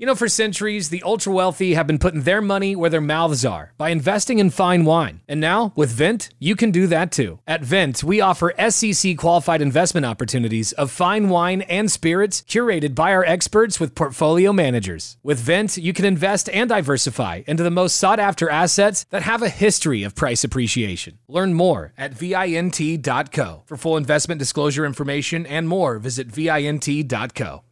You 0.00 0.06
know, 0.06 0.14
for 0.14 0.28
centuries, 0.28 0.90
the 0.90 1.02
ultra 1.02 1.32
wealthy 1.32 1.74
have 1.74 1.88
been 1.88 1.98
putting 1.98 2.22
their 2.22 2.40
money 2.40 2.76
where 2.76 2.88
their 2.88 3.00
mouths 3.00 3.44
are 3.44 3.72
by 3.76 3.88
investing 3.88 4.38
in 4.38 4.50
fine 4.50 4.84
wine. 4.84 5.22
And 5.26 5.40
now, 5.40 5.72
with 5.74 5.90
Vent, 5.90 6.28
you 6.38 6.54
can 6.54 6.70
do 6.70 6.86
that 6.86 7.10
too. 7.10 7.40
At 7.48 7.64
Vent, 7.64 8.04
we 8.04 8.20
offer 8.20 8.54
SEC 8.70 9.16
qualified 9.16 9.60
investment 9.60 10.06
opportunities 10.06 10.70
of 10.74 10.92
fine 10.92 11.28
wine 11.28 11.62
and 11.62 11.90
spirits 11.90 12.42
curated 12.42 12.94
by 12.94 13.12
our 13.12 13.24
experts 13.24 13.80
with 13.80 13.96
portfolio 13.96 14.52
managers. 14.52 15.16
With 15.24 15.40
Vent, 15.40 15.76
you 15.76 15.92
can 15.92 16.04
invest 16.04 16.48
and 16.50 16.68
diversify 16.68 17.42
into 17.48 17.64
the 17.64 17.68
most 17.68 17.96
sought 17.96 18.20
after 18.20 18.48
assets 18.48 19.04
that 19.10 19.22
have 19.22 19.42
a 19.42 19.48
history 19.48 20.04
of 20.04 20.14
price 20.14 20.44
appreciation. 20.44 21.18
Learn 21.26 21.54
more 21.54 21.92
at 21.98 22.14
VINT.co. 22.14 23.62
For 23.66 23.76
full 23.76 23.96
investment 23.96 24.38
disclosure 24.38 24.86
information 24.86 25.44
and 25.44 25.66
more, 25.66 25.98
visit 25.98 26.28
VINT.co. 26.28 27.64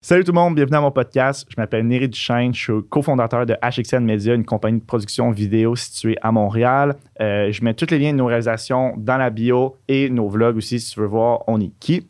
Salut 0.00 0.22
tout 0.22 0.30
le 0.30 0.36
monde, 0.36 0.54
bienvenue 0.54 0.76
à 0.76 0.80
mon 0.80 0.92
podcast. 0.92 1.44
Je 1.50 1.56
m'appelle 1.58 1.84
Néry 1.84 2.08
Duchesne, 2.08 2.54
je 2.54 2.62
suis 2.62 2.88
cofondateur 2.88 3.46
de 3.46 3.54
HXN 3.54 4.04
Media, 4.04 4.32
une 4.32 4.44
compagnie 4.44 4.78
de 4.78 4.84
production 4.84 5.32
vidéo 5.32 5.74
située 5.74 6.16
à 6.22 6.30
Montréal. 6.30 6.94
Euh, 7.20 7.50
je 7.50 7.64
mets 7.64 7.74
tous 7.74 7.90
les 7.90 7.98
liens 7.98 8.12
de 8.12 8.18
nos 8.18 8.26
réalisations 8.26 8.94
dans 8.96 9.16
la 9.16 9.30
bio 9.30 9.76
et 9.88 10.08
nos 10.08 10.28
vlogs 10.28 10.56
aussi 10.56 10.78
si 10.78 10.94
tu 10.94 11.00
veux 11.00 11.06
voir 11.06 11.42
on 11.48 11.60
est 11.60 11.72
qui. 11.80 12.06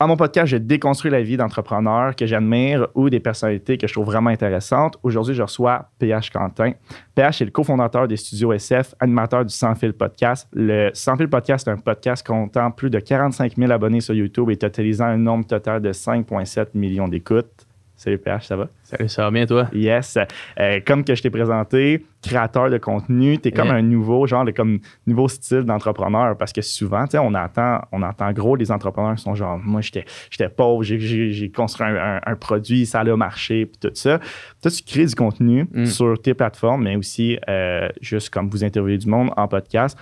À 0.00 0.06
mon 0.06 0.16
podcast, 0.16 0.46
je 0.46 0.56
déconstruis 0.58 1.10
la 1.10 1.22
vie 1.22 1.36
d'entrepreneurs 1.36 2.14
que 2.14 2.24
j'admire 2.24 2.86
ou 2.94 3.10
des 3.10 3.18
personnalités 3.18 3.76
que 3.78 3.88
je 3.88 3.92
trouve 3.92 4.06
vraiment 4.06 4.30
intéressantes. 4.30 4.96
Aujourd'hui, 5.02 5.34
je 5.34 5.42
reçois 5.42 5.90
PH 5.98 6.30
Quentin. 6.30 6.74
PH 7.16 7.42
est 7.42 7.46
le 7.46 7.50
cofondateur 7.50 8.06
des 8.06 8.16
studios 8.16 8.52
SF, 8.52 8.94
animateur 9.00 9.44
du 9.44 9.52
Sans 9.52 9.74
Fil 9.74 9.92
Podcast. 9.92 10.46
Le 10.52 10.90
Sans 10.94 11.16
Fil 11.16 11.28
Podcast 11.28 11.66
est 11.66 11.72
un 11.72 11.78
podcast 11.78 12.24
comptant 12.24 12.70
plus 12.70 12.90
de 12.90 13.00
45 13.00 13.56
000 13.56 13.72
abonnés 13.72 14.00
sur 14.00 14.14
YouTube 14.14 14.50
et 14.50 14.56
totalisant 14.56 15.06
un 15.06 15.16
nombre 15.16 15.48
total 15.48 15.82
de 15.82 15.92
5,7 15.92 16.68
millions 16.74 17.08
d'écoutes. 17.08 17.67
Salut 18.00 18.16
PH, 18.18 18.46
ça 18.46 18.54
va? 18.54 18.68
Salut, 18.84 19.08
ça 19.08 19.24
va 19.24 19.30
bien 19.32 19.44
toi? 19.44 19.68
Yes. 19.72 20.16
Euh, 20.60 20.78
comme 20.86 21.02
que 21.02 21.16
je 21.16 21.20
t'ai 21.22 21.30
présenté, 21.30 22.06
créateur 22.22 22.70
de 22.70 22.78
contenu, 22.78 23.38
tu 23.38 23.48
es 23.48 23.50
comme 23.50 23.70
un 23.70 23.82
nouveau 23.82 24.24
genre 24.24 24.44
de 24.44 24.52
comme 24.52 24.78
nouveau 25.04 25.26
style 25.26 25.62
d'entrepreneur 25.62 26.38
parce 26.38 26.52
que 26.52 26.62
souvent, 26.62 27.04
tu 27.06 27.12
sais, 27.12 27.18
on 27.18 27.34
entend, 27.34 27.80
on 27.90 28.02
entend 28.04 28.30
gros 28.32 28.54
les 28.54 28.70
entrepreneurs 28.70 29.16
qui 29.16 29.22
sont 29.24 29.34
genre 29.34 29.58
moi 29.58 29.80
j'étais 29.80 30.04
j'étais 30.30 30.48
pauvre, 30.48 30.84
j'ai- 30.84 31.50
construit 31.50 31.88
un, 31.88 31.96
un- 31.96 32.20
un 32.24 32.36
produit, 32.36 32.86
ça 32.86 33.00
a 33.00 33.16
marché 33.16 33.66
puis 33.66 33.78
tout 33.80 33.90
ça. 33.94 34.20
Toi 34.62 34.70
tu 34.70 34.82
crées 34.84 35.06
du 35.06 35.16
contenu 35.16 35.66
Mm. 35.72 35.86
sur 35.86 36.22
tes 36.22 36.34
plateformes 36.34 36.84
mais 36.84 36.94
aussi 36.94 37.36
euh, 37.48 37.88
juste 38.00 38.30
comme 38.30 38.48
vous 38.48 38.62
interviewez 38.62 38.98
du 38.98 39.08
monde 39.08 39.30
en 39.36 39.48
podcast. 39.48 39.98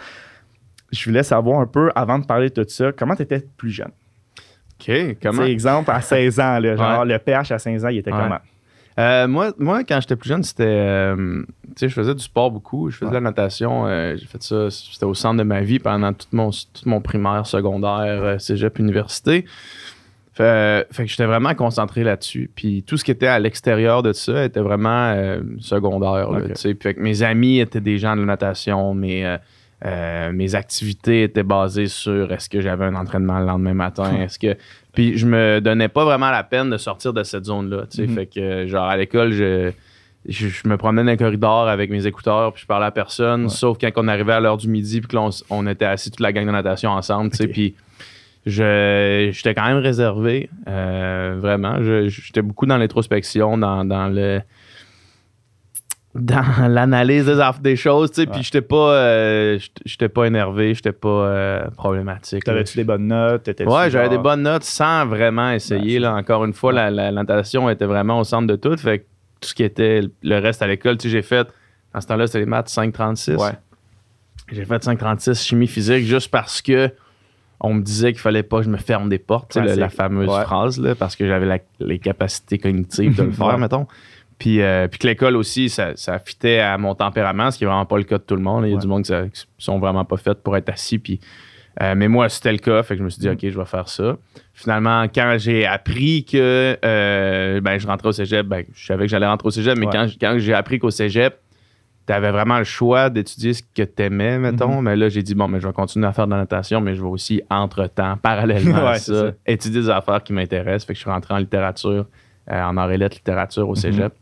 Je 0.93 1.03
voulais 1.09 1.23
savoir 1.23 1.61
un 1.61 1.67
peu 1.67 1.91
avant 1.95 2.19
de 2.19 2.27
parler 2.27 2.51
de 2.51 2.63
tout 2.63 2.69
ça, 2.69 2.93
comment 2.93 3.17
tu 3.17 3.23
étais 3.23 3.43
plus 3.57 3.71
jeune? 3.71 3.91
OK, 4.81 5.17
comment? 5.23 5.43
Sais, 5.45 5.51
exemple 5.53 5.91
à 5.91 6.01
16 6.01 6.41
ans 6.41 6.59
là, 6.59 6.77
genre 6.77 7.01
Ouais. 7.01 7.07
le 7.07 7.19
PH 7.19 7.51
à 7.53 7.59
16 7.59 7.85
ans, 7.85 7.89
il 7.89 7.99
était 7.99 8.13
Ouais. 8.13 8.19
comment? 8.21 8.39
Euh, 8.99 9.29
moi, 9.29 9.53
moi, 9.59 9.85
quand 9.85 10.01
j'étais 10.01 10.17
plus 10.17 10.29
jeune, 10.29 10.43
c'était. 10.43 10.65
euh, 10.67 11.43
tu 11.69 11.73
sais, 11.77 11.89
je 11.91 11.95
faisais 11.95 12.15
du 12.15 12.23
sport 12.23 12.51
beaucoup. 12.51 12.89
Je 12.91 12.97
faisais 12.97 13.11
de 13.11 13.15
la 13.15 13.21
natation. 13.21 13.87
euh, 13.87 14.17
j'ai 14.17 14.25
fait 14.27 14.43
ça. 14.43 14.71
C'était 14.71 15.05
au 15.05 15.13
centre 15.13 15.37
de 15.37 15.43
ma 15.43 15.61
vie 15.61 15.79
pendant 15.79 16.15
tout 16.15 16.27
mon, 16.33 16.51
tout 16.51 16.89
mon 16.89 17.03
primaire, 17.03 17.47
secondaire, 17.47 18.41
cégep, 18.41 18.79
université. 18.79 19.45
Fait, 20.33 20.87
fait 20.93 21.05
que 21.05 21.11
j'étais 21.11 21.25
vraiment 21.27 21.55
concentré 21.55 22.05
là-dessus. 22.05 22.51
Puis 22.55 22.83
tout 22.85 22.97
ce 22.97 23.05
qui 23.05 23.11
était 23.11 23.27
à 23.27 23.39
l'extérieur 23.39 24.03
de 24.03 24.13
ça 24.15 24.45
était 24.45 24.61
vraiment 24.61 25.15
secondaire. 25.61 26.31
là, 26.31 26.39
Ok. 26.39 26.49
tu 26.49 26.55
sais. 26.57 26.75
Puis 26.75 26.89
fait 26.89 26.95
que 26.95 27.01
mes 27.01 27.23
amis 27.23 27.59
étaient 27.61 27.81
des 27.81 27.99
gens 27.99 28.15
de 28.17 28.21
la 28.21 28.27
natation. 28.27 28.95
Mes, 28.95 29.37
euh, 29.85 30.33
mes 30.33 30.55
activités 30.55 31.25
étaient 31.25 31.43
basées 31.43 31.89
sur 31.89 32.33
est-ce 32.33 32.49
que 32.49 32.61
j'avais 32.61 32.87
un 32.87 32.95
entraînement 32.95 33.39
le 33.41 33.47
lendemain 33.47 33.75
matin. 33.75 34.11
Est-ce 34.23 34.39
que. 34.39 34.57
Puis 34.95 35.19
je 35.19 35.27
me 35.27 35.61
donnais 35.61 35.89
pas 35.89 36.05
vraiment 36.05 36.31
la 36.31 36.43
peine 36.43 36.71
de 36.71 36.79
sortir 36.79 37.13
de 37.13 37.23
cette 37.23 37.45
zone-là. 37.45 37.83
tu 37.91 37.99
sais. 37.99 38.07
Mhm. 38.07 38.15
Fait 38.15 38.27
que, 38.27 38.67
genre, 38.67 38.87
à 38.87 38.97
l'école, 38.97 39.33
je, 39.33 39.71
je, 40.27 40.49
je 40.49 40.67
me 40.67 40.77
promenais 40.79 41.05
dans 41.05 41.11
les 41.11 41.17
corridors 41.19 41.69
avec 41.69 41.91
mes 41.91 42.07
écouteurs, 42.07 42.53
puis 42.55 42.63
je 42.63 42.67
parlais 42.67 42.87
à 42.87 42.91
personne, 42.91 43.45
Ouais. 43.45 43.49
sauf 43.51 43.77
quand 43.79 43.91
on 43.97 44.09
arrivait 44.09 44.33
à 44.33 44.41
l'heure 44.41 44.57
du 44.57 44.69
midi, 44.69 45.03
puis 45.03 45.15
là, 45.17 45.29
on, 45.51 45.67
était 45.67 45.85
assis 45.85 46.11
toute 46.11 46.21
la 46.21 46.33
gang 46.33 46.47
de 46.47 46.51
natation 46.53 46.91
ensemble, 46.91 47.31
tu 47.31 47.37
sais. 47.37 47.45
Ok. 47.45 47.51
Puis 47.53 47.75
je- 48.47 49.29
j'étais 49.33 49.55
quand 49.55 49.67
même 49.67 49.79
réservé, 49.79 50.49
euh, 50.69 51.37
vraiment. 51.39 51.77
J'étais 52.09 52.43
beaucoup 52.43 52.65
dans 52.67 52.79
l'introspection, 52.79 53.59
dans, 53.59 53.85
dans 53.85 54.09
le 54.09 54.41
dans 56.19 56.69
l'analyse 56.69 57.27
des, 57.27 57.41
des 57.61 57.77
choses, 57.77 58.11
tu 58.11 58.23
sais, 58.23 58.29
Ouais. 58.29 58.33
puis 58.35 58.43
j'étais 58.43 58.61
pas 58.63 58.93
euh, 58.95 59.59
j'étais- 59.85 60.09
pas 60.09 60.25
énervé, 60.27 60.75
j'étais 60.75 60.93
pas 60.93 61.09
euh, 61.09 61.67
problématique. 61.77 62.45
T'avais-tu 62.45 62.77
des 62.77 62.85
bonnes 62.85 63.07
notes? 63.09 63.49
Ouais, 63.67 63.91
j'avais 63.91 64.09
des 64.09 64.19
bonnes 64.19 64.43
notes 64.43 64.65
sans 64.65 65.07
vraiment 65.07 65.51
essayer. 65.51 65.95
Ouais, 65.95 66.01
là. 66.01 66.15
Encore 66.15 66.45
une 66.45 66.53
fois, 66.53 66.73
la, 66.73 66.91
la, 66.91 67.11
la 67.11 67.23
natation 67.23 67.69
était 67.71 67.87
vraiment 67.87 68.21
au 68.21 68.25
centre 68.25 68.47
de 68.47 68.57
tout. 68.57 68.77
Fait 68.77 69.01
que 69.01 69.05
tout 69.41 69.49
ce 69.49 69.55
qui 69.55 69.63
était 69.63 70.01
le 70.23 70.39
reste 70.39 70.63
à 70.63 70.67
l'école, 70.67 70.97
tu 70.97 71.09
sais, 71.09 71.13
j'ai 71.13 71.23
fait, 71.23 71.47
dans 71.95 72.01
ce 72.01 72.07
temps-là, 72.07 72.27
c'était 72.27 72.41
les 72.41 72.47
maths 72.47 72.69
536. 72.69 73.37
Ouais. 73.37 73.51
J'ai 74.53 74.65
fait 74.65 74.83
536 74.83 75.43
chimie 75.45 75.67
physique 75.67 76.05
juste 76.05 76.31
parce 76.31 76.63
que 76.63 76.91
on 77.59 77.73
me 77.75 77.83
disait 77.83 78.13
qu'il 78.13 78.21
fallait 78.21 78.43
pas 78.43 78.59
que 78.59 78.65
je 78.65 78.71
me 78.71 78.77
ferme 78.77 79.09
des 79.09 79.19
portes, 79.19 79.51
tu 79.53 79.55
sais, 79.55 79.61
le- 79.61 79.67
Classique. 79.67 79.81
la 79.81 79.89
fameuse 79.89 80.29
Ouais. 80.29 80.43
phrase, 80.43 80.79
là, 80.79 80.95
parce 80.95 81.17
que 81.17 81.27
j'avais 81.27 81.47
la- 81.47 81.59
les 81.81 81.99
capacités 81.99 82.59
cognitives 82.59 83.17
de 83.17 83.23
le 83.25 83.31
faire, 83.33 83.47
Ouais. 83.47 83.57
mettons. 83.57 83.87
Puis, 84.39 84.61
euh, 84.61 84.87
puis 84.89 84.99
que 84.99 85.07
l'école 85.07 85.35
aussi, 85.37 85.69
ça, 85.71 85.97
ça 85.97 86.19
fitait 86.19 86.59
à 86.59 86.77
mon 86.77 86.95
tempérament, 86.95 87.51
ce 87.51 87.59
qui 87.59 87.65
est 87.65 87.67
vraiment 87.67 87.87
pas 87.87 87.97
le 87.97 88.05
cas 88.05 88.19
de 88.19 88.23
tout 88.23 88.37
le 88.37 88.43
monde. 88.43 88.65
Il 88.67 88.69
y 88.69 88.73
a 88.73 88.75
Ouais. 88.77 88.81
du 88.83 88.87
monde 88.87 89.03
qui, 89.03 89.13
qui 89.33 89.45
sont 89.59 89.79
vraiment 89.79 90.05
pas 90.05 90.19
faits 90.19 90.43
pour 90.43 90.57
être 90.57 90.69
assis. 90.69 90.99
Puis, 90.99 91.21
euh, 91.83 91.95
mais 91.97 92.07
moi, 92.09 92.29
c'était 92.29 92.53
le 92.53 92.59
cas, 92.59 92.83
fait 92.83 92.95
que 92.95 92.99
je 92.99 93.05
me 93.05 93.09
suis 93.11 93.21
dit, 93.21 93.29
OK, 93.31 93.39
je 93.43 93.59
vais 93.59 93.65
faire 93.65 93.89
ça. 93.89 94.17
Finalement, 94.53 95.05
quand 95.05 95.37
j'ai 95.39 95.65
appris 95.67 96.25
que 96.25 96.77
euh, 96.85 97.61
ben, 97.63 97.79
je 97.79 97.87
rentrais 97.87 98.09
au 98.09 98.13
cégep, 98.13 98.47
ben, 98.47 98.65
je 98.75 98.87
savais 98.87 99.05
que 99.07 99.11
j'allais 99.11 99.27
rentrer 99.27 99.49
au 99.49 99.51
cégep, 99.51 99.77
mais 99.79 99.87
Ouais. 99.87 99.93
quand, 99.93 100.07
quand 100.21 100.35
j'ai 100.39 100.53
appris 100.55 100.79
qu'au 100.79 100.91
cégep, 100.91 101.39
tu 102.07 102.13
avais 102.13 102.31
vraiment 102.31 102.59
le 102.59 102.65
choix 102.65 103.11
d'étudier 103.11 103.53
ce 103.55 103.63
que 103.75 103.83
tu 103.83 104.03
aimais, 104.03 104.39
mettons. 104.39 104.77
Mhm. 104.77 104.83
Mais 104.85 104.97
là, 104.97 105.09
j'ai 105.09 105.23
dit, 105.23 105.35
bon, 105.35 105.49
mais 105.49 105.61
je 105.61 105.67
vais 105.67 105.73
continuer 105.73 106.07
à 106.07 106.13
faire 106.13 106.27
de 106.27 106.31
la 106.33 106.37
natation, 106.39 106.81
mais 106.81 106.95
je 106.95 107.01
vais 107.03 107.09
aussi, 107.09 107.43
entre-temps, 107.51 108.17
parallèlement 108.19 108.77
à 108.87 108.91
Ouais, 108.93 108.99
ça, 108.99 109.15
ça. 109.29 109.33
étudier 109.47 109.81
des 109.81 109.91
affaires 109.91 110.23
qui 110.23 110.33
m'intéressent. 110.33 110.85
Fait 110.87 110.93
que 110.93 110.99
je 110.99 111.03
suis 111.03 111.11
rentré 111.11 111.35
en 111.35 111.39
littérature, 111.39 112.07
en 112.51 112.77
arts 112.77 112.91
et 112.93 112.99
lettres 112.99 113.17
littérature 113.17 113.67
au 113.69 113.73
Mhm. 113.73 113.77
cégep. 113.77 114.13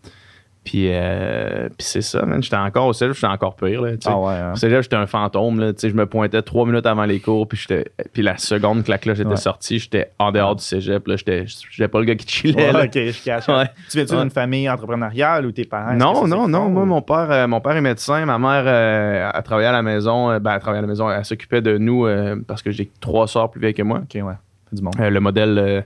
Puis, 0.64 0.88
euh, 0.90 1.68
puis 1.68 1.86
c'est 1.86 2.00
ça, 2.00 2.24
man. 2.24 2.42
J'étais 2.42 2.56
encore 2.56 2.86
au 2.86 2.94
cégep, 2.94 3.12
j'étais 3.14 3.26
encore 3.26 3.54
pire, 3.54 3.82
là. 3.82 3.90
Ah 4.06 4.18
ouais, 4.18 4.32
hein. 4.32 4.52
Au 4.54 4.56
cégep, 4.56 4.80
j'étais 4.82 4.96
un 4.96 5.04
fantôme. 5.06 5.60
Là, 5.60 5.72
je 5.78 5.88
me 5.88 6.06
pointais 6.06 6.40
trois 6.40 6.64
minutes 6.64 6.86
avant 6.86 7.04
les 7.04 7.20
cours, 7.20 7.46
puis, 7.46 7.58
j'étais, 7.58 7.84
puis 8.14 8.22
la 8.22 8.38
seconde 8.38 8.82
que 8.82 8.90
la 8.90 8.96
cloche 8.96 9.18
était 9.20 9.28
Ouais. 9.28 9.36
sortie, 9.36 9.78
j'étais 9.78 10.08
en 10.18 10.32
dehors 10.32 10.56
du 10.56 10.64
cégep. 10.64 11.06
Là, 11.06 11.16
j'étais, 11.16 11.44
j'étais 11.70 11.86
pas 11.86 11.98
le 11.98 12.06
gars 12.06 12.14
qui 12.14 12.26
chillait. 12.26 12.74
Ouais, 12.74 12.90
je 12.94 13.22
cache. 13.22 13.44
Tu 13.90 13.98
viens-tu 13.98 14.16
d'une 14.16 14.30
famille 14.30 14.70
entrepreneuriale 14.70 15.44
ou 15.44 15.52
tes 15.52 15.64
parents? 15.66 15.92
Non, 15.96 16.26
non, 16.26 16.48
non. 16.48 16.70
Moi, 16.70 16.84
ou- 16.84 16.86
mon 16.86 17.02
père, 17.02 17.30
euh, 17.30 17.46
mon 17.46 17.60
père 17.60 17.76
est 17.76 17.82
médecin. 17.82 18.24
Ma 18.24 18.38
mère, 18.38 18.64
euh, 18.66 19.30
elle 19.34 19.42
travaillait 19.42 19.68
à 19.68 19.72
la 19.72 19.82
maison. 19.82 20.30
euh, 20.30 20.38
ben, 20.38 20.54
elle 20.54 20.60
travaillait 20.60 20.78
à 20.78 20.86
la 20.86 20.88
maison. 20.88 21.10
Elle 21.10 21.26
s'occupait 21.26 21.60
de 21.60 21.76
nous 21.76 22.06
euh, 22.06 22.36
parce 22.48 22.62
que 22.62 22.70
j'ai 22.70 22.90
trois 23.02 23.28
sœurs 23.28 23.50
plus 23.50 23.60
vieilles 23.60 23.74
que 23.74 23.82
moi. 23.82 23.98
Ok, 23.98 24.14
ouais. 24.14 24.32
Du 24.72 24.80
monde. 24.82 24.94
Euh, 24.98 25.10
le 25.10 25.20
modèle, 25.20 25.58
euh, 25.58 25.82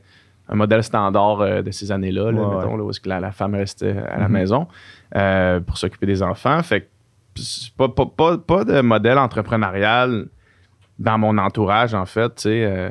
un 0.48 0.54
modèle 0.56 0.82
standard 0.82 1.40
euh, 1.40 1.62
de 1.62 1.70
ces 1.70 1.92
années-là, 1.92 2.32
là, 2.32 2.40
mettons, 2.40 2.70
ouais. 2.72 2.76
là, 2.78 2.84
où 2.84 2.90
est-ce 2.90 3.00
que 3.00 3.08
la, 3.08 3.20
la 3.20 3.32
femme 3.32 3.54
restait 3.54 3.96
à 3.98 4.18
la 4.18 4.28
Mhm. 4.28 4.32
maison 4.32 4.68
euh, 5.16 5.60
pour 5.60 5.76
s'occuper 5.78 6.06
des 6.06 6.22
enfants. 6.22 6.62
Fait 6.62 6.82
que 6.82 6.86
pas, 7.76 7.88
pas, 7.88 8.06
pas, 8.06 8.38
pas 8.38 8.64
de 8.64 8.80
modèle 8.80 9.18
entrepreneurial 9.18 10.26
dans 10.98 11.18
mon 11.18 11.36
entourage, 11.38 11.94
en 11.94 12.06
fait. 12.06 12.34
tu 12.36 12.42
sais, 12.42 12.64
euh, 12.64 12.90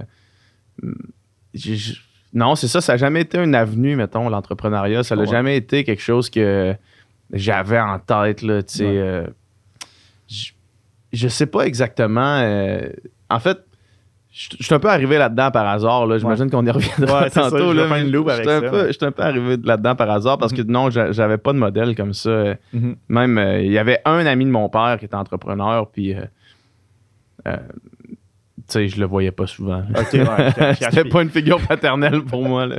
j'ai- 1.54 1.96
non, 2.34 2.56
c'est 2.56 2.68
ça. 2.68 2.82
Ça 2.82 2.94
n'a 2.94 2.98
jamais 2.98 3.22
été 3.22 3.38
une 3.44 3.56
avenue, 3.56 3.96
mettons, 3.96 4.30
l'entrepreneuriat. 4.30 5.04
Ça 5.04 5.16
n'a 5.16 5.22
Ouais. 5.24 5.28
jamais 5.28 5.58
été 5.58 5.84
quelque 5.84 6.02
chose 6.02 6.30
que 6.30 6.76
j'avais 7.34 7.80
en 7.80 8.00
tête. 8.00 8.42
Là, 8.42 8.62
tu 8.64 8.76
sais, 8.76 8.86
euh, 8.86 9.26
je- 10.28 10.52
je 11.14 11.28
sais 11.28 11.48
pas 11.48 11.66
exactement. 11.66 12.42
en 13.30 13.40
fait, 13.40 13.58
je 14.38 14.50
je 14.60 14.64
suis 14.66 14.76
un 14.76 14.80
peu 14.80 14.90
arrivé 14.90 15.18
là-dedans 15.18 15.50
par 15.52 15.68
hasard. 15.68 16.06
Là. 16.06 16.18
J'imagine 16.20 16.50
qu'on 16.50 16.66
y 16.66 16.70
reviendra 16.70 17.24
Ouais, 17.24 17.30
ça, 17.30 17.44
tantôt. 17.50 17.72
je 17.74 17.78
là, 17.78 17.98
une 18.00 18.12
loupe 18.12 18.30
suis 18.32 18.48
un 18.50 18.62
peu- 18.62 18.70
ouais. 18.84 18.88
Je 18.88 18.92
suis 18.92 19.06
un 19.06 19.12
peu 19.12 19.24
arrivé 19.24 19.58
là-dedans 19.64 19.96
par 19.96 20.10
hasard 20.12 20.38
parce 20.38 20.54
que 20.54 20.62
non, 20.62 20.90
j'a- 20.92 21.12
j'avais 21.12 21.38
pas 21.38 21.54
de 21.54 21.58
modèle 21.58 21.96
comme 21.96 22.14
ça. 22.14 22.54
Mhm. 22.74 22.96
Même, 23.10 23.38
euh, 23.38 23.62
il 23.62 23.72
y 23.72 23.78
avait 23.80 24.00
un 24.06 24.26
ami 24.26 24.46
de 24.46 24.52
mon 24.52 24.70
père 24.70 24.98
qui 25.00 25.06
était 25.06 25.16
entrepreneur, 25.16 25.90
puis, 25.90 26.14
euh, 26.14 26.22
euh, 27.48 27.58
sais, 28.68 28.88
je 28.90 29.00
le 29.00 29.06
voyais 29.06 29.32
pas 29.32 29.48
souvent. 29.48 29.84
Ok, 29.98 30.14
ouais, 30.14 30.74
C'était 30.80 31.06
pas 31.06 31.22
une 31.24 31.30
figure 31.30 31.60
paternelle 31.66 32.22
pour 32.22 32.44
moi. 32.44 32.66
Là. 32.68 32.76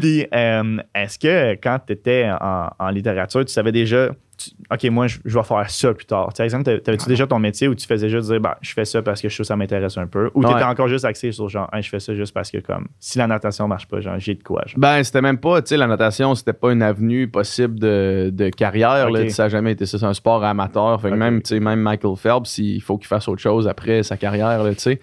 Puis, 0.00 0.26
euh, 0.34 0.76
est-ce 0.94 1.18
que 1.18 1.52
quand 1.62 1.78
tu 1.86 1.92
étais 1.92 2.28
en, 2.40 2.68
en 2.78 2.88
littérature, 2.90 3.44
tu 3.44 3.52
savais 3.52 3.72
déjà, 3.72 4.08
tu- 4.42 4.50
OK, 4.70 4.84
moi, 4.90 5.06
je, 5.06 5.18
je 5.24 5.38
vais 5.38 5.44
faire 5.44 5.68
ça 5.68 5.92
plus 5.92 6.06
tard. 6.06 6.32
Par 6.36 6.44
exemple, 6.44 6.64
t'a- 6.64 6.78
t'avais-tu 6.80 7.08
déjà 7.08 7.26
ton 7.26 7.38
métier 7.38 7.68
où 7.68 7.74
tu 7.74 7.86
faisais 7.86 8.08
juste 8.08 8.30
dire, 8.30 8.40
bah, 8.40 8.56
je 8.62 8.72
fais 8.72 8.84
ça 8.84 9.02
parce 9.02 9.20
que 9.20 9.28
je 9.28 9.34
trouve 9.34 9.44
que 9.44 9.48
ça 9.48 9.56
m'intéresse 9.56 9.98
un 9.98 10.06
peu, 10.06 10.30
ou 10.34 10.42
tu 10.42 10.50
étais 10.50 10.58
Ouais. 10.60 10.64
encore 10.64 10.88
juste 10.88 11.04
axé 11.04 11.32
sur 11.32 11.48
genre, 11.48 11.68
Hey, 11.72 11.82
je 11.82 11.88
fais 11.88 12.00
ça 12.00 12.14
juste 12.14 12.32
parce 12.32 12.50
que, 12.50 12.58
comme, 12.58 12.88
si 12.98 13.18
la 13.18 13.26
natation 13.26 13.68
marche 13.68 13.86
pas, 13.88 14.00
genre, 14.00 14.18
j'ai 14.18 14.34
de 14.34 14.42
quoi. 14.42 14.62
genre. 14.66 14.78
Ben, 14.78 15.02
c'était 15.04 15.20
même 15.20 15.38
pas, 15.38 15.60
tu 15.62 15.68
sais, 15.68 15.76
la 15.76 15.86
natation, 15.86 16.34
c'était 16.34 16.52
pas 16.52 16.72
une 16.72 16.82
avenue 16.82 17.28
possible 17.28 17.78
de, 17.78 18.30
de 18.32 18.48
carrière. 18.48 19.10
là. 19.10 19.28
Ça 19.30 19.44
a 19.44 19.48
jamais 19.48 19.72
été 19.72 19.84
ça. 19.86 19.98
C'est 19.98 20.06
un 20.06 20.14
sport 20.14 20.42
amateur. 20.44 21.00
Fait 21.00 21.10
que 21.10 21.14
même, 21.16 21.42
tu 21.42 21.48
sais, 21.50 21.60
même 21.60 21.80
Michael 21.80 22.16
Phelps, 22.16 22.58
il 22.58 22.80
faut 22.80 22.96
qu'il 22.98 23.06
fasse 23.08 23.28
autre 23.28 23.42
chose 23.42 23.68
après 23.68 24.02
sa 24.02 24.16
carrière, 24.16 24.62
tu 24.70 24.74
sais. 24.78 25.00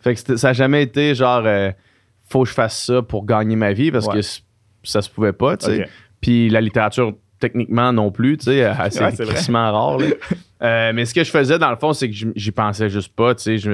Fait 0.00 0.14
que 0.14 0.36
ça 0.36 0.50
a 0.50 0.52
jamais 0.52 0.82
été 0.82 1.14
genre, 1.14 1.42
euh, 1.44 1.70
faut 2.28 2.42
que 2.44 2.48
je 2.48 2.54
fasse 2.54 2.84
ça 2.86 3.02
pour 3.02 3.26
gagner 3.26 3.56
ma 3.56 3.72
vie 3.72 3.90
parce 3.90 4.06
Ouais. 4.06 4.14
que 4.20 4.26
ça 4.84 5.02
se 5.02 5.10
pouvait 5.10 5.32
pas, 5.32 5.56
tu 5.56 5.66
sais. 5.66 5.88
Puis 6.20 6.48
la 6.50 6.60
littérature, 6.60 7.14
techniquement, 7.40 7.92
non 7.92 8.10
plus, 8.10 8.36
tu 8.38 8.44
sais, 8.46 8.70
c'est 8.90 9.00
Ouais, 9.52 9.58
rare. 9.58 9.98
Euh, 10.60 10.90
mais 10.92 11.04
ce 11.04 11.14
que 11.14 11.22
je 11.22 11.30
faisais, 11.30 11.56
dans 11.56 11.70
le 11.70 11.76
fond, 11.76 11.92
c'est 11.92 12.10
que 12.10 12.16
j'y- 12.34 12.50
pensais 12.50 12.88
juste 12.90 13.14
pas, 13.14 13.32
tu 13.36 13.58
sais. 13.60 13.70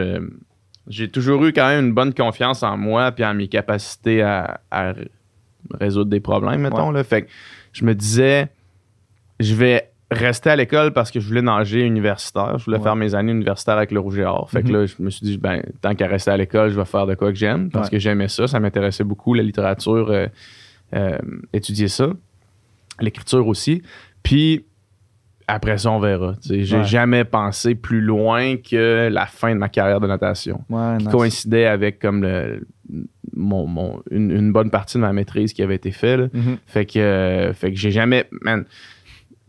J'ai 0.87 1.09
toujours 1.09 1.43
eu 1.47 1.53
quand 1.55 1.67
même 1.67 1.87
une 1.87 1.95
bonne 1.95 2.13
confiance 2.13 2.63
en 2.63 2.77
moi 2.77 3.11
puis 3.11 3.25
en 3.25 3.33
mes 3.33 3.49
capacités 3.49 4.21
à, 4.21 4.61
résoudre 5.81 6.11
des 6.11 6.21
problèmes, 6.21 6.61
mettons. 6.61 6.91
Là. 6.91 7.03
Fait 7.03 7.23
que 7.23 7.29
je 7.73 7.87
me 7.87 7.95
disais, 7.95 8.49
je 9.41 9.55
vais 9.55 9.89
rester 10.11 10.51
à 10.51 10.57
l'école 10.57 10.93
parce 10.93 11.11
que 11.11 11.21
je 11.21 11.27
voulais 11.27 11.41
nager 11.41 11.81
universitaire. 11.81 12.59
Je 12.59 12.67
voulais 12.67 12.77
Ouais. 12.77 12.83
faire 12.83 12.97
mes 12.97 13.15
années 13.15 13.33
universitaires 13.33 13.79
avec 13.79 13.91
le 13.91 14.01
Rouge 14.01 14.19
et 14.19 14.25
Or. 14.27 14.51
Fait 14.51 14.63
que 14.63 14.69
Mhm. 14.69 14.75
là, 14.75 14.85
je 14.87 14.95
me 14.99 15.09
suis 15.09 15.25
dit, 15.25 15.39
ben, 15.39 15.63
tant 15.81 15.95
qu'à 15.95 16.07
rester 16.07 16.31
à 16.33 16.37
l'école, 16.37 16.69
je 16.69 16.77
vais 16.79 16.85
faire 16.85 17.07
de 17.07 17.15
quoi 17.15 17.31
que 17.33 17.39
j'aime 17.39 17.71
parce 17.71 17.87
Ouais. 17.87 17.93
que 17.93 17.99
j'aimais 17.99 18.29
ça. 18.29 18.47
Ça 18.47 18.61
m'intéressait 18.61 19.05
beaucoup, 19.05 19.33
la 19.33 19.43
littérature, 19.43 20.11
euh, 20.11 20.27
euh, 20.95 21.17
étudier 21.55 21.89
ça. 21.89 22.09
L'écriture 23.01 23.47
aussi. 23.47 23.83
Puis 24.23 24.65
après 25.47 25.77
ça, 25.79 25.91
on 25.91 26.01
verra. 26.01 26.35
J'ai 26.49 26.77
Ouais. 26.79 26.85
jamais 26.85 27.25
pensé 27.25 27.75
plus 27.75 28.01
loin 28.01 28.57
que 28.57 29.09
la 29.13 29.27
fin 29.27 29.53
de 29.55 29.59
ma 29.59 29.69
carrière 29.69 30.01
de 30.01 30.07
natation 30.07 30.63
Ouais, 30.71 30.97
qui 30.99 31.05
nice. 31.05 31.13
coïncidait 31.13 31.67
avec 31.67 31.99
comme 31.99 32.23
le, 32.23 32.67
mon, 33.37 33.67
mon- 33.67 34.03
une, 34.11 34.31
une 34.31 34.53
bonne 34.53 34.71
partie 34.71 34.97
de 34.97 35.03
ma 35.03 35.13
maîtrise 35.13 35.53
qui 35.53 35.63
avait 35.63 35.75
été 35.75 35.91
faite. 35.91 36.33
Mhm. 36.33 36.57
Fait 36.67 36.87
que, 36.87 36.99
euh, 36.99 37.53
fait 37.53 37.73
que 37.73 37.77
j'ai 37.79 37.91
jamais. 37.91 38.27
Man, 38.43 38.65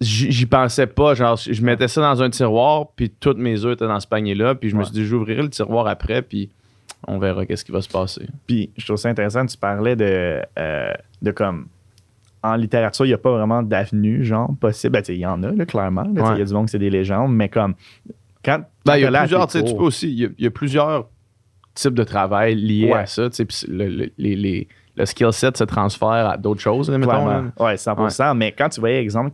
j'y 0.02 0.46
pensais 0.48 0.88
pas. 0.88 1.14
Genre, 1.14 1.38
je 1.38 1.62
mettais 1.64 1.88
ça 1.88 2.02
dans 2.02 2.22
un 2.22 2.30
tiroir, 2.30 2.88
puis 2.96 3.10
toutes 3.10 3.38
mes 3.38 3.64
œufs 3.64 3.74
étaient 3.76 3.88
dans 3.88 4.00
ce 4.02 4.08
panier-là. 4.08 4.56
Puis 4.56 4.70
je 4.70 4.76
me 4.76 4.84
suis 4.84 4.94
dit, 4.94 5.06
j'ouvrirai 5.06 5.44
le 5.44 5.50
tiroir 5.50 5.88
après, 5.88 6.22
puis 6.22 6.50
on 7.08 7.20
verra 7.20 7.46
qu'est-ce 7.46 7.64
qui 7.64 7.72
va 7.72 7.82
se 7.82 7.90
passer. 7.90 8.28
Puis, 8.48 8.72
je 8.78 8.84
trouve 8.86 8.98
ça 8.98 9.10
intéressant, 9.10 9.46
tu 9.46 9.58
parlais 9.58 9.96
de, 9.96 10.42
euh, 10.60 10.94
de 11.22 11.32
comme. 11.32 11.68
En 12.52 12.56
littérature, 12.56 13.06
il 13.06 13.10
n'y 13.10 13.14
a 13.14 13.18
pas 13.18 13.32
vraiment 13.32 13.64
d'avenue, 13.64 14.24
genre, 14.24 14.52
possible. 14.60 14.94
Ben, 14.94 15.04
il 15.10 15.16
y 15.18 15.26
en 15.26 15.42
a, 15.44 15.52
là, 15.52 15.66
clairement. 15.66 16.04
Il 16.14 16.22
Ouais. 16.22 16.38
y 16.40 16.42
a 16.42 16.46
du 16.46 16.54
monde 16.54 16.66
que 16.66 16.72
c'est 16.72 16.80
des 16.80 16.90
légendes, 16.90 17.34
mais 17.34 17.50
comme. 17.50 17.76
Quand. 18.44 18.62
Ben, 18.86 18.98
il 18.98 19.02
y 19.02 19.06
a 19.06 19.20
plusieurs, 19.22 19.48
tu 19.48 19.62
peux 19.64 19.70
aussi, 19.84 20.08
il 20.12 20.20
y 20.20 20.26
a, 20.26 20.30
il 20.38 20.44
y 20.44 20.48
a 20.48 20.52
plusieurs 20.52 21.10
types 21.74 21.94
de 21.96 22.04
travail 22.04 22.56
liés 22.56 22.92
Ouais. 22.92 23.00
à 23.00 23.06
ça, 23.06 23.30
tu 23.30 23.36
sais, 23.38 23.46
puis 23.46 23.58
le, 23.68 23.88
le- 23.88 24.12
les- 24.18 24.36
les- 24.36 24.68
le 24.96 25.06
skill 25.06 25.34
set 25.34 25.58
se 25.58 25.64
transfère 25.66 26.08
à 26.30 26.38
d'autres 26.38 26.62
choses, 26.62 26.90
là, 26.90 26.98
mettons. 26.98 27.28
Là. 27.28 27.44
Ouais, 27.60 27.76
100 27.76 28.34
Mais 28.36 28.52
quand 28.54 28.70
tu 28.70 28.80
voyais, 28.80 29.02
exemple, 29.02 29.32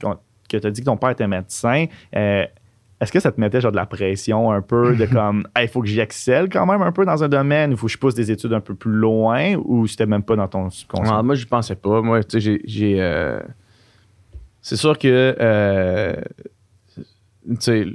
que 0.49 0.57
tu 0.57 0.65
as 0.67 0.71
dit 0.71 0.81
que 0.81 0.85
ton 0.85 0.97
père 0.97 1.11
était 1.11 1.27
médecin, 1.27 1.85
euh, 2.15 2.45
est-ce 3.01 3.11
que 3.11 3.19
ça 3.19 3.31
te 3.31 3.41
mettait 3.41 3.59
genre 3.59 3.71
de 3.71 3.77
la 3.77 3.85
pression 3.85 4.51
un 4.51 4.61
peu 4.61 4.95
de 4.95 5.05
comme, 5.07 5.45
il 5.59 5.67
faut 5.67 5.81
que 5.81 5.87
j'y 5.87 5.99
excelle 5.99 6.47
quand 6.49 6.65
même 6.65 6.81
un 6.81 6.91
peu 6.93 7.03
dans 7.03 7.21
un 7.23 7.27
domaine, 7.27 7.71
il 7.71 7.77
faut 7.77 7.87
que 7.87 7.91
je 7.91 7.97
pousse 7.97 8.15
des 8.15 8.31
études 8.31 8.53
un 8.53 8.59
peu 8.61 8.75
plus 8.75 8.91
loin 8.93 9.55
ou 9.65 9.87
c'était 9.87 10.05
même 10.05 10.23
pas 10.23 10.35
dans 10.35 10.47
ton 10.47 10.69
subconscient? 10.69 11.17
Ah, 11.17 11.23
moi, 11.23 11.35
je 11.35 11.45
pensais 11.45 11.75
pas. 11.75 12.01
Moi, 12.01 12.23
tu 12.23 12.39
sais, 12.39 12.61
j'ai- 12.63 13.01
euh, 13.01 13.39
C'est 14.61 14.75
sûr 14.77 14.97
que. 14.97 15.35
euh, 15.39 16.13
Tu 17.49 17.55
sais, 17.59 17.85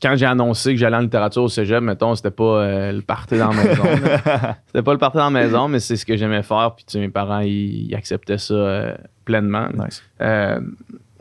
quand 0.00 0.14
j'ai 0.14 0.26
annoncé 0.26 0.72
que 0.74 0.78
j'allais 0.78 0.96
en 0.96 1.00
littérature 1.00 1.42
au 1.42 1.48
cégep, 1.48 1.82
mettons, 1.82 2.14
c'était 2.14 2.30
pas 2.30 2.44
euh, 2.62 2.92
le 2.92 3.02
party 3.02 3.38
dans 3.38 3.50
la 3.50 3.64
maison. 3.64 3.82
c'était 4.66 4.82
pas 4.82 4.92
le 4.92 4.98
party 4.98 5.16
dans 5.16 5.30
la 5.30 5.42
maison, 5.42 5.68
mais 5.68 5.80
c'est 5.80 5.96
ce 5.96 6.06
que 6.06 6.16
j'aimais 6.16 6.42
faire. 6.44 6.74
Puis, 6.76 6.84
tu 6.84 6.92
sais, 6.92 7.00
mes 7.00 7.08
parents, 7.08 7.40
ils, 7.40 7.88
ils 7.88 7.94
acceptaient 7.94 8.38
ça 8.38 8.54
euh, 8.54 8.94
pleinement. 9.24 9.66
Nice. 9.74 10.02
Euh, 10.20 10.60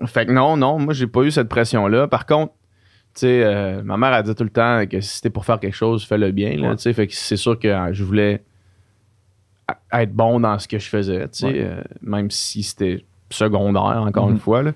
fait 0.05 0.25
que 0.27 0.31
non, 0.33 0.57
non, 0.57 0.77
moi, 0.77 0.93
j'ai 0.93 1.07
pas 1.07 1.21
eu 1.23 1.31
cette 1.31 1.47
pression-là. 1.49 2.07
Par 2.07 2.25
contre, 2.25 2.53
sais, 3.21 3.43
euh, 3.43 3.81
ma 3.83 3.97
mère 3.97 4.13
a 4.13 4.23
dit 4.23 4.33
tout 4.35 4.43
le 4.43 4.49
temps 4.49 4.85
que 4.89 4.99
si 5.01 5.15
c'était 5.17 5.29
pour 5.29 5.45
faire 5.45 5.59
quelque 5.59 5.75
chose, 5.75 6.05
fais-le 6.05 6.31
bien. 6.31 6.55
Là, 6.57 6.75
Ouais. 6.75 6.93
Fait 6.93 7.07
que 7.07 7.13
c'est 7.13 7.37
sûr 7.37 7.57
que 7.59 7.67
euh, 7.67 7.93
je 7.93 8.03
voulais 8.03 8.41
être 9.93 10.13
bon 10.13 10.39
dans 10.39 10.59
ce 10.59 10.67
que 10.67 10.77
je 10.79 10.87
faisais, 10.89 11.21
tu 11.23 11.39
sais, 11.39 11.45
Ouais. 11.47 11.53
euh, 11.63 11.81
même 12.01 12.29
si 12.29 12.61
c'était 12.63 13.03
secondaire, 13.29 14.03
encore 14.05 14.29
une 14.29 14.37
fois. 14.39 14.61
Là. 14.63 14.71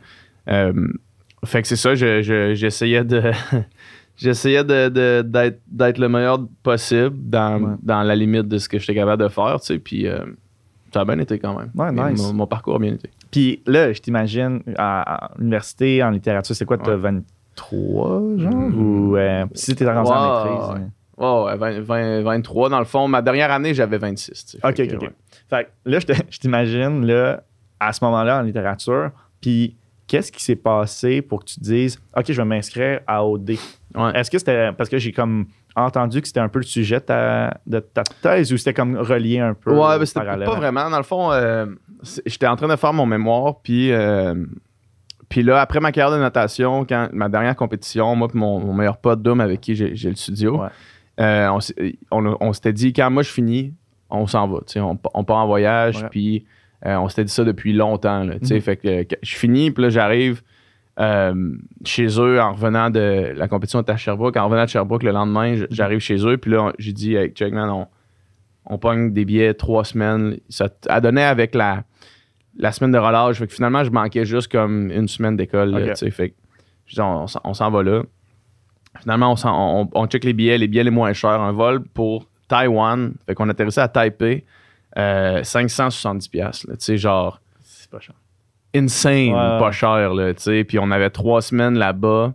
Euh, 0.50 0.88
fait 1.46 1.62
que 1.62 1.68
c'est 1.68 1.76
ça, 1.76 1.94
je- 1.96 2.22
je- 2.22 2.54
j'essayais 2.56 3.04
de. 3.04 3.22
J'essayais 4.22 4.66
de, 4.66 4.90
de- 4.90 5.22
d'être, 5.22 5.62
d'être 5.72 5.98
le 5.98 6.10
meilleur 6.10 6.40
possible 6.62 7.16
dans, 7.30 7.62
Ouais. 7.62 7.76
dans 7.82 8.04
la 8.04 8.14
limite 8.18 8.50
de 8.50 8.58
ce 8.58 8.68
que 8.68 8.78
j'étais 8.78 8.94
capable 8.96 9.24
de 9.24 9.30
faire, 9.30 9.62
tu 9.62 9.68
sais, 9.68 9.80
puis 9.80 10.08
euh, 10.08 10.20
ça 10.94 11.00
a 11.02 11.06
bien 11.06 11.20
été 11.20 11.40
quand 11.40 11.58
même. 11.58 11.72
Ouais, 11.74 11.90
nice. 12.12 12.22
Mon, 12.22 12.34
mon 12.34 12.46
parcours 12.46 12.76
a 12.76 12.80
bien 12.80 12.96
été. 12.96 13.10
Puis 13.32 13.62
là, 13.66 13.94
je 13.94 14.02
t'imagine, 14.02 14.62
à, 14.78 15.28
à 15.28 15.32
l'université, 15.38 16.04
en 16.04 16.10
littérature, 16.10 16.54
c'est 16.54 16.66
quoi, 16.66 16.78
tu 16.78 16.90
as. 16.90 16.98
23, 17.60 18.38
genre? 18.38 18.54
Mm. 18.54 18.80
Ou 19.10 19.18
euh, 19.18 19.46
si 19.54 19.76
tu 19.76 19.84
es 19.84 19.92
rendu 19.92 20.12
en 20.12 20.44
maîtrise? 20.46 20.84
hein. 20.86 20.90
Oh, 21.22 21.46
ouais, 21.48 21.58
20, 21.58 21.82
20, 21.82 22.22
23. 22.22 22.70
Dans 22.70 22.80
le 22.80 22.86
fond, 22.86 23.08
ma 23.10 23.22
dernière 23.22 23.52
année, 23.52 23.74
j'avais 23.74 23.98
26. 23.98 24.46
tu 24.46 24.52
sais. 24.52 24.58
OK, 24.66 24.76
Fait 24.78 24.84
OK, 24.84 24.90
que, 24.92 24.96
OK. 24.96 25.02
ouais. 25.02 25.10
Fait 25.50 25.64
que 25.66 25.70
là, 25.92 26.00
je 26.30 26.40
t'imagine, 26.40 27.06
là, 27.06 27.44
à 27.80 27.92
ce 27.92 28.04
moment-là, 28.06 28.40
en 28.40 28.42
littérature, 28.42 29.12
puis 29.42 29.76
qu'est-ce 30.08 30.32
qui 30.32 30.42
s'est 30.44 30.56
passé 30.56 31.22
pour 31.22 31.42
que 31.42 31.46
tu 31.46 31.56
te 31.60 31.64
dises, 31.66 32.00
OK, 32.16 32.32
je 32.32 32.42
vais 32.42 32.46
m'inscrire 32.48 33.02
à 33.06 33.26
OD? 33.26 33.52
Ouais. 33.96 34.12
Est-ce 34.16 34.32
que 34.32 34.38
c'était 34.40 34.72
parce 34.72 34.90
que 34.90 34.98
j'ai 34.98 35.12
comme 35.12 35.48
entendu 35.76 36.22
que 36.22 36.28
c'était 36.28 36.40
un 36.40 36.50
peu 36.50 36.60
le 36.60 36.66
sujet 36.66 37.00
de 37.00 37.06
ta, 37.06 37.58
de 37.68 37.80
ta 37.80 38.04
thèse 38.22 38.52
ou 38.54 38.58
c'était 38.58 38.74
comme 38.74 38.96
relié 38.98 39.40
un 39.40 39.54
peu 39.54 39.72
Ouais, 39.72 40.00
ben, 40.00 40.06
c'était 40.06 40.22
pas 40.26 40.36
vraiment. 40.56 40.90
Dans 40.90 40.98
le 40.98 41.04
fond, 41.04 41.32
euh, 41.32 41.66
j'étais 42.26 42.48
en 42.48 42.56
train 42.56 42.68
de 42.68 42.76
faire 42.78 42.94
mon 42.94 43.06
mémoire, 43.06 43.60
puis, 43.62 43.92
euh, 43.92 44.36
puis 45.30 45.44
là, 45.44 45.62
après 45.62 45.80
ma 45.80 45.92
carrière 45.92 46.16
de 46.18 46.22
natation, 46.22 46.86
quand 46.86 47.10
ma 47.14 47.30
dernière 47.30 47.56
compétition, 47.56 48.16
moi 48.16 48.28
et 48.34 48.38
mon, 48.38 48.60
mon 48.60 48.74
meilleur 48.74 48.98
pote 48.98 49.22
Dom 49.22 49.40
avec 49.42 49.62
qui 49.62 49.76
j'ai 49.76 50.10
le 50.10 50.16
studio, 50.16 50.62
Ouais. 50.62 50.68
euh, 51.22 51.50
on, 52.12 52.54
s'était 52.54 52.74
dit, 52.74 52.92
quand 52.94 53.10
moi 53.12 53.24
je 53.24 53.30
finis, 53.30 53.74
on 54.10 54.26
s'en 54.28 54.48
va. 54.48 54.60
On, 54.78 54.98
on 55.14 55.24
part 55.24 55.38
en 55.38 55.48
voyage, 55.48 56.06
puis 56.10 56.46
euh, 56.86 56.96
on 56.98 57.10
s'était 57.10 57.26
dit 57.26 57.32
ça 57.34 57.44
depuis 57.44 57.74
longtemps. 57.74 58.24
Là, 58.24 58.36
Mhm. 58.42 58.62
Fait 58.62 58.76
que 58.78 59.06
je 59.22 59.36
finis, 59.36 59.70
puis 59.72 59.84
là, 59.84 59.90
j'arrive 59.90 60.42
euh, 61.00 61.54
chez 61.86 62.08
eux 62.20 62.42
en 62.42 62.54
revenant 62.54 62.90
de 62.90 63.32
la 63.36 63.48
compétition 63.48 63.80
était 63.82 63.92
à 63.94 63.98
Sherbrooke. 63.98 64.36
En 64.36 64.46
revenant 64.46 64.66
de 64.66 64.70
Sherbrooke 64.70 65.04
le 65.04 65.12
lendemain, 65.12 65.56
j'arrive 65.70 66.00
chez 66.00 66.26
eux, 66.26 66.38
puis 66.38 66.52
là, 66.52 66.74
j'ai 66.80 66.92
dit, 66.94 67.16
hey, 67.16 67.30
check, 67.30 67.54
man, 67.54 67.70
on, 67.70 67.88
on 68.66 68.78
pogne 68.78 69.14
des 69.14 69.24
billets 69.26 69.54
trois 69.54 69.86
semaines. 69.86 70.38
Ça 70.50 70.68
a 70.90 71.00
donné 71.00 71.24
avec 71.24 71.56
la, 71.56 71.84
la 72.60 72.72
semaine 72.72 72.92
de 72.92 72.98
relâche. 73.00 73.38
Fait 73.40 73.48
que 73.48 73.54
finalement, 73.54 73.84
je 73.84 73.90
manquais 73.90 74.26
juste 74.26 74.52
comme 74.52 74.92
une 74.92 75.08
semaine 75.08 75.36
d'école. 75.36 75.74
sais. 75.96 76.12
Fait 76.12 76.30
que 76.30 76.36
je 76.86 76.94
dis, 76.96 77.02
on, 77.02 77.26
s'en- 77.26 77.42
on 77.44 77.54
s'en 77.54 77.72
va 77.72 77.82
là. 77.82 78.04
Finalement, 79.02 79.32
on, 79.32 79.36
s'en- 79.36 79.82
on, 79.82 79.90
on 79.94 80.08
check 80.08 80.24
les 80.24 80.34
billets, 80.34 80.58
les 80.58 80.68
billets 80.68 80.84
les 80.84 80.92
moins 80.92 81.14
chers. 81.14 81.40
Un 81.42 81.52
vol 81.54 81.82
pour 81.84 82.28
Taïwan. 82.48 83.14
Fait 83.26 83.34
qu'on 83.36 83.50
atterrissait 83.50 83.82
à 83.82 83.88
Taipei. 83.88 84.44
Euh, 84.98 85.42
570$. 85.44 86.30
piastres, 86.30 86.66
là, 86.70 86.76
Tu 86.76 86.84
sais, 86.86 86.98
genre 86.98 87.40
C'est 87.64 87.90
pas 87.90 88.00
cher. 88.00 88.16
insane, 88.76 89.30
Ouais. 89.30 89.60
pas 89.60 89.72
cher, 89.72 90.14
là. 90.14 90.34
Puis 90.34 90.80
on 90.80 90.92
avait 90.92 91.10
trois 91.12 91.42
semaines 91.42 91.78
là-bas. 91.78 92.34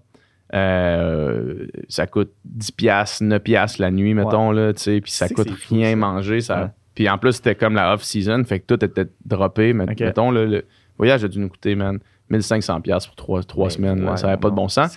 Euh, 0.54 1.66
ça 1.88 2.06
coûte 2.06 2.30
10 2.44 2.70
piastres, 2.72 3.24
9 3.24 3.42
piastres 3.42 3.80
la 3.80 3.90
nuit, 3.90 4.14
mettons, 4.14 4.52
là. 4.52 4.72
Puis 4.72 5.02
ça 5.06 5.28
coûte 5.28 5.50
fou, 5.50 5.74
rien 5.74 5.96
manger. 5.96 6.40
Ça... 6.40 6.62
Ouais. 6.62 6.68
Puis 6.94 7.08
en 7.08 7.18
plus, 7.18 7.32
c'était 7.32 7.54
comme 7.54 7.74
la 7.74 7.92
off-season, 7.94 8.44
fait 8.44 8.60
que 8.60 8.66
tout 8.74 8.84
était 8.84 9.06
droppé. 9.24 9.72
Mais 9.72 9.86
mettons, 9.86 10.30
là, 10.30 10.44
le 10.44 10.64
voyage 10.96 11.24
a 11.24 11.28
dû 11.28 11.38
nous 11.40 11.48
coûter, 11.48 11.74
man, 11.74 11.98
1500 12.30 12.80
piastres 12.82 13.08
pour 13.10 13.16
trois, 13.16 13.42
trois 13.42 13.66
Ben, 13.66 13.70
semaines. 13.70 14.04
là. 14.04 14.16
ça 14.16 14.28
n'avait 14.28 14.40
pas 14.40 14.50
de 14.50 14.54
bon 14.54 14.68
sens. 14.68 14.96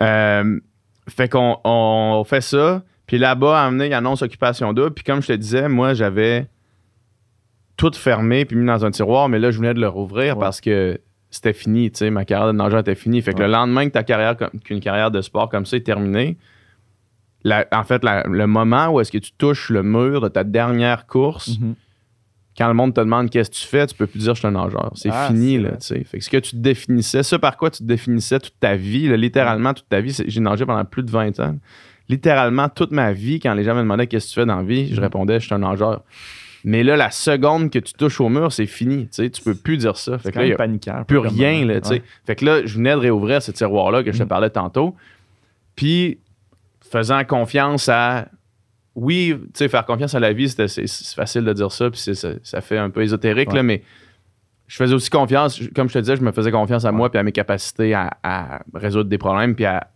Euh, 0.00 0.60
fait 1.08 1.28
qu'on 1.28 1.58
on 1.64 2.24
fait 2.24 2.40
ça. 2.40 2.82
Puis 3.06 3.18
là-bas, 3.18 3.62
à 3.62 3.66
amener, 3.66 3.86
il 3.86 3.94
annonce 3.94 4.20
occupation 4.22 4.72
double. 4.72 4.92
Puis 4.92 5.04
comme 5.04 5.22
je 5.22 5.28
te 5.28 5.32
disais, 5.32 5.68
moi, 5.68 5.94
j'avais 5.94 6.46
tout 7.76 7.92
fermé 7.94 8.44
puis 8.44 8.56
mis 8.56 8.66
dans 8.66 8.84
un 8.84 8.90
tiroir, 8.90 9.28
mais 9.28 9.38
là, 9.38 9.50
je 9.50 9.58
venais 9.58 9.72
de 9.74 9.80
le 9.80 9.88
rouvrir 9.88 10.36
Ouais. 10.36 10.40
parce 10.40 10.60
que 10.60 11.00
c'était 11.30 11.52
fini, 11.52 11.90
tu 11.90 11.98
sais, 11.98 12.10
ma 12.10 12.24
carrière 12.24 12.48
de 12.48 12.52
nageur 12.58 12.80
était 12.80 12.94
finie. 12.94 13.22
Fait 13.22 13.32
que 13.32 13.38
Ouais. 13.38 13.46
le 13.46 13.52
lendemain 13.52 13.86
que 13.86 13.92
ta 13.92 14.02
carrière, 14.02 14.36
qu'une 14.64 14.80
carrière 14.80 15.10
de 15.10 15.20
sport 15.20 15.48
comme 15.48 15.64
ça 15.66 15.76
est 15.76 15.80
terminée, 15.86 16.36
la- 17.44 17.66
en 17.72 17.84
fait, 17.84 18.02
la- 18.04 18.24
le 18.24 18.46
moment 18.46 18.88
où 18.88 19.00
est-ce 19.00 19.12
que 19.12 19.18
tu 19.18 19.32
touches 19.32 19.70
le 19.70 19.82
mur 19.82 20.20
de 20.20 20.28
ta 20.28 20.44
dernière 20.44 21.06
course, 21.06 21.58
Mhm. 21.60 21.74
quand 22.56 22.68
le 22.68 22.74
monde 22.74 22.92
te 22.94 23.00
demande 23.00 23.30
qu'est-ce 23.30 23.50
que 23.50 23.54
tu 23.56 23.66
fais, 23.66 23.86
tu 23.86 23.94
peux 23.94 24.06
plus 24.06 24.18
dire 24.20 24.34
je 24.34 24.40
suis 24.40 24.48
un 24.48 24.52
nageur. 24.52 24.90
C'est 24.96 25.10
Ah, 25.12 25.28
fini, 25.28 25.54
c'est 25.56 25.62
là, 25.62 25.70
tu 25.72 25.76
sais. 25.86 26.04
Fait 26.04 26.18
que 26.18 26.24
ce 26.24 26.30
que 26.30 26.36
tu 26.38 26.50
te 26.52 26.56
définissais, 26.56 27.22
ce 27.22 27.36
par 27.36 27.56
quoi 27.56 27.70
tu 27.70 27.78
te 27.78 27.84
définissais 27.84 28.40
toute 28.40 28.58
ta 28.58 28.74
vie, 28.76 29.08
là, 29.08 29.16
littéralement 29.16 29.72
toute 29.74 29.88
ta 29.88 30.00
vie, 30.00 30.16
j'ai 30.26 30.40
nagé 30.40 30.66
pendant 30.66 30.84
plus 30.84 31.02
de 31.04 31.10
20 31.10 31.38
ans. 31.40 31.56
littéralement 32.10 32.70
toute 32.70 32.90
ma 32.90 33.12
vie, 33.12 33.38
quand 33.38 33.52
les 33.52 33.64
gens 33.64 33.74
me 33.74 33.80
demandaient 33.82 34.06
qu'est-ce 34.06 34.28
que 34.28 34.30
tu 34.32 34.40
fais 34.40 34.46
dans 34.46 34.56
la 34.56 34.62
vie, 34.62 34.94
je 34.94 34.98
répondais, 34.98 35.38
je 35.40 35.44
suis 35.44 35.54
un 35.54 35.58
nageur. 35.58 36.02
Mais 36.64 36.82
là, 36.82 36.96
la 36.96 37.10
seconde 37.10 37.70
que 37.70 37.78
tu 37.78 37.92
touches 37.92 38.18
au 38.22 38.30
mur, 38.30 38.50
c'est 38.50 38.64
fini. 38.64 39.02
Tu 39.08 39.08
sais, 39.24 39.28
tu 39.30 39.42
peux 39.42 39.54
plus 39.54 39.76
dire 39.76 39.94
ça. 39.98 40.16
Fait 40.16 40.24
C'est 40.24 40.28
que 40.30 40.34
quand 40.36 40.40
là, 40.40 40.46
il 40.46 40.48
y 40.48 40.52
même 40.52 40.54
a 40.54 40.64
paniquant. 40.64 41.04
plus 41.06 41.18
rien. 41.18 41.66
Là, 41.66 41.82
tu 41.82 41.88
sais. 41.88 41.94
Ouais. 41.96 42.02
Fait 42.26 42.34
que 42.34 42.46
là, 42.46 42.64
je 42.64 42.74
venais 42.76 42.92
de 42.92 42.96
réouvrir 42.96 43.42
ce 43.42 43.52
tiroir-là 43.52 44.02
que 44.02 44.10
je 44.10 44.16
te 44.16 44.22
Mhm. 44.22 44.28
parlais 44.30 44.48
tantôt. 44.48 44.96
Puis, 45.76 46.18
faisant 46.90 47.24
confiance 47.24 47.88
à. 47.88 48.28
Oui, 48.94 49.36
tu 49.38 49.50
sais, 49.54 49.68
faire 49.68 49.84
confiance 49.86 50.14
à 50.14 50.20
la 50.20 50.32
vie, 50.32 50.48
c'est 50.48 50.68
facile 51.14 51.44
de 51.44 51.52
dire 51.52 51.70
ça, 51.70 51.88
puis 51.90 52.00
c'est- 52.00 52.14
ça, 52.14 52.30
ça 52.42 52.60
fait 52.60 52.78
un 52.78 52.90
peu 52.90 53.02
ésotérique, 53.02 53.50
Ouais. 53.50 53.56
là, 53.56 53.62
mais 53.62 53.82
je 54.66 54.76
faisais 54.76 54.94
aussi 54.94 55.08
confiance, 55.08 55.60
comme 55.74 55.88
je 55.88 55.94
te 55.94 55.98
disais, 56.00 56.16
je 56.16 56.22
me 56.22 56.32
faisais 56.32 56.50
confiance 56.50 56.84
à 56.84 56.90
moi, 56.90 57.08
puis 57.08 57.18
à 57.18 57.22
mes 57.22 57.30
capacités 57.32 57.94
à, 57.94 58.10
à 58.24 58.60
résoudre 58.74 59.08
des 59.08 59.18
problèmes, 59.18 59.54
puis 59.54 59.66
à, 59.66 59.88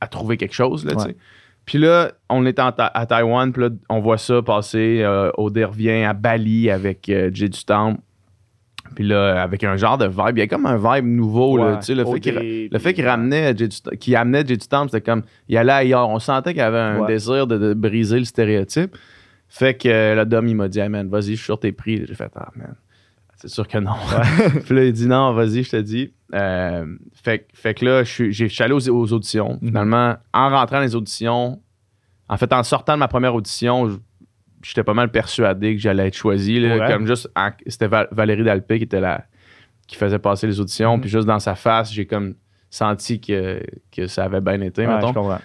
à 0.00 0.08
trouver 0.08 0.36
quelque 0.36 0.54
chose, 0.54 0.84
là, 0.84 0.94
tu 0.94 1.00
sais. 1.00 1.06
Ouais. 1.08 1.16
Puis 1.64 1.78
là, 1.78 2.12
on 2.30 2.44
est 2.46 2.58
en 2.58 2.70
à 2.76 3.06
Taïwan, 3.06 3.52
puis 3.52 3.62
là, 3.62 3.68
on 3.90 4.00
voit 4.00 4.16
ça 4.18 4.40
passer. 4.42 5.02
Euh, 5.02 5.30
revient 5.36 6.02
à 6.04 6.14
Bali 6.14 6.70
avec 6.70 7.08
euh, 7.10 7.30
Jay 7.32 7.48
du 7.50 7.62
Temple. 7.64 8.00
Puis 8.94 9.04
là, 9.06 9.42
avec 9.42 9.64
un 9.64 9.76
genre 9.76 9.98
de 9.98 10.06
vibe. 10.06 10.36
Il 10.36 10.38
y 10.38 10.42
a 10.42 10.46
comme 10.46 10.66
un 10.66 10.76
vibe 10.76 11.06
nouveau, 11.06 11.56
là, 11.56 11.76
tu 11.76 11.86
sais, 11.86 11.94
le 11.94 12.04
fait 12.04 12.20
qu'il 12.20 12.68
le 12.70 12.78
fait 12.78 12.94
qu'il 12.94 13.06
ramenait 13.06 13.54
amenait 14.16 14.44
du 14.44 14.58
Temple, 14.58 14.90
c'était 14.90 15.00
comme, 15.10 15.22
il 15.48 15.56
allait 15.56 15.72
ailleurs. 15.72 16.08
On 16.08 16.18
sentait 16.18 16.52
qu'il 16.52 16.62
avait 16.62 16.78
un 16.78 17.00
Ouais. 17.00 17.06
désir 17.06 17.46
de, 17.46 17.58
de 17.58 17.74
briser 17.74 18.18
le 18.18 18.24
stéréotype. 18.24 18.96
Fait 19.48 19.74
que 19.74 19.88
euh, 19.88 20.14
le 20.14 20.26
Dom, 20.26 20.46
il 20.46 20.54
m'a 20.56 20.68
dit, 20.68 20.78
hey, 20.80 20.88
man, 20.88 21.08
vas-y, 21.08 21.22
je 21.32 21.36
suis 21.36 21.44
sur 21.44 21.58
tes 21.58 21.72
prix. 21.72 22.04
J'ai 22.06 22.14
fait, 22.14 22.30
ah, 22.36 22.48
man, 22.54 22.74
c'est 23.36 23.48
sûr 23.48 23.66
que 23.66 23.78
non. 23.78 23.92
puis 24.66 24.74
là, 24.74 24.84
il 24.84 24.92
dit, 24.92 25.06
non, 25.06 25.32
vas-y, 25.32 25.62
je 25.62 25.70
te 25.70 25.76
dis. 25.76 26.12
Euh, 26.34 26.84
fait, 27.14 27.46
fait 27.54 27.72
que 27.74 27.84
là, 27.84 28.04
je 28.04 28.30
suis 28.30 28.62
allé 28.62 28.72
aux, 28.74 28.88
aux 28.90 29.12
auditions. 29.12 29.58
Mhm. 29.62 29.68
Finalement, 29.68 30.16
en 30.34 30.50
rentrant 30.50 30.76
dans 30.76 30.82
les 30.82 30.94
auditions, 30.96 31.60
en 32.28 32.36
fait, 32.36 32.52
en 32.52 32.62
sortant 32.62 32.94
de 32.94 32.98
ma 32.98 33.08
première 33.08 33.34
audition, 33.34 33.88
je- 33.88 33.96
j'étais 34.62 34.82
pas 34.84 34.94
mal 34.94 35.10
persuadé 35.10 35.74
que 35.76 35.80
j'allais 35.80 36.08
être 36.08 36.16
choisi. 36.16 36.60
là, 36.60 36.90
comme 36.92 37.06
juste, 37.06 37.28
c'était 37.66 37.86
Val- 37.88 38.08
Valérie 38.10 38.44
Dalpé 38.44 38.78
qui 38.78 38.84
était 38.84 39.00
là, 39.00 39.24
qui 39.86 39.96
faisait 39.96 40.18
passer 40.18 40.46
les 40.46 40.60
auditions. 40.60 40.96
Mhm. 40.96 41.00
Puis 41.02 41.10
juste 41.10 41.26
dans 41.26 41.38
sa 41.38 41.54
face, 41.54 41.92
j'ai 41.92 42.06
comme 42.06 42.34
senti 42.70 43.20
que, 43.20 43.62
que 43.90 44.06
ça 44.06 44.24
avait 44.24 44.40
bien 44.40 44.60
été, 44.60 44.86
Ouais, 44.86 44.94
mettons. 44.94 45.08
je 45.08 45.12
comprends. 45.14 45.40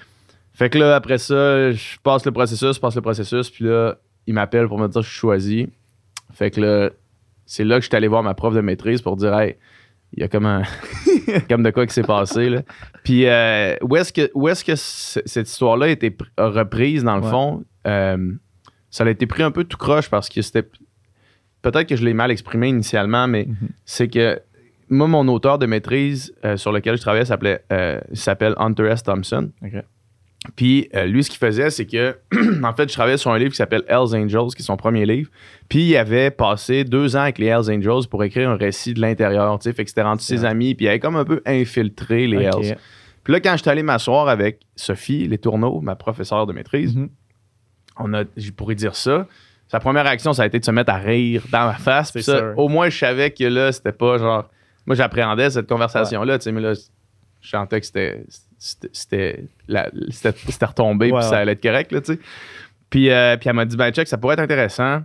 Fait 0.53 0.70
que 0.70 0.77
là, 0.77 0.96
après 0.96 1.17
ça, 1.17 1.72
je 1.72 1.98
passe 2.03 2.25
le 2.25 2.32
processus, 2.32 2.75
je 2.75 2.79
passe 2.79 2.96
le 2.96 3.01
processus, 3.01 3.50
puis 3.50 3.65
là, 3.65 3.96
il 4.27 4.34
m'appelle 4.34 4.67
pour 4.67 4.77
me 4.77 4.88
dire 4.88 5.01
que 5.01 5.05
je 5.08 5.12
suis 5.12 5.20
choisi. 5.20 5.70
Fait 6.34 6.51
que 6.51 6.62
là, 6.62 6.89
c'est 7.46 7.63
là 7.63 7.75
que 7.77 7.82
je 7.84 7.88
suis 7.88 7.96
allé 7.96 8.08
voir 8.08 8.24
ma 8.24 8.34
prof 8.34 8.53
de 8.53 8.62
maîtrise 8.62 9.01
pour 9.01 9.15
dire, 9.15 9.34
hey, 9.38 9.55
il 10.15 10.22
y 10.22 10.24
a 10.24 10.27
comme 10.27 10.46
un. 10.46 10.62
comme 11.50 11.63
de 11.63 11.72
quoi 11.72 11.88
qui 11.88 11.93
s'est 11.93 12.03
passé, 12.03 12.50
là. 12.50 12.62
Puis 13.03 13.25
euh, 13.25 13.75
où 13.82 13.96
est-ce 13.96 14.13
que, 14.13 14.29
où 14.36 14.48
est-ce 14.48 14.63
que 14.63 14.75
cette 14.75 15.48
histoire-là 15.50 15.88
a 15.88 15.89
été 15.89 16.15
reprise, 16.38 17.03
dans 17.03 17.15
le 17.17 17.24
Ouais. 17.24 17.29
fond? 17.32 17.63
Euh, 17.88 18.32
ça 18.94 19.04
a 19.04 19.10
été 19.10 19.26
pris 19.26 19.42
un 19.42 19.50
peu 19.52 19.64
tout 19.64 19.78
croche 19.78 20.08
parce 20.10 20.30
que 20.30 20.42
c'était. 20.44 20.68
Peut-être 21.64 21.88
que 21.88 21.96
je 21.96 22.06
l'ai 22.06 22.14
mal 22.14 22.30
exprimé 22.30 22.68
initialement, 22.70 23.28
mais 23.28 23.46
Mhm. 23.48 23.70
c'est 23.86 24.08
que 24.08 24.40
moi, 24.90 25.08
mon 25.08 25.28
auteur 25.30 25.58
de 25.58 25.66
maîtrise 25.66 26.34
euh, 26.46 26.58
sur 26.58 26.72
lequel 26.72 26.98
je 26.98 27.02
travaillais 27.02 27.26
s'appelait, 27.26 27.64
euh, 27.72 28.00
s'appelle 28.14 28.54
Hunter 28.58 28.88
S. 28.92 29.02
Thompson. 29.04 29.50
Ok. 29.64 29.82
Puis 30.58 30.90
euh, 30.94 31.06
lui, 31.06 31.24
ce 31.24 31.30
qu'il 31.30 31.40
faisait, 31.40 31.70
c'est 31.70 31.86
que, 31.86 32.18
en 32.64 32.74
fait, 32.74 32.90
je 32.90 32.94
travaillais 32.94 33.18
sur 33.18 33.32
un 33.32 33.38
livre 33.40 33.52
qui 33.52 33.56
s'appelle 33.56 33.84
Hells 33.88 34.14
Angels, 34.14 34.54
qui 34.56 34.62
est 34.62 34.66
son 34.66 34.76
premier 34.76 35.06
livre. 35.06 35.30
Puis 35.70 35.84
il 35.86 35.98
avait 35.98 36.32
passé 36.32 36.84
deux 36.84 37.16
ans 37.16 37.22
avec 37.22 37.40
les 37.40 37.48
Hells 37.48 37.72
Angels 37.72 38.08
pour 38.12 38.24
écrire 38.26 38.50
un 38.50 38.58
récit 38.58 38.94
de 38.94 39.00
l'intérieur, 39.02 39.58
tu 39.58 39.64
sais. 39.70 39.74
Fait 39.74 39.86
que 39.86 39.90
c'était 39.90 40.02
rendu 40.04 40.22
ses 40.24 40.44
amis, 40.46 40.76
puis 40.76 40.86
il 40.86 40.90
avait 40.90 41.00
comme 41.00 41.16
un 41.16 41.24
peu 41.26 41.42
infiltré 41.46 42.28
les. 42.28 42.44
Hells. 42.44 42.76
Puis 43.24 43.32
là, 43.34 43.40
quand 43.40 43.54
je 43.54 43.62
suis 43.62 43.70
allé 43.70 43.84
m'asseoir 43.84 44.28
avec 44.28 44.60
Sophie 44.76 45.28
Les 45.30 45.38
Tourneaux, 45.38 45.80
ma 45.80 45.96
professeure 45.96 46.46
de 46.46 46.52
maîtrise, 46.52 46.94
Mhm. 46.96 47.10
On 48.00 48.14
a, 48.14 48.24
je 48.38 48.52
pourrais 48.52 48.76
dire 48.76 48.96
ça. 48.96 49.28
Sa 49.68 49.80
première 49.80 50.04
réaction, 50.04 50.34
ça 50.34 50.44
a 50.44 50.46
été 50.46 50.60
de 50.60 50.66
se 50.66 50.72
mettre 50.72 50.92
à 50.92 50.98
rire 50.98 51.44
dans 51.52 51.66
ma 51.66 51.74
face. 51.76 52.12
Puis 52.12 52.22
ça, 52.24 52.38
sûr. 52.38 52.54
au 52.58 52.68
moins, 52.70 52.90
je 52.90 52.98
savais 52.98 53.32
que 53.32 53.44
là, 53.46 53.72
c'était 53.72 53.92
pas 53.92 54.18
genre. 54.18 54.50
Moi, 54.86 54.96
j'appréhendais 54.96 55.50
cette 55.50 55.68
conversation-là, 55.68 56.38
tu 56.38 56.44
sais, 56.44 56.52
mais 56.52 56.62
là, 56.62 56.74
je 56.74 57.50
sentais 57.50 57.80
que 57.80 57.86
c'était. 57.86 58.24
C'était. 58.60 59.46
C'était 60.10 60.66
retombé, 60.66 61.12
Ouais, 61.12 61.20
puis 61.20 61.28
ça 61.30 61.38
allait 61.40 61.54
être 61.54 61.64
correct, 61.64 61.92
là, 61.92 62.02
tu 62.02 62.14
sais. 62.14 62.20
Puis, 62.90 63.10
euh, 63.10 63.36
puis 63.38 63.50
elle 63.50 63.56
m'a 63.56 63.66
dit, 63.66 63.76
ben, 63.76 63.92
check, 63.92 64.08
ça 64.08 64.18
pourrait 64.18 64.34
être 64.34 64.40
intéressant. 64.42 65.02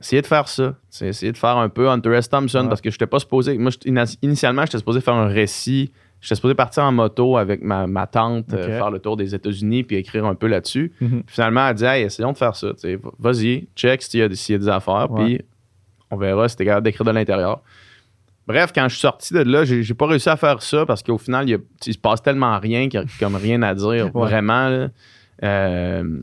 Essayez 0.00 0.22
de 0.22 0.26
faire 0.26 0.48
ça. 0.48 0.74
Essayez 1.00 1.32
de 1.32 1.36
faire 1.38 1.56
un 1.56 1.68
peu 1.68 1.88
Hunter 1.88 2.12
S. 2.14 2.28
Thompson, 2.28 2.62
Ouais. 2.62 2.68
parce 2.68 2.80
que 2.80 2.90
je 2.90 2.94
n'étais 2.96 3.06
pas 3.06 3.18
supposé. 3.18 3.56
Moi, 3.58 3.70
ina- 3.84 4.04
initialement, 4.22 4.62
j'étais 4.66 4.78
supposé 4.78 5.00
faire 5.00 5.14
un 5.14 5.28
récit. 5.28 5.92
J'étais 6.20 6.34
supposé 6.34 6.54
partir 6.54 6.82
en 6.82 6.92
moto 6.92 7.36
avec 7.38 7.62
ma, 7.62 7.86
ma 7.86 8.06
tante, 8.06 8.52
euh, 8.52 8.66
faire 8.78 8.90
le 8.90 8.98
tour 8.98 9.16
des 9.16 9.34
États-Unis, 9.34 9.84
puis 9.84 9.96
écrire 9.96 10.26
un 10.26 10.34
peu 10.34 10.46
là-dessus. 10.48 10.92
Mhm. 11.00 11.22
Finalement, 11.26 11.66
elle 11.68 11.74
dit 11.74 11.84
Hey, 11.84 12.04
essayons 12.04 12.32
de 12.32 12.36
faire 12.38 12.54
ça. 12.56 12.72
Vas-y, 13.18 13.68
check 13.74 14.02
s'il 14.02 14.20
y, 14.20 14.22
a- 14.22 14.26
y 14.26 14.54
a 14.54 14.58
des 14.58 14.68
affaires, 14.68 15.10
Ouais. 15.10 15.24
puis 15.36 15.40
on 16.10 16.16
verra 16.16 16.48
si 16.48 16.56
t'es 16.56 16.64
capable 16.66 16.84
d'écrire 16.84 17.06
de 17.06 17.12
l'intérieur. 17.12 17.62
Bref, 18.46 18.72
quand 18.74 18.84
je 18.88 18.94
suis 18.94 19.00
sorti 19.00 19.32
de 19.32 19.40
là, 19.40 19.64
j'ai, 19.64 19.94
pas 19.94 20.06
réussi 20.08 20.28
à 20.28 20.36
faire 20.36 20.60
ça 20.60 20.84
parce 20.84 21.02
qu'au 21.02 21.18
final, 21.18 21.48
il, 21.48 21.54
a- 21.54 21.58
il 21.86 21.92
se 21.94 21.98
passe 21.98 22.20
tellement 22.22 22.58
rien 22.58 22.88
qu'il 22.88 23.00
y 23.00 23.02
a 23.02 23.06
comme 23.18 23.36
rien 23.36 23.62
à 23.62 23.74
dire, 23.74 24.10
Ouais. 24.14 24.28
vraiment. 24.28 24.68
là. 24.68 24.88
Euh, 25.42 26.20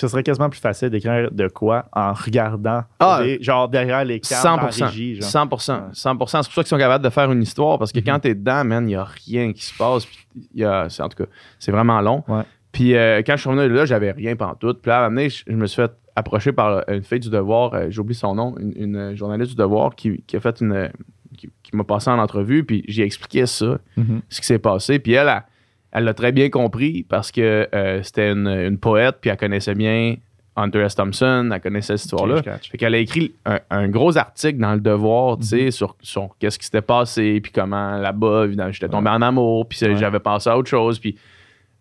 Ce 0.00 0.08
serait 0.08 0.22
quasiment 0.22 0.48
plus 0.48 0.60
facile 0.60 0.88
d'écrire 0.88 1.30
de 1.30 1.46
quoi 1.48 1.84
en 1.92 2.12
regardant, 2.14 2.84
Ah, 3.00 3.20
genre 3.40 3.68
derrière 3.68 4.02
les 4.04 4.18
cartes, 4.20 4.44
dans 4.44 4.56
la 4.56 4.70
100%. 4.70 4.86
régie. 4.86 5.14
Genre. 5.20 5.28
100%. 5.30 5.90
100%. 5.92 5.92
C'est 5.92 6.14
pour 6.14 6.30
ça 6.30 6.40
qu'ils 6.62 6.66
sont 6.66 6.78
capables 6.78 7.04
de 7.04 7.10
faire 7.10 7.30
une 7.30 7.42
histoire 7.42 7.78
parce 7.78 7.92
que 7.92 7.98
Mhm. 7.98 8.04
quand 8.06 8.18
t'es 8.20 8.34
dedans, 8.34 8.64
man, 8.64 8.88
il 8.88 8.92
y 8.92 8.96
a 8.96 9.04
rien 9.04 9.52
qui 9.52 9.62
se 9.64 9.76
passe. 9.76 10.06
y 10.54 10.64
a, 10.64 10.88
c'est- 10.88 11.02
en 11.02 11.08
tout 11.08 11.24
cas, 11.24 11.30
c'est 11.58 11.72
vraiment 11.72 12.00
long. 12.00 12.22
Ouais. 12.28 12.42
Puis 12.72 12.94
euh, 12.96 13.20
quand 13.26 13.34
je 13.36 13.40
suis 13.42 13.50
revenu 13.50 13.68
là, 13.74 13.84
j'avais 13.84 14.12
rien 14.12 14.36
tout. 14.54 14.74
Puis 14.74 14.88
là, 14.88 14.96
à 14.96 15.00
un 15.00 15.02
moment 15.10 15.16
donné, 15.16 15.28
je, 15.28 15.42
je 15.46 15.52
me 15.54 15.66
suis 15.66 15.76
fait 15.82 15.90
approcher 16.16 16.52
par 16.52 16.82
une 16.88 17.02
fille 17.02 17.20
du 17.20 17.28
Devoir, 17.30 17.74
euh, 17.74 17.86
j'oublie 17.90 18.14
son 18.14 18.34
nom, 18.34 18.54
une, 18.58 18.72
une 18.96 19.16
journaliste 19.16 19.50
du 19.50 19.56
Devoir 19.56 19.94
qui, 19.96 20.22
qui 20.26 20.36
a 20.36 20.40
fait 20.40 20.60
une. 20.60 20.90
qui, 21.36 21.50
qui 21.62 21.74
m'a 21.76 21.84
passé 21.84 22.10
en 22.10 22.18
entrevue, 22.18 22.64
puis 22.64 22.84
j'ai 22.88 23.02
expliqué 23.02 23.44
ça, 23.46 23.78
Mhm. 23.96 24.20
ce 24.28 24.40
qui 24.40 24.46
s'est 24.46 24.58
passé. 24.58 24.98
Puis 24.98 25.12
elle, 25.12 25.28
elle- 25.28 25.42
elle 25.92 26.04
l'a 26.04 26.14
très 26.14 26.32
bien 26.32 26.48
compris 26.50 27.04
parce 27.08 27.32
que 27.32 27.68
euh, 27.74 28.02
c'était 28.02 28.30
une, 28.32 28.46
une 28.48 28.78
poète, 28.78 29.16
puis 29.20 29.30
elle 29.30 29.36
connaissait 29.36 29.74
bien 29.74 30.16
Hunter 30.56 30.80
S. 30.80 30.94
Thompson, 30.94 31.50
elle 31.52 31.60
connaissait 31.60 31.96
cette 31.96 32.04
histoire-là. 32.06 32.36
Ok, 32.36 32.44
je 32.44 32.50
catch. 32.50 32.70
Fait 32.70 32.78
qu'elle 32.78 32.94
a 32.94 32.98
écrit 32.98 33.32
un, 33.46 33.60
un 33.70 33.88
gros 33.88 34.16
article 34.18 34.58
dans 34.58 34.74
le 34.74 34.80
Devoir, 34.80 35.38
tu 35.38 35.46
sais, 35.46 35.70
sur, 35.70 35.96
sur 36.02 36.30
qu'est-ce 36.38 36.58
qui 36.58 36.66
s'était 36.66 36.82
passé, 36.82 37.40
puis 37.40 37.52
comment 37.52 37.96
là-bas, 37.98 38.44
évidemment, 38.46 38.72
j'étais 38.72 38.88
tombé 38.88 39.10
en 39.10 39.22
amour, 39.22 39.66
puis 39.68 39.78
Ouais. 39.82 39.96
j'avais 39.96 40.18
pensé 40.20 40.50
à 40.50 40.58
autre 40.58 40.68
chose, 40.68 40.98
puis, 40.98 41.16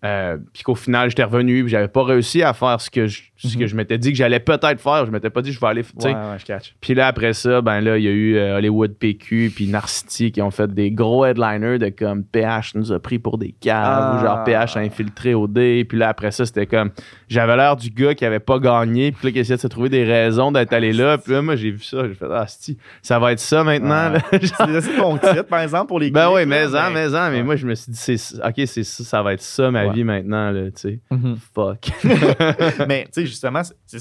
euh, 0.06 0.38
puis 0.54 0.64
qu'au 0.64 0.76
final, 0.76 1.10
j'étais 1.10 1.24
revenu, 1.26 1.64
puis 1.64 1.72
j'avais 1.72 1.88
pas 1.90 2.04
réussi 2.04 2.42
à 2.42 2.54
faire 2.54 2.80
ce 2.80 2.90
que 2.90 3.08
je, 3.08 3.24
ce 3.48 3.56
que 3.56 3.62
Mhm. 3.64 3.68
je 3.68 3.76
m'étais 3.76 3.98
dit 3.98 4.12
que 4.12 4.18
j'allais 4.18 4.40
peut-être 4.40 4.82
faire. 4.82 5.06
Je 5.06 5.12
m'étais 5.12 5.30
pas 5.30 5.42
dit 5.42 5.52
je 5.54 5.60
vais 5.60 5.68
aller. 5.68 5.82
Ouais, 6.04 6.12
ouais, 6.14 6.16
je 6.38 6.46
catch. 6.46 6.76
Puis 6.82 6.94
là, 6.94 7.08
après 7.08 7.34
ça, 7.34 7.62
ben 7.62 7.80
là, 7.82 7.98
il 7.98 8.04
y 8.04 8.08
a 8.08 8.12
eu 8.12 8.36
euh, 8.36 8.58
Hollywood 8.58 8.96
PQ 8.96 9.52
puis 9.56 9.68
Narcity 9.68 10.32
qui 10.32 10.42
ont 10.42 10.52
fait 10.52 10.74
des 10.74 10.92
gros 10.92 11.26
headliners 11.26 11.80
de 11.80 11.90
comme 11.90 12.24
PH 12.24 12.76
nous 12.76 12.92
a 12.92 13.00
pris 13.00 13.18
pour 13.20 13.38
des 13.38 13.54
caves 13.60 13.78
Ah. 14.14 14.18
ou 14.18 14.26
genre 14.26 14.44
PH 14.44 14.76
a 14.78 14.80
infiltré 14.82 15.34
au 15.34 15.48
dé. 15.48 15.86
Puis 15.88 15.98
là, 15.98 16.10
après 16.10 16.32
ça, 16.32 16.46
c'était 16.46 16.66
comme 16.66 16.92
j'avais 17.30 17.56
l'air 17.56 17.76
du 17.76 17.90
gars 17.90 18.14
qui 18.14 18.26
avait 18.26 18.40
pas 18.40 18.60
gagné 18.60 19.12
puis 19.12 19.28
là, 19.28 19.32
qui 19.32 19.40
essayait 19.40 19.56
de 19.58 19.62
se 19.62 19.68
trouver 19.68 19.90
des 19.90 20.04
raisons 20.04 20.52
d'être 20.52 20.74
allé 20.74 20.92
là. 20.94 21.18
Puis 21.18 21.32
là, 21.32 21.42
moi, 21.42 21.56
j'ai 21.56 21.72
vu 21.72 21.84
ça. 21.84 22.08
J'ai 22.08 22.14
fait 22.16 22.26
Ah, 22.32 22.46
si, 22.48 22.78
ça 23.02 23.20
va 23.20 23.32
être 23.32 23.40
ça 23.40 23.64
maintenant. 23.64 24.10
là. 24.10 24.20
C'est 24.82 24.98
ton 24.98 25.18
titre, 25.18 25.44
par 25.44 25.62
exemple, 25.62 25.88
pour 25.88 26.00
les 26.00 26.12
ben 26.12 26.30
oui, 26.34 26.46
mais 26.46 26.66
en, 26.76 26.92
mais 26.92 27.08
en. 27.16 27.30
Mais 27.30 27.38
Ouais. 27.38 27.44
moi, 27.44 27.56
je 27.56 27.66
me 27.66 27.76
suis 27.76 27.92
dit 27.92 27.98
c'est 27.98 28.18
OK, 28.46 28.54
c'est 28.66 28.84
ça, 28.84 29.04
ça 29.04 29.22
va 29.24 29.34
être 29.34 29.42
ça 29.42 29.72
ma 29.72 29.86
Ouais. 29.88 29.94
vie 29.94 30.04
maintenant, 30.04 30.52
là, 30.52 30.66
tu 30.66 30.72
sais. 30.76 31.00
Mhm. 31.12 31.38
Fuck. 31.54 31.90
mais 32.88 33.06
tu 33.14 33.22
sais, 33.22 33.26
justement, 33.30 33.62
tu 33.88 33.98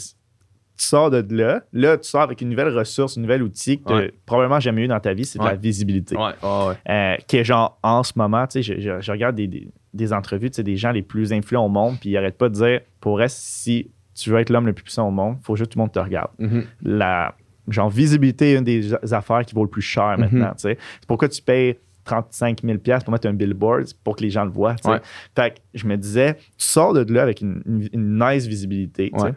sors 0.76 1.10
de 1.10 1.24
là, 1.34 1.62
là, 1.72 1.96
tu 1.98 2.08
sors 2.08 2.20
avec 2.22 2.40
une 2.40 2.50
nouvelle 2.50 2.68
ressource, 2.76 3.18
un 3.18 3.20
nouvel 3.20 3.42
outil 3.42 3.80
que 3.80 3.88
tu 3.88 3.92
Ouais. 3.94 4.12
probablement 4.26 4.60
jamais 4.60 4.84
eu 4.84 4.88
dans 4.88 5.00
ta 5.00 5.12
vie, 5.12 5.24
c'est 5.24 5.38
de 5.40 5.44
la 5.44 5.56
visibilité. 5.56 6.16
ouais, 6.16 6.32
ouais. 6.42 6.74
Euh, 6.88 7.16
qui 7.26 7.36
est 7.38 7.44
genre 7.44 7.78
en 7.82 8.02
ce 8.04 8.12
moment, 8.16 8.46
tu 8.46 8.62
sais, 8.62 8.62
je, 8.62 8.80
je- 8.80 9.00
je 9.00 9.10
regarde 9.12 9.34
des, 9.34 9.48
des- 9.48 9.68
des 9.92 10.12
entrevues, 10.12 10.50
tu 10.50 10.56
sais, 10.56 10.62
des 10.62 10.76
gens 10.76 10.92
les 10.92 11.02
plus 11.02 11.32
influents 11.32 11.64
au 11.66 11.68
monde, 11.68 11.96
puis 12.00 12.10
ils 12.10 12.14
n'arrêtent 12.14 12.38
pas 12.38 12.48
de 12.48 12.54
dire, 12.54 12.80
pour 13.00 13.18
reste, 13.18 13.38
si 13.38 13.90
tu 14.14 14.30
veux 14.30 14.38
être 14.38 14.50
l'homme 14.50 14.66
le 14.66 14.72
plus 14.72 14.84
puissant 14.84 15.08
au 15.08 15.10
monde, 15.10 15.36
il 15.40 15.44
faut 15.44 15.56
juste 15.56 15.70
que 15.70 15.72
tout 15.74 15.78
le 15.78 15.82
monde 15.84 15.92
te 15.92 15.98
regarde. 15.98 16.30
Mhm. 16.38 16.64
La 16.82 17.34
genre 17.68 17.90
visibilité 17.90 18.52
est 18.52 18.58
une 18.58 18.64
des 18.64 18.94
affaires 19.12 19.44
qui 19.44 19.54
vaut 19.54 19.64
le 19.64 19.70
plus 19.70 19.82
cher 19.82 20.12
Mhm. 20.16 20.20
maintenant, 20.20 20.50
tu 20.52 20.62
sais. 20.62 20.78
C'est 21.00 21.06
pourquoi 21.08 21.28
tu 21.28 21.42
payes 21.42 21.76
35 22.08 22.60
000 22.64 22.78
pour 23.04 23.12
mettre 23.12 23.28
un 23.28 23.32
billboard 23.34 23.86
pour 24.02 24.16
que 24.16 24.22
les 24.22 24.30
gens 24.30 24.44
le 24.44 24.50
voient. 24.50 24.76
Ouais. 24.84 25.00
Fait 25.36 25.54
que 25.54 25.58
je 25.74 25.86
me 25.86 25.96
disais, 25.96 26.34
tu 26.34 26.40
sors 26.64 26.94
de 26.94 27.12
là 27.12 27.22
avec 27.22 27.40
une, 27.40 27.62
une- 27.66 27.88
une 27.92 28.18
nice 28.18 28.46
visibilité. 28.46 29.10
Ouais. 29.12 29.32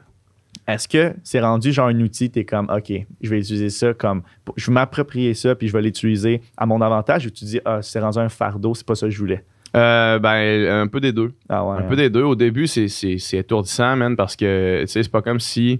Est-ce 0.67 0.87
que 0.87 1.13
c'est 1.23 1.39
rendu 1.41 1.71
genre 1.71 1.87
un 1.87 1.99
outil, 1.99 2.29
tu 2.29 2.39
es 2.39 2.45
comme, 2.45 2.69
OK, 2.69 2.91
je 3.21 3.29
vais 3.29 3.39
utiliser 3.39 3.69
ça 3.69 3.93
comme, 3.93 4.21
je 4.55 4.67
vais 4.67 4.73
m'approprier 4.73 5.33
ça, 5.33 5.55
puis 5.55 5.67
je 5.67 5.73
vais 5.73 5.81
l'utiliser 5.81 6.41
à 6.55 6.65
mon 6.65 6.79
avantage, 6.81 7.25
ou 7.25 7.29
tu 7.29 7.45
dis, 7.45 7.59
ah, 7.65 7.81
c'est 7.81 7.99
rendu 7.99 8.19
un 8.19 8.29
fardeau, 8.29 8.73
c'est 8.73 8.85
pas 8.85 8.95
ça 8.95 9.07
que 9.07 9.11
je 9.11 9.19
voulais? 9.19 9.43
Euh, 9.75 10.19
ben, 10.19 10.67
un 10.83 10.87
peu 10.87 10.99
des 10.99 11.11
deux. 11.13 11.31
Ah 11.49 11.65
ouais. 11.65 11.77
Un 11.79 11.83
peu 11.83 11.95
des 11.95 12.09
deux. 12.09 12.23
Au 12.23 12.35
début, 12.35 12.67
c'est, 12.67 12.87
étourdissant, 13.33 13.95
man, 13.95 14.15
parce 14.15 14.35
que, 14.35 14.81
tu 14.81 14.87
sais, 14.87 15.03
c'est 15.03 15.11
pas 15.11 15.21
comme 15.21 15.39
si, 15.39 15.79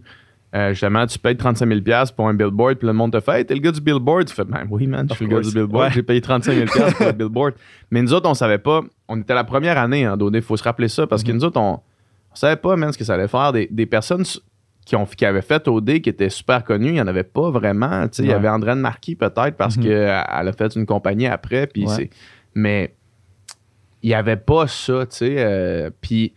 euh, 0.53 0.69
justement, 0.71 1.05
tu 1.07 1.17
payes 1.17 1.37
35 1.37 1.67
000 1.67 1.79
pour 2.15 2.27
un 2.27 2.33
billboard, 2.33 2.75
puis 2.77 2.87
le 2.87 2.93
monde 2.93 3.11
te 3.13 3.19
fait 3.19 3.45
t'es 3.45 3.53
le 3.53 3.61
gars 3.61 3.71
du 3.71 3.79
billboard? 3.81 4.25
Tu 4.25 4.33
fais 4.35 4.43
Ben 4.45 4.65
oui, 4.69 4.85
man, 4.87 5.07
je 5.09 5.15
suis 5.15 5.25
le 5.25 5.31
gars 5.35 5.41
du 5.41 5.51
billboard. 5.51 5.85
Ouais. 5.87 5.91
J'ai 5.93 6.03
payé 6.03 6.19
35 6.21 6.53
000 6.53 6.65
pour 6.97 7.05
le 7.05 7.11
billboard. 7.13 7.53
Mais 7.89 8.01
nous 8.01 8.13
autres, 8.13 8.29
on 8.29 8.33
savait 8.33 8.57
pas. 8.57 8.81
On 9.07 9.19
était 9.19 9.33
la 9.33 9.43
première 9.45 9.77
année, 9.77 10.03
hein, 10.05 10.17
Dodé, 10.17 10.39
il 10.39 10.43
faut 10.43 10.57
se 10.57 10.63
rappeler 10.63 10.87
ça, 10.89 11.07
parce 11.07 11.23
que 11.23 11.29
Mhm. 11.31 11.37
nous 11.37 11.45
autres, 11.45 11.59
on, 11.59 11.79
On 12.33 12.35
savait 12.35 12.55
pas, 12.55 12.77
man, 12.77 12.93
ce 12.93 12.97
que 12.97 13.03
ça 13.03 13.15
allait 13.15 13.27
faire. 13.27 13.51
Des, 13.51 13.67
des 13.69 13.85
personnes 13.85 14.23
qui, 14.85 14.95
ont, 14.95 15.05
qui 15.05 15.25
avaient 15.25 15.41
fait 15.41 15.67
OD, 15.67 15.99
qui 15.99 16.09
étaient 16.09 16.29
super 16.29 16.63
connues, 16.63 16.87
il 16.87 16.93
n'y 16.93 17.01
en 17.01 17.07
avait 17.07 17.25
pas 17.25 17.49
vraiment. 17.51 18.05
Il 18.19 18.25
y 18.25 18.31
avait 18.31 18.47
Andréane 18.47 18.79
Marquis, 18.79 19.15
peut-être, 19.17 19.57
parce 19.57 19.75
Mhm. 19.75 19.83
qu'elle 19.83 20.07
a 20.09 20.53
fait 20.57 20.73
une 20.77 20.85
compagnie 20.85 21.27
après. 21.27 21.67
Puis 21.67 21.85
Ouais. 21.85 21.93
c'est- 21.93 22.09
Mais 22.55 22.95
il 24.01 24.07
n'y 24.09 24.13
avait 24.13 24.37
pas 24.37 24.67
ça, 24.67 25.05
tu 25.07 25.17
sais. 25.17 25.35
euh, 25.39 25.89
puis, 25.99 26.33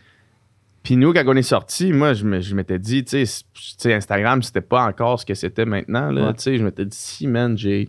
puis 0.85 0.97
nous, 0.97 1.13
quand 1.13 1.25
on 1.27 1.35
est 1.35 1.43
sortis, 1.43 1.93
moi, 1.93 2.13
je 2.15 2.25
me- 2.25 2.41
je 2.41 2.55
m'étais 2.55 2.79
dit, 2.79 3.05
tu 3.05 3.27
sais, 3.27 3.93
Instagram, 3.93 4.43
c'était 4.43 4.61
pas 4.61 4.85
encore 4.87 5.19
ce 5.19 5.27
que 5.27 5.35
c'était 5.35 5.65
maintenant. 5.65 6.11
Là, 6.13 6.27
Ouais. 6.29 6.35
Tu 6.35 6.43
sais, 6.43 6.59
Je 6.59 6.65
m'étais 6.65 6.85
dit, 6.85 6.97
si, 6.97 7.27
man, 7.27 7.59
j'ai. 7.59 7.89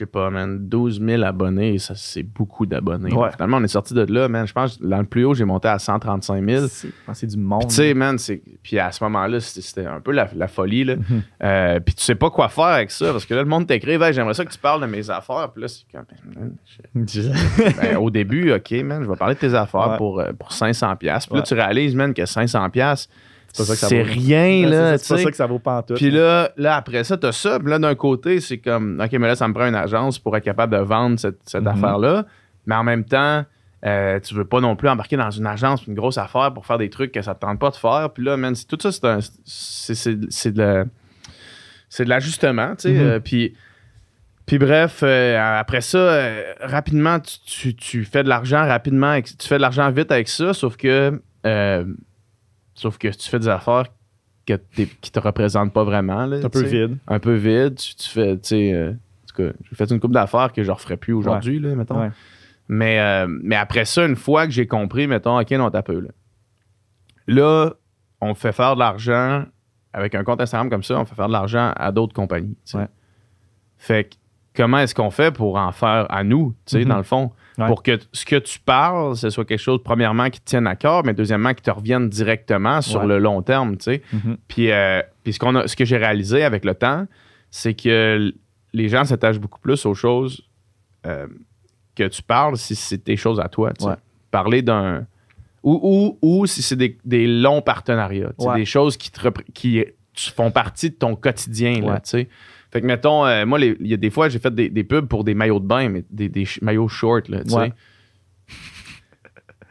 Je 0.00 0.04
sais 0.06 0.10
pas, 0.10 0.30
man, 0.30 0.66
12 0.66 0.98
000 1.04 1.22
abonnés, 1.24 1.76
ça, 1.78 1.92
c'est 1.94 2.22
beaucoup 2.22 2.64
d'abonnés. 2.64 3.12
Ouais. 3.12 3.30
Finalement, 3.32 3.58
on 3.58 3.64
est 3.64 3.68
sorti 3.68 3.92
de 3.92 4.00
là, 4.10 4.28
man. 4.28 4.46
Je 4.46 4.52
pense 4.54 4.78
que 4.78 4.86
dans 4.86 4.96
le 4.96 5.04
plus 5.04 5.24
haut, 5.26 5.34
j'ai 5.34 5.44
monté 5.44 5.68
à 5.68 5.78
135 5.78 6.42
000. 6.48 6.66
C'est 6.68 6.88
c'est 7.12 7.26
du 7.26 7.36
monde. 7.36 7.68
Tu 7.68 7.74
sais, 7.74 7.92
man, 7.92 8.16
c'est... 8.16 8.40
Puis 8.62 8.78
à 8.78 8.90
ce 8.92 9.04
moment-là, 9.04 9.40
c'était, 9.40 9.60
c'était 9.60 9.86
un 9.86 10.00
peu 10.00 10.12
la, 10.12 10.26
la 10.34 10.48
folie, 10.48 10.84
là. 10.84 10.96
Mhm. 10.96 11.22
Euh, 11.42 11.80
puis 11.80 11.94
tu 11.94 12.02
sais 12.02 12.14
pas 12.14 12.30
quoi 12.30 12.48
faire 12.48 12.64
avec 12.64 12.90
ça, 12.90 13.12
parce 13.12 13.26
que 13.26 13.34
là, 13.34 13.42
le 13.42 13.48
monde 13.48 13.66
t'écrit, 13.66 13.92
Hey, 14.02 14.12
j'aimerais 14.14 14.32
ça 14.32 14.44
que 14.46 14.52
tu 14.52 14.58
parles 14.58 14.80
de 14.80 14.86
mes 14.86 15.10
affaires. 15.10 15.50
Puis 15.52 15.60
là, 15.60 15.68
c'est 15.68 15.84
comme... 15.92 16.06
man, 16.34 16.54
je- 17.06 17.20
ben, 17.82 17.96
au 18.00 18.08
début, 18.08 18.52
OK, 18.54 18.70
man, 18.82 19.04
je 19.04 19.10
vais 19.10 19.16
parler 19.16 19.34
de 19.34 19.40
tes 19.40 19.52
affaires 19.54 19.90
Ouais. 19.90 19.96
pour, 19.98 20.20
euh, 20.20 20.32
pour 20.32 20.48
500$. 20.50 20.96
Puis 20.96 21.08
là, 21.08 21.42
tu 21.42 21.52
réalises, 21.52 21.94
man, 21.94 22.14
que 22.14 22.22
500$, 22.22 23.06
c'est 23.52 24.02
rien, 24.02 24.68
là, 24.68 24.98
c'est 24.98 25.14
pas 25.16 25.22
ça 25.22 25.30
que 25.30 25.36
ça 25.36 25.46
vaut 25.46 25.58
pas 25.58 25.78
en 25.78 25.82
tout. 25.82 25.94
Puis 25.94 26.10
là, 26.10 26.50
là, 26.56 26.76
après 26.76 27.04
ça, 27.04 27.16
t'as 27.16 27.32
ça. 27.32 27.58
Puis 27.58 27.68
là, 27.70 27.78
d'un 27.78 27.94
côté, 27.94 28.40
c'est 28.40 28.58
comme, 28.58 29.00
OK, 29.04 29.12
mais 29.12 29.26
là, 29.28 29.34
ça 29.36 29.48
me 29.48 29.54
prend 29.54 29.66
une 29.66 29.74
agence 29.74 30.18
pour 30.18 30.36
être 30.36 30.44
capable 30.44 30.76
de 30.76 30.80
vendre 30.82 31.18
cette, 31.18 31.38
cette 31.46 31.62
Mhm. 31.62 31.68
affaire-là. 31.68 32.26
Mais 32.66 32.74
en 32.74 32.84
même 32.84 33.04
temps, 33.04 33.44
euh, 33.86 34.20
tu 34.20 34.34
veux 34.34 34.44
pas 34.44 34.60
non 34.60 34.76
plus 34.76 34.88
embarquer 34.88 35.16
dans 35.16 35.30
une 35.30 35.46
agence, 35.46 35.86
une 35.86 35.94
grosse 35.94 36.18
affaire 36.18 36.52
pour 36.52 36.66
faire 36.66 36.78
des 36.78 36.90
trucs 36.90 37.12
que 37.12 37.22
ça 37.22 37.34
te 37.34 37.40
tente 37.40 37.58
pas 37.58 37.70
de 37.70 37.76
faire. 37.76 38.10
Puis 38.14 38.24
là, 38.24 38.36
man, 38.36 38.54
tout 38.68 38.78
ça, 38.80 38.90
c'est 39.44 40.52
de, 40.52 40.84
de 41.98 42.04
l'ajustement, 42.04 42.74
tu 42.76 42.82
sais. 42.82 42.92
Mhm. 42.92 43.00
euh, 43.00 43.20
puis, 43.20 43.54
puis 44.46 44.58
bref, 44.58 45.00
euh, 45.02 45.38
après 45.58 45.80
ça, 45.80 45.98
euh, 45.98 46.42
rapidement, 46.60 47.18
tu, 47.20 47.38
tu- 47.44 47.74
tu 47.74 48.04
fais 48.04 48.22
de 48.22 48.28
l'argent 48.28 48.66
rapidement, 48.66 49.20
tu 49.22 49.46
fais 49.48 49.56
de 49.56 49.62
l'argent 49.62 49.90
vite 49.90 50.10
avec 50.12 50.28
ça, 50.28 50.52
sauf 50.54 50.76
que, 50.76 51.20
euh, 51.46 51.84
sauf 52.80 52.98
que 52.98 53.08
tu 53.08 53.28
fais 53.28 53.38
des 53.38 53.48
affaires 53.48 53.86
que 54.46 54.54
qui 55.00 55.10
te 55.12 55.20
représentent 55.20 55.72
pas 55.72 55.84
vraiment. 55.84 56.26
là, 56.26 56.38
un 56.44 56.48
peu 56.48 56.62
vide. 56.62 56.96
Un 57.06 57.18
peu 57.18 57.34
vide. 57.34 57.74
Tu, 57.76 57.94
tu 57.94 58.08
fais, 58.08 58.34
tu 58.36 58.48
sais, 58.48 58.72
euh, 58.72 58.90
en 58.92 59.26
tout 59.26 59.42
cas, 59.42 59.52
j'ai 59.68 59.76
fait 59.76 59.90
une 59.90 60.00
coupe 60.00 60.12
d'affaires 60.12 60.52
que 60.52 60.62
je 60.62 60.70
referais 60.70 60.96
plus 60.96 61.12
aujourd'hui, 61.12 61.58
là, 61.60 61.74
mettons. 61.74 62.00
Ouais. 62.00 62.10
Mais, 62.68 63.00
euh, 63.00 63.26
mais 63.28 63.56
après 63.56 63.84
ça, 63.84 64.06
une 64.06 64.16
fois 64.16 64.46
que 64.46 64.52
j'ai 64.52 64.66
compris, 64.66 65.06
mettons, 65.06 65.38
OK, 65.38 65.50
non, 65.52 65.70
t'as 65.70 65.82
peu, 65.82 65.98
là. 66.00 66.08
Là, 67.26 67.70
on 68.20 68.34
fait 68.34 68.52
faire 68.52 68.74
de 68.74 68.80
l'argent 68.80 69.44
avec 69.92 70.14
un 70.14 70.24
compte 70.24 70.40
Instagram 70.40 70.70
comme 70.70 70.82
ça, 70.82 70.98
on 70.98 71.04
fait 71.04 71.14
faire 71.14 71.28
de 71.28 71.32
l'argent 71.32 71.72
à 71.76 71.92
d'autres 71.92 72.14
compagnies. 72.14 72.56
Ouais. 72.74 72.86
Fait 73.76 74.04
que 74.04 74.14
comment 74.56 74.78
est-ce 74.78 74.94
qu'on 74.94 75.10
fait 75.10 75.30
pour 75.32 75.56
en 75.56 75.72
faire 75.72 76.06
à 76.10 76.22
nous, 76.24 76.54
tu 76.66 76.72
sais, 76.78 76.82
Mhm. 76.84 76.88
dans 76.88 76.96
le 76.96 77.02
fond? 77.02 77.30
Ouais. 77.58 77.66
Pour 77.66 77.82
que 77.82 77.98
ce 78.12 78.24
que 78.24 78.36
tu 78.36 78.58
parles, 78.60 79.16
ce 79.16 79.28
soit 79.28 79.44
quelque 79.44 79.58
chose, 79.60 79.80
premièrement, 79.84 80.30
qui 80.30 80.40
te 80.40 80.46
tienne 80.46 80.66
à 80.66 80.76
cœur, 80.76 81.04
mais 81.04 81.12
deuxièmement, 81.14 81.52
qui 81.52 81.62
te 81.62 81.70
revienne 81.70 82.08
directement 82.08 82.80
sur 82.80 83.00
Ouais. 83.00 83.06
le 83.06 83.18
long 83.18 83.42
terme, 83.42 83.76
tu 83.76 83.84
sais. 83.84 84.02
Mhm. 84.12 84.36
Puis, 84.48 84.70
euh, 84.70 85.02
puis 85.24 85.32
ce, 85.34 85.38
qu'on 85.38 85.54
a, 85.56 85.66
ce 85.68 85.76
que 85.76 85.84
j'ai 85.84 85.96
réalisé 85.98 86.42
avec 86.44 86.64
le 86.64 86.74
temps, 86.74 87.06
c'est 87.50 87.74
que 87.74 88.32
les 88.72 88.88
gens 88.88 89.04
s'attachent 89.04 89.40
beaucoup 89.40 89.58
plus 89.60 89.84
aux 89.84 89.94
choses 89.94 90.42
euh, 91.06 91.26
que 91.96 92.04
tu 92.08 92.22
parles 92.22 92.56
si 92.56 92.74
c'est 92.76 92.98
tes 92.98 93.16
choses 93.16 93.40
à 93.40 93.48
toi. 93.48 93.72
tu 93.72 93.84
sais. 93.84 93.90
Ouais. 93.90 93.96
Parler 94.30 94.62
d'un. 94.62 95.06
Ou, 95.62 95.78
ou, 96.22 96.40
ou 96.40 96.46
si 96.46 96.62
c'est 96.62 96.76
des, 96.76 96.96
des 97.04 97.26
longs 97.26 97.60
partenariats. 97.62 98.28
tu 98.38 98.44
sais, 98.44 98.48
Ouais. 98.48 98.56
Des 98.56 98.64
choses 98.64 98.96
qui, 98.96 99.10
te 99.10 99.28
qui 99.52 99.84
font 100.34 100.50
partie 100.50 100.90
de 100.90 100.94
ton 100.94 101.16
quotidien. 101.16 101.80
là, 101.82 102.00
tu 102.00 102.10
sais. 102.10 102.28
Fait 102.72 102.80
que, 102.80 102.86
mettons, 102.86 103.26
euh, 103.26 103.44
moi, 103.46 103.58
il 103.60 103.76
y 103.86 103.94
a 103.94 103.96
des 103.96 104.10
fois, 104.10 104.28
j'ai 104.28 104.38
fait 104.38 104.54
des, 104.54 104.68
des 104.68 104.84
pubs 104.84 105.06
pour 105.08 105.24
des 105.24 105.34
maillots 105.34 105.58
de 105.60 105.66
bain, 105.66 105.88
mais 105.88 106.04
des, 106.10 106.28
des 106.28 106.46
maillots 106.62 106.88
short. 106.88 107.28
Là, 107.28 107.42
tu 107.44 107.52
Ouais. 107.54 107.72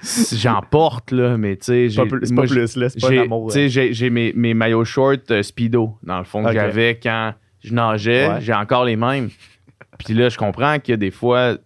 sais. 0.02 0.38
J'en 0.38 0.62
porte, 0.62 1.12
là, 1.12 1.38
mais 1.38 1.58
tu 1.58 1.66
sais. 1.66 1.90
C'est 1.90 1.96
pas 1.98 2.06
plus, 2.06 2.32
moi, 2.32 2.44
pas 2.44 2.50
plus, 2.50 2.76
là. 2.78 2.90
C'est 2.90 3.02
pas 3.02 3.12
un 3.12 3.18
amour. 3.24 3.48
tu 3.48 3.54
sais, 3.54 3.70
j'ai, 3.70 3.94
j'ai 3.94 4.10
mes, 4.10 4.32
mes 4.34 4.54
maillots 4.54 4.86
short 4.86 5.30
euh, 5.32 5.44
Speedo, 5.44 5.98
dans 6.04 6.18
le 6.20 6.24
fond, 6.24 6.44
que 6.44 6.54
j'avais 6.54 6.98
quand 7.02 7.34
je 7.62 7.74
nageais. 7.74 8.28
Ouais. 8.30 8.42
J'ai 8.42 8.54
encore 8.54 8.86
les 8.86 8.96
mêmes. 8.96 9.30
Puis 9.98 10.14
là, 10.14 10.30
je 10.30 10.38
comprends 10.38 10.80
que 10.80 10.94
des 10.94 11.12
fois, 11.12 11.58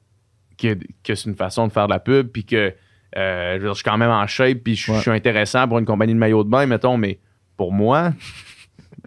que, 0.58 0.76
que 1.04 1.14
c'est 1.14 1.30
une 1.30 1.36
façon 1.36 1.68
de 1.68 1.72
faire 1.72 1.88
de 1.88 1.94
la 1.94 2.00
pub, 2.00 2.28
puis 2.30 2.44
que 2.46 2.74
euh, 3.16 3.54
je, 3.54 3.60
veux 3.60 3.66
dire, 3.66 3.74
je 3.74 3.78
suis 3.78 3.84
quand 3.84 3.98
même 4.00 4.10
en 4.10 4.26
shape, 4.26 4.60
puis 4.64 4.76
je, 4.76 4.92
Ouais. 4.92 4.98
je 4.98 5.02
suis 5.04 5.12
intéressant 5.12 5.68
pour 5.68 5.78
une 5.78 5.86
compagnie 5.86 6.14
de 6.14 6.20
maillots 6.20 6.44
de 6.44 6.50
bain, 6.50 6.66
mettons, 6.66 6.98
mais 6.98 7.20
pour 7.56 7.72
moi, 7.72 8.14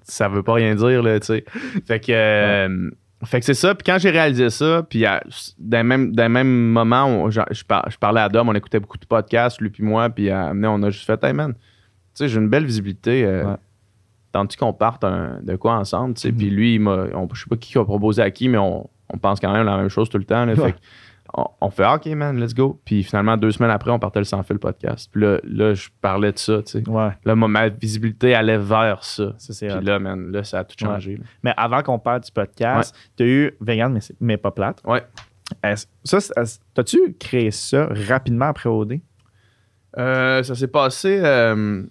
ça 0.09 0.29
veut 0.29 0.43
pas 0.43 0.55
rien 0.55 0.75
dire, 0.75 1.03
là, 1.03 1.19
tu 1.21 1.27
sais. 1.27 1.45
Fait 1.87 2.01
que, 2.01 2.13
euh, 2.13 2.91
fait 3.25 3.41
que 3.41 3.47
c'est 3.47 3.55
ça. 3.55 3.75
Puis 3.75 3.83
quand 3.85 3.99
j'ai 3.99 4.11
réalisé 4.11 4.51
ça, 4.51 4.83
puis 4.89 5.05
à- 5.05 5.23
dans 5.59 5.79
le 5.79 5.85
même, 5.85 6.15
dans 6.15 6.23
le 6.25 6.29
même 6.29 6.71
moment, 6.71 7.05
on- 7.07 7.31
je, 7.31 7.41
je 7.51 7.65
par- 7.65 7.91
je 7.91 7.99
parlais 7.99 8.21
à 8.21 8.29
Dom, 8.29 8.49
on 8.49 8.55
écoutait 8.55 8.79
beaucoup 8.81 8.99
de 8.99 9.07
podcasts, 9.07 9.61
lui 9.61 9.71
puis 9.71 9.83
moi, 9.83 10.09
puis 10.11 10.31
à 10.31 10.53
on 10.55 10.83
a 10.83 10.91
juste 10.91 11.07
fait, 11.07 11.23
hey 11.25 11.33
man, 11.33 11.55
tu 11.55 11.59
sais, 12.15 12.29
j'ai 12.29 12.39
une 12.39 12.49
belle 12.49 12.65
visibilité. 12.67 13.25
Euh, 13.25 13.45
Ouais. 13.45 13.55
Tentes-tu 14.33 14.59
qu'on 14.59 14.75
parte 14.75 15.03
un- 15.03 15.39
de 15.43 15.57
quoi 15.57 15.75
ensemble, 15.77 16.13
tu 16.15 16.21
sais? 16.23 16.31
Mhm. 16.31 16.37
Puis 16.37 16.51
lui, 16.51 16.75
il 16.75 16.87
on- 16.89 17.29
je 17.33 17.41
sais 17.41 17.47
pas 17.49 17.57
qui 17.57 17.79
a 17.79 17.85
proposé 17.85 18.21
à 18.21 18.31
qui, 18.31 18.49
mais 18.51 18.59
on, 18.59 18.89
on 19.13 19.19
pense 19.19 19.41
quand 19.41 19.51
même 19.53 19.65
la 19.65 19.79
même 19.79 19.89
chose 19.89 20.11
tout 20.11 20.19
le 20.19 20.25
temps. 20.25 20.45
là. 20.45 20.53
Ouais. 20.53 20.63
Fait 20.67 20.73
que 20.73 20.77
on, 21.37 21.45
on 21.61 21.71
fait, 21.71 21.87
OK, 21.87 22.07
man, 22.17 22.41
let's 22.41 22.55
go. 22.55 22.81
Puis 22.85 23.03
finalement, 23.05 23.37
deux 23.37 23.51
semaines 23.53 23.71
après, 23.71 23.91
on 23.91 23.99
partait 23.99 24.21
le 24.21 24.25
sans 24.25 24.43
fil 24.43 24.59
podcast. 24.59 25.09
Puis 25.13 25.21
là, 25.21 25.39
là, 25.45 25.75
je 25.75 25.89
parlais 26.01 26.33
de 26.33 26.39
ça, 26.39 26.63
tu 26.63 26.83
sais. 26.83 26.89
Ouais, 26.89 27.11
Là, 27.25 27.37
ma, 27.37 27.47
ma 27.47 27.69
visibilité 27.69 28.35
allait 28.35 28.57
vers 28.59 29.05
ça. 29.05 29.35
ça 29.39 29.53
c'est 29.53 29.69
Puis 29.69 29.77
hot. 29.77 29.81
là, 29.81 29.99
man, 29.99 30.33
là, 30.33 30.43
ça 30.45 30.61
a 30.61 30.65
tout 30.65 30.77
changé. 30.79 31.21
Mais 31.43 31.53
avant 31.57 31.83
qu'on 31.83 31.99
parle 31.99 32.23
du 32.23 32.33
podcast, 32.33 32.95
tu 33.17 33.23
as 33.23 33.27
eu 33.27 33.57
Vegan, 33.61 33.93
mais, 33.93 34.01
mais 34.21 34.37
pas 34.39 34.51
plate. 34.51 34.81
Ouais. 34.87 35.05
Est-ce- 35.63 35.87
Ça, 36.03 36.43
t'as-tu 36.75 37.15
créé 37.21 37.51
ça 37.51 37.89
rapidement 38.09 38.47
après 38.47 38.69
OD? 38.69 39.01
Euh, 39.99 40.43
ça 40.43 40.55
s'est 40.55 40.67
passé. 40.69 41.21
Euh, 41.23 41.83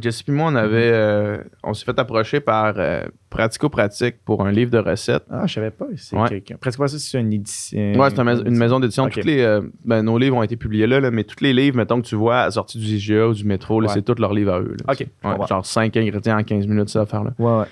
Jesse 0.00 0.22
et 0.28 0.32
moi, 0.32 0.50
on 0.50 0.54
avait, 0.54 0.90
euh, 0.92 1.38
on 1.62 1.74
s'est 1.74 1.84
fait 1.84 1.98
approcher 1.98 2.40
par 2.40 2.74
euh, 2.76 3.02
Pratico 3.30 3.68
Pratique 3.68 4.16
pour 4.24 4.44
un 4.46 4.50
livre 4.52 4.70
de 4.70 4.78
recettes. 4.78 5.24
Ah, 5.30 5.46
je 5.46 5.54
savais 5.54 5.70
pas. 5.70 5.86
C'est 5.96 6.16
Ouais. 6.16 6.28
quelqu'un. 6.28 6.56
Presque 6.60 6.78
pas 6.78 6.88
ça, 6.88 6.98
c'est 6.98 7.18
une 7.20 7.32
édition. 7.32 7.92
Ouais, 7.98 8.08
c'est 8.10 8.20
une 8.20 8.56
maison 8.56 8.80
d'édition. 8.80 9.08
Toutes 9.08 9.24
les, 9.24 9.40
euh, 9.42 9.60
ben, 9.84 10.02
nos 10.02 10.18
livres 10.18 10.36
ont 10.36 10.42
été 10.42 10.56
publiés 10.56 10.86
là, 10.86 11.00
là, 11.00 11.10
mais 11.10 11.24
tous 11.24 11.42
les 11.42 11.52
livres, 11.52 11.76
mettons 11.76 12.00
que 12.00 12.06
tu 12.06 12.14
vois 12.16 12.42
à 12.42 12.50
sortie 12.50 12.78
du 12.78 12.86
IGA 12.86 13.28
ou 13.28 13.34
du 13.34 13.44
métro, 13.44 13.80
Ouais. 13.80 13.88
c'est 13.88 14.02
tous 14.02 14.20
leurs 14.20 14.34
livres 14.34 14.52
à 14.54 14.60
eux. 14.60 14.76
là. 14.86 14.92
Ok, 14.92 15.06
Ouais, 15.24 15.46
genre 15.48 15.64
5 15.66 15.96
ingrédients 15.96 16.38
en 16.38 16.42
15 16.44 16.66
minutes, 16.66 16.88
ça 16.88 17.02
affaire-là. 17.02 17.32
Ouais, 17.38 17.58
ouais. 17.60 17.66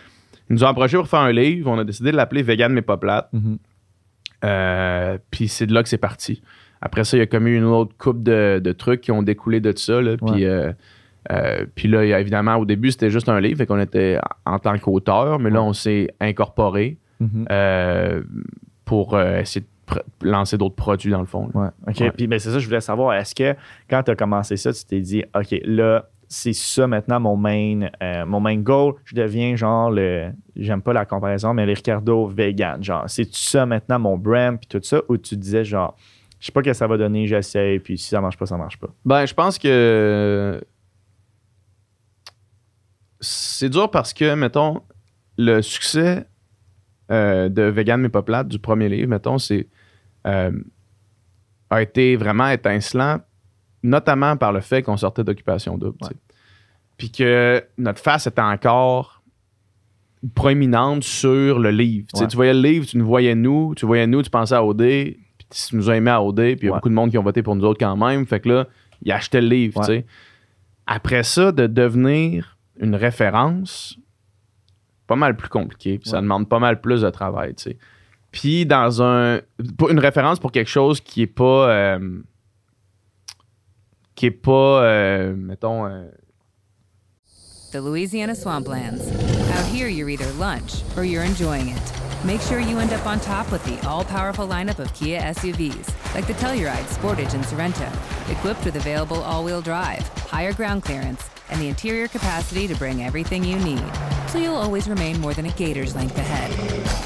Ils 0.51 0.55
nous 0.55 0.65
ont 0.65 0.69
approché 0.69 0.97
pour 0.97 1.09
faire 1.09 1.21
un 1.21 1.33
livre. 1.33 1.71
On 1.71 1.79
a 1.79 1.85
décidé 1.85 2.13
de 2.13 2.17
l'appeler 2.17 2.43
Vegan 2.43 2.73
mais 2.73 2.83
pas 2.83 2.97
plate. 2.99 3.29
Mhm. 3.33 3.59
Euh, 4.45 5.19
Puis 5.31 5.49
c'est 5.49 5.67
de 5.67 5.73
là 5.73 5.83
que 5.83 5.89
c'est 5.89 5.97
parti. 5.99 6.43
Après 6.83 7.05
ça, 7.05 7.17
il 7.17 7.21
y 7.21 7.23
a 7.23 7.27
comme 7.27 7.47
eu 7.47 7.57
une 7.57 7.65
autre 7.65 7.95
coupe 7.97 8.23
de, 8.23 8.61
de 8.63 8.73
trucs 8.73 9.01
qui 9.01 9.11
ont 9.11 9.23
découlé 9.23 9.61
de 9.61 9.73
ça. 9.77 10.03
Là. 10.03 10.17
Puis. 10.19 10.45
Euh, 11.33 11.65
puis 11.75 11.89
là, 11.89 12.05
évidemment, 12.21 12.57
au 12.57 12.65
début, 12.65 12.91
c'était 12.91 13.11
juste 13.11 13.29
un 13.29 13.41
livre, 13.41 13.59
fait 13.59 13.67
qu'on 13.67 13.81
était 13.81 14.19
en 14.45 14.59
tant 14.59 14.79
qu'auteur, 14.79 15.39
mais 15.39 15.51
là, 15.51 15.63
on 15.63 15.73
s'est 15.73 16.09
incorporé 16.21 16.99
Mhm. 17.21 17.47
euh, 17.51 18.23
pour 18.85 19.15
euh, 19.15 19.39
essayer 19.41 19.61
de 19.65 19.95
pr- 19.95 20.03
lancer 20.23 20.59
d'autres 20.59 20.75
produits, 20.75 21.11
dans 21.13 21.21
le 21.21 21.27
fond. 21.27 21.49
là. 21.55 21.61
Ouais. 21.61 21.69
OK. 21.89 22.01
Ouais. 22.01 22.11
Puis 22.11 22.27
ben, 22.27 22.39
c'est 22.39 22.51
ça, 22.51 22.59
je 22.59 22.67
voulais 22.67 22.81
savoir. 22.81 23.15
Est-ce 23.15 23.35
que 23.35 23.55
quand 23.89 24.03
tu 24.03 24.11
as 24.11 24.17
commencé 24.17 24.57
ça, 24.57 24.73
tu 24.73 24.85
t'es 24.85 25.01
dit, 25.01 25.25
OK, 25.35 25.55
là, 25.65 26.07
c'est 26.29 26.53
ça 26.55 26.87
maintenant 26.87 27.21
mon 27.21 27.37
main, 27.37 27.89
euh, 28.03 28.27
mon 28.27 28.41
main 28.41 28.57
goal. 28.57 28.95
Je 29.05 29.15
deviens 29.15 29.55
genre 29.57 29.91
le. 29.91 30.31
J'aime 30.57 30.83
pas 30.83 30.93
la 30.93 31.05
comparaison, 31.05 31.55
mais 31.55 31.65
le 31.67 31.73
Ricardo 31.73 32.27
vegan. 32.27 32.83
Genre, 32.83 33.05
c'est 33.07 33.33
ça 33.33 33.65
maintenant 33.67 33.99
mon 34.01 34.17
brand, 34.19 34.59
puis 34.59 34.67
tout 34.69 34.81
ça, 34.83 35.01
ou 35.09 35.17
tu 35.17 35.37
disais 35.37 35.65
genre, 35.65 35.97
je 36.41 36.47
sais 36.47 36.53
pas 36.53 36.61
ce 36.61 36.65
que 36.65 36.73
ça 36.73 36.87
va 36.87 36.97
donner, 36.97 37.27
j'essaie, 37.27 37.79
puis 37.83 37.97
si 37.97 38.09
ça 38.09 38.21
marche 38.21 38.37
pas, 38.37 38.47
ça 38.47 38.57
marche 38.57 38.79
pas? 38.79 38.89
Ben, 39.05 39.25
je 39.27 39.35
pense 39.35 39.59
que 39.59 40.61
c'est 43.25 43.69
dur 43.69 43.91
parce 43.91 44.13
que, 44.13 44.35
mettons, 44.35 44.83
le 45.39 45.63
succès 45.63 46.27
euh, 47.11 47.49
de 47.49 47.63
Vegan 47.63 48.01
mais 48.01 48.09
pas 48.09 48.23
plate 48.23 48.49
du 48.49 48.59
premier 48.59 48.89
livre, 48.89 49.09
mettons, 49.09 49.39
c'est 49.39 49.67
euh, 50.27 50.53
a 51.71 51.83
été 51.83 52.17
vraiment 52.17 52.49
étincelant, 52.49 53.21
notamment 53.83 54.37
par 54.37 54.53
le 54.53 54.61
fait 54.61 54.83
qu'on 54.83 54.97
sortait 54.97 55.25
d'occupation 55.25 55.77
double. 55.77 55.99
Puis 56.97 57.11
que 57.11 57.65
notre 57.79 58.01
face 58.01 58.27
était 58.27 58.41
encore 58.41 59.23
proéminente 60.35 61.03
sur 61.03 61.59
le 61.59 61.71
livre. 61.71 62.07
Tu 62.13 62.19
sais, 62.19 62.25
Ouais. 62.25 62.29
Tu 62.29 62.37
voyais 62.37 62.55
le 62.55 62.61
livre, 62.61 62.87
tu 62.87 62.97
nous 62.97 63.05
voyais 63.07 63.35
nous, 63.35 63.75
tu 63.75 63.85
voyais 63.87 64.07
nous, 64.07 64.23
tu 64.23 64.31
pensais 64.31 64.55
à 64.55 64.65
OD, 64.65 64.79
puis 64.79 65.17
tu 65.51 65.77
nous 65.77 65.91
as 65.91 65.97
aimé 65.97 66.11
à 66.11 66.23
OD, 66.23 66.37
puis 66.37 66.53
il 66.63 66.65
y 66.65 66.69
a 66.69 66.71
Ouais. 66.73 66.77
beaucoup 66.79 66.89
de 66.89 66.95
monde 66.95 67.11
qui 67.11 67.19
ont 67.19 67.23
voté 67.23 67.43
pour 67.43 67.57
nous 67.57 67.65
autres 67.65 67.79
quand 67.81 67.97
même. 67.97 68.25
Fait 68.27 68.41
que 68.41 68.49
là, 68.49 68.67
ils 69.03 69.13
achetaient 69.13 69.41
le 69.43 69.49
livre. 69.49 69.87
Ouais. 69.89 70.07
Après 70.87 71.23
ça, 71.25 71.53
de 71.53 71.67
devenir 71.67 72.54
une 72.79 72.95
référence, 72.95 73.97
pas 75.07 75.17
mal 75.17 75.37
plus 75.37 75.49
compliqué. 75.49 75.99
Puis 75.99 76.09
ça 76.11 76.17
Ouais. 76.17 76.23
demande 76.23 76.49
pas 76.49 76.59
mal 76.59 76.81
plus 76.81 77.01
de 77.03 77.11
travail. 77.11 77.55
tu 77.55 77.63
sais. 77.71 77.79
Puis 78.33 78.67
dans 78.67 79.03
un. 79.03 79.41
pour 79.79 79.91
Une 79.91 79.99
référence 80.01 80.41
pour 80.41 80.51
quelque 80.53 80.71
chose 80.71 81.01
qui 81.01 81.23
est 81.23 81.27
pas. 81.27 81.71
euh, 81.71 82.21
qui 84.17 84.27
est 84.27 84.31
pas, 84.31 84.83
euh, 84.85 85.35
mettons, 85.35 85.87
euh, 85.87 86.09
The 87.73 87.77
Louisiana 87.81 88.35
Swamplands. 88.35 89.01
Out 89.51 89.67
here, 89.73 89.89
you're 89.89 90.09
either 90.09 90.31
lunch 90.39 90.83
or 90.97 91.05
you're 91.05 91.25
enjoying 91.25 91.69
it. 91.69 91.83
Make 92.25 92.41
sure 92.41 92.61
you 92.61 92.79
end 92.79 92.93
up 92.93 93.05
on 93.07 93.19
top 93.19 93.51
with 93.51 93.63
the 93.65 93.77
all 93.87 94.05
powerful 94.05 94.47
lineup 94.47 94.79
of 94.79 94.93
Kia 94.95 95.21
SUVs, 95.21 95.89
like 96.15 96.27
the 96.29 96.33
Telluride, 96.35 96.87
Sportage, 96.89 97.35
and 97.35 97.45
Sorrento, 97.45 97.87
equipped 98.31 98.65
with 98.65 98.77
available 98.77 99.21
all 99.25 99.45
wheel 99.45 99.61
drive, 99.61 100.07
higher 100.31 100.53
ground 100.55 100.85
clearance, 100.85 101.29
and 101.55 101.63
the 101.63 101.69
interior 101.69 102.09
capacity 102.09 102.67
to 102.67 102.75
bring 102.75 103.03
everything 103.05 103.45
you 103.45 103.57
need. 103.61 103.83
So 104.29 104.39
you'll 104.39 104.57
always 104.57 104.89
remain 104.89 105.21
more 105.21 105.33
than 105.35 105.47
a 105.47 105.53
gator's 105.53 105.95
length 105.95 106.19
ahead. 106.19 106.51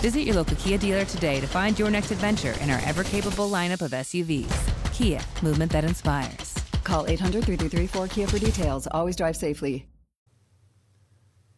Visit 0.03 0.23
your 0.23 0.37
local 0.37 0.57
Kia 0.57 0.79
dealer 0.79 1.05
today 1.05 1.41
to 1.41 1.47
find 1.47 1.79
your 1.79 1.91
next 1.91 2.11
adventure 2.11 2.55
in 2.63 2.71
our 2.71 2.81
ever 2.87 3.05
capable 3.05 3.51
lineup 3.51 3.83
of 3.83 3.93
SUVs. 3.93 4.49
Kia, 4.93 5.21
movement 5.43 5.71
that 5.73 5.85
inspires. 5.85 6.55
Call 6.85 7.05
800 7.07 7.45
333 7.45 7.87
4KIA 7.89 8.29
for 8.31 8.39
details. 8.39 8.87
Always 8.93 9.15
drive 9.17 9.37
safely. 9.37 9.85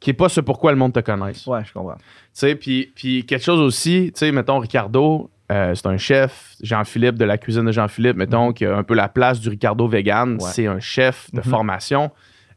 qui 0.00 0.09
est 0.11 0.14
pas 0.14 0.31
ce 0.31 0.40
pourquoi 0.40 0.72
le 0.72 0.79
monde 0.79 0.94
te 0.94 1.00
connaisse. 1.00 1.46
Ouais, 1.46 1.62
je 1.62 1.74
comprends. 1.74 1.96
Tu 1.96 2.03
sais, 2.33 2.55
puis, 2.55 2.90
puis 2.96 3.26
quelque 3.26 3.44
chose 3.44 3.61
aussi, 3.61 4.11
tu 4.14 4.18
sais, 4.20 4.33
mettons, 4.33 4.59
Ricardo, 4.59 5.29
euh, 5.53 5.74
c'est 5.74 5.87
un 5.88 5.98
chef. 5.98 6.55
Jean-Philippe, 6.62 7.16
de 7.18 7.26
la 7.26 7.37
cuisine 7.37 7.66
de 7.66 7.70
Jean-Philippe, 7.72 8.16
mettons, 8.16 8.55
qui 8.55 8.64
a 8.64 8.74
un 8.74 8.83
peu 8.83 8.94
la 8.94 9.11
place 9.11 9.40
du 9.40 9.50
Ricardo 9.50 9.87
vegan. 9.88 10.38
Ouais. 10.40 10.50
C'est 10.55 10.66
un 10.66 10.81
chef 10.81 11.31
de 11.35 11.40
Mhm. 11.40 11.44
formation. 11.50 12.11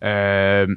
Euh, 0.04 0.68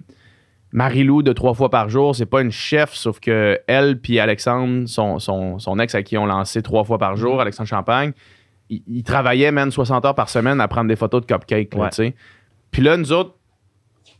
Marie-Lou, 0.73 1.23
de 1.23 1.33
trois 1.33 1.55
fois 1.55 1.71
par 1.71 1.89
jour, 1.89 2.15
c'est 2.15 2.27
pas 2.27 2.43
une 2.43 2.51
chef, 2.51 2.93
sauf 2.95 3.19
que 3.21 3.59
elle 3.67 3.99
puis 4.01 4.19
Alexandre, 4.19 4.87
son, 4.89 5.19
son, 5.19 5.59
son 5.59 5.79
ex 5.79 5.95
à 5.95 6.03
qui 6.03 6.19
on 6.19 6.27
lancé 6.27 6.61
trois 6.63 6.85
fois 6.85 6.99
par 6.99 7.17
jour, 7.17 7.41
Alexandre 7.41 7.69
Champagne, 7.69 8.13
il, 8.69 8.83
il 8.87 9.03
travaillait, 9.03 9.53
même 9.53 9.71
60 9.71 10.05
heures 10.05 10.15
par 10.15 10.29
semaine 10.29 10.61
à 10.61 10.69
prendre 10.69 10.89
des 10.89 10.97
photos 10.97 11.23
de 11.23 11.27
cupcakes, 11.27 11.75
là, 11.75 11.89
Ouais. 11.99 12.15
Puis 12.73 12.83
là, 12.83 12.97
nous 12.97 13.13
autres, 13.13 13.37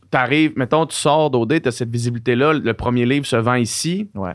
t'arrives, 0.09 0.53
mettons, 0.55 0.85
tu 0.85 0.95
sors 0.95 1.29
d'OD, 1.29 1.61
t'as 1.61 1.71
cette 1.71 1.89
visibilité-là, 1.89 2.53
le 2.53 2.73
premier 2.73 3.05
livre 3.05 3.25
se 3.25 3.35
vend 3.35 3.55
ici, 3.55 4.09
Ouais. 4.15 4.31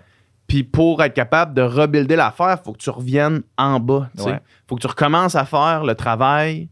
puis 0.47 0.63
pour 0.65 1.03
être 1.03 1.15
capable 1.15 1.55
de 1.55 1.63
rebuilder 1.63 2.15
l'affaire, 2.15 2.59
il 2.61 2.65
faut 2.65 2.73
que 2.73 2.79
tu 2.79 2.91
reviennes 2.91 3.43
en 3.57 3.81
bas. 3.81 4.11
Il 4.17 4.23
Ouais. 4.25 4.41
faut 4.69 4.77
que 4.77 4.83
tu 4.83 4.87
recommences 4.87 5.35
à 5.35 5.45
faire 5.47 5.83
le 5.85 5.95
travail 5.95 6.69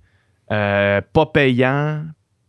euh, 0.53 1.01
pas 1.13 1.27
payant, 1.27 2.03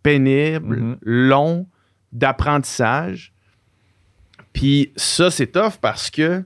pénible, 0.03 0.77
Mhm. 0.77 0.97
long, 1.01 1.67
d'apprentissage. 2.11 3.33
Puis 4.53 4.91
ça, 4.95 5.31
c'est 5.31 5.47
tough 5.47 5.77
parce 5.81 6.09
que, 6.09 6.39
tu 6.39 6.45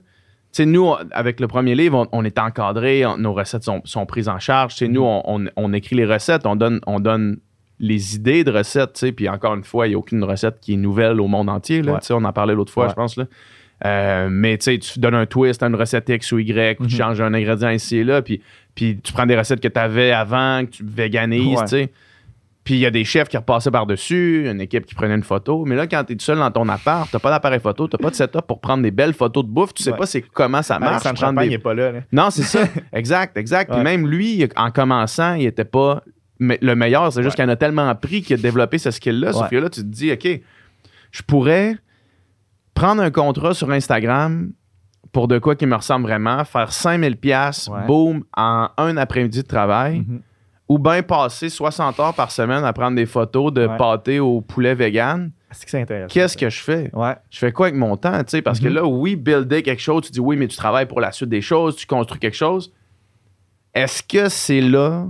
sais, 0.52 0.66
nous, 0.66 0.84
on- 0.86 0.96
avec 1.10 1.40
le 1.40 1.48
premier 1.48 1.74
livre, 1.74 2.06
on, 2.12 2.20
on 2.20 2.24
est 2.24 2.38
encadré, 2.38 3.04
on- 3.04 3.16
nos 3.16 3.34
recettes 3.34 3.64
sont, 3.64 3.80
sont 3.84 4.06
prises 4.06 4.28
en 4.28 4.38
charge. 4.38 4.74
Tu 4.74 4.78
sais, 4.86 4.88
nous, 4.88 5.02
on, 5.02 5.44
on- 5.56 5.72
écrit 5.72 5.96
les 5.96 6.06
recettes, 6.06 6.46
on 6.46 6.56
donne, 6.56 6.80
on 6.86 7.00
donne 7.00 7.38
les 7.78 8.14
idées 8.14 8.42
de 8.44 8.50
recettes, 8.50 8.94
tu 8.94 9.00
sais, 9.00 9.12
puis 9.12 9.28
encore 9.28 9.54
une 9.54 9.64
fois, 9.64 9.86
il 9.86 9.90
n'y 9.90 9.94
a 9.96 9.98
aucune 9.98 10.22
recette 10.24 10.60
qui 10.60 10.74
est 10.74 10.76
nouvelle 10.78 11.20
au 11.20 11.26
monde 11.26 11.50
entier, 11.50 11.82
là, 11.82 11.94
Ouais. 11.94 11.98
tu 12.00 12.06
sais, 12.06 12.14
on 12.14 12.24
en 12.24 12.32
parlait 12.32 12.54
l'autre 12.54 12.72
fois, 12.72 12.84
Ouais. 12.84 12.90
je 12.90 12.94
pense, 12.94 13.16
là. 13.16 13.24
Euh, 13.84 14.28
mais 14.30 14.56
tu 14.56 14.64
sais, 14.72 14.78
tu 14.78 14.98
donnes 14.98 15.14
un 15.16 15.26
twist 15.26 15.62
à 15.62 15.66
une 15.66 15.74
recette 15.74 16.08
X 16.08 16.32
ou 16.32 16.38
Y, 16.38 16.80
ou 16.80 16.84
Mhm. 16.84 16.88
tu 16.88 16.96
changes 16.96 17.20
un 17.20 17.34
ingrédient 17.34 17.68
ici 17.68 17.98
et 17.98 18.04
là, 18.04 18.22
puis, 18.22 18.40
puis 18.74 18.98
tu 19.02 19.12
prends 19.12 19.26
des 19.26 19.36
recettes 19.36 19.60
que 19.60 19.68
tu 19.68 19.78
avais 19.78 20.12
avant, 20.12 20.64
que 20.64 20.70
tu 20.70 20.84
véganises, 20.86 21.58
Ouais. 21.58 21.64
tu 21.64 21.68
sais. 21.68 21.92
Puis 22.66 22.74
il 22.74 22.80
y 22.80 22.86
a 22.86 22.90
des 22.90 23.04
chefs 23.04 23.28
qui 23.28 23.36
repassaient 23.38 23.70
par-dessus, 23.70 24.50
une 24.50 24.60
équipe 24.60 24.84
qui 24.84 24.94
prenait 24.94 25.14
une 25.14 25.22
photo. 25.22 25.64
Mais 25.64 25.76
là, 25.76 25.86
quand 25.86 26.02
tu 26.04 26.12
es 26.12 26.16
tout 26.16 26.24
seul 26.24 26.36
dans 26.38 26.50
ton 26.50 26.68
appart, 26.68 27.08
tu 27.10 27.16
pas 27.18 27.30
d'appareil 27.30 27.60
photo, 27.60 27.86
tu 27.86 27.96
pas 27.96 28.10
de 28.10 28.14
setup 28.16 28.42
pour 28.42 28.60
prendre 28.60 28.82
des 28.82 28.90
belles 28.90 29.14
photos 29.14 29.44
de 29.44 29.48
bouffe, 29.48 29.72
tu 29.72 29.84
sais 29.84 29.92
Ouais. 29.92 29.96
pas 29.98 30.04
c'est 30.04 30.20
comment 30.20 30.60
ça 30.62 30.78
marche. 30.80 31.06
Alexandre 31.06 31.18
Champagne 31.20 31.48
des- 31.48 31.58
pas 31.58 31.72
là. 31.74 31.92
là. 31.92 32.00
Non, 32.10 32.28
c'est 32.30 32.42
ça. 32.42 32.64
exact, 32.92 33.36
exact. 33.36 33.72
Puis 33.72 33.80
même 33.82 34.08
lui, 34.08 34.46
en 34.56 34.70
commençant, 34.72 35.34
il 35.34 35.46
était 35.46 35.64
pas 35.64 36.02
le 36.40 36.74
meilleur. 36.74 37.12
C'est 37.12 37.22
juste 37.22 37.38
Ouais. 37.38 37.44
qu'il 37.44 37.50
en 37.50 37.52
a 37.52 37.56
tellement 37.56 37.88
appris 37.88 38.20
qu'il 38.20 38.38
a 38.38 38.42
développé 38.42 38.78
ce 38.78 38.90
skill-là. 38.90 39.32
Sauf 39.32 39.48
que 39.48 39.56
là, 39.56 39.70
tu 39.70 39.80
te 39.82 39.86
dis, 39.86 40.10
OK, 40.12 40.28
je 41.12 41.22
pourrais 41.22 41.76
prendre 42.74 43.00
un 43.00 43.10
contrat 43.12 43.54
sur 43.54 43.70
Instagram 43.70 44.50
pour 45.12 45.28
de 45.28 45.38
quoi 45.38 45.54
qui 45.54 45.66
me 45.66 45.76
ressemble 45.76 46.04
vraiment, 46.04 46.44
faire 46.44 46.72
5000 46.72 47.16
pièces, 47.16 47.70
boum, 47.86 48.24
en 48.36 48.68
un 48.76 48.96
après-midi 48.96 49.42
de 49.42 49.46
travail, 49.46 50.00
Mhm. 50.00 50.20
Ou 50.68 50.78
bien 50.78 51.02
passer 51.02 51.48
60 51.48 52.00
heures 52.00 52.14
par 52.14 52.30
semaine 52.30 52.64
à 52.64 52.72
prendre 52.72 52.96
des 52.96 53.06
photos 53.06 53.52
de 53.52 53.66
Ouais. 53.66 53.76
pâté 53.76 54.18
au 54.20 54.40
poulet 54.40 54.74
vegan. 54.74 55.30
Est-ce 55.50 55.64
que 55.64 55.70
c'est 55.70 55.80
intéressant? 55.82 56.12
Qu'est-ce 56.12 56.36
que 56.36 56.50
je 56.50 56.60
fais? 56.60 56.90
Ouais. 56.92 57.14
Je 57.30 57.38
fais 57.38 57.52
quoi 57.52 57.66
avec 57.68 57.78
mon 57.78 57.96
temps? 57.96 58.18
tu 58.24 58.30
sais, 58.30 58.42
Parce 58.42 58.58
que 58.58 58.66
Mhm. 58.68 58.74
là, 58.74 58.84
oui, 58.84 59.14
builder 59.16 59.62
quelque 59.62 59.80
chose, 59.82 60.02
tu 60.06 60.12
dis 60.12 60.20
oui, 60.20 60.36
mais 60.36 60.48
tu 60.48 60.56
travailles 60.56 60.86
pour 60.86 61.00
la 61.00 61.12
suite 61.12 61.28
des 61.28 61.40
choses, 61.40 61.76
tu 61.76 61.86
construis 61.86 62.18
quelque 62.18 62.34
chose. 62.36 62.72
Est-ce 63.74 64.02
que 64.02 64.28
c'est 64.28 64.60
là 64.60 65.06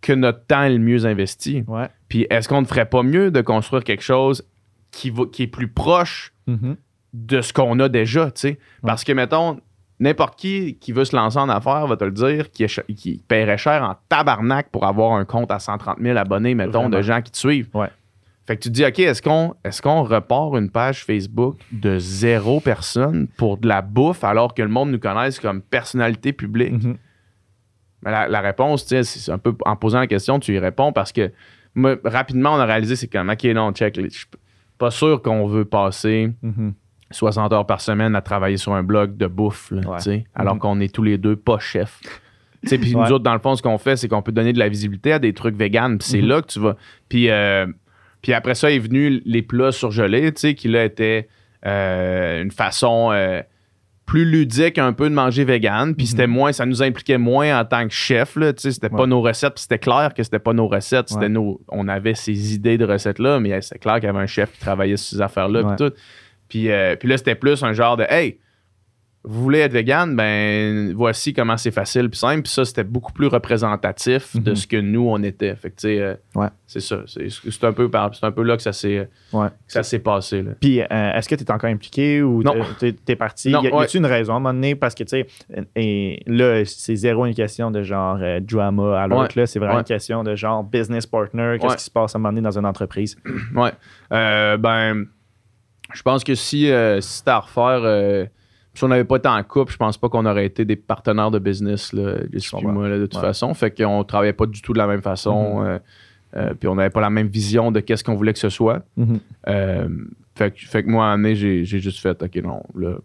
que 0.00 0.12
notre 0.12 0.44
temps 0.46 0.62
est 0.62 0.70
le 0.70 0.78
mieux 0.78 1.04
investi? 1.06 1.62
Ouais. 1.66 1.88
Puis 2.08 2.26
est-ce 2.30 2.48
qu'on 2.48 2.60
ne 2.62 2.66
ferait 2.66 2.86
pas 2.88 3.02
mieux 3.02 3.30
de 3.30 3.40
construire 3.42 3.84
quelque 3.84 4.02
chose 4.02 4.44
qui, 4.90 5.10
va- 5.10 5.26
qui 5.30 5.44
est 5.44 5.48
plus 5.48 5.68
proche 5.68 6.32
Mhm. 6.46 6.76
de 7.12 7.40
ce 7.40 7.52
qu'on 7.52 7.78
a 7.80 7.88
déjà, 7.88 8.26
tu 8.30 8.40
sais? 8.40 8.58
Parce 8.82 9.04
que, 9.04 9.12
mettons, 9.12 9.60
n'importe 10.00 10.38
qui 10.38 10.76
qui 10.80 10.92
veut 10.92 11.04
se 11.04 11.14
lancer 11.16 11.38
en 11.38 11.48
affaires 11.48 11.86
va 11.86 11.96
te 11.96 12.04
le 12.04 12.10
dire, 12.10 12.50
qui, 12.50 13.22
paierait 13.28 13.58
cher 13.58 13.82
en 13.82 13.96
tabarnak 14.08 14.68
pour 14.70 14.84
avoir 14.86 15.12
un 15.12 15.24
compte 15.24 15.50
à 15.50 15.58
130 15.58 15.98
000 16.00 16.16
abonnés, 16.18 16.54
mettons, 16.54 16.80
Vraiment. 16.82 16.88
de 16.96 17.02
gens 17.02 17.22
qui 17.22 17.30
te 17.30 17.38
suivent. 17.38 17.68
Ouais. 17.74 17.88
Fait 18.46 18.56
que 18.56 18.62
tu 18.62 18.68
te 18.68 18.74
dis, 18.74 18.84
OK, 18.84 18.98
est-ce 19.00 19.20
qu'on 19.22 19.54
est 19.64 19.80
qu'on 19.80 20.04
repart 20.04 20.54
une 20.56 20.70
page 20.70 21.04
Facebook 21.04 21.56
de 21.72 21.98
zéro 21.98 22.60
personne 22.60 23.26
pour 23.36 23.56
de 23.58 23.66
la 23.66 23.82
bouffe 23.82 24.22
alors 24.22 24.54
que 24.54 24.62
le 24.62 24.68
monde 24.68 24.90
nous 24.92 25.00
connaisse 25.00 25.40
comme 25.40 25.60
personnalité 25.62 26.32
publique? 26.32 26.72
Mhm. 26.84 26.96
Mais 28.02 28.10
la, 28.12 28.28
la 28.28 28.40
réponse, 28.40 28.86
tu 28.86 28.90
sais, 28.90 29.02
c'est 29.02 29.32
un 29.32 29.38
peu 29.38 29.54
en 29.64 29.74
posant 29.74 29.98
la 29.98 30.06
question, 30.06 30.38
tu 30.38 30.54
y 30.54 30.58
réponds 30.60 30.92
parce 30.92 31.10
que 31.10 31.32
moi, 31.74 31.96
rapidement, 32.04 32.52
on 32.54 32.58
a 32.58 32.64
réalisé, 32.66 32.94
c'est 32.94 33.08
comme, 33.08 33.28
OK, 33.30 33.44
non, 33.44 33.72
check, 33.72 34.00
je 34.00 34.08
suis 34.08 34.26
pas 34.78 34.90
sûr 34.90 35.22
qu'on 35.22 35.46
veut 35.48 35.64
passer 35.64 36.32
Mhm. 36.42 36.74
60 37.10 37.52
heures 37.52 37.66
par 37.66 37.80
semaine 37.80 38.16
à 38.16 38.20
travailler 38.22 38.56
sur 38.56 38.72
un 38.74 38.82
blog 38.82 39.16
de 39.16 39.26
bouffe, 39.26 39.70
là, 39.70 39.80
Ouais. 40.06 40.24
alors 40.34 40.54
Mhm. 40.54 40.60
qu'on 40.60 40.80
est 40.80 40.92
tous 40.94 41.02
les 41.02 41.18
deux 41.18 41.36
pas 41.36 41.58
chefs. 41.58 42.00
Puis 42.64 42.94
Ouais. 42.94 43.04
nous 43.06 43.12
autres, 43.12 43.22
dans 43.24 43.34
le 43.34 43.38
fond, 43.38 43.54
ce 43.54 43.62
qu'on 43.62 43.78
fait, 43.78 43.96
c'est 43.96 44.08
qu'on 44.08 44.22
peut 44.22 44.32
donner 44.32 44.52
de 44.52 44.58
la 44.58 44.68
visibilité 44.68 45.12
à 45.12 45.18
des 45.20 45.32
trucs 45.32 45.54
véganes. 45.54 45.98
Puis 45.98 46.08
c'est 46.08 46.22
Mhm. 46.22 46.28
là 46.28 46.42
que 46.42 46.46
tu 46.48 46.58
vas. 46.58 46.76
Puis, 47.08 47.30
euh, 47.30 47.66
puis 48.22 48.32
après 48.32 48.54
ça 48.56 48.70
est 48.72 48.78
venu 48.80 49.22
les 49.24 49.42
plats 49.42 49.70
surgelés, 49.72 50.32
qui 50.32 50.68
là 50.68 50.84
étaient 50.84 51.28
euh, 51.64 52.42
une 52.42 52.50
façon 52.52 53.10
euh, 53.12 53.42
plus 54.04 54.24
ludique 54.24 54.78
un 54.78 54.92
peu 54.92 55.08
de 55.08 55.14
manger 55.14 55.44
vegan. 55.44 55.94
Puis 55.96 56.06
c'était 56.06 56.28
moins, 56.28 56.52
ça 56.52 56.64
nous 56.64 56.80
impliquait 56.82 57.18
moins 57.18 57.58
en 57.60 57.64
tant 57.64 57.88
que 57.88 57.92
chef, 57.92 58.36
c'était 58.56 58.88
pas 58.88 59.02
Mhm. 59.04 59.10
Nos 59.10 59.20
recettes. 59.20 59.58
C'était 59.58 59.78
clair 59.80 60.12
que 60.14 60.22
c'était 60.22 60.38
pas 60.38 60.52
nos 60.52 60.68
recettes, 60.68 61.08
c'était 61.08 61.28
nos. 61.28 61.60
On 61.68 61.88
avait 61.88 62.14
ces 62.14 62.54
idées 62.54 62.78
de 62.78 62.84
recettes-là, 62.84 63.40
mais 63.40 63.60
c'est 63.62 63.78
clair 63.78 63.94
qu'il 63.96 64.04
y 64.04 64.08
avait 64.08 64.20
un 64.20 64.26
chef 64.26 64.52
qui 64.52 64.60
travaillait 64.60 64.96
sur 64.96 65.16
ces 65.16 65.20
affaires-là. 65.22 65.74
puis 65.76 65.88
tout. 65.88 65.94
Puis, 66.48 66.70
euh, 66.70 66.96
puis 66.96 67.08
là, 67.08 67.16
c'était 67.18 67.34
plus 67.34 67.62
un 67.62 67.72
genre 67.72 67.96
de 67.96 68.04
Hey, 68.08 68.38
vous 69.28 69.42
voulez 69.42 69.58
être 69.58 69.72
vegan, 69.72 70.14
ben 70.14 70.92
voici 70.94 71.32
comment 71.34 71.56
c'est 71.56 71.72
facile 71.72 72.08
puis 72.08 72.16
simple. 72.16 72.42
Puis 72.42 72.52
ça, 72.52 72.64
c'était 72.64 72.84
beaucoup 72.84 73.12
plus 73.12 73.26
représentatif 73.26 74.36
de 74.36 74.50
Mhm. 74.50 74.56
ce 74.56 74.66
que 74.68 74.76
nous, 74.76 75.08
on 75.08 75.20
était. 75.24 75.56
Fait 75.56 75.70
que, 75.70 75.74
tu 75.74 75.88
sais, 75.88 76.00
euh, 76.00 76.14
Ouais. 76.36 76.46
c'est 76.64 76.78
ça. 76.78 77.00
C'est 77.06 77.64
un, 77.64 77.72
peu 77.72 77.90
un 78.22 78.30
peu 78.30 78.42
là 78.44 78.56
que 78.56 78.62
ça 78.62 78.72
s'est 78.72 79.08
Ouais. 79.32 79.98
passé. 80.04 80.42
Là. 80.42 80.52
Puis, 80.60 80.80
euh, 80.80 80.86
est-ce 80.90 81.28
que 81.28 81.34
tu 81.34 81.42
es 81.42 81.50
encore 81.50 81.68
impliqué 81.68 82.22
ou 82.22 82.44
t'es 82.78 82.92
t'es 82.92 83.16
parti? 83.16 83.50
Non, 83.50 83.64
y 83.64 83.66
a, 83.66 83.70
y 83.70 83.72
ouais. 83.72 83.82
a-tu 83.82 83.96
une 83.98 84.06
raison 84.06 84.34
à 84.34 84.36
un 84.36 84.38
moment 84.38 84.54
donné? 84.54 84.76
Parce 84.76 84.94
que, 84.94 85.02
tu 85.02 85.08
sais, 85.08 85.26
et 85.74 86.22
là, 86.28 86.64
c'est 86.64 86.94
zéro 86.94 87.26
une 87.26 87.34
question 87.34 87.72
de 87.72 87.82
genre 87.82 88.18
euh, 88.22 88.38
drama 88.38 89.02
à 89.02 89.08
l'autre. 89.08 89.36
Là. 89.36 89.46
C'est 89.46 89.58
vraiment 89.58 89.78
une 89.78 89.84
question 89.84 90.22
de 90.22 90.36
genre 90.36 90.62
business 90.62 91.04
partner. 91.04 91.56
Qu'est-ce 91.60 91.78
qui 91.78 91.84
se 91.84 91.90
passe 91.90 92.14
à 92.14 92.18
un 92.18 92.20
moment 92.20 92.32
donné 92.32 92.42
dans 92.42 92.56
une 92.56 92.66
entreprise? 92.66 93.16
Ouais. 93.56 93.72
Euh, 94.12 94.56
ben, 94.56 95.06
je 95.94 96.02
pense 96.02 96.24
que 96.24 96.34
si, 96.34 96.70
euh, 96.70 97.00
si 97.00 97.18
c'était 97.18 97.30
à 97.30 97.38
refaire, 97.40 97.80
euh, 97.84 98.26
si 98.74 98.84
on 98.84 98.88
n'avait 98.88 99.04
pas 99.04 99.16
été 99.16 99.28
en 99.28 99.42
couple, 99.42 99.72
je 99.72 99.76
pense 99.78 99.96
pas 99.96 100.08
qu'on 100.08 100.26
aurait 100.26 100.46
été 100.46 100.64
des 100.64 100.76
partenaires 100.76 101.30
de 101.30 101.38
business, 101.38 101.92
là, 101.92 102.16
moi, 102.62 102.88
là, 102.88 102.98
de 102.98 103.06
toute 103.06 103.14
Ouais. 103.16 103.20
façon. 103.20 103.54
Fait 103.54 103.70
qu'on 103.70 104.04
travaillait 104.04 104.32
pas 104.34 104.46
du 104.46 104.60
tout 104.62 104.72
de 104.72 104.78
la 104.78 104.86
même 104.86 105.02
façon. 105.02 105.64
euh, 105.64 105.78
euh, 106.36 106.52
puis 106.54 106.68
on 106.68 106.74
n'avait 106.74 106.90
pas 106.90 107.00
la 107.00 107.08
même 107.08 107.28
vision 107.28 107.70
de 107.72 107.80
qu'est-ce 107.80 108.04
qu'on 108.04 108.14
voulait 108.14 108.32
que 108.34 108.38
ce 108.38 108.50
soit. 108.50 108.82
Mhm. 108.96 109.20
Fait, 110.34 110.50
que, 110.50 110.58
fait 110.66 110.82
que 110.82 110.90
moi, 110.90 111.06
à 111.06 111.08
un 111.08 111.16
moment 111.16 111.22
donné, 111.28 111.34
j'ai 111.34 111.64
j'ai 111.64 111.78
juste 111.78 111.98
fait, 112.00 112.22
OK, 112.22 112.36
non, 112.44 112.62
là, 112.74 112.96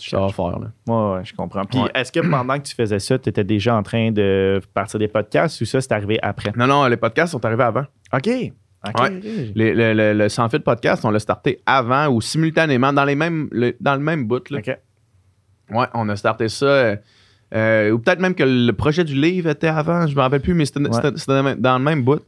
ça 0.00 0.18
va 0.18 0.28
faire. 0.30 0.58
Là. 0.58 0.66
Ouais, 0.88 1.18
ouais, 1.18 1.24
je 1.24 1.32
comprends. 1.32 1.64
Puis, 1.64 1.78
Ouais. 1.78 1.90
est-ce 1.94 2.10
que 2.10 2.18
pendant 2.28 2.58
que 2.58 2.64
tu 2.64 2.74
faisais 2.74 2.98
ça, 2.98 3.18
tu 3.20 3.28
étais 3.28 3.44
déjà 3.44 3.76
en 3.76 3.82
train 3.84 4.10
de 4.10 4.60
partir 4.74 4.98
des 4.98 5.06
podcasts 5.08 5.60
ou 5.60 5.64
ça, 5.64 5.80
c'est 5.80 5.92
arrivé 5.92 6.18
après? 6.22 6.52
Non, 6.56 6.66
non, 6.66 6.84
les 6.86 6.96
podcasts 6.96 7.30
sont 7.32 7.44
arrivés 7.44 7.62
avant. 7.62 7.84
OK. 8.12 8.28
Ouais. 8.98 9.20
Les- 9.54 9.74
le, 9.74 9.92
le, 9.94 10.12
le 10.14 10.28
Sans 10.28 10.48
Fil 10.48 10.60
podcast, 10.60 11.04
on 11.04 11.10
l'a 11.10 11.18
starté 11.18 11.60
avant 11.66 12.08
ou 12.08 12.20
simultanément 12.20 12.92
dans, 12.92 13.04
les 13.04 13.14
mêmes, 13.14 13.48
le- 13.52 13.74
dans 13.80 13.94
le 13.94 14.00
même 14.00 14.26
bout. 14.26 14.48
Là. 14.50 14.58
OK. 14.58 14.78
Ouais, 15.70 15.86
on 15.94 16.08
a 16.08 16.16
starté 16.16 16.48
ça. 16.48 16.66
euh, 16.66 16.96
euh, 17.54 17.90
ou 17.90 17.98
peut-être 17.98 18.20
même 18.20 18.34
que 18.34 18.44
le 18.44 18.72
projet 18.72 19.04
du 19.04 19.14
livre 19.14 19.48
était 19.50 19.68
avant, 19.68 20.06
je 20.06 20.14
me 20.14 20.20
rappelle 20.20 20.40
plus, 20.40 20.54
mais 20.54 20.64
c'était 20.64 20.80
dans 20.80 21.78
le 21.78 21.84
même- 21.84 22.02
bout. 22.04 22.22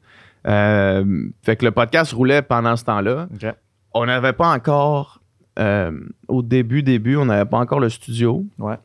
Euh, 0.47 1.29
fait 1.43 1.57
que 1.57 1.65
le 1.65 1.73
podcast 1.73 2.13
roulait 2.13 2.43
pendant 2.43 2.77
ce 2.77 2.85
temps-là. 2.85 3.29
OK. 3.35 3.47
On 3.95 4.07
n'avait 4.07 4.33
pas 4.33 4.49
encore, 4.53 5.21
euh, 5.59 5.91
au 6.29 6.43
début, 6.43 6.83
début, 6.83 7.17
on 7.17 7.25
n'avait 7.25 7.49
pas 7.49 7.59
encore 7.59 7.81
le 7.81 7.89
studio. 7.89 8.45
Ouais. 8.59 8.77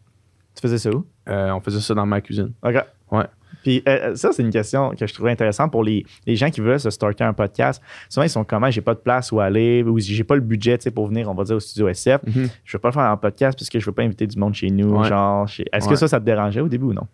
Tu 0.55 0.61
faisais 0.61 0.77
ça 0.79 0.89
où? 0.91 1.05
Euh, 1.29 1.51
on 1.51 1.61
faisait 1.61 1.79
ça 1.79 1.93
dans 1.93 2.05
ma 2.05 2.21
cuisine. 2.21 2.51
OK. 2.63 2.75
Ouais. 3.11 3.25
Puis 3.63 3.81
euh, 3.87 4.15
ça, 4.15 4.31
c'est 4.31 4.43
une 4.43 4.51
question 4.51 4.91
que 4.91 5.07
je 5.07 5.13
trouvais 5.13 5.31
intéressante 5.31 5.71
pour 5.71 5.83
les, 5.83 6.05
les 6.27 6.35
gens 6.35 6.49
qui 6.51 6.61
veulent 6.61 6.79
se 6.79 6.89
starter 6.89 7.23
un 7.23 7.33
podcast. 7.33 7.81
Souvent, 8.09 8.25
ils 8.25 8.29
sont 8.29 8.43
comment 8.43 8.69
j'ai 8.69 8.81
pas 8.81 8.93
de 8.93 8.99
place 8.99 9.31
où 9.31 9.39
aller 9.39 9.81
ou 9.83 9.97
j'ai 9.99 10.23
pas 10.23 10.35
le 10.35 10.41
budget 10.41 10.77
tu 10.77 10.83
sais, 10.83 10.91
pour 10.91 11.07
venir, 11.07 11.29
on 11.29 11.33
va 11.33 11.43
dire, 11.45 11.55
au 11.55 11.59
studio 11.59 11.87
SF. 11.87 12.21
Mhm. 12.27 12.49
Je 12.63 12.77
veux 12.77 12.81
pas 12.81 12.89
le 12.89 12.93
faire 12.93 13.03
en 13.09 13.17
podcast 13.17 13.57
parce 13.57 13.69
que 13.69 13.79
je 13.79 13.85
veux 13.85 13.91
pas 13.93 14.03
inviter 14.03 14.27
du 14.27 14.37
monde 14.37 14.53
chez 14.53 14.69
nous. 14.69 14.97
Ouais. 14.99 15.07
Genre, 15.09 15.47
chez- 15.47 15.65
Est-ce 15.73 15.87
que 15.89 15.95
ça, 15.95 16.07
ça 16.07 16.19
te 16.19 16.25
dérangeait 16.25 16.61
au 16.61 16.67
début 16.67 16.85
ou 16.85 16.93
non? 16.93 17.07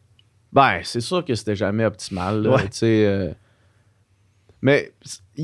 Ben, 0.52 0.80
c'est 0.84 1.02
sûr 1.02 1.24
que 1.24 1.36
c'était 1.36 1.56
jamais 1.56 1.86
optimal. 1.86 2.42
là, 2.42 2.56
Ouais. 2.56 2.64
euh, 2.84 3.32
Mais 4.62 4.92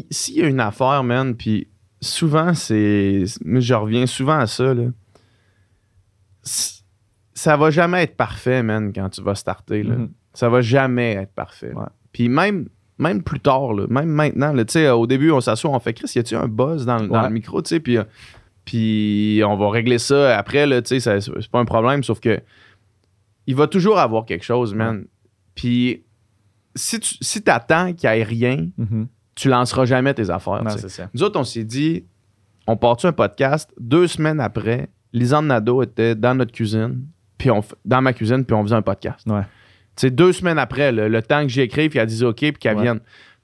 s'il 0.10 0.38
y 0.40 0.42
a 0.42 0.48
une 0.48 0.60
affaire, 0.60 1.04
man, 1.04 1.36
puis 1.36 1.68
souvent, 2.02 2.54
c'est. 2.56 3.24
Je 3.26 3.74
reviens 3.76 4.08
souvent 4.08 4.40
à 4.40 4.48
ça, 4.48 4.74
là. 4.74 4.86
Ça 7.38 7.58
va 7.58 7.70
jamais 7.70 8.04
être 8.04 8.16
parfait, 8.16 8.64
man, 8.64 8.92
quand 8.94 9.10
tu 9.10 9.22
vas 9.22 9.36
starter. 9.36 9.84
Là. 9.84 9.96
Mhm. 9.96 10.10
Ça 10.36 10.50
va 10.50 10.62
jamais 10.62 11.14
être 11.14 11.34
parfait. 11.34 11.74
Ouais. 11.74 11.86
Puis 12.12 12.30
même, 12.30 12.68
même 13.00 13.24
plus 13.24 13.40
tard, 13.40 13.74
là, 13.74 13.86
même 13.90 14.10
maintenant, 14.10 14.54
là, 14.54 14.64
sais, 14.68 14.90
au 14.90 15.08
début, 15.08 15.32
on 15.32 15.42
s'assoit, 15.42 15.72
on 15.72 15.80
fait 15.80 15.94
Chris, 15.94 16.12
y 16.16 16.20
a-tu 16.20 16.36
un 16.36 16.48
buzz 16.48 16.86
dans, 16.86 16.98
le- 17.00 17.08
dans 17.08 17.22
Ouais. 17.22 17.28
le 17.28 17.34
micro, 17.34 17.62
tu 17.62 17.70
sais, 17.70 17.80
puis. 17.80 17.98
euh, 17.98 18.04
Puis 18.64 19.42
on 19.46 19.56
va 19.58 19.70
régler 19.70 20.00
ça 20.00 20.38
après, 20.38 20.66
tu 20.82 21.00
sais, 21.00 21.20
c'est 21.22 21.52
pas 21.52 21.60
un 21.60 21.66
problème, 21.66 22.04
sauf 22.04 22.20
que 22.20 22.42
il 23.48 23.56
va 23.56 23.68
toujours 23.68 24.00
avoir 24.00 24.26
quelque 24.26 24.44
chose, 24.44 24.74
man. 24.74 25.06
Puis 25.54 26.04
si 26.74 27.00
tu 27.00 27.16
si 27.22 27.44
attends 27.46 27.94
qu'il 27.94 28.10
n'y 28.10 28.18
ait 28.18 28.24
rien, 28.24 28.68
tu 29.36 29.50
lanceras 29.50 29.86
jamais 29.86 30.14
tes 30.16 30.30
affaires. 30.32 30.64
Non, 30.64 30.72
ça. 30.72 31.10
Nous 31.14 31.22
autres, 31.22 31.40
on 31.40 31.44
s'est 31.44 31.64
dit, 31.64 32.06
on 32.66 32.76
part 32.76 32.98
un 33.06 33.12
podcast? 33.12 33.72
Deux 33.80 34.08
semaines 34.08 34.40
après, 34.40 34.90
Lisanne 35.14 35.46
Nadeau 35.48 35.84
était 35.84 36.16
dans 36.16 36.34
notre 36.34 36.52
cuisine, 36.52 37.06
puis 37.38 37.52
on, 37.52 37.62
dans 37.86 38.02
ma 38.02 38.14
cuisine, 38.14 38.44
puis 38.46 38.56
on 38.56 38.64
faisait 38.64 38.76
un 38.76 38.82
podcast. 38.82 39.28
Ouais. 39.30 39.44
Tu 39.96 40.02
sais, 40.08 40.12
deux 40.12 40.34
semaines 40.34 40.58
après, 40.60 40.92
le, 40.92 41.08
le 41.08 41.22
temps 41.22 41.44
que 41.44 41.50
j'écrive, 41.50 41.90
puis 41.90 42.00
elle 42.00 42.08
disait 42.08 42.26
OK, 42.26 42.38
puis 42.40 42.52
qu'elle 42.54 42.76
Ouais. 42.78 42.84
vienne. 42.84 43.00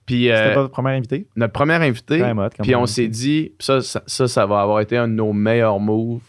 Puis 0.05 0.29
euh, 0.29 0.35
C'était 0.35 0.53
pas 0.55 0.61
votre 0.63 0.73
premier 0.73 0.91
invité? 0.91 1.27
notre 1.35 1.53
premier 1.53 1.75
invité, 1.75 2.21
puis 2.61 2.75
on 2.75 2.85
s'est 2.85 3.07
dit, 3.07 3.53
ça, 3.59 3.81
ça, 3.81 4.01
ça, 4.05 4.27
ça 4.27 4.45
va 4.45 4.61
avoir 4.61 4.79
été 4.81 4.97
un 4.97 5.07
de 5.07 5.13
nos 5.13 5.31
meilleurs 5.31 5.79
moves 5.79 6.21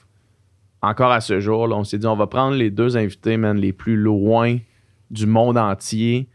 encore 0.83 1.11
à 1.11 1.21
ce 1.21 1.41
jour. 1.41 1.67
Là, 1.67 1.77
on 1.77 1.85
s'est 1.85 1.99
dit, 1.99 2.07
on 2.07 2.15
va 2.17 2.27
prendre 2.27 2.55
les 2.57 2.71
deux 2.71 2.97
invités, 2.97 3.37
man, 3.37 3.57
les 3.59 3.73
plus 3.73 3.97
loin 3.97 4.59
du 5.11 5.27
monde 5.27 5.59
entier 5.59 6.29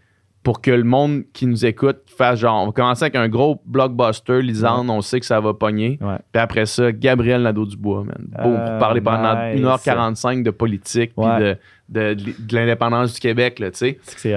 pour 0.43 0.61
que 0.61 0.71
le 0.71 0.83
monde 0.85 1.23
qui 1.33 1.45
nous 1.45 1.65
écoute 1.65 1.97
fasse 2.05 2.39
genre, 2.39 2.63
on 2.63 2.67
va 2.67 2.71
commencer 2.71 3.03
avec 3.03 3.15
un 3.15 3.27
gros 3.27 3.61
blockbuster, 3.65 4.41
Lisande, 4.41 4.89
on 4.89 5.01
sait 5.01 5.19
que 5.19 5.25
ça 5.25 5.41
va 5.41 5.53
pogner. 5.53 5.97
Ouais. 6.01 6.15
Puis 6.31 6.41
après 6.41 6.65
ça, 6.65 6.91
Gabriel 6.93 7.41
Nadeau-Dubois, 7.41 8.05
man. 8.05 8.27
Pour 8.41 8.55
parler 8.79 9.01
pendant 9.01 9.33
nice. 9.53 9.61
1h45 9.61 10.43
de 10.43 10.51
politique, 10.51 11.11
puis 11.17 11.25
de, 11.25 11.57
de, 11.89 12.13
de- 12.13 12.33
de 12.39 12.55
l'indépendance 12.55 13.13
du 13.13 13.19
Québec, 13.19 13.59
là, 13.59 13.71
tu 13.71 13.77
sais. 13.77 13.99
C'est. 14.03 14.35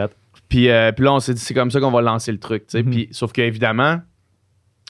Puis, 0.49 0.69
euh, 0.69 0.91
puis 0.91 1.05
là, 1.05 1.13
on 1.13 1.21
s'est 1.21 1.35
dit, 1.35 1.41
c'est 1.41 1.55
comme 1.55 1.71
ça 1.71 1.79
qu'on 1.79 1.93
va 1.93 2.01
lancer 2.03 2.33
le 2.33 2.39
truc. 2.39 2.67
tu 2.67 2.79
sais. 2.79 2.83
Mhm. 2.83 2.91
Puis, 2.91 3.09
sauf 3.13 3.31
qu'évidemment, 3.31 3.99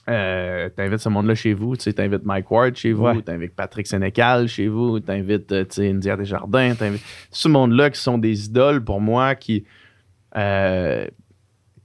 euh, 0.09 0.69
t'invites 0.71 0.99
ce 1.01 1.09
monde-là 1.11 1.35
chez 1.35 1.53
vous. 1.53 1.77
Tu 1.77 1.83
sais, 1.83 1.93
t'invites 1.93 2.25
Mike 2.25 2.51
Ward 2.51 2.75
chez 2.75 2.93
vous, 2.93 3.05
Ouais. 3.05 3.21
t'invites 3.23 3.55
Patrick 3.55 3.87
Sénécal 3.87 4.49
chez 4.49 4.69
vous, 4.69 4.99
t'invites 5.01 5.53
euh, 5.53 5.65
tu 5.65 5.75
sais, 5.77 5.91
India 5.91 6.17
Desjardins. 6.17 6.75
T'invites 6.75 7.03
ce 7.31 7.49
monde-là 7.49 7.91
qui 7.91 8.01
sont 8.01 8.17
des 8.19 8.47
idoles 8.47 8.83
pour 8.83 9.01
moi, 9.01 9.35
qui, 9.35 9.65
euh, 10.37 11.07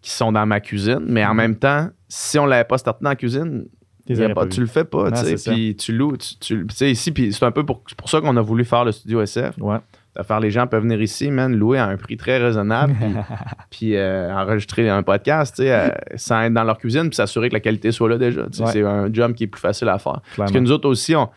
qui 0.01 0.11
sont 0.11 0.31
dans 0.31 0.45
ma 0.45 0.59
cuisine. 0.59 1.03
Mais 1.07 1.25
en 1.25 1.31
Mhm. 1.31 1.37
même 1.37 1.55
temps, 1.57 1.89
si 2.07 2.37
on 2.39 2.45
l'avait 2.45 2.63
pas 2.63 2.77
starté 2.77 3.03
dans 3.03 3.09
la 3.09 3.15
cuisine, 3.15 3.65
y 4.07 4.21
a 4.21 4.27
pas- 4.29 4.33
pas 4.43 4.47
tu 4.47 4.61
le 4.61 4.67
fais 4.67 4.83
pas. 4.85 5.09
Puis 5.11 5.75
tu 5.75 5.91
loues. 5.93 6.15
Tu, 6.17 6.35
tu- 6.37 6.67
tu 6.67 6.75
sais, 6.75 6.91
ici, 6.91 7.11
puis 7.11 7.33
c'est 7.33 7.43
un 7.45 7.51
peu 7.51 7.65
pour, 7.65 7.81
pour 7.97 8.09
ça 8.09 8.21
qu'on 8.21 8.37
a 8.37 8.41
voulu 8.41 8.63
faire 8.65 8.85
le 8.85 8.91
studio 8.91 9.21
SF 9.21 9.55
Ouais. 9.59 9.77
faire 10.23 10.39
les 10.39 10.51
gens 10.51 10.67
peuvent 10.67 10.83
venir 10.83 11.01
ici, 11.01 11.29
man, 11.31 11.53
louer 11.55 11.77
à 11.79 11.87
un 11.87 11.97
prix 11.97 12.15
très 12.15 12.37
raisonnable, 12.37 12.93
puis, 12.93 13.05
puis, 13.71 13.95
euh, 13.97 14.31
enregistrer 14.33 14.87
un 14.89 15.01
podcast, 15.03 15.59
euh, 15.59 15.89
sans 16.15 16.41
être 16.43 16.53
dans 16.53 16.63
leur 16.63 16.77
cuisine, 16.77 17.09
puis 17.09 17.15
s'assurer 17.15 17.49
que 17.49 17.55
la 17.55 17.59
qualité 17.59 17.91
soit 17.91 18.07
là 18.09 18.17
déjà. 18.19 18.41
Ouais. 18.43 18.47
C'est 18.67 18.83
un 18.83 19.11
job 19.11 19.33
qui 19.33 19.45
est 19.45 19.47
plus 19.47 19.59
facile 19.59 19.89
à 19.89 19.97
faire. 19.99 20.21
Parce 20.37 20.51
que 20.51 20.59
nous 20.59 20.71
autres 20.71 20.87
aussi, 20.87 21.15
on 21.15 21.27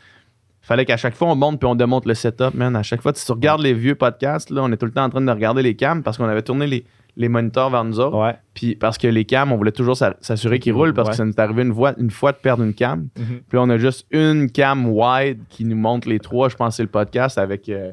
fallait 0.60 0.84
qu'à 0.84 0.98
chaque 0.98 1.14
fois 1.16 1.28
on 1.28 1.34
monte 1.34 1.58
puis 1.58 1.66
on 1.66 1.74
démonte 1.74 2.04
le 2.04 2.12
setup, 2.14 2.52
man. 2.54 2.76
À 2.76 2.82
chaque 2.82 3.00
fois, 3.00 3.12
si 3.14 3.24
tu 3.24 3.32
regardes 3.32 3.62
les 3.62 3.72
vieux 3.72 3.94
podcasts, 3.94 4.50
là, 4.50 4.62
on 4.62 4.70
est 4.70 4.76
tout 4.76 4.84
le 4.86 4.92
temps 4.92 5.04
en 5.04 5.08
train 5.10 5.22
de 5.22 5.30
regarder 5.32 5.62
les 5.62 5.74
cams 5.74 6.02
parce 6.02 6.18
qu'on 6.18 6.28
avait 6.28 6.42
tourné 6.42 6.66
les, 6.66 6.84
les 7.16 7.28
moniteurs 7.28 7.70
vers 7.70 7.84
nous 7.84 7.98
autres. 8.00 8.16
Ouais. 8.16 8.36
Puis 8.54 8.76
parce 8.76 8.96
que 8.98 9.08
les 9.08 9.24
cams, 9.24 9.50
on 9.52 9.56
voulait 9.56 9.72
toujours 9.72 9.96
s'a- 9.96 10.16
s'assurer 10.20 10.58
qu'ils 10.60 10.72
roulent 10.72 10.94
parce 10.94 11.08
Ouais. 11.08 11.12
que 11.12 11.16
ça 11.16 11.24
nous 11.24 11.32
est 11.32 11.40
arrivé 11.40 11.62
une 11.62 11.74
fois, 11.74 11.94
une 11.98 12.10
fois 12.10 12.32
de 12.32 12.36
perdre 12.36 12.62
une 12.62 12.74
cam. 12.74 13.08
Mhm. 13.18 13.24
Puis 13.48 13.56
là, 13.56 13.62
on 13.62 13.70
a 13.70 13.76
juste 13.78 14.06
une 14.10 14.50
cam 14.50 14.86
wide 14.86 15.40
qui 15.48 15.64
nous 15.64 15.76
montre 15.76 16.08
les 16.08 16.18
trois. 16.20 16.48
Je 16.48 16.56
pense 16.56 16.74
que 16.74 16.76
c'est 16.76 16.82
le 16.84 16.88
podcast 16.88 17.38
avec. 17.38 17.68
euh, 17.68 17.90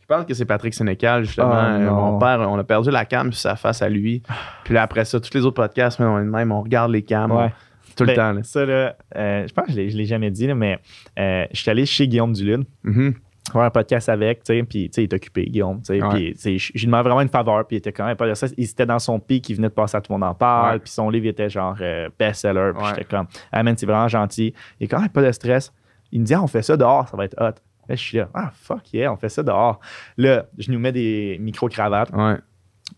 je 0.00 0.06
pense 0.14 0.24
que 0.24 0.32
c'est 0.34 0.46
Patrick 0.46 0.72
Sénécal, 0.74 1.24
justement. 1.24 1.50
Ah, 1.52 1.76
Euh, 1.78 1.90
mon 1.90 2.18
père, 2.18 2.40
on 2.48 2.58
a 2.58 2.64
perdu 2.64 2.90
la 2.90 3.04
cam 3.04 3.30
sur 3.32 3.40
sa 3.40 3.56
face 3.56 3.82
à 3.82 3.88
lui. 3.88 4.22
Puis 4.64 4.72
là, 4.74 4.82
après 4.82 5.04
ça, 5.04 5.20
tous 5.20 5.32
les 5.34 5.44
autres 5.44 5.56
podcasts, 5.56 6.00
on 6.00 6.18
est 6.18 6.24
de 6.24 6.30
même, 6.30 6.50
on 6.52 6.62
regarde 6.62 6.90
les 6.92 7.02
cams 7.02 7.30
Ouais. 7.32 7.52
tout 7.96 8.04
le 8.04 8.08
Ben, 8.08 8.16
temps. 8.16 8.32
là. 8.32 8.42
Ça, 8.42 8.64
là, 8.64 8.96
euh, 9.16 9.46
je 9.46 9.52
pense 9.52 9.66
que 9.66 9.72
je 9.72 9.76
l'ai- 9.76 9.90
je 9.90 9.96
l'ai 9.98 10.04
jamais 10.06 10.30
dit, 10.30 10.46
là, 10.46 10.54
mais 10.54 10.78
euh, 11.18 11.44
je 11.52 11.60
suis 11.60 11.70
allé 11.70 11.84
chez 11.84 12.06
Guillaume 12.08 12.32
Dulude 12.32 12.64
Mhm. 12.84 13.14
Faire 13.52 13.62
un 13.62 13.70
podcast 13.70 14.08
avec, 14.08 14.44
tu 14.44 14.54
sais, 14.54 14.62
puis 14.62 14.88
tu 14.90 14.94
sais, 14.94 15.02
il 15.02 15.04
est 15.04 15.14
occupé, 15.14 15.44
Guillaume, 15.46 15.78
tu 15.80 15.86
sais, 15.98 16.02
Ouais. 16.02 16.32
puis 16.34 16.58
je 16.58 16.72
lui 16.72 16.86
demandais 16.86 17.04
vraiment 17.08 17.20
une 17.22 17.28
faveur, 17.28 17.66
puis 17.66 17.76
il 17.76 17.78
était 17.78 17.92
quand 17.92 18.06
même 18.06 18.16
pas 18.16 18.34
ça. 18.34 18.46
Il 18.56 18.64
était 18.64 18.86
dans 18.86 18.98
son 18.98 19.18
pic, 19.20 19.48
il 19.48 19.56
venait 19.56 19.68
de 19.68 19.72
passer 19.74 19.96
à 19.96 20.00
tout 20.00 20.12
le 20.12 20.18
monde 20.18 20.28
en 20.28 20.34
parle, 20.34 20.80
puis 20.80 20.90
son 20.90 21.10
livre 21.10 21.26
était 21.26 21.48
genre 21.50 21.76
euh, 21.80 22.08
best-seller, 22.18 22.72
puis 22.76 22.86
j'étais 22.88 23.04
comme, 23.04 23.26
ah 23.52 23.62
man, 23.62 23.74
c'est 23.76 23.86
vraiment 23.86 24.08
gentil. 24.08 24.54
Il 24.80 24.84
est 24.84 24.88
quand 24.88 25.00
même 25.00 25.08
pas 25.10 25.22
de 25.22 25.32
stress. 25.32 25.72
Il 26.12 26.20
me 26.20 26.24
dit, 26.26 26.34
ah, 26.34 26.42
on 26.42 26.46
fait 26.46 26.62
ça 26.62 26.76
dehors, 26.76 27.06
ça 27.08 27.16
va 27.16 27.24
être 27.24 27.34
hot. 27.40 27.54
Là, 27.88 27.94
je 27.94 28.02
suis 28.02 28.18
là, 28.18 28.28
ah, 28.34 28.50
fuck 28.54 28.92
yeah, 28.92 29.12
on 29.12 29.16
fait 29.16 29.28
ça 29.30 29.42
dehors. 29.42 29.80
Là, 30.18 30.44
je 30.58 30.70
nous 30.70 30.78
mets 30.78 30.92
des 30.92 31.38
micro-cravates. 31.40 32.10
Ouais. 32.14 32.36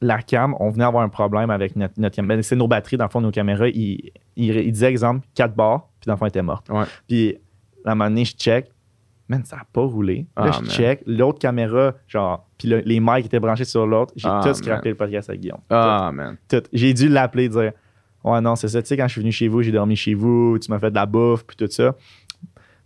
La 0.01 0.23
cam, 0.23 0.55
on 0.61 0.71
venait 0.71 0.85
avoir 0.85 1.03
un 1.03 1.09
problème 1.09 1.51
avec 1.51 1.75
notre, 1.77 1.95
notre 1.99 2.15
cam. 2.17 2.27
Ben, 2.27 2.43
c'est 2.43 2.55
nos 2.57 2.69
batteries, 2.69 2.97
dans 2.97 3.05
le 3.07 3.11
fond, 3.11 3.21
nos 3.21 3.31
caméras. 3.33 3.69
Il, 3.69 4.13
il, 4.37 4.57
il 4.57 4.73
disait, 4.73 4.89
exemple, 4.89 5.27
4 5.35 5.55
barres, 5.55 5.89
puis 6.01 6.07
dans 6.07 6.13
le 6.15 6.17
fond, 6.19 6.25
elle 6.27 6.31
était 6.31 6.43
morte. 6.43 6.69
Ouais. 6.71 6.85
Puis, 7.09 7.37
à 7.85 7.91
un 7.93 7.95
moment 7.95 8.09
donné, 8.11 8.25
je 8.25 8.35
check. 8.37 8.71
Man, 9.31 9.45
ça 9.45 9.57
n'a 9.57 9.63
pas 9.73 9.83
roulé. 9.83 10.27
Là, 10.37 10.47
Ah, 10.47 10.51
je 10.53 10.61
man. 10.63 10.71
check. 10.71 11.03
L'autre 11.07 11.39
caméra, 11.39 11.95
genre, 12.09 12.49
puis 12.59 12.67
le- 12.69 12.83
les 12.85 12.99
mics 13.01 13.27
étaient 13.27 13.39
branchés 13.39 13.65
sur 13.65 13.87
l'autre. 13.87 14.13
J'ai 14.17 14.27
Ah, 14.29 14.41
tout 14.43 14.47
man. 14.49 14.55
scrappé 14.55 14.89
le 14.89 14.97
podcast 14.97 15.29
avec 15.31 15.41
Guillaume. 15.41 15.61
Ah, 15.71 16.11
man. 16.13 16.37
Tout. 16.49 16.63
J'ai 16.73 16.93
dû 16.93 17.09
l'appeler, 17.09 17.49
dire 17.49 17.73
Ouais, 18.25 18.41
non, 18.41 18.55
c'est 18.57 18.69
ça. 18.69 18.83
Tu 18.83 18.89
sais, 18.89 18.97
quand 18.99 19.07
je 19.07 19.13
suis 19.13 19.21
venu 19.23 19.33
chez 19.33 19.49
vous, 19.49 19.63
j'ai 19.63 19.73
dormi 19.73 19.95
chez 19.97 20.13
vous, 20.15 20.59
tu 20.61 20.71
m'as 20.71 20.79
fait 20.79 20.91
de 20.91 20.95
la 20.97 21.07
bouffe, 21.07 21.45
puis 21.47 21.57
tout 21.57 21.69
ça. 21.71 21.95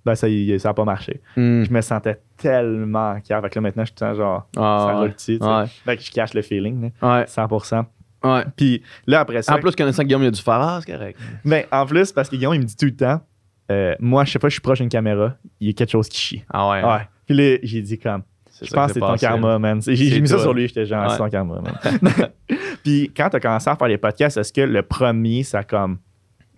Ben, 0.05 0.15
ça 0.15 0.29
n'a 0.29 0.75
pas 0.75 0.85
marché. 0.85 1.23
Hmm. 1.37 1.65
Je 1.65 1.73
me 1.73 1.81
sentais 1.81 2.21
tellement 2.37 3.19
cœur. 3.27 3.41
Fait 3.41 3.49
que 3.49 3.55
là, 3.55 3.61
maintenant, 3.63 3.85
je 3.87 3.93
suis 3.97 4.17
genre, 4.17 4.47
Ah, 4.57 4.87
ça 4.91 4.99
roule 4.99 5.15
dessus. 5.15 5.39
Fait 5.85 5.97
que 5.97 6.03
je 6.03 6.11
cache 6.13 6.35
le 6.35 6.43
feeling, 6.43 6.91
là, 7.01 7.21
Ouais. 7.21 7.25
100%. 7.27 7.87
Ouais. 8.23 8.45
Puis 8.57 8.83
là, 9.07 9.21
après 9.21 9.43
ça, 9.43 9.55
En 9.57 9.59
plus, 9.59 9.75
connaissant 9.75 10.03
Guillaume, 10.05 10.23
il 10.23 10.27
a 10.29 10.31
dû 10.31 10.41
faire 10.43 10.81
c'est 10.85 10.93
correct. 10.93 11.19
ben, 11.45 11.65
en 11.73 11.87
plus, 11.87 12.13
parce 12.13 12.29
que 12.29 12.37
Guillaume, 12.37 12.55
il 12.55 12.61
me 12.61 12.65
dit 12.67 12.77
tout 12.77 12.85
le 12.87 12.95
temps, 12.97 13.21
euh, 13.70 13.94
moi, 13.98 14.24
je 14.24 14.33
sais 14.33 14.38
pas, 14.38 14.48
je 14.48 14.55
suis 14.55 14.61
proche 14.61 14.79
d'une 14.81 14.88
caméra, 14.88 15.35
il 15.61 15.68
y 15.68 15.70
a 15.70 15.72
quelque 15.72 15.90
chose 15.90 16.09
qui 16.09 16.18
chie. 16.20 16.44
Ah 16.53 16.70
ouais. 16.70 16.85
Ouais. 16.85 17.09
Puis 17.27 17.35
là, 17.37 17.59
j'ai 17.62 17.81
dit 17.83 17.98
comme, 17.98 18.22
je 18.62 18.70
pense 18.72 18.88
que 18.88 18.94
c'est 18.94 19.00
ton 19.00 19.16
karma, 19.16 19.59
man. 19.59 19.81
J'ai 19.87 20.20
mis 20.20 20.29
ça 20.29 20.38
sur 20.38 20.53
lui, 20.55 20.68
j'étais 20.68 20.87
genre, 20.87 21.05
Ouais. 21.05 21.11
c'est 21.11 21.18
ton 21.18 21.29
karma, 21.29 21.61
man. 21.61 21.74
Puis 22.83 23.11
quand 23.16 23.31
tu 23.31 23.37
as 23.37 23.40
commencé 23.40 23.70
à 23.70 23.77
faire 23.77 23.88
les 23.88 23.98
podcasts, 23.98 24.37
est-ce 24.37 24.53
que 24.53 24.61
le 24.61 24.83
premier, 24.83 25.42
ça 25.42 25.61
a 25.61 25.62
comme 25.64 25.98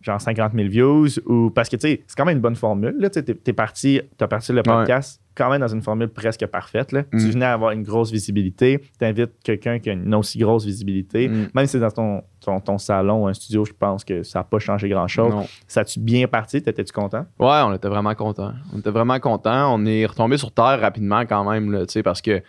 genre 0.03 0.21
50 0.21 0.53
000 0.55 0.69
views 0.69 1.09
ou 1.27 1.51
parce 1.51 1.69
que 1.69 1.77
tu 1.77 1.89
sais, 1.89 2.03
c'est 2.07 2.17
quand 2.17 2.25
même 2.25 2.37
une 2.37 2.43
bonne 2.43 2.57
formule. 2.57 2.95
Là, 2.99 3.11
tu 3.11 3.15
sais, 3.15 3.25
t'es, 3.25 3.35
t'es 3.35 3.53
parti, 3.53 4.01
t'as 4.17 4.29
parti 4.29 4.53
le 4.53 4.63
podcast 4.63 5.21
quand 5.37 5.51
même 5.51 5.61
dans 5.61 5.69
une 5.69 5.83
formule 5.83 6.09
presque 6.09 6.45
parfaite. 6.47 6.93
Là. 6.93 7.03
Mm. 7.13 7.19
Tu 7.19 7.31
venais 7.31 7.45
avoir 7.47 7.71
une 7.73 7.83
grosse 7.83 8.11
visibilité, 8.11 8.81
tu 8.99 9.05
invites 9.05 9.33
quelqu'un 9.45 9.79
qui 9.79 9.91
a 9.91 9.93
une 9.93 10.15
aussi 10.15 10.39
grosse 10.39 10.65
visibilité. 10.65 11.29
Mm. 11.29 11.49
Même 11.55 11.67
si 11.67 11.73
c'est 11.73 11.81
dans 11.81 11.91
ton, 11.91 12.23
ton, 12.41 12.59
ton 12.61 12.79
salon 12.79 13.25
ou 13.25 13.27
un 13.29 13.35
studio, 13.35 13.65
je 13.65 13.73
pense 13.73 14.05
que 14.05 14.23
ça 14.23 14.41
n'a 14.41 14.45
pas 14.45 14.59
changé 14.59 14.89
grand-chose. 14.89 15.33
Ça 15.69 15.81
a-tu 15.81 16.01
bien 16.01 16.27
parti? 16.27 16.63
T'étais-tu 16.63 16.93
content? 16.93 17.27
Ouais, 17.39 17.61
on 17.65 17.73
était 17.75 17.89
vraiment 17.89 18.15
contents. 18.15 18.55
On 18.75 18.79
était 18.79 18.91
vraiment 18.91 19.21
contents. 19.21 19.75
On 19.75 19.85
est 19.87 20.07
retombé 20.07 20.39
sur 20.39 20.51
terre 20.53 20.81
rapidement 20.81 21.21
quand 21.27 21.49
même, 21.49 21.71
là, 21.71 21.85
parce 22.03 22.23
que 22.23 22.43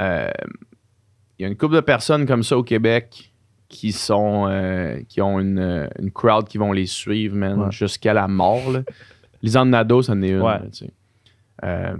euh, 0.00 0.30
il 1.38 1.42
y 1.42 1.44
a 1.44 1.48
une 1.48 1.56
couple 1.56 1.74
de 1.76 1.80
personnes 1.80 2.26
comme 2.26 2.42
ça 2.42 2.56
au 2.56 2.62
Québec 2.62 3.32
qui 3.68 3.92
sont 3.92 4.46
euh, 4.48 5.00
qui 5.08 5.20
ont 5.22 5.40
une, 5.40 5.88
une 5.98 6.10
crowd 6.10 6.46
qui 6.46 6.58
vont 6.58 6.72
les 6.72 6.86
suivre, 6.86 7.36
man, 7.36 7.58
Ouais. 7.62 7.70
jusqu'à 7.70 8.12
la 8.12 8.28
mort. 8.28 8.70
Là. 8.70 8.82
Lisanne 9.42 9.70
Nadeau, 9.70 10.02
ça 10.02 10.12
en 10.12 10.22
est 10.22 10.30
une. 10.30 10.42
Ouais. 10.42 10.58
Euh, 11.64 11.96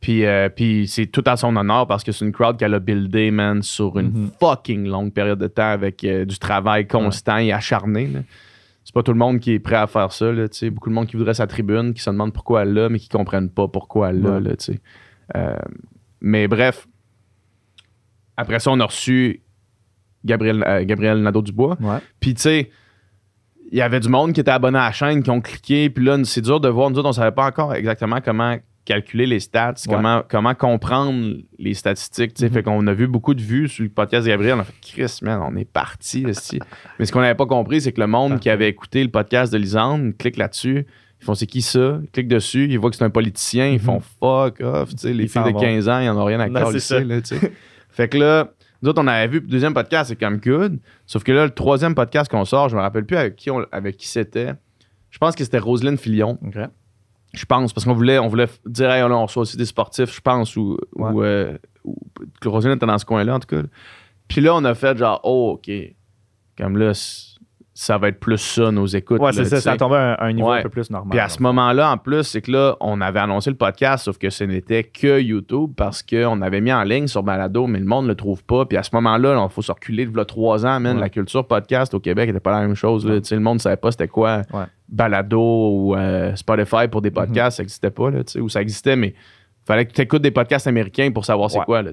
puis, 0.00 0.26
euh, 0.26 0.48
puis 0.50 0.86
c'est 0.86 1.06
tout 1.06 1.22
à 1.26 1.36
son 1.36 1.56
honneur 1.56 1.86
parce 1.86 2.04
que 2.04 2.12
c'est 2.12 2.24
une 2.26 2.32
crowd 2.32 2.58
qu'elle 2.58 2.74
a 2.74 2.78
buildé, 2.80 3.30
man, 3.30 3.62
sur 3.62 3.98
une 3.98 4.08
Mhm. 4.10 4.30
fucking 4.38 4.86
longue 4.86 5.12
période 5.12 5.38
de 5.38 5.46
temps 5.46 5.70
avec 5.70 6.04
euh, 6.04 6.24
du 6.26 6.38
travail 6.38 6.86
constant 6.86 7.38
et 7.38 7.52
acharné. 7.52 8.10
C'est 8.84 8.92
pas 8.94 9.02
tout 9.02 9.12
le 9.12 9.18
monde 9.18 9.40
qui 9.40 9.52
est 9.52 9.58
prêt 9.58 9.76
à 9.76 9.86
faire 9.86 10.12
ça. 10.12 10.30
Là, 10.30 10.46
tu 10.46 10.58
sais. 10.58 10.70
Beaucoup 10.70 10.90
de 10.90 10.94
monde 10.94 11.06
qui 11.06 11.16
voudrait 11.16 11.32
sa 11.32 11.46
tribune, 11.46 11.94
qui 11.94 12.02
se 12.02 12.10
demande 12.10 12.34
pourquoi 12.34 12.62
elle 12.62 12.74
l'a, 12.74 12.90
mais 12.90 12.98
qui 12.98 13.08
comprennent 13.08 13.48
pas 13.48 13.66
pourquoi 13.66 14.10
elle 14.10 14.20
l'a. 14.20 14.32
Ouais. 14.32 14.40
là, 14.42 14.56
tu 14.56 14.74
sais. 14.74 14.80
Euh, 15.36 15.56
mais 16.20 16.48
bref, 16.48 16.86
après 18.36 18.58
ça, 18.60 18.70
on 18.70 18.80
a 18.80 18.84
reçu 18.84 19.40
Gabriel, 20.24 20.62
euh, 20.66 20.84
Gabriel 20.84 21.22
Nadeau-Dubois. 21.22 21.78
Puis, 22.20 22.34
tu 22.34 22.42
sais, 22.42 22.70
il 23.74 23.78
y 23.78 23.82
avait 23.82 23.98
du 23.98 24.08
monde 24.08 24.32
qui 24.32 24.38
était 24.40 24.52
abonné 24.52 24.78
à 24.78 24.84
la 24.84 24.92
chaîne, 24.92 25.20
qui 25.20 25.30
ont 25.30 25.40
cliqué. 25.40 25.90
Puis 25.90 26.04
là, 26.04 26.16
c'est 26.22 26.40
dur 26.40 26.60
de 26.60 26.68
voir. 26.68 26.90
Nous 26.90 26.98
autres, 27.00 27.08
on 27.08 27.12
savait 27.12 27.34
pas 27.34 27.46
encore 27.46 27.74
exactement 27.74 28.20
comment 28.24 28.56
calculer 28.84 29.26
les 29.26 29.40
stats, 29.40 29.74
comment, 29.88 30.22
comment 30.28 30.54
comprendre 30.54 31.38
les 31.58 31.74
statistiques. 31.74 32.34
sais. 32.36 32.48
Fait 32.50 32.62
qu'on 32.62 32.86
a 32.86 32.94
vu 32.94 33.08
beaucoup 33.08 33.34
de 33.34 33.42
vues 33.42 33.68
sur 33.68 33.82
le 33.82 33.90
podcast 33.90 34.26
de 34.26 34.30
Gabriel. 34.30 34.54
On 34.58 34.60
a 34.60 34.64
fait 34.64 34.74
Chris, 34.80 35.18
man, 35.22 35.40
on 35.42 35.56
est 35.56 35.64
parti. 35.64 36.24
esti. 36.28 36.60
Mais 37.00 37.04
ce 37.04 37.10
qu'on 37.10 37.20
n'avait 37.20 37.34
pas 37.34 37.46
compris, 37.46 37.80
c'est 37.80 37.90
que 37.90 38.00
le 38.00 38.06
monde 38.06 38.38
qui 38.38 38.48
avait 38.48 38.68
écouté 38.68 39.02
le 39.02 39.10
podcast 39.10 39.52
de 39.52 39.58
Lisande 39.58 40.16
clique 40.16 40.36
là-dessus. 40.36 40.86
Ils 41.20 41.24
font 41.24 41.34
c'est 41.34 41.46
qui 41.46 41.60
ça? 41.60 41.98
Ils 42.00 42.10
cliquent 42.12 42.28
dessus, 42.28 42.68
ils 42.70 42.78
voient 42.78 42.90
que 42.90 42.96
c'est 42.96 43.04
un 43.04 43.10
politicien, 43.10 43.66
ils 43.66 43.80
font 43.80 43.98
fuck 43.98 44.60
off. 44.60 44.90
Les 45.02 45.24
Ils 45.24 45.28
filles 45.28 45.42
de 45.46 45.50
vont. 45.50 45.60
15 45.60 45.88
ans, 45.88 45.98
ils 45.98 46.08
en 46.10 46.16
ont 46.16 46.24
rien 46.24 46.38
à 46.38 46.48
faire. 46.48 47.50
Fait 47.90 48.08
que 48.08 48.18
là, 48.18 48.52
nous 48.84 48.90
autres, 48.90 49.02
on 49.02 49.06
avait 49.06 49.26
vu 49.28 49.40
le 49.40 49.46
deuxième 49.46 49.72
podcast, 49.74 50.10
c'est 50.10 50.16
comme 50.16 50.36
good. 50.36 50.78
Sauf 51.06 51.24
que 51.24 51.32
là, 51.32 51.44
le 51.44 51.50
troisième 51.50 51.94
podcast 51.94 52.30
qu'on 52.30 52.44
sort, 52.44 52.68
je 52.68 52.76
me 52.76 52.80
rappelle 52.82 53.06
plus 53.06 53.16
avec 53.16 53.34
qui, 53.36 53.50
on- 53.50 53.64
avec 53.72 53.96
qui 53.96 54.06
c'était. 54.06 54.52
Je 55.10 55.18
pense 55.18 55.34
que 55.34 55.42
c'était 55.42 55.58
Roselyne 55.58 55.96
Filion. 55.96 56.38
OK. 56.46 56.58
Je 57.32 57.44
pense, 57.46 57.72
parce 57.72 57.84
qu'on 57.84 57.94
voulait, 57.94 58.18
on 58.18 58.28
voulait 58.28 58.46
dire, 58.66 58.90
hey, 58.92 59.02
on 59.02 59.22
reçoit 59.26 59.42
aussi 59.42 59.56
des 59.56 59.64
sportifs, 59.64 60.14
je 60.14 60.20
pense, 60.20 60.54
ou, 60.56 60.76
Ouais. 60.94 61.10
ou, 61.10 61.22
euh, 61.24 61.56
ou- 61.82 61.96
que 62.40 62.48
Roselyne 62.48 62.76
était 62.76 62.86
dans 62.86 62.98
ce 62.98 63.04
coin-là, 63.04 63.34
en 63.36 63.40
tout 63.40 63.48
cas. 63.48 63.62
Puis 64.28 64.40
là, 64.40 64.54
on 64.54 64.64
a 64.64 64.74
fait 64.74 64.96
genre, 64.98 65.20
oh, 65.24 65.52
OK. 65.58 65.70
Comme 66.58 66.76
là, 66.76 66.92
ça 67.76 67.98
va 67.98 68.06
être 68.08 68.20
plus 68.20 68.38
ça, 68.38 68.70
nos 68.70 68.86
écoutes. 68.86 69.20
Ouais, 69.20 69.32
là, 69.32 69.32
c'est 69.32 69.46
ça, 69.46 69.60
ça 69.60 69.76
tombé 69.76 69.96
à 69.96 70.22
un, 70.22 70.28
un 70.28 70.32
niveau 70.32 70.48
Ouais. 70.48 70.60
un 70.60 70.62
peu 70.62 70.68
plus 70.68 70.90
normal. 70.90 71.10
Puis 71.10 71.18
à 71.18 71.28
ce 71.28 71.42
moment-là, 71.42 71.90
en 71.90 71.98
plus, 71.98 72.22
c'est 72.22 72.40
que 72.40 72.52
là, 72.52 72.76
on 72.80 73.00
avait 73.00 73.18
annoncé 73.18 73.50
le 73.50 73.56
podcast, 73.56 74.04
sauf 74.04 74.16
que 74.16 74.30
ce 74.30 74.44
n'était 74.44 74.84
que 74.84 75.20
YouTube 75.20 75.72
parce 75.76 76.00
qu'on 76.04 76.40
avait 76.40 76.60
mis 76.60 76.72
en 76.72 76.84
ligne 76.84 77.08
sur 77.08 77.24
Balado, 77.24 77.66
mais 77.66 77.80
le 77.80 77.84
monde 77.84 78.04
ne 78.04 78.10
le 78.10 78.14
trouve 78.14 78.44
pas. 78.44 78.64
Puis 78.64 78.78
à 78.78 78.84
ce 78.84 78.90
moment-là, 78.92 79.44
il 79.44 79.52
faut 79.52 79.60
se 79.62 79.72
reculer 79.72 80.06
de 80.06 80.22
trois 80.22 80.64
ans, 80.64 80.78
man. 80.78 80.94
Ouais. 80.96 81.00
La 81.02 81.08
culture 81.08 81.46
podcast 81.48 81.92
au 81.94 82.00
Québec 82.00 82.28
n'était 82.28 82.38
pas 82.38 82.52
la 82.52 82.60
même 82.60 82.76
chose. 82.76 83.04
là. 83.04 83.14
Le 83.28 83.38
monde 83.40 83.56
ne 83.56 83.60
savait 83.62 83.76
pas 83.76 83.90
c'était 83.90 84.06
quoi. 84.08 84.42
Balado 84.88 85.40
ou 85.40 85.96
euh, 85.96 86.36
Spotify 86.36 86.86
pour 86.88 87.02
des 87.02 87.10
Mhm. 87.10 87.14
podcasts. 87.14 87.56
Ça 87.56 87.62
n'existait 87.64 87.90
pas, 87.90 88.10
là, 88.10 88.20
ou 88.40 88.48
ça 88.48 88.62
existait, 88.62 88.94
mais 88.94 89.08
il 89.08 89.66
fallait 89.66 89.86
que 89.86 89.92
tu 89.92 90.00
écoutes 90.00 90.22
des 90.22 90.30
podcasts 90.30 90.66
américains 90.68 91.10
pour 91.12 91.24
savoir 91.24 91.50
c'est 91.50 91.58
quoi, 91.64 91.82
là. 91.82 91.90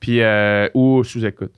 Puis, 0.00 0.20
euh, 0.22 0.68
ou 0.74 1.04
sous-écoute. 1.04 1.52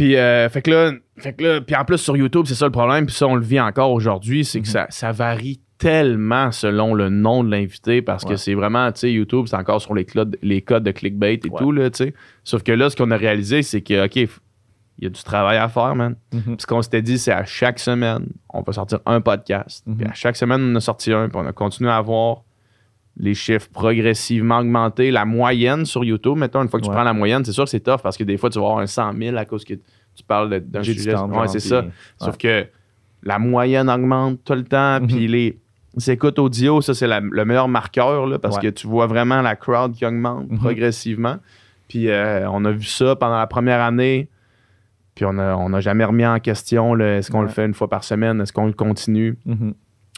Puis, 0.00 0.16
euh, 0.16 0.48
fait 0.48 0.62
que 0.62 0.70
là, 0.70 0.92
fait 1.18 1.34
que 1.34 1.44
là, 1.44 1.60
puis 1.60 1.76
en 1.76 1.84
plus 1.84 1.98
sur 1.98 2.16
YouTube, 2.16 2.46
c'est 2.46 2.54
ça 2.54 2.64
le 2.64 2.72
problème, 2.72 3.04
puis 3.04 3.14
ça, 3.14 3.26
on 3.26 3.34
le 3.34 3.42
vit 3.44 3.60
encore 3.60 3.90
aujourd'hui, 3.92 4.46
c'est 4.46 4.60
que 4.62 4.66
Mhm. 4.66 4.72
ça, 4.72 4.86
ça 4.88 5.12
varie 5.12 5.60
tellement 5.76 6.50
selon 6.52 6.94
le 6.94 7.10
nom 7.10 7.44
de 7.44 7.50
l'invité 7.50 8.00
parce 8.00 8.24
que 8.24 8.36
c'est 8.36 8.54
vraiment, 8.54 8.90
tu 8.92 9.00
sais, 9.00 9.12
YouTube, 9.12 9.44
c'est 9.46 9.56
encore 9.56 9.82
sur 9.82 9.94
les, 9.94 10.06
codes- 10.06 10.38
les 10.42 10.62
codes 10.62 10.84
de 10.84 10.90
clickbait 10.90 11.34
et 11.34 11.40
Ouais. 11.50 11.58
tout, 11.58 11.70
là, 11.72 11.90
tu 11.90 12.04
sais. 12.04 12.14
Sauf 12.44 12.62
que 12.62 12.72
là, 12.72 12.88
ce 12.88 12.96
qu'on 12.96 13.10
a 13.10 13.16
réalisé, 13.18 13.62
c'est 13.62 13.82
que, 13.82 14.06
OK, 14.06 14.16
il 14.16 14.28
y 15.00 15.06
a 15.06 15.10
du 15.10 15.22
travail 15.22 15.58
à 15.58 15.68
faire, 15.68 15.94
man. 15.94 16.16
Mhm. 16.32 16.40
Puis 16.42 16.56
ce 16.60 16.66
qu'on 16.66 16.80
s'était 16.80 17.02
dit, 17.02 17.18
c'est 17.18 17.32
à 17.32 17.44
chaque 17.44 17.78
semaine, 17.78 18.26
on 18.48 18.62
va 18.62 18.72
sortir 18.72 19.00
un 19.04 19.20
podcast. 19.20 19.86
Mhm. 19.86 19.96
Puis 19.98 20.06
à 20.08 20.14
chaque 20.14 20.36
semaine, 20.36 20.62
on 20.62 20.72
en 20.72 20.76
a 20.76 20.80
sorti 20.80 21.12
un, 21.12 21.28
puis 21.28 21.36
on 21.38 21.46
a 21.46 21.52
continué 21.52 21.90
à 21.90 21.96
avoir 21.98 22.42
les 23.16 23.34
chiffres 23.34 23.68
progressivement 23.72 24.58
augmentés. 24.60 25.10
La 25.10 25.24
moyenne 25.24 25.84
sur 25.84 26.04
YouTube, 26.04 26.38
mettons, 26.38 26.62
une 26.62 26.68
fois 26.68 26.80
que 26.80 26.84
tu 26.86 26.90
prends 26.90 27.02
la 27.02 27.12
moyenne, 27.12 27.44
c'est 27.44 27.52
sûr 27.52 27.64
que 27.64 27.70
c'est 27.70 27.80
tough 27.80 28.00
parce 28.02 28.16
que 28.16 28.24
des 28.24 28.36
fois, 28.36 28.48
tu 28.50 28.58
vas 28.58 28.64
avoir 28.66 28.78
un 28.80 28.86
100 28.86 29.12
000 29.16 29.36
à 29.36 29.44
cause 29.44 29.64
que 29.64 29.74
tu 29.74 30.24
parles 30.26 30.60
d'un 30.60 30.82
sujet. 30.82 31.14
Ouais, 31.16 31.48
c'est 31.48 31.60
ça. 31.60 31.84
Sauf 32.18 32.36
que 32.38 32.66
la 33.22 33.38
moyenne 33.38 33.90
augmente 33.90 34.40
tout 34.44 34.54
le 34.54 34.64
temps, 34.64 35.00
Mhm. 35.00 35.06
puis 35.06 35.28
les 35.28 35.58
écoutes 36.08 36.38
audio, 36.38 36.80
ça, 36.80 36.94
c'est 36.94 37.06
le 37.08 37.44
meilleur 37.44 37.68
marqueur, 37.68 38.26
là, 38.26 38.38
parce 38.38 38.58
que 38.58 38.68
tu 38.68 38.86
vois 38.86 39.06
vraiment 39.06 39.42
la 39.42 39.56
crowd 39.56 39.92
qui 39.92 40.06
augmente 40.06 40.50
Mhm. 40.50 40.58
progressivement. 40.58 41.36
Puis 41.88 42.08
euh, 42.08 42.48
on 42.50 42.64
a 42.64 42.70
vu 42.70 42.84
ça 42.84 43.16
pendant 43.16 43.36
la 43.38 43.46
première 43.48 43.80
année. 43.80 44.28
Puis 45.16 45.24
on 45.24 45.32
n'a 45.34 45.58
on 45.58 45.72
a 45.74 45.80
jamais 45.80 46.04
remis 46.04 46.24
en 46.24 46.38
question 46.38 46.96
est-ce 46.98 47.30
qu'on 47.30 47.42
le 47.42 47.48
fait 47.48 47.66
une 47.66 47.74
fois 47.74 47.88
par 47.90 48.04
semaine, 48.04 48.40
est-ce 48.40 48.52
qu'on 48.52 48.66
le 48.66 48.72
continue? 48.72 49.36
Mhm. 49.44 49.74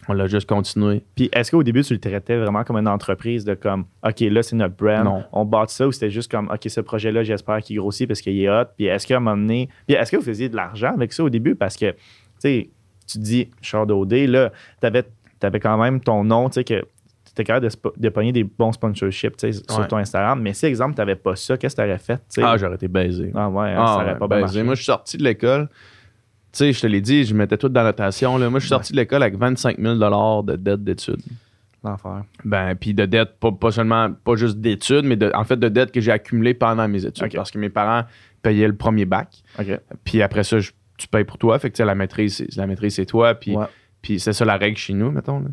On 0.09 0.15
l'a 0.15 0.27
juste 0.27 0.49
continué. 0.49 1.03
Puis 1.15 1.29
est-ce 1.33 1.51
qu'au 1.53 1.63
début, 1.63 1.83
tu 1.83 1.93
le 1.95 2.01
traitais 2.01 2.37
vraiment 2.37 2.65
comme 2.65 2.77
une 2.77 2.89
entreprise 2.89 3.45
de 3.45 3.55
comme, 3.55 3.85
OK, 4.05 4.19
là, 4.21 4.43
c'est 4.43 4.57
notre 4.57 4.75
brand, 4.77 5.05
Non. 5.05 5.25
on 5.33 5.45
bâtit 5.45 5.75
ça 5.77 5.87
ou 5.87 5.93
c'était 5.93 6.11
juste 6.11 6.31
comme, 6.31 6.49
OK, 6.53 6.61
ce 6.69 6.81
projet-là, 6.81 7.23
j'espère 7.23 7.59
qu'il 7.61 7.77
grossit 7.79 8.09
parce 8.09 8.21
qu'il 8.21 8.41
est 8.41 8.49
hot. 8.51 8.65
Puis 8.77 8.87
est-ce 8.87 9.07
qu'à 9.07 9.19
un 9.19 9.21
moment 9.21 9.37
donné, 9.37 9.69
puis 9.87 9.97
est-ce 9.97 10.11
que 10.11 10.17
vous 10.17 10.25
faisiez 10.25 10.49
de 10.49 10.57
l'argent 10.57 10.93
avec 10.95 11.13
ça 11.13 11.23
au 11.23 11.31
début? 11.31 11.55
Parce 11.55 11.77
que, 11.77 11.91
tu 11.93 11.97
sais, 12.39 12.71
tu 13.07 13.19
te 13.19 13.23
dis, 13.23 13.51
Char 13.61 13.87
d'OD, 13.87 14.13
là, 14.29 14.51
t'avais 14.81 15.05
avais 15.43 15.61
quand 15.61 15.77
même 15.77 16.01
ton 16.01 16.25
nom, 16.25 16.49
tu 16.49 16.55
sais, 16.55 16.65
que 16.65 16.81
tu 16.81 17.31
étais 17.33 17.45
capable 17.45 17.69
de, 17.69 17.73
de 17.97 18.09
pogner 18.11 18.33
des 18.33 18.45
bons 18.45 18.73
sponsorships, 18.73 19.41
sur 19.41 19.89
ton 19.89 19.97
Instagram. 19.97 20.41
Mais 20.43 20.53
si, 20.53 20.67
exemple, 20.67 20.95
t'avais 20.95 21.17
pas 21.17 21.35
ça, 21.37 21.57
qu'est-ce 21.57 21.75
que 21.77 21.83
t'aurais 21.83 21.99
fait? 21.99 22.21
Ah, 22.43 22.57
j'aurais 22.57 22.75
été 22.75 22.89
baisé. 22.89 23.31
Ah 23.35 23.49
ouais, 23.49 23.71
hein, 23.71 23.77
Ah, 23.79 23.87
ça 23.87 23.95
aurait 23.97 24.13
ouais, 24.13 24.19
pas 24.19 24.29
baisé. 24.29 24.41
marché. 24.43 24.63
Moi, 24.63 24.75
je 24.75 24.81
suis 24.83 24.87
sorti 24.87 25.17
de 25.17 25.25
l'école. 25.25 25.69
Tu 26.53 26.59
sais, 26.59 26.73
je 26.73 26.81
te 26.81 26.87
l'ai 26.87 27.01
dit, 27.01 27.25
je 27.25 27.35
mettais 27.35 27.57
tout 27.57 27.69
dans 27.69 27.81
la 27.81 27.89
notation. 27.89 28.37
Là. 28.37 28.51
Moi, 28.51 28.59
je 28.61 28.65
suis 28.65 28.69
sorti 28.71 28.93
de 28.93 28.99
l'école 28.99 29.23
avec 29.23 29.37
25 29.37 29.79
000 29.79 29.95
de 29.97 30.57
dette 30.57 30.85
d'études. 30.85 31.23
L'enfer. 31.83 32.23
Ben, 32.45 32.75
puis 32.77 32.95
de 32.95 33.07
dette, 33.07 33.39
pas, 33.41 33.51
pas 33.51 33.73
seulement, 33.73 34.13
pas 34.13 34.37
juste 34.37 34.59
d'études, 34.59 35.05
mais 35.05 35.17
de- 35.17 35.33
en 35.35 35.45
fait 35.45 35.57
de 35.57 35.69
dettes 35.69 35.91
que 35.91 36.01
j'ai 36.01 36.13
accumulées 36.13 36.55
pendant 36.55 36.87
mes 36.87 37.05
études. 37.05 37.25
Ok. 37.25 37.35
Parce 37.35 37.51
que 37.51 37.59
mes 37.59 37.71
parents 37.71 38.05
payaient 38.43 38.69
le 38.69 38.77
premier 38.77 39.05
bac. 39.05 39.43
Puis 40.05 40.23
après 40.23 40.45
ça, 40.45 40.59
je- 40.61 40.71
tu 40.99 41.09
payes 41.09 41.25
pour 41.25 41.39
toi. 41.39 41.59
Fait 41.59 41.71
que 41.71 41.83
la 41.83 41.95
maîtrise, 41.97 42.37
c'est- 42.37 42.57
la 42.57 42.67
maîtrise, 42.69 42.95
c'est 42.97 43.07
toi. 43.07 43.35
Puis, 43.35 43.57
Ouais. 43.57 43.67
puis 44.01 44.21
c'est 44.21 44.33
ça 44.33 44.45
la 44.45 44.57
règle 44.59 44.77
chez 44.77 44.93
nous, 44.93 45.11
mettons. 45.11 45.41
là. 45.41 45.49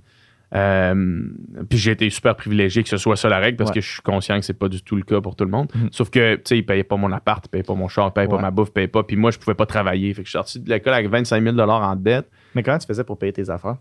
Euh, 0.55 1.23
puis 1.69 1.77
j'ai 1.77 1.91
été 1.91 2.09
super 2.09 2.35
privilégié 2.35 2.81
que 2.81 2.89
ce 2.89 2.97
soit 2.97 3.15
ça 3.15 3.29
la 3.29 3.37
règle 3.37 3.57
parce 3.57 3.69
Ouais. 3.69 3.75
que 3.75 3.81
je 3.81 3.91
suis 3.91 4.01
conscient 4.01 4.39
que 4.39 4.45
c'est 4.45 4.57
pas 4.57 4.67
du 4.67 4.81
tout 4.81 4.95
le 4.95 5.03
cas 5.03 5.21
pour 5.21 5.35
tout 5.35 5.45
le 5.45 5.51
monde. 5.51 5.71
Mhm. 5.75 5.89
Sauf 5.91 6.09
que, 6.09 6.35
tu 6.37 6.41
sais, 6.45 6.57
ils 6.57 6.65
payaient 6.65 6.83
pas 6.83 6.95
mon 6.97 7.11
appart, 7.11 7.45
ils 7.45 7.49
payaient 7.49 7.63
pas 7.63 7.75
mon 7.75 7.87
char, 7.87 8.07
ils 8.07 8.11
payaient 8.13 8.27
Ouais. 8.27 8.35
pas 8.35 8.41
ma 8.41 8.51
bouffe, 8.51 8.69
ils 8.69 8.73
payaient 8.73 8.87
pas. 8.87 9.03
Puis 9.03 9.15
moi, 9.15 9.29
je 9.31 9.37
pouvais 9.37 9.53
pas 9.53 9.67
travailler. 9.67 10.13
Fait 10.13 10.21
que 10.23 10.25
je 10.25 10.31
suis 10.31 10.37
sorti 10.37 10.59
de 10.59 10.69
l'école 10.69 10.93
avec 10.93 11.07
25 11.07 11.43
000 11.43 11.59
en 11.59 11.95
dette. 11.95 12.27
Mais 12.55 12.63
comment 12.63 12.79
tu 12.79 12.87
faisais 12.87 13.03
pour 13.03 13.17
payer 13.19 13.33
tes 13.33 13.49
affaires? 13.49 13.75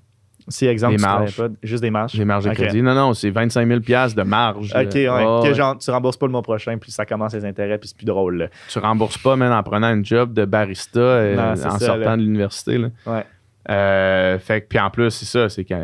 Si, 0.47 0.67
exemple, 0.67 0.93
Des 0.97 1.03
tu 1.03 1.07
marges. 1.09 1.37
pas, 1.37 1.49
juste 1.63 1.83
des 1.83 1.91
marges? 1.91 2.13
J'ai 2.15 2.25
marge 2.25 2.45
de 2.45 2.51
crédit. 2.53 2.81
Non, 2.81 2.95
non, 2.95 3.13
c'est 3.13 3.29
25 3.29 3.67
000 3.67 3.81
de 3.81 4.23
marge. 4.23 4.73
OK, 4.75 4.95
ouais. 4.95 5.09
Oh, 5.27 5.43
que 5.45 5.53
genre, 5.53 5.77
tu 5.77 5.91
rembourses 5.91 6.17
pas 6.17 6.27
le 6.27 6.33
mois 6.33 6.43
prochain, 6.43 6.79
puis 6.79 6.91
ça 6.91 7.05
commence 7.05 7.35
les 7.35 7.45
intérêts, 7.45 7.77
puis 7.77 7.89
c'est 7.89 7.97
plus 7.97 8.07
drôle. 8.07 8.37
Là. 8.39 8.49
Tu 8.69 8.79
rembourses 8.79 9.19
pas, 9.19 9.37
même 9.37 9.53
en 9.53 9.63
prenant 9.63 9.89
un 9.89 10.03
job 10.03 10.33
de 10.33 10.45
barista 10.47 11.01
euh, 11.01 11.53
en 11.53 11.57
ça, 11.57 11.71
sortant 11.79 11.97
là. 12.11 12.17
de 12.17 12.23
l'université. 12.23 12.79
Ouais. 12.79 13.25
Euh, 13.71 14.39
fait 14.39 14.63
que, 14.63 14.69
puis 14.69 14.79
en 14.79 14.91
plus, 14.91 15.11
c'est 15.11 15.27
ça, 15.27 15.49
c'est 15.49 15.65
que. 15.65 15.75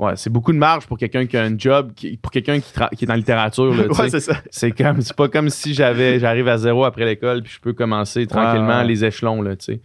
Ouais, 0.00 0.16
c'est 0.16 0.30
beaucoup 0.30 0.52
de 0.52 0.56
marge 0.56 0.86
pour 0.86 0.96
quelqu'un 0.96 1.26
qui 1.26 1.36
a 1.36 1.42
un 1.42 1.58
job, 1.58 1.92
qui- 1.94 2.16
pour 2.16 2.32
quelqu'un 2.32 2.58
qui, 2.58 2.72
qui 2.96 3.04
est 3.04 3.06
dans 3.06 3.12
la 3.12 3.18
littérature. 3.18 3.74
Là, 3.74 3.86
ouais, 3.98 4.08
c'est 4.08 4.20
ça. 4.20 4.40
c'est 4.50 4.70
comme, 4.72 5.02
c'est 5.02 5.14
pas 5.14 5.28
comme 5.28 5.50
si 5.50 5.74
j'avais, 5.74 6.18
j'arrive 6.18 6.48
à 6.48 6.56
zéro 6.56 6.84
après 6.84 7.04
l'école 7.04 7.42
puis 7.42 7.52
je 7.52 7.60
peux 7.60 7.74
commencer 7.74 8.26
tranquillement 8.26 8.78
ouais. 8.80 8.86
les 8.86 9.04
échelons 9.04 9.42
là, 9.42 9.56
tu 9.56 9.64
sais. 9.66 9.80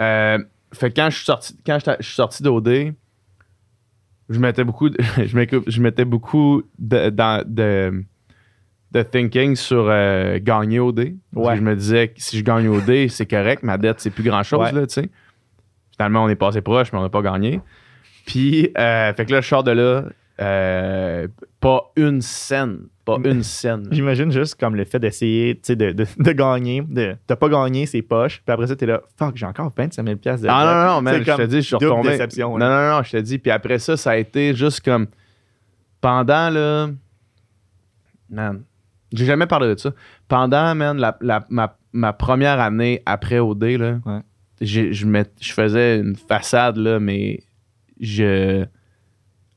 Euh, 0.00 0.38
fait 0.72 0.90
que 0.90 0.96
quand 0.96 1.10
je 1.10 1.16
suis 1.16 1.24
sorti, 1.26 1.54
quand 1.66 1.78
je 2.00 2.02
suis 2.04 2.14
sorti 2.14 2.42
d'OD, 2.42 2.94
je 4.30 4.38
mettais 4.38 4.64
beaucoup, 4.64 4.88
de- 4.90 4.96
je 5.26 5.36
mettais, 5.36 5.58
je 5.66 5.80
mettais 5.82 6.04
beaucoup 6.04 6.62
de, 6.78 7.10
dans- 7.10 7.44
de, 7.46 8.04
de 8.92 9.02
thinking 9.02 9.54
sur 9.56 9.86
euh, 9.88 10.38
gagner 10.42 10.80
OD. 10.80 11.14
Ouais. 11.34 11.56
je 11.56 11.60
me 11.62 11.74
disais 11.76 12.08
que 12.08 12.14
si 12.22 12.38
je 12.38 12.42
gagne 12.44 12.68
OD, 12.68 13.08
c'est 13.08 13.26
correct, 13.26 13.62
ma 13.62 13.76
dette 13.78 14.00
c'est 14.00 14.10
plus 14.10 14.24
grand 14.24 14.42
chose 14.42 14.60
Ouais. 14.60 14.72
là, 14.72 14.86
tu 14.86 14.94
sais. 14.94 15.08
Finalement, 15.96 16.24
on 16.24 16.28
est 16.28 16.36
passé 16.36 16.60
proche, 16.60 16.92
mais 16.92 16.98
on 16.98 17.02
n'a 17.02 17.08
pas 17.08 17.22
gagné. 17.22 17.60
Puis, 18.28 18.70
euh, 18.76 19.12
fait 19.14 19.24
que 19.26 19.32
là, 19.32 19.40
je 19.40 19.48
sors 19.48 19.64
de 19.64 19.70
là, 19.70 20.04
euh, 20.40 21.26
pas 21.60 21.90
une 21.96 22.20
scène, 22.20 22.80
pas 23.04 23.16
une 23.24 23.42
scène. 23.42 23.88
J'imagine 23.90 24.30
juste 24.30 24.54
comme 24.60 24.76
le 24.76 24.84
fait 24.84 24.98
d'essayer 25.00 25.54
tu 25.56 25.60
sais, 25.64 25.76
de, 25.76 25.92
de, 25.92 26.04
de 26.18 26.32
gagner, 26.32 26.82
de 26.82 27.16
de 27.26 27.34
pas 27.34 27.48
gagner 27.48 27.86
ses 27.86 28.02
poches, 28.02 28.42
puis 28.44 28.52
après 28.52 28.66
ça, 28.66 28.76
t'es 28.76 28.84
là, 28.86 29.00
fuck, 29.18 29.34
j'ai 29.36 29.46
encore 29.46 29.72
25 29.76 30.04
000 30.04 30.16
piastres 30.18 30.44
de 30.44 30.48
Ah 30.52 30.84
non, 30.86 30.94
non, 30.96 31.00
man, 31.02 31.14
C'est 31.24 31.32
je 31.32 31.36
te 31.36 31.42
dis, 31.46 31.56
je 31.56 31.60
suis 31.66 31.74
retombé. 31.76 32.10
déception, 32.10 32.50
non, 32.50 32.58
là. 32.58 32.90
non, 32.90 32.96
non, 32.98 33.02
je 33.02 33.10
te 33.12 33.16
dis. 33.16 33.38
Puis 33.38 33.50
après 33.50 33.78
ça, 33.78 33.96
ça 33.96 34.10
a 34.10 34.16
été 34.16 34.54
juste 34.54 34.84
comme. 34.84 35.06
Pendant, 36.00 36.50
là. 36.50 36.88
Man, 38.30 38.62
j'ai 39.12 39.24
jamais 39.24 39.46
parlé 39.46 39.74
de 39.74 39.80
ça. 39.80 39.90
Pendant, 40.28 40.74
man, 40.74 40.98
la, 40.98 41.16
la- 41.22 41.46
ma, 41.48 41.76
ma 41.92 42.12
première 42.12 42.60
année 42.60 43.02
après 43.06 43.38
OD, 43.38 43.64
là, 43.78 43.98
Ouais. 44.04 44.20
je 44.60 45.52
faisais 45.52 45.98
une 45.98 46.14
façade, 46.14 46.76
là, 46.76 47.00
mais 47.00 47.40
je. 48.00 48.64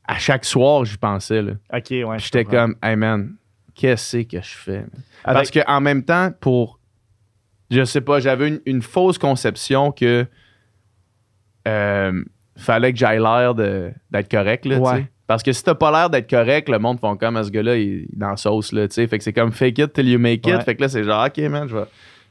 À 0.07 0.17
chaque 0.17 0.43
soir, 0.45 0.83
j'y 0.83 0.97
pensais, 0.97 1.41
là. 1.41 1.53
Ok, 1.73 1.87
ouais. 1.91 2.19
je 2.19 2.23
J'étais 2.25 2.43
comme, 2.43 2.75
hey 2.83 2.95
man, 2.95 3.35
qu'est-ce 3.75 4.17
que 4.23 4.41
je 4.41 4.55
fais? 4.57 4.85
Avec- 5.23 5.51
Parce 5.51 5.51
qu'en 5.51 5.79
même 5.81 6.03
temps, 6.03 6.31
pour. 6.39 6.79
Je 7.69 7.85
sais 7.85 8.01
pas, 8.01 8.19
j'avais 8.19 8.49
une, 8.49 8.61
une 8.65 8.81
fausse 8.81 9.17
conception 9.17 9.91
que. 9.91 10.25
euh, 11.67 12.23
fallait 12.57 12.91
que 12.91 12.99
j'aille 12.99 13.19
l'air 13.19 13.55
d'être 13.55 14.29
correct, 14.29 14.65
là, 14.65 14.79
Ouais. 14.79 15.07
Parce 15.27 15.43
que 15.43 15.53
si 15.53 15.63
t'as 15.63 15.75
pas 15.75 15.91
l'air 15.91 16.09
d'être 16.09 16.29
correct, 16.29 16.67
le 16.67 16.77
monde 16.77 16.99
font 16.99 17.15
comme, 17.15 17.37
Ah, 17.37 17.43
ce 17.45 17.49
gars-là, 17.51 17.77
il 17.77 17.83
il 17.87 18.01
est 18.03 18.07
dans 18.17 18.31
la 18.31 18.35
sauce, 18.37 18.73
là, 18.73 18.85
tu 18.89 18.95
sais. 18.95 19.07
Fait 19.07 19.17
que 19.17 19.23
c'est 19.23 19.31
comme 19.31 19.53
fake 19.53 19.77
it 19.77 19.93
till 19.93 20.09
you 20.09 20.19
make 20.19 20.45
it. 20.45 20.55
Ouais. 20.55 20.61
Fait 20.61 20.75
que 20.75 20.81
là, 20.81 20.89
c'est 20.89 21.05
genre, 21.05 21.25
OK, 21.25 21.37
man, 21.49 21.69
je 21.69 21.77
vais 21.77 21.85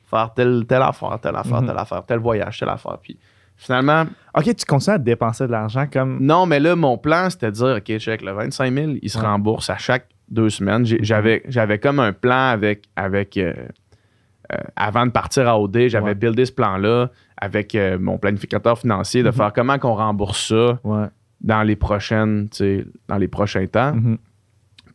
faire 0.04 0.34
telle, 0.34 0.66
telle 0.68 0.82
affaire, 0.82 1.18
telle 1.18 1.34
affaire, 1.36 1.62
Mhm. 1.62 1.68
telle 1.68 1.78
affaire, 1.78 2.04
tel 2.04 2.18
voyage, 2.18 2.58
telle 2.58 2.68
affaire. 2.68 2.98
Puis 3.02 3.16
finalement, 3.61 4.04
Ok, 4.34 4.54
tu 4.54 4.64
continues 4.64 4.94
à 4.94 4.98
dépenser 4.98 5.46
de 5.46 5.52
l'argent 5.52 5.86
comme. 5.92 6.18
non, 6.20 6.46
mais 6.46 6.61
là, 6.61 6.76
mon 6.76 6.96
plan, 6.98 7.28
c'était 7.30 7.46
de 7.50 7.56
dire, 7.56 7.76
OK, 7.78 7.98
check, 7.98 8.22
le 8.22 8.32
25 8.32 8.72
000, 8.72 8.92
il 9.02 9.11
se 9.11 9.18
Ouais. 9.18 9.24
Rembourse 9.26 9.68
à 9.70 9.76
chaque 9.76 10.06
deux 10.28 10.50
semaines. 10.50 10.84
J'avais 10.86 11.42
j'avais 11.48 11.78
comme 11.78 11.98
un 12.00 12.12
plan 12.12 12.48
avec. 12.50 12.84
avec 12.96 13.36
euh, 13.36 13.52
euh, 14.52 14.56
avant 14.76 15.04
de 15.06 15.11
partir 15.11 15.48
à 15.48 15.61
OD, 15.61 15.88
j'avais 15.88 16.06
Ouais. 16.06 16.14
buildé 16.14 16.44
ce 16.44 16.52
plan-là 16.52 17.11
avec 17.36 17.74
euh, 17.74 17.98
mon 18.00 18.18
planificateur 18.18 18.78
financier 18.78 19.22
de 19.22 19.28
Mhm. 19.28 19.34
faire 19.34 19.52
comment 19.52 19.78
qu'on 19.78 19.94
rembourse 19.94 20.48
ça 20.48 20.78
Ouais. 20.84 21.06
dans 21.40 21.62
les 21.62 21.76
prochaines, 21.76 22.48
dans 23.08 23.16
les 23.16 23.28
prochains 23.28 23.66
temps. 23.66 23.94
Mhm. 23.94 24.18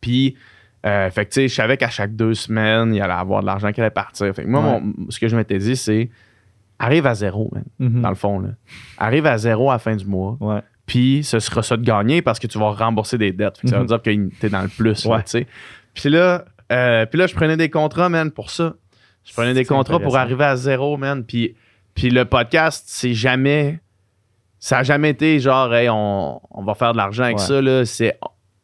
Puis, 0.00 0.36
euh, 0.84 1.10
fait 1.10 1.24
que, 1.26 1.30
tu 1.30 1.34
sais, 1.42 1.48
je 1.48 1.54
savais 1.54 1.76
qu'à 1.76 1.88
chaque 1.88 2.14
deux 2.16 2.34
semaines, 2.34 2.94
il 2.94 3.00
allait 3.02 3.12
avoir 3.12 3.40
de 3.40 3.46
l'argent 3.46 3.72
qui 3.72 3.80
allait 3.80 3.90
partir. 3.90 4.34
Fait 4.34 4.44
que 4.44 4.48
moi, 4.48 4.60
Ouais. 4.62 4.80
mon- 4.80 5.10
ce 5.10 5.18
que 5.18 5.28
je 5.28 5.36
m'étais 5.36 5.58
dit, 5.58 5.76
c'est 5.76 6.10
arrive 6.78 7.06
à 7.06 7.14
zéro, 7.14 7.50
man, 7.52 7.64
Mhm. 7.78 8.02
dans 8.02 8.08
le 8.10 8.14
fond. 8.14 8.38
Là. 8.40 8.48
Arrive 8.98 9.26
à 9.26 9.38
zéro 9.38 9.70
à 9.70 9.74
la 9.74 9.78
fin 9.78 9.96
du 9.96 10.04
mois. 10.06 10.36
Ouais. 10.40 10.60
Puis, 10.86 11.24
ce 11.24 11.38
sera 11.40 11.62
ça 11.62 11.76
de 11.76 11.82
gagner 11.82 12.22
parce 12.22 12.38
que 12.38 12.46
tu 12.46 12.58
vas 12.58 12.70
rembourser 12.70 13.18
des 13.18 13.32
dettes. 13.32 13.58
Ça 13.64 13.76
veut 13.76 13.82
Mhm. 13.82 13.86
dire 13.88 14.02
que 14.02 14.38
t'es 14.40 14.48
dans 14.48 14.62
le 14.62 14.68
plus, 14.68 15.04
là, 15.04 15.16
Ouais. 15.16 15.22
sais. 15.26 15.46
Puis 15.94 16.10
là, 16.10 16.44
euh, 16.72 17.06
puis 17.06 17.18
là, 17.18 17.26
je 17.26 17.34
prenais 17.34 17.56
des 17.56 17.70
contrats, 17.70 18.08
man, 18.08 18.30
pour 18.30 18.50
ça. 18.50 18.74
Je 19.24 19.32
prenais 19.32 19.54
des 19.54 19.64
contrats 19.64 19.98
pour 19.98 20.16
arriver 20.16 20.44
à 20.44 20.54
zéro, 20.56 20.96
man. 20.96 21.24
Puis, 21.24 21.56
puis 21.94 22.10
le 22.10 22.24
podcast, 22.24 22.84
c'est 22.86 23.14
jamais. 23.14 23.80
Ça 24.58 24.78
a 24.78 24.82
jamais 24.84 25.10
été 25.10 25.38
genre, 25.40 25.74
hey, 25.74 25.88
on, 25.90 26.40
on 26.50 26.62
va 26.62 26.74
faire 26.74 26.92
de 26.92 26.96
l'argent 26.98 27.24
avec 27.24 27.38
Ouais. 27.38 27.42
ça, 27.44 27.60
là. 27.60 27.84
C'est. 27.84 28.16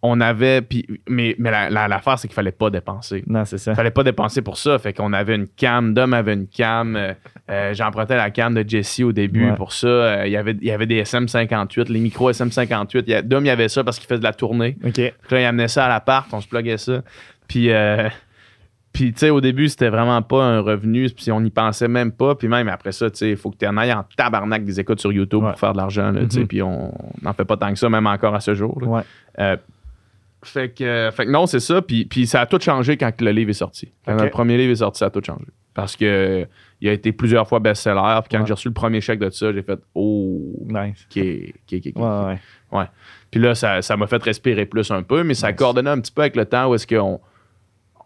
On 0.05 0.21
avait. 0.21 0.63
Puis, 0.63 0.85
mais 1.09 1.37
mais 1.39 1.51
la- 1.53 1.71
la- 1.71 1.87
l'affaire, 1.87 2.19
c'est 2.19 2.27
qu'il 2.27 2.35
fallait 2.35 2.51
pas 2.51 2.71
dépenser. 2.71 3.23
Non, 3.29 3.45
c'est 3.45 3.59
ça. 3.59 3.71
Il 3.71 3.75
fallait 3.77 3.93
pas 3.93 4.03
dépenser 4.03 4.43
pour 4.43 4.57
ça. 4.57 4.77
Fait 4.81 4.93
qu'on 4.93 5.13
avait 5.13 5.37
une 5.37 5.47
cam. 5.47 5.95
Dom 5.95 6.13
avait 6.13 6.35
une 6.35 6.49
cam. 6.49 6.97
euh, 6.97 7.13
euh, 7.51 7.73
J'empruntais 7.73 8.17
la 8.17 8.31
cam 8.31 8.53
de 8.53 8.69
Jesse 8.69 9.01
au 9.01 9.13
début 9.13 9.51
Ouais. 9.51 9.55
pour 9.55 9.73
ça. 9.73 9.87
Euh, 9.87 10.23
il, 10.27 10.33
y 10.33 10.37
avait, 10.37 10.57
il 10.61 10.67
y 10.67 10.73
avait 10.73 10.87
des 10.87 11.03
SM58, 11.05 11.89
les 11.89 12.01
micros 12.01 12.33
SM58. 12.33 13.05
Il 13.07 13.11
y 13.11 13.15
a- 13.15 13.23
Dom, 13.23 13.45
il 13.45 13.49
y 13.49 13.51
avait 13.51 13.69
ça 13.69 13.85
parce 13.85 13.99
qu'il 14.01 14.09
faisait 14.09 14.19
de 14.19 14.25
la 14.25 14.33
tournée. 14.33 14.77
OK. 14.85 14.93
Puis 14.95 15.13
là, 15.31 15.41
il 15.41 15.45
amenait 15.45 15.69
ça 15.69 15.85
à 15.87 15.89
l'appart, 15.89 16.27
on 16.33 16.41
se 16.41 16.49
pluguait 16.49 16.79
ça. 16.79 17.03
Puis, 17.47 17.71
euh, 17.71 18.09
puis 18.93 19.13
tu 19.13 19.21
sais, 19.21 19.31
au 19.31 19.41
début, 19.41 19.69
c'était 19.69 19.89
vraiment 19.89 20.21
pas 20.23 20.43
un 20.43 20.61
revenu, 20.61 21.09
puis 21.11 21.31
on 21.31 21.41
n'y 21.41 21.51
pensait 21.51 21.87
même 21.89 22.11
pas. 22.11 22.35
Puis 22.35 22.49
même 22.49 22.69
après 22.69 22.91
ça, 22.93 23.09
tu 23.09 23.19
sais, 23.19 23.31
il 23.31 23.37
faut 23.37 23.51
que 23.51 23.57
tu 23.57 23.67
en 23.69 23.77
ailles 23.77 23.93
en 23.93 24.05
tabarnak 24.17 24.65
des 24.65 24.81
écoutes 24.81 25.01
sur 25.01 25.13
YouTube 25.13 25.45
Ouais. 25.45 25.51
pour 25.51 25.61
faire 25.61 25.73
de 25.75 25.79
l'argent, 25.79 26.13
tu 26.13 26.27
sais. 26.29 26.41
Mhm. 26.41 26.47
Puis 26.49 26.61
on 26.63 26.93
n'en 27.23 27.33
fait 27.35 27.45
pas 27.45 27.57
tant 27.57 27.71
que 27.73 27.79
ça, 27.79 27.89
même 27.89 28.07
encore 28.09 28.35
à 28.35 28.41
ce 28.41 28.55
jour. 28.55 28.79
là. 28.83 28.89
Ouais. 29.39 29.57
Euh, 30.43 30.47
fait, 30.47 30.69
que, 30.71 31.11
fait 31.13 31.27
que 31.27 31.31
non, 31.31 31.47
c'est 31.47 31.61
ça. 31.61 31.81
Puis, 31.83 32.05
puis 32.05 32.27
ça 32.27 32.41
a 32.41 32.47
tout 32.47 32.59
changé 32.61 32.97
quand 32.97 33.21
le 33.21 33.31
livre 33.31 33.51
est 33.51 33.55
sorti. 33.55 33.93
Quand 34.05 34.21
le 34.23 34.31
premier 34.31 34.57
livre 34.57 34.73
est 34.73 34.77
sorti, 34.77 34.99
ça 34.99 35.07
a 35.07 35.11
tout 35.11 35.23
changé. 35.25 35.45
Parce 35.75 35.97
que 35.97 36.47
il 36.81 36.89
a 36.89 36.93
été 36.93 37.13
plusieurs 37.13 37.49
fois 37.49 37.59
best-seller. 37.61 38.19
Puis 38.23 38.29
quand 38.31 38.41
Ouais. 38.41 38.47
j'ai 38.47 38.53
reçu 38.53 38.69
le 38.69 38.75
premier 38.75 39.01
chèque 39.01 39.21
de 39.21 39.31
ça, 39.31 39.53
j'ai 39.53 39.63
fait 39.63 39.79
Oh, 39.95 40.53
Nice. 40.69 41.07
ok, 41.11 41.23
ok, 41.25 41.73
ok, 41.73 41.93
ok. 41.97 42.03
Ouais, 42.03 42.27
ouais. 42.27 42.79
Ouais. 42.79 42.85
Puis 43.31 43.41
là, 43.41 43.55
ça 43.55 43.81
ça 43.81 43.97
m'a 43.97 44.07
fait 44.07 44.23
respirer 44.23 44.67
plus 44.67 44.91
un 44.91 45.03
peu, 45.03 45.23
mais 45.23 45.35
ça 45.35 45.53
coordonnait 45.53 45.91
un 45.91 46.01
petit 46.01 46.13
peu 46.13 46.23
avec 46.23 46.37
le 46.37 46.45
temps 46.45 46.69
où 46.69 46.75
est-ce 46.75 46.87
qu'on 46.87 47.21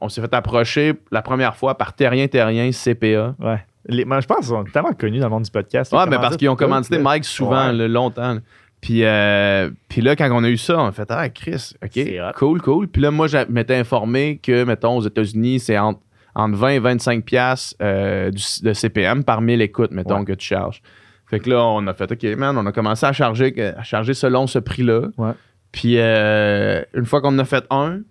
on 0.01 0.09
s'est 0.09 0.21
fait 0.21 0.33
approcher 0.35 0.93
la 1.11 1.23
première 1.23 1.57
fois 1.57 1.77
par 1.77 1.95
Terrien 1.95 2.29
Terrien 2.29 2.71
CPA. 2.71 3.35
Ouais. 3.41 3.65
Les- 3.89 4.03
je 4.03 4.27
pense 4.27 4.37
qu'ils 4.39 4.47
sont 4.47 4.65
tellement 4.65 4.93
connus 4.93 5.19
dans 5.21 5.27
le 5.27 5.31
monde 5.31 5.45
du 5.45 5.51
podcast. 5.51 5.93
Ouais, 5.93 6.07
mais 6.09 6.17
parce 6.17 6.37
qu'ils 6.37 6.49
ont 6.49 6.57
commandité. 6.57 6.99
Mike 6.99 7.25
souvent, 7.25 7.73
là, 7.73 7.89
longtemps. 7.89 8.39
Puis, 8.87 9.03
euh, 9.03 9.69
puis 9.89 10.01
là, 10.01 10.15
quand 10.15 10.31
on 10.31 10.45
a 10.45 10.49
eu 10.49 10.57
ça, 10.57 10.79
on 10.79 10.87
a 10.87 10.93
fait 10.93 11.09
Ah, 11.11 11.29
Chris, 11.29 11.73
OK, 11.83 12.01
cool, 12.37 12.63
cool. 12.63 12.87
Puis 12.87 13.03
là, 13.03 13.11
moi, 13.11 13.27
je 13.27 13.39
m'étais 13.49 13.75
informé 13.75 14.39
que, 14.41 14.63
mettons, 14.63 14.99
aux 14.99 15.03
États-Unis, 15.03 15.59
c'est 15.59 15.77
entre, 15.77 15.99
entre 16.37 16.57
20 16.57 16.69
et 16.69 16.79
25 16.79 17.25
piastres 17.25 17.75
euh, 17.83 18.31
de 18.31 18.73
CPM 18.73 19.25
par 19.25 19.41
1000 19.41 19.61
écoutes, 19.61 19.91
mettons, 19.91 20.19
Ouais. 20.21 20.25
que 20.25 20.35
tu 20.35 20.47
charges. 20.47 20.83
Fait 21.29 21.41
que 21.41 21.51
là, 21.51 21.65
on 21.65 21.85
a 21.89 21.95
fait 21.95 22.13
OK, 22.13 22.23
man, 22.39 22.57
on 22.57 22.65
a 22.65 22.71
commencé 22.71 23.05
à 23.05 23.13
charger, 23.13 23.53
à 23.77 23.83
charger 23.83 24.15
selon 24.15 24.47
ce 24.47 24.61
prix-là. 24.61 25.09
Ouais. 25.19 25.33
Puis 25.73 25.95
euh, 25.99 26.81
une 26.95 27.07
fois 27.07 27.21
qu'on 27.21 27.35
en 27.35 27.39
a 27.41 27.45
fait 27.45 27.65
un, 27.71 28.03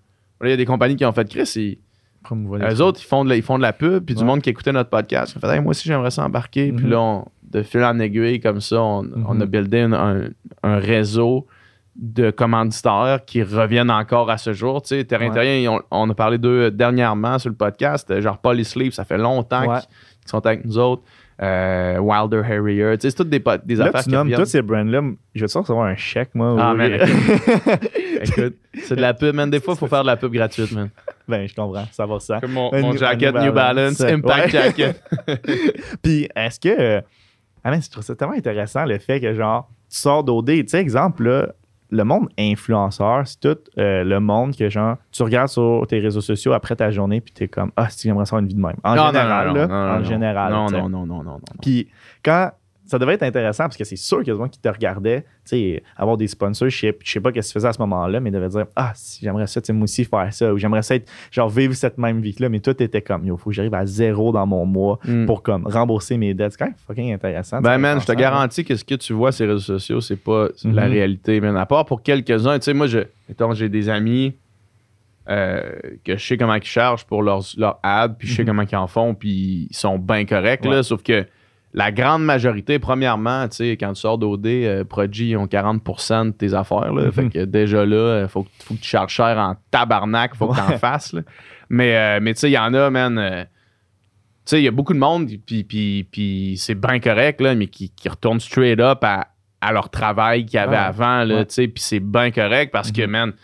il 0.43 0.49
y 0.49 0.51
a 0.51 0.57
des 0.57 0.65
compagnies 0.65 0.97
qui 0.97 1.05
ont 1.05 1.13
fait 1.13 1.29
Chris, 1.29 1.49
ils- 1.55 1.77
Promouvoir 2.25 2.59
les 2.69 2.75
eux 2.75 2.81
autres, 2.81 2.99
ils 3.01 3.07
font, 3.07 3.23
de 3.23 3.29
la, 3.29 3.35
ils 3.35 3.41
font 3.43 3.57
de 3.57 3.61
la 3.63 3.73
pub, 3.73 4.03
puis 4.03 4.15
du 4.15 4.23
monde 4.23 4.41
qui 4.41 4.49
écoutait 4.49 4.71
notre 4.71 4.89
podcast. 4.89 5.37
Fait 5.39 5.47
Hey, 5.47 5.61
moi 5.61 5.71
aussi, 5.71 5.87
j'aimerais 5.87 6.11
ça 6.11 6.23
embarquer. 6.25 6.71
Puis 6.71 6.85
Mhm. 6.85 6.91
là, 6.91 6.99
on- 7.01 7.25
de 7.51 7.61
fil 7.63 7.83
en 7.83 7.99
aiguille, 7.99 8.39
comme 8.41 8.59
ça, 8.59 8.81
on, 8.81 9.05
on 9.27 9.39
a 9.39 9.45
buildé 9.45 9.79
un, 9.81 9.93
un- 9.93 10.21
un 10.63 10.77
réseau 10.77 11.45
de 11.95 12.29
commanditaires 12.29 13.19
qui 13.25 13.41
reviennent 13.43 13.91
encore 13.91 14.29
à 14.29 14.37
ce 14.37 14.51
jour. 14.51 14.81
Tu 14.81 14.89
sais, 14.89 15.03
Terrain 15.05 15.29
Ouais. 15.29 15.33
Terrien, 15.33 15.71
on, 15.71 15.81
on 15.91 16.09
a 16.09 16.13
parlé 16.13 16.37
d'eux 16.37 16.69
dernièrement 16.71 17.39
sur 17.39 17.49
le 17.49 17.55
podcast. 17.55 18.11
euh, 18.11 18.19
Genre 18.21 18.37
Polysleep, 18.39 18.91
ça 18.91 19.05
fait 19.05 19.17
longtemps 19.17 19.61
Ouais. 19.65 19.79
qu'ils 19.79 20.29
sont 20.29 20.45
avec 20.45 20.65
nous 20.65 20.77
autres. 20.77 21.03
Euh, 21.41 21.97
Wilder 21.99 22.41
Harrier. 22.49 22.93
Tu 22.97 23.01
sais, 23.01 23.09
c'est 23.11 23.15
toutes 23.17 23.29
des, 23.29 23.43
des 23.65 23.75
Là, 23.75 23.85
affaires 23.87 24.03
tu 24.03 24.09
nommes 24.09 24.31
tous 24.31 24.45
ces 24.45 24.61
brands-là. 24.61 25.01
Je 25.35 25.41
vais 25.41 25.47
te 25.47 25.57
recevoir 25.57 25.85
un 25.85 25.95
chèque, 25.95 26.29
moi. 26.33 26.55
Ah, 26.59 26.73
ou- 26.73 26.77
man, 26.77 26.91
Écoute, 28.21 28.55
c'est 28.83 28.95
de 28.95 29.01
la 29.01 29.13
pub, 29.13 29.35
man. 29.35 29.49
Des 29.49 29.59
fois, 29.59 29.73
il 29.73 29.77
faut 29.77 29.87
faire 29.87 30.01
de 30.01 30.07
la 30.07 30.17
pub 30.17 30.31
gratuite, 30.31 30.71
man. 30.71 30.89
ben, 31.27 31.47
je 31.47 31.55
comprends. 31.55 31.85
Ça 31.91 32.05
va 32.05 32.19
ça. 32.19 32.39
Comme 32.41 32.53
mon, 32.53 32.73
Un 32.73 32.81
mon 32.81 32.91
New- 32.93 32.97
jacket 32.99 33.33
New 33.35 33.51
Balance, 33.51 33.97
Balance. 33.99 34.01
Impact 34.01 34.45
Ouais. 34.45 34.49
Jacket. 34.49 35.03
Puis, 36.03 36.27
est-ce 36.35 36.59
que. 36.59 36.69
euh, 36.69 37.01
Ah, 37.63 37.71
mais 37.71 37.81
je 37.81 37.89
trouve 37.89 38.03
ça 38.03 38.15
tellement 38.15 38.35
intéressant 38.35 38.85
le 38.85 38.97
fait 38.99 39.19
que, 39.19 39.33
genre, 39.33 39.67
tu 39.89 39.97
sors 39.97 40.23
d'OD. 40.23 40.47
Tu 40.47 40.67
sais, 40.67 40.79
exemple, 40.79 41.23
là, 41.27 41.47
le 41.91 42.03
monde 42.03 42.27
influenceur, 42.37 43.27
c'est 43.27 43.39
tout 43.39 43.57
euh, 43.77 44.03
le 44.03 44.19
monde 44.19 44.55
que, 44.55 44.69
genre, 44.69 44.97
tu 45.11 45.23
regardes 45.23 45.49
sur 45.49 45.85
tes 45.87 45.99
réseaux 45.99 46.21
sociaux 46.21 46.53
après 46.53 46.75
ta 46.75 46.89
journée, 46.91 47.21
puis 47.21 47.31
t'es 47.33 47.47
comme, 47.47 47.71
ah, 47.75 47.89
si 47.89 48.07
j'aimerais 48.07 48.23
avoir 48.27 48.41
une 48.41 48.47
vie 48.47 48.55
de 48.55 48.61
même. 48.61 48.75
En 48.83 48.95
Non, 48.95 49.07
général, 49.07 49.47
non, 49.47 49.53
là. 49.53 49.67
non, 49.67 49.73
non, 49.73 49.91
en 49.93 49.97
non. 49.99 50.03
général. 50.03 50.51
Non, 50.51 50.69
non, 50.69 50.89
non, 50.89 51.05
non, 51.05 51.23
non. 51.23 51.39
Puis 51.61 51.87
quand 52.23 52.51
ça 52.87 52.99
devait 52.99 53.13
être 53.15 53.23
intéressant 53.23 53.63
parce 53.63 53.77
que 53.77 53.83
c'est 53.83 53.95
sûr 53.95 54.19
qu'il 54.19 54.27
y 54.27 54.31
a 54.31 54.33
des 54.35 54.39
gens 54.39 54.47
qui 54.47 54.59
te 54.59 54.69
regardaient, 54.69 55.21
tu 55.21 55.27
sais, 55.45 55.83
avoir 55.97 56.17
des 56.17 56.27
sponsorships. 56.27 56.97
Je 57.03 57.11
sais 57.11 57.19
pas 57.19 57.29
ce 57.29 57.33
que 57.35 57.39
tu 57.45 57.51
faisais 57.51 57.67
à 57.67 57.73
ce 57.73 57.79
moment-là, 57.79 58.19
mais 58.19 58.29
ils 58.29 58.33
devaient 58.33 58.49
dire 58.49 58.65
Ah, 58.75 58.91
si 58.95 59.25
j'aimerais 59.25 59.47
ça, 59.47 59.59
tu 59.61 59.67
sais, 59.67 59.73
moi 59.73 59.85
aussi 59.85 60.05
faire 60.05 60.31
ça, 60.33 60.53
ou 60.53 60.57
j'aimerais 60.57 60.81
ça 60.83 60.95
être, 60.95 61.09
genre, 61.31 61.49
vivre 61.49 61.73
cette 61.73 61.97
même 61.97 62.21
vie-là. 62.21 62.47
Mais 62.49 62.59
toi, 62.59 62.73
t'étais 62.73 63.01
comme, 63.01 63.25
yo, 63.25 63.37
faut 63.37 63.49
que 63.49 63.55
j'arrive 63.55 63.73
à 63.73 63.85
zéro 63.85 64.31
dans 64.31 64.45
mon 64.45 64.65
mois 64.65 64.99
Mm. 65.05 65.25
pour 65.25 65.41
comme 65.43 65.65
rembourser 65.67 66.17
mes 66.17 66.33
dettes. 66.33 66.51
C'est 66.53 66.57
quand 66.59 66.65
même 66.65 66.75
fucking 66.87 67.13
intéressant. 67.13 67.61
Ben, 67.61 67.77
man, 67.77 67.99
je 67.99 68.05
te 68.05 68.11
garantis 68.13 68.63
que 68.63 68.75
ce 68.75 68.83
que 68.83 68.95
tu 68.95 69.13
vois 69.13 69.31
sur 69.31 69.45
les 69.45 69.53
réseaux 69.53 69.77
sociaux, 69.79 70.01
c'est 70.01 70.15
pas 70.15 70.47
la 70.63 70.85
Mhm. 70.85 70.91
réalité, 70.91 71.41
man. 71.41 71.57
À 71.57 71.65
part 71.65 71.85
pour 71.85 72.03
quelques-uns, 72.03 72.59
tu 72.59 72.65
sais, 72.65 72.73
moi, 72.73 72.87
je, 72.87 72.99
j'ai 73.53 73.69
des 73.69 73.89
amis 73.89 74.35
euh, 75.27 75.71
que 76.03 76.17
je 76.17 76.23
sais 76.23 76.37
comment 76.37 76.53
ils 76.53 76.63
chargent 76.63 77.03
pour 77.05 77.23
leurs 77.23 77.41
leur 77.57 77.79
ads, 77.81 78.09
puis 78.09 78.27
je 78.27 78.35
sais 78.35 78.41
Mhm. 78.43 78.47
comment 78.47 78.63
ils 78.71 78.75
en 78.75 78.85
font, 78.87 79.15
puis 79.15 79.67
ils 79.71 79.75
sont 79.75 79.97
bien 79.97 80.23
corrects, 80.25 80.63
Ouais. 80.65 80.69
là. 80.69 80.83
Sauf 80.83 81.01
que 81.01 81.25
la 81.77 81.91
grande 81.91 82.23
majorité, 82.23 82.79
premièrement, 82.79 83.49
tu 83.49 83.57
sais, 83.57 83.71
quand 83.77 83.91
tu 83.93 83.99
sors 83.99 84.17
d'OD, 84.17 84.47
euh, 84.47 84.83
Prodigy, 84.85 85.31
ils 85.31 85.37
ont 85.37 85.45
40% 85.45 86.25
de 86.27 86.31
tes 86.31 86.53
affaires, 86.53 86.93
là. 86.93 87.03
Mhm. 87.07 87.11
Fait 87.11 87.29
que 87.29 87.43
déjà 87.45 87.85
là, 87.85 88.21
il 88.23 88.27
faut, 88.29 88.43
que- 88.43 88.49
faut 88.63 88.73
que 88.75 88.79
tu 88.79 88.87
charges 88.87 89.11
cher 89.13 89.37
en 89.37 89.55
tabarnak, 89.71 90.35
faut 90.35 90.47
que 90.47 90.55
tu 90.55 90.61
en 90.61 90.77
fasses, 90.77 91.11
là. 91.11 91.21
Mais, 91.69 91.97
euh, 91.97 92.19
mais 92.21 92.33
tu 92.33 92.39
sais, 92.39 92.49
il 92.49 92.53
y 92.53 92.57
en 92.57 92.73
a, 92.73 92.89
man. 92.89 93.17
euh, 93.17 93.43
tu 93.43 93.49
sais, 94.51 94.61
il 94.61 94.63
y 94.63 94.67
a 94.67 94.71
beaucoup 94.71 94.93
de 94.93 94.99
monde, 94.99 95.29
puis, 95.45 95.63
puis, 95.65 96.07
puis 96.09 96.55
c'est 96.57 96.75
bien 96.75 96.99
correct, 96.99 97.41
là, 97.41 97.55
mais 97.55 97.67
qui, 97.67 97.89
qui 97.89 98.07
retournent 98.07 98.39
straight 98.39 98.79
up 98.79 99.03
à, 99.03 99.27
à 99.59 99.71
leur 99.73 99.89
travail 99.89 100.45
qu'ils 100.45 100.59
avaient 100.59 100.71
Ouais. 100.77 100.77
avant, 100.77 101.23
là, 101.25 101.35
Ouais. 101.37 101.45
tu 101.45 101.55
sais, 101.55 101.67
puis 101.67 101.83
c'est 101.83 101.99
bien 101.99 102.31
correct 102.31 102.71
parce 102.71 102.91
que, 102.91 103.01
Mhm. 103.01 103.09
man, 103.09 103.31
tu 103.33 103.37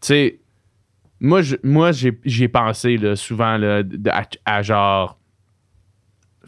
sais, 0.00 0.40
moi, 1.20 1.40
moi 1.62 1.92
j'ai 1.92 2.18
ai 2.24 2.48
pensé, 2.48 2.96
là, 2.96 3.14
souvent, 3.16 3.56
là, 3.58 3.82
à, 4.10 4.22
à 4.44 4.62
genre 4.62 5.17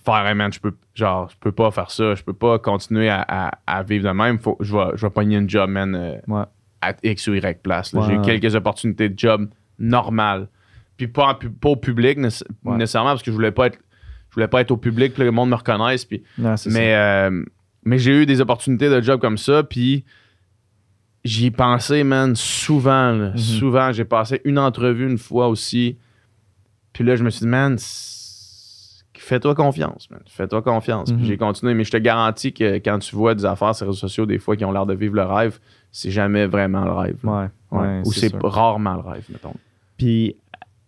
faire, 0.04 0.26
hey, 0.26 0.34
man, 0.34 0.52
je 0.52 0.60
peux, 0.60 0.74
genre, 0.94 1.28
je 1.30 1.36
peux 1.38 1.52
pas 1.52 1.70
faire 1.70 1.90
ça, 1.90 2.14
je 2.14 2.22
peux 2.22 2.32
pas 2.32 2.58
continuer 2.58 3.08
à, 3.08 3.24
à- 3.28 3.50
à 3.66 3.82
vivre 3.82 4.08
de 4.08 4.12
même, 4.14 4.38
faut, 4.38 4.56
je 4.60 4.74
vais, 4.76 4.96
je 4.96 5.06
vais 5.06 5.10
pogner 5.10 5.36
une 5.36 5.48
job, 5.48 5.68
man, 5.70 5.94
euh, 5.94 6.16
Ouais. 6.26 6.44
à 6.80 6.94
X 7.02 7.26
ou 7.28 7.34
Y 7.34 7.62
place. 7.62 7.92
Ouais, 7.92 8.02
J'ai 8.06 8.14
eu 8.14 8.20
quelques 8.22 8.54
opportunités 8.54 9.08
de 9.08 9.18
job 9.18 9.48
normales. 9.78 10.48
Puis 10.96 11.08
pas, 11.08 11.38
au 11.64 11.76
public 11.76 12.18
Ouais. 12.18 12.76
nécessairement 12.76 13.10
parce 13.10 13.22
que 13.22 13.30
je 13.30 13.36
voulais 13.36 13.52
pas 13.52 13.66
être 13.68 13.78
je 14.30 14.34
voulais 14.34 14.46
pas 14.48 14.60
être 14.60 14.70
au 14.70 14.76
public, 14.76 15.12
puis 15.14 15.24
le 15.24 15.32
monde 15.32 15.50
me 15.50 15.56
reconnaisse. 15.56 16.04
Puis, 16.04 16.22
Non, 16.38 16.54
mais 16.66 16.94
euh, 16.94 17.42
mais 17.84 17.98
j'ai 17.98 18.12
eu 18.22 18.26
des 18.26 18.40
opportunités 18.40 18.88
de 18.88 19.00
job 19.00 19.20
comme 19.20 19.36
ça, 19.38 19.64
puis 19.64 20.04
j'y 21.24 21.46
ai 21.46 21.50
pensé, 21.50 22.04
man, 22.04 22.36
souvent. 22.36 23.10
là. 23.10 23.30
Mhm. 23.30 23.36
Souvent, 23.38 23.90
j'ai 23.92 24.04
passé 24.04 24.40
une 24.44 24.58
entrevue 24.58 25.10
une 25.10 25.18
fois 25.18 25.48
aussi. 25.48 25.98
Puis 26.92 27.02
là, 27.02 27.16
je 27.16 27.24
me 27.24 27.30
suis 27.30 27.40
dit, 27.40 27.46
man, 27.48 27.76
fais-toi 29.20 29.54
confiance, 29.54 30.10
man. 30.10 30.20
Fais-toi 30.26 30.62
confiance. 30.62 31.12
Mhm. 31.12 31.24
j'ai 31.24 31.36
continué, 31.36 31.74
mais 31.74 31.84
je 31.84 31.90
te 31.90 31.96
garantis 31.96 32.52
que 32.52 32.76
quand 32.78 32.98
tu 32.98 33.14
vois 33.14 33.34
des 33.34 33.44
affaires 33.44 33.74
sur 33.74 33.84
les 33.84 33.90
réseaux 33.90 34.00
sociaux, 34.00 34.26
des 34.26 34.38
fois, 34.38 34.56
qui 34.56 34.64
ont 34.64 34.72
l'air 34.72 34.86
de 34.86 34.94
vivre 34.94 35.14
le 35.14 35.24
rêve, 35.24 35.58
c'est 35.92 36.10
jamais 36.10 36.46
vraiment 36.46 36.84
le 36.84 36.92
rêve. 36.92 37.16
Ouais. 37.22 38.02
Ou 38.04 38.12
c'est 38.12 38.32
rarement 38.42 38.94
le 38.94 39.00
rêve, 39.00 39.24
mettons. 39.30 39.54
Puis 39.96 40.36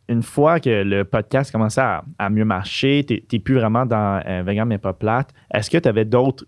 une 0.08 0.22
fois 0.22 0.60
que 0.60 0.82
le 0.82 1.04
podcast 1.04 1.52
commençait 1.52 1.80
à, 1.80 2.04
à 2.18 2.30
mieux 2.30 2.44
marcher, 2.44 3.04
tu 3.06 3.22
n'es 3.32 3.38
plus 3.38 3.54
vraiment 3.54 3.86
dans 3.86 4.22
euh, 4.26 4.42
Vegan 4.44 4.68
mais 4.68 4.78
pas 4.78 4.92
plate, 4.92 5.32
est-ce 5.52 5.70
que 5.70 5.78
tu 5.78 5.88
avais 5.88 6.04
d'autres. 6.04 6.44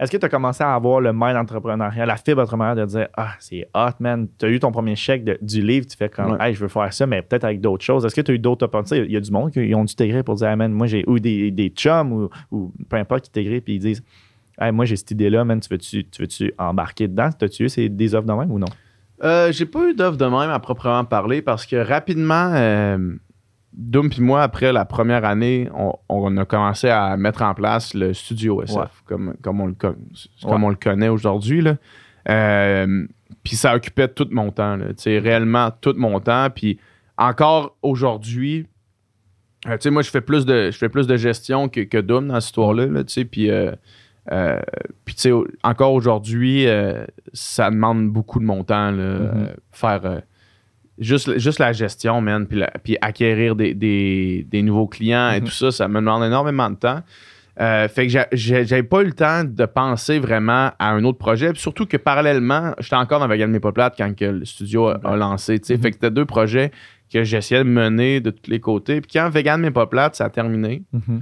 Est-ce 0.00 0.10
que 0.10 0.16
tu 0.16 0.24
as 0.24 0.30
commencé 0.30 0.64
à 0.64 0.74
avoir 0.74 1.00
le 1.02 1.12
mind 1.12 1.36
entrepreneurial, 1.36 2.08
la 2.08 2.16
fibre 2.16 2.40
entrepreneuriale 2.42 2.78
de 2.78 2.84
dire 2.86 3.08
Ah, 3.16 3.32
c'est 3.38 3.68
hot, 3.74 3.90
man. 4.00 4.28
Tu 4.38 4.46
as 4.46 4.48
eu 4.48 4.58
ton 4.58 4.72
premier 4.72 4.96
chèque 4.96 5.24
de- 5.24 5.38
du 5.42 5.60
livre, 5.60 5.86
tu 5.86 5.94
fais 5.96 6.08
comme 6.08 6.32
Ouais. 6.32 6.38
Hey, 6.40 6.54
je 6.54 6.60
veux 6.60 6.68
faire 6.68 6.90
ça, 6.92 7.06
mais 7.06 7.20
peut-être 7.20 7.44
avec 7.44 7.60
d'autres 7.60 7.84
choses. 7.84 8.06
Est-ce 8.06 8.14
que 8.14 8.22
tu 8.22 8.30
as 8.32 8.34
eu 8.34 8.38
d'autres 8.38 8.64
opportunités? 8.64 9.04
Il 9.06 9.12
y 9.12 9.16
a 9.16 9.20
du 9.20 9.30
monde 9.30 9.50
qui 9.50 9.74
ont 9.74 9.84
dû 9.84 9.94
t'égrer 9.94 10.22
pour 10.22 10.36
dire 10.36 10.48
Hey, 10.48 10.56
man, 10.56 10.72
moi 10.72 10.86
j'ai. 10.86 11.04
Ou 11.06 11.18
des, 11.18 11.50
des 11.50 11.68
chums 11.68 12.12
ou, 12.12 12.30
ou 12.50 12.72
peu 12.88 12.96
importe 12.96 13.24
qui 13.24 13.30
t'égrent 13.30 13.60
puis 13.62 13.74
ils 13.74 13.78
disent 13.78 14.02
Hey, 14.58 14.72
moi 14.72 14.86
j'ai 14.86 14.96
cette 14.96 15.10
idée-là, 15.10 15.44
man, 15.44 15.60
tu 15.60 15.68
veux-tu, 15.70 16.04
tu 16.08 16.22
veux-tu 16.22 16.52
embarquer 16.58 17.06
dedans? 17.06 17.28
T'as-tu 17.38 17.64
eu 17.64 17.68
c'est 17.68 17.88
des 17.90 18.14
offres 18.14 18.26
de 18.26 18.32
même 18.32 18.50
ou 18.50 18.58
non? 18.58 18.66
Euh, 19.22 19.52
j'ai 19.52 19.66
pas 19.66 19.86
eu 19.86 19.94
d'offre 19.94 20.16
de 20.16 20.24
même 20.24 20.48
à 20.50 20.58
proprement 20.60 21.04
parler 21.04 21.42
parce 21.42 21.66
que 21.66 21.76
rapidement, 21.76 22.52
euh, 22.54 23.16
Doom 23.72 24.10
puis 24.10 24.20
moi, 24.20 24.42
après 24.42 24.72
la 24.72 24.84
première 24.84 25.24
année, 25.24 25.68
on, 25.74 25.92
on 26.08 26.36
a 26.36 26.44
commencé 26.44 26.88
à 26.88 27.16
mettre 27.16 27.42
en 27.42 27.54
place 27.54 27.94
le 27.94 28.12
studio 28.14 28.62
SF, 28.62 28.76
Ouais. 28.76 28.84
comme, 29.06 29.34
comme, 29.42 29.60
on, 29.60 29.66
le, 29.66 29.76
Ouais. 29.82 29.92
comme 30.42 30.64
on 30.64 30.70
le 30.70 30.74
connaît 30.76 31.08
aujourd'hui. 31.08 31.62
Euh, 32.28 33.06
puis 33.44 33.56
ça 33.56 33.74
occupait 33.74 34.08
tout 34.08 34.28
mon 34.30 34.50
temps, 34.50 34.76
là, 34.76 34.86
réellement 35.06 35.70
tout 35.80 35.94
mon 35.96 36.18
temps. 36.20 36.48
Puis 36.54 36.78
encore 37.16 37.76
aujourd'hui, 37.82 38.66
euh, 39.66 39.72
tu 39.76 39.82
sais, 39.82 39.90
moi, 39.90 40.02
je 40.02 40.10
fais 40.10 40.20
plus 40.20 40.44
de, 40.46 40.70
je 40.70 40.76
fais 40.78 40.88
plus 40.88 41.06
de 41.06 41.16
gestion 41.16 41.68
que, 41.68 41.80
que 41.80 41.98
Doom 41.98 42.28
dans 42.28 42.34
cette 42.40 42.46
histoire-là, 42.48 42.86
là, 42.86 43.02
puis... 43.30 43.50
euh, 43.50 43.72
euh, 44.32 44.60
puis 45.04 45.14
tu 45.14 45.22
sais, 45.22 45.30
au- 45.32 45.46
encore 45.62 45.92
aujourd'hui, 45.94 46.66
euh, 46.68 47.04
ça 47.32 47.70
demande 47.70 48.08
beaucoup 48.10 48.38
de 48.38 48.44
mon 48.44 48.62
temps, 48.64 48.90
là, 48.90 49.02
euh, 49.02 49.54
faire 49.72 50.22
juste, 51.00 51.38
juste 51.38 51.58
la 51.58 51.72
gestion, 51.72 52.20
man, 52.20 52.46
puis, 52.46 52.58
la- 52.58 52.70
puis 52.82 52.96
acquérir 53.00 53.56
des, 53.56 53.74
des- 53.74 54.46
des 54.48 54.62
nouveaux 54.62 54.86
clients 54.86 55.30
et 55.32 55.40
tout 55.40 55.50
ça, 55.50 55.70
ça 55.72 55.88
me 55.88 55.96
demande 55.96 56.22
énormément 56.24 56.70
de 56.70 56.76
temps. 56.76 57.00
Euh, 57.60 57.88
fait 57.88 58.06
que 58.06 58.12
j'avais 58.32 58.82
pas 58.84 59.02
eu 59.02 59.06
le 59.06 59.12
temps 59.12 59.42
de 59.44 59.64
penser 59.66 60.18
vraiment 60.18 60.70
à 60.78 60.90
un 60.92 61.04
autre 61.04 61.18
projet. 61.18 61.52
Puis 61.52 61.60
surtout 61.60 61.84
que 61.84 61.96
parallèlement, 61.98 62.74
j'étais 62.78 62.96
encore 62.96 63.20
dans 63.20 63.28
Vegan 63.28 63.50
Mais 63.50 63.60
Pas 63.60 63.72
Plate 63.72 63.94
quand 63.98 64.14
que 64.16 64.24
le 64.24 64.44
studio 64.46 64.86
a, 64.88 65.00
a 65.04 65.16
lancé. 65.16 65.58
sais. 65.62 65.76
Fait 65.76 65.90
que 65.90 65.96
c'était 65.96 66.10
deux 66.10 66.24
projets 66.24 66.70
que 67.12 67.22
j'essayais 67.24 67.62
de 67.64 67.68
mener 67.68 68.20
de 68.20 68.30
tous 68.30 68.48
les 68.50 68.60
côtés. 68.60 69.00
Puis 69.02 69.10
quand 69.14 69.28
Vegan 69.28 69.60
Mais 69.60 69.72
Pas 69.72 69.86
Plate, 69.86 70.14
ça 70.14 70.26
a 70.26 70.30
terminé, 70.30 70.84
Mhm. 70.92 71.20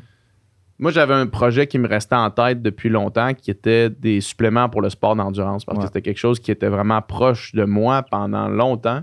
moi, 0.79 0.93
j'avais 0.93 1.15
un 1.15 1.27
projet 1.27 1.67
qui 1.67 1.79
me 1.79 1.89
restait 1.89 2.15
en 2.15 2.31
tête 2.31 2.63
depuis 2.63 2.89
longtemps 2.91 3.33
qui 3.35 3.51
était 3.51 3.91
des 3.91 4.21
suppléments 4.21 4.69
pour 4.69 4.81
le 4.83 4.91
sport 4.91 5.17
d'endurance 5.17 5.65
parce 5.65 5.79
Ouais. 5.79 5.85
que 5.85 5.89
c'était 5.89 6.03
quelque 6.03 6.19
chose 6.19 6.39
qui 6.39 6.53
était 6.53 6.69
vraiment 6.69 7.03
proche 7.03 7.53
de 7.55 7.65
moi 7.65 8.05
pendant 8.09 8.47
longtemps. 8.49 9.03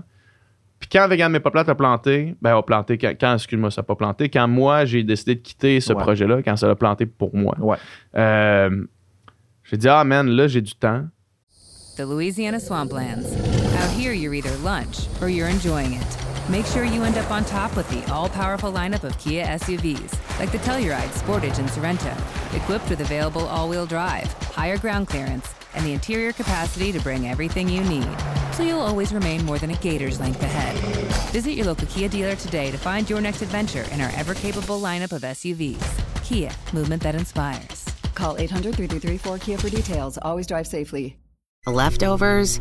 Puis 0.78 0.88
quand 0.92 1.08
Vegan 1.08 1.32
Mais 1.32 1.40
Pas 1.40 1.50
Plate 1.50 1.68
a 1.70 1.74
planté, 1.74 2.34
ben, 2.42 2.56
a 2.56 2.62
planté, 2.62 2.98
quand, 2.98 3.12
quand, 3.18 3.34
excuse-moi, 3.34 3.70
ça 3.70 3.80
n'a 3.80 3.84
pas 3.86 3.94
planté, 3.96 4.28
quand 4.28 4.46
moi, 4.46 4.84
j'ai 4.84 5.02
décidé 5.02 5.34
de 5.36 5.40
quitter 5.40 5.80
ce 5.80 5.92
Ouais. 5.92 6.02
projet-là, 6.02 6.42
quand 6.42 6.56
ça 6.56 6.68
a 6.70 6.74
planté 6.74 7.06
pour 7.06 7.34
moi, 7.34 7.54
Ouais. 7.58 7.76
euh, 8.16 8.84
j'ai 9.64 9.76
dit, 9.78 9.88
ah 9.88 10.04
man, 10.04 10.28
là, 10.28 10.46
j'ai 10.48 10.60
du 10.60 10.74
temps. 10.74 11.04
The 11.96 12.00
Louisiana 12.02 12.58
Swamplands. 12.60 13.24
Out 13.24 13.90
here, 13.98 14.12
you're 14.12 14.34
either 14.34 14.50
lunch 14.62 15.06
or 15.22 15.28
you're 15.30 15.48
enjoying 15.48 15.94
it. 15.94 16.25
Make 16.48 16.66
sure 16.66 16.84
you 16.84 17.02
end 17.02 17.18
up 17.18 17.28
on 17.32 17.44
top 17.44 17.74
with 17.74 17.88
the 17.90 18.08
all 18.12 18.28
powerful 18.28 18.72
lineup 18.72 19.02
of 19.02 19.18
Kia 19.18 19.44
SUVs, 19.44 20.38
like 20.38 20.52
the 20.52 20.58
Telluride, 20.58 21.08
Sportage, 21.08 21.58
and 21.58 21.68
Sorrento, 21.68 22.16
equipped 22.54 22.88
with 22.88 23.00
available 23.00 23.46
all 23.46 23.68
wheel 23.68 23.84
drive, 23.84 24.32
higher 24.54 24.78
ground 24.78 25.08
clearance, 25.08 25.52
and 25.74 25.84
the 25.84 25.92
interior 25.92 26.32
capacity 26.32 26.92
to 26.92 27.00
bring 27.00 27.26
everything 27.26 27.68
you 27.68 27.82
need. 27.82 28.08
So 28.52 28.62
you'll 28.62 28.78
always 28.78 29.12
remain 29.12 29.44
more 29.44 29.58
than 29.58 29.72
a 29.72 29.76
gator's 29.78 30.20
length 30.20 30.40
ahead. 30.40 30.76
Visit 31.32 31.52
your 31.52 31.66
local 31.66 31.88
Kia 31.88 32.08
dealer 32.08 32.36
today 32.36 32.70
to 32.70 32.78
find 32.78 33.10
your 33.10 33.20
next 33.20 33.42
adventure 33.42 33.84
in 33.90 34.00
our 34.00 34.12
ever 34.14 34.34
capable 34.34 34.80
lineup 34.80 35.12
of 35.12 35.22
SUVs. 35.22 36.24
Kia, 36.24 36.52
movement 36.72 37.02
that 37.02 37.16
inspires. 37.16 37.84
Call 38.14 38.38
800 38.38 38.76
333 38.76 39.18
4KIA 39.18 39.60
for 39.60 39.68
details. 39.68 40.16
Always 40.22 40.46
drive 40.46 40.68
safely. 40.68 41.16
Leftovers? 41.66 42.60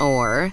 Or 0.00 0.52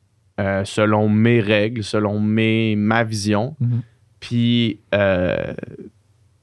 Euh, 0.41 0.65
selon 0.65 1.07
mes 1.09 1.39
règles, 1.39 1.83
selon 1.83 2.19
mes, 2.19 2.75
ma 2.75 3.03
vision. 3.03 3.55
Mhm. 3.59 3.81
Puis, 4.19 4.79
euh, 4.93 5.53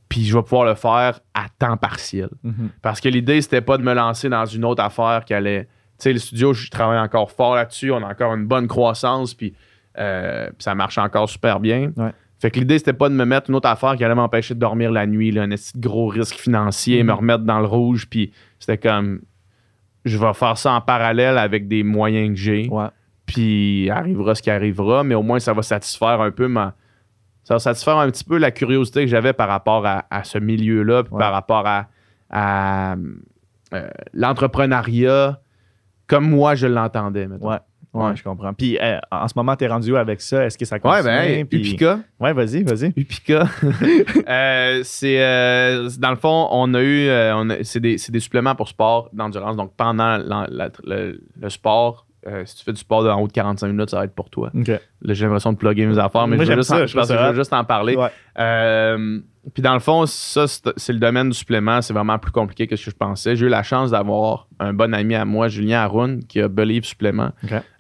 puis 0.08 0.24
je 0.24 0.34
vais 0.36 0.42
pouvoir 0.42 0.64
le 0.64 0.74
faire 0.74 1.20
à 1.34 1.46
temps 1.58 1.76
partiel. 1.76 2.28
Mhm. 2.42 2.70
Parce 2.82 3.00
que 3.00 3.08
l'idée, 3.08 3.40
c'était 3.42 3.60
pas 3.60 3.76
de 3.78 3.82
me 3.82 3.92
lancer 3.94 4.28
dans 4.28 4.46
une 4.46 4.64
autre 4.64 4.82
affaire 4.82 5.24
qui 5.24 5.34
allait. 5.34 5.64
Tu 5.64 5.68
sais, 6.04 6.12
le 6.12 6.18
studio, 6.18 6.52
je 6.52 6.70
travaille 6.70 6.98
encore 6.98 7.30
fort 7.30 7.56
là-dessus. 7.56 7.90
On 7.90 8.02
a 8.02 8.10
encore 8.10 8.34
une 8.34 8.46
bonne 8.46 8.68
croissance. 8.68 9.34
Puis, 9.34 9.52
euh, 9.98 10.48
ça 10.58 10.74
marche 10.74 10.96
encore 10.98 11.28
super 11.28 11.58
bien. 11.60 11.92
Ouais. 11.96 12.12
Fait 12.40 12.52
que 12.52 12.60
l'idée, 12.60 12.78
c'était 12.78 12.92
pas 12.92 13.08
de 13.08 13.14
me 13.14 13.24
mettre 13.24 13.50
une 13.50 13.56
autre 13.56 13.68
affaire 13.68 13.96
qui 13.96 14.04
allait 14.04 14.14
m'empêcher 14.14 14.54
de 14.54 14.60
dormir 14.60 14.92
la 14.92 15.06
nuit, 15.08 15.32
là, 15.32 15.42
un 15.42 15.54
gros 15.76 16.06
risque 16.06 16.36
financier, 16.36 17.02
Mhm. 17.02 17.06
me 17.08 17.12
remettre 17.14 17.44
dans 17.44 17.58
le 17.58 17.66
rouge. 17.66 18.06
Puis 18.08 18.32
c'était 18.60 18.78
comme, 18.78 19.20
je 20.04 20.16
vais 20.18 20.32
faire 20.34 20.56
ça 20.56 20.72
en 20.72 20.80
parallèle 20.80 21.36
avec 21.36 21.66
des 21.66 21.82
moyens 21.82 22.28
que 22.30 22.40
j'ai. 22.40 22.68
Ouais. 22.68 22.86
Puis 23.28 23.88
arrivera 23.90 24.34
ce 24.34 24.42
qui 24.42 24.50
arrivera, 24.50 25.04
mais 25.04 25.14
au 25.14 25.22
moins 25.22 25.38
ça 25.38 25.52
va 25.52 25.62
satisfaire 25.62 26.20
un 26.20 26.30
peu 26.32 26.48
ma. 26.48 26.74
Ça 27.44 27.54
va 27.54 27.58
satisfaire 27.60 27.96
un 27.98 28.10
petit 28.10 28.24
peu 28.24 28.38
la 28.38 28.50
curiosité 28.50 29.02
que 29.04 29.10
j'avais 29.10 29.32
par 29.34 29.48
rapport 29.48 29.86
à, 29.86 30.04
à 30.10 30.24
ce 30.24 30.38
milieu-là, 30.38 31.04
puis 31.04 31.12
Ouais. 31.12 31.18
par 31.20 31.32
rapport 31.32 31.66
à, 31.66 31.86
à, 32.30 32.94
euh, 33.74 33.88
l'entrepreneuriat 34.14 35.40
comme 36.06 36.28
moi 36.28 36.54
je 36.54 36.66
l'entendais. 36.66 37.26
Ouais. 37.26 37.38
Ouais, 37.94 38.04
Ouais. 38.04 38.16
je 38.16 38.22
comprends. 38.22 38.52
Puis 38.52 38.78
euh, 38.80 38.98
en 39.10 39.26
ce 39.28 39.32
moment, 39.36 39.56
t'es 39.56 39.66
rendu 39.66 39.92
où 39.92 39.96
avec 39.96 40.20
ça? 40.20 40.44
Est-ce 40.44 40.58
que 40.58 40.64
ça 40.66 40.78
continue? 40.78 41.06
Ouais, 41.08 41.36
ben, 41.38 41.46
Puis- 41.46 41.58
Upica. 41.60 42.00
Ouais, 42.20 42.32
vas-y, 42.34 42.62
vas-y. 42.62 42.92
Upica. 42.96 43.46
Euh, 44.28 44.80
c'est 44.84 45.22
euh, 45.22 45.88
dans 45.98 46.10
le 46.10 46.16
fond, 46.16 46.48
on 46.50 46.72
a 46.74 46.82
eu, 46.82 47.08
on 47.34 47.48
a- 47.50 47.64
c'est 47.64 47.80
des, 47.80 47.96
c'est 47.98 48.12
des 48.12 48.20
suppléments 48.20 48.54
pour 48.54 48.68
sport 48.68 49.08
d'endurance. 49.12 49.56
Donc 49.56 49.72
pendant 49.76 50.18
la- 50.18 50.46
la- 50.50 50.68
le, 50.84 51.20
le 51.40 51.48
sport, 51.50 52.06
euh, 52.28 52.42
si 52.44 52.56
tu 52.56 52.64
fais 52.64 52.72
du 52.72 52.80
sport 52.80 53.04
en 53.06 53.20
haut 53.20 53.26
de 53.26 53.32
45 53.32 53.68
minutes, 53.68 53.90
ça 53.90 53.98
va 53.98 54.04
être 54.04 54.14
pour 54.14 54.30
toi. 54.30 54.50
Là, 54.54 55.14
j'ai 55.14 55.24
l'impression 55.24 55.52
de 55.52 55.58
plugger 55.58 55.86
mes 55.86 55.98
affaires, 55.98 56.26
mais 56.26 56.36
Moi, 56.36 56.44
je 56.44 56.50
veux 56.50 56.56
juste, 56.56 56.68
ça, 56.68 56.76
en, 56.76 56.80
je 56.80 56.86
je 56.86 56.96
pense 56.96 57.08
que 57.08 57.16
je 57.16 57.22
veux 57.22 57.34
juste 57.34 57.52
en 57.52 57.64
parler. 57.64 57.96
Ouais. 57.96 58.10
Euh, 58.38 59.20
puis 59.54 59.62
dans 59.62 59.72
le 59.74 59.80
fond, 59.80 60.04
ça, 60.06 60.46
c'est 60.46 60.92
le 60.92 60.98
domaine 60.98 61.30
du 61.30 61.36
supplément. 61.36 61.80
C'est 61.80 61.94
vraiment 61.94 62.18
plus 62.18 62.32
compliqué 62.32 62.66
que 62.66 62.76
ce 62.76 62.84
que 62.84 62.90
je 62.90 62.96
pensais. 62.96 63.34
J'ai 63.36 63.46
eu 63.46 63.48
la 63.48 63.62
chance 63.62 63.90
d'avoir 63.90 64.46
un 64.58 64.72
bon 64.72 64.92
ami 64.92 65.14
à 65.14 65.24
moi, 65.24 65.48
Julien 65.48 65.80
Haroun, 65.80 66.22
qui 66.24 66.40
a 66.40 66.48
Believe 66.48 66.84
Supplément, 66.84 67.30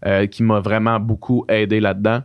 euh, 0.06 0.26
qui 0.26 0.42
m'a 0.42 0.60
vraiment 0.60 0.98
beaucoup 0.98 1.44
aidé 1.48 1.80
là-dedans. 1.80 2.22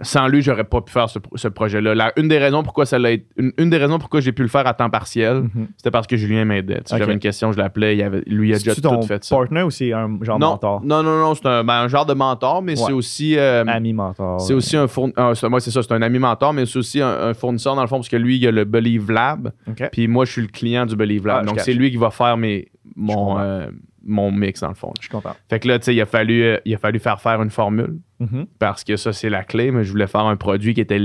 Sans 0.00 0.26
lui, 0.28 0.42
j'aurais 0.42 0.64
pas 0.64 0.80
pu 0.80 0.92
faire 0.92 1.08
ce, 1.08 1.18
ce 1.36 1.46
projet-là. 1.48 2.12
Une 2.16 2.26
des 2.28 2.38
raisons 2.38 2.62
pourquoi 2.62 2.84
ça 2.86 2.98
l'a 2.98 3.12
été- 3.12 3.26
une, 3.36 3.52
une 3.58 3.70
des 3.70 3.76
raisons 3.76 3.98
pourquoi 3.98 4.20
j'ai 4.20 4.32
pu 4.32 4.42
le 4.42 4.48
faire 4.48 4.66
à 4.66 4.74
temps 4.74 4.90
partiel, 4.90 5.42
Mhm. 5.54 5.68
c'était 5.76 5.90
parce 5.92 6.06
que 6.06 6.16
Julien 6.16 6.44
m'aidait. 6.44 6.78
Tu 6.78 6.82
sais, 6.86 6.94
Ok. 6.94 6.98
J'avais 7.00 7.12
une 7.12 7.18
question, 7.20 7.52
je 7.52 7.58
l'appelais, 7.58 7.96
il 7.96 8.02
avait, 8.02 8.22
lui 8.26 8.48
il 8.48 8.54
a 8.54 8.58
déjà 8.58 8.74
ton 8.74 9.00
tout 9.00 9.06
fait 9.06 9.22
ça. 9.22 9.36
partner 9.36 9.62
ou 9.62 9.70
c'est 9.70 9.92
un 9.92 10.18
genre 10.22 10.38
Non, 10.38 10.50
mentor? 10.50 10.80
non, 10.84 11.02
non, 11.02 11.18
non, 11.20 11.34
c'est 11.34 11.46
un, 11.46 11.62
ben, 11.64 11.74
un 11.82 11.88
genre 11.88 12.06
de 12.06 12.14
mentor, 12.14 12.60
mais 12.62 12.72
Ouais. 12.78 12.86
c'est 12.86 12.92
aussi. 12.92 13.36
euh, 13.38 13.64
Ami 13.66 13.92
mentor. 13.92 14.40
c'est 14.40 14.54
aussi 14.54 14.76
un 14.76 14.88
fournisseur. 14.88 15.48
moi, 15.48 15.60
c'est 15.60 15.70
ça, 15.70 15.82
c'est 15.82 15.92
un 15.92 16.02
ami 16.02 16.18
mentor, 16.18 16.52
mais 16.52 16.66
c'est 16.66 16.78
aussi 16.78 17.00
un, 17.00 17.08
un 17.28 17.34
fournisseur 17.34 17.74
dans 17.76 17.82
le 17.82 17.88
fond, 17.88 17.96
parce 17.96 18.08
que 18.08 18.16
lui, 18.16 18.36
il 18.36 18.46
a 18.46 18.50
le 18.50 18.64
Believe 18.64 19.10
Lab. 19.12 19.52
OK. 19.68 19.88
Puis 19.92 20.08
moi, 20.08 20.24
je 20.24 20.32
suis 20.32 20.42
le 20.42 20.48
client 20.48 20.86
du 20.86 20.96
Believe 20.96 21.26
Lab. 21.26 21.40
Ah, 21.42 21.44
donc, 21.46 21.60
c'est 21.60 21.72
lui 21.74 21.90
qui 21.90 21.96
va 21.98 22.10
faire 22.10 22.36
mes, 22.36 22.68
mon, 22.96 23.38
euh, 23.38 23.66
mon 24.06 24.30
mix, 24.32 24.60
dans 24.60 24.68
le 24.68 24.74
fond. 24.74 24.92
Je 25.00 25.08
comprends. 25.08 25.34
Fait 25.48 25.58
que 25.60 25.68
là, 25.68 25.78
tu 25.78 25.84
sais, 25.86 25.94
il 25.94 26.00
a 26.00 26.06
fallu, 26.06 26.42
euh, 26.42 26.58
il 26.64 26.74
a 26.74 26.78
fallu 26.78 26.98
faire 26.98 27.20
faire 27.20 27.40
une 27.40 27.50
formule 27.50 27.98
Mhm. 28.30 28.46
parce 28.58 28.84
que 28.84 28.96
ça, 28.96 29.12
c'est 29.12 29.30
la 29.30 29.44
clé, 29.44 29.70
mais 29.70 29.84
je 29.84 29.90
voulais 29.90 30.06
faire 30.06 30.22
un 30.26 30.36
produit 30.36 30.74
qui 30.74 30.80
était 30.80 30.98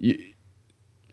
il- 0.00 0.18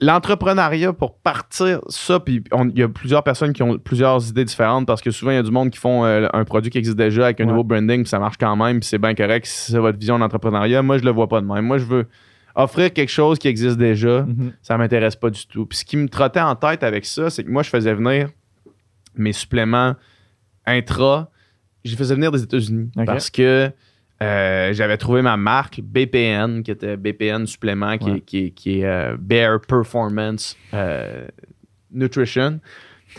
l'entrepreneuriat 0.02 0.92
pour 0.92 1.18
partir, 1.18 1.80
ça, 1.88 2.20
puis 2.20 2.44
il 2.74 2.78
y 2.80 2.84
a 2.84 2.90
plusieurs 2.90 3.24
personnes 3.24 3.54
qui 3.54 3.64
ont 3.64 3.78
plusieurs 3.78 4.28
idées 4.28 4.44
différentes 4.44 4.86
parce 4.86 5.02
que 5.02 5.12
souvent, 5.12 5.32
il 5.32 5.36
y 5.36 5.38
a 5.38 5.44
du 5.44 5.52
monde 5.52 5.70
qui 5.70 5.80
font 5.80 6.04
euh, 6.04 6.28
un 6.34 6.44
produit 6.44 6.70
qui 6.70 6.78
existe 6.78 6.98
déjà 6.98 7.26
avec 7.26 7.40
un 7.40 7.46
Ouais. 7.46 7.52
nouveau 7.52 7.64
branding, 7.64 8.02
puis 8.02 8.10
ça 8.10 8.20
marche 8.20 8.38
quand 8.38 8.56
même, 8.58 8.80
puis 8.82 8.90
c'est 8.90 8.98
bien 8.98 9.16
correct 9.16 9.46
si 9.46 9.72
c'est 9.72 9.78
votre 9.80 9.98
vision 9.98 10.20
d'entrepreneuriat. 10.20 10.82
Moi, 10.82 10.98
je 10.98 11.04
le 11.06 11.12
vois 11.12 11.28
pas 11.30 11.40
de 11.40 11.46
même. 11.46 11.66
Moi, 11.66 11.78
je 11.78 11.86
veux 11.86 12.08
offrir 12.56 12.92
quelque 12.92 13.10
chose 13.10 13.40
qui 13.40 13.48
existe 13.48 13.78
déjà 13.78 14.24
Mhm. 14.24 14.52
ça 14.62 14.78
m'intéresse 14.78 15.16
pas 15.16 15.30
du 15.30 15.48
tout. 15.48 15.66
Puis 15.66 15.80
ce 15.80 15.86
qui 15.86 15.96
me 15.98 16.08
trottait 16.10 16.42
en 16.42 16.56
tête 16.56 16.84
avec 16.84 17.06
ça, 17.06 17.30
c'est 17.30 17.44
que 17.46 17.50
moi, 17.50 17.64
je 17.64 17.70
faisais 17.70 17.94
venir 17.94 18.30
mes 19.16 19.32
suppléments 19.34 19.96
intra, 20.66 21.30
je 21.84 21.92
les 21.92 21.98
faisais 21.98 22.16
venir 22.16 22.32
des 22.32 22.44
États-Unis 22.44 22.90
parce 23.06 23.30
que 23.30 23.70
euh, 24.22 24.74
j'avais 24.74 24.98
trouvé 24.98 25.22
ma 25.22 25.36
marque 25.38 25.82
BPN, 25.82 26.64
qui 26.64 26.72
était 26.72 26.96
BPN 26.98 27.46
supplément, 27.46 27.98
qui 27.98 28.10
Ouais. 28.12 28.18
est, 28.18 28.22
qui 28.22 28.38
est- 28.46 28.50
qui 28.52 28.80
est, 28.80 28.86
euh, 28.86 29.18
Bear 29.20 29.60
Performance 29.60 30.56
euh, 30.74 31.26
Nutrition. 31.92 32.60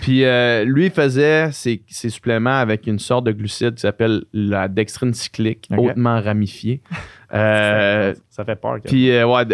Puis 0.01 0.25
euh, 0.25 0.65
lui 0.65 0.91
faisait 0.91 1.53
ses, 1.53 1.83
ses 1.87 2.11
suppléments 2.11 2.59
avec 2.59 2.87
une 2.89 2.99
sorte 2.99 3.27
de 3.27 3.33
glucide 3.33 3.75
qui 3.77 3.83
s'appelle 3.83 4.25
la 4.33 4.67
dextrine 4.67 5.15
cyclique, 5.15 5.69
hautement 5.77 6.21
ramifiée. 6.21 6.81
Euh, 7.33 8.15
ça 8.31 8.45
fait 8.45 8.55
peur. 8.55 8.79
puis, 8.85 9.11
ouais, 9.25 9.45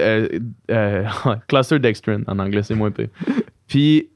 cluster 1.49 1.79
dextrine 1.79 2.25
en 2.27 2.39
anglais, 2.39 2.63
c'est 2.63 2.75
moins 2.75 2.91
pire. 2.91 3.09
Puis, 3.67 4.11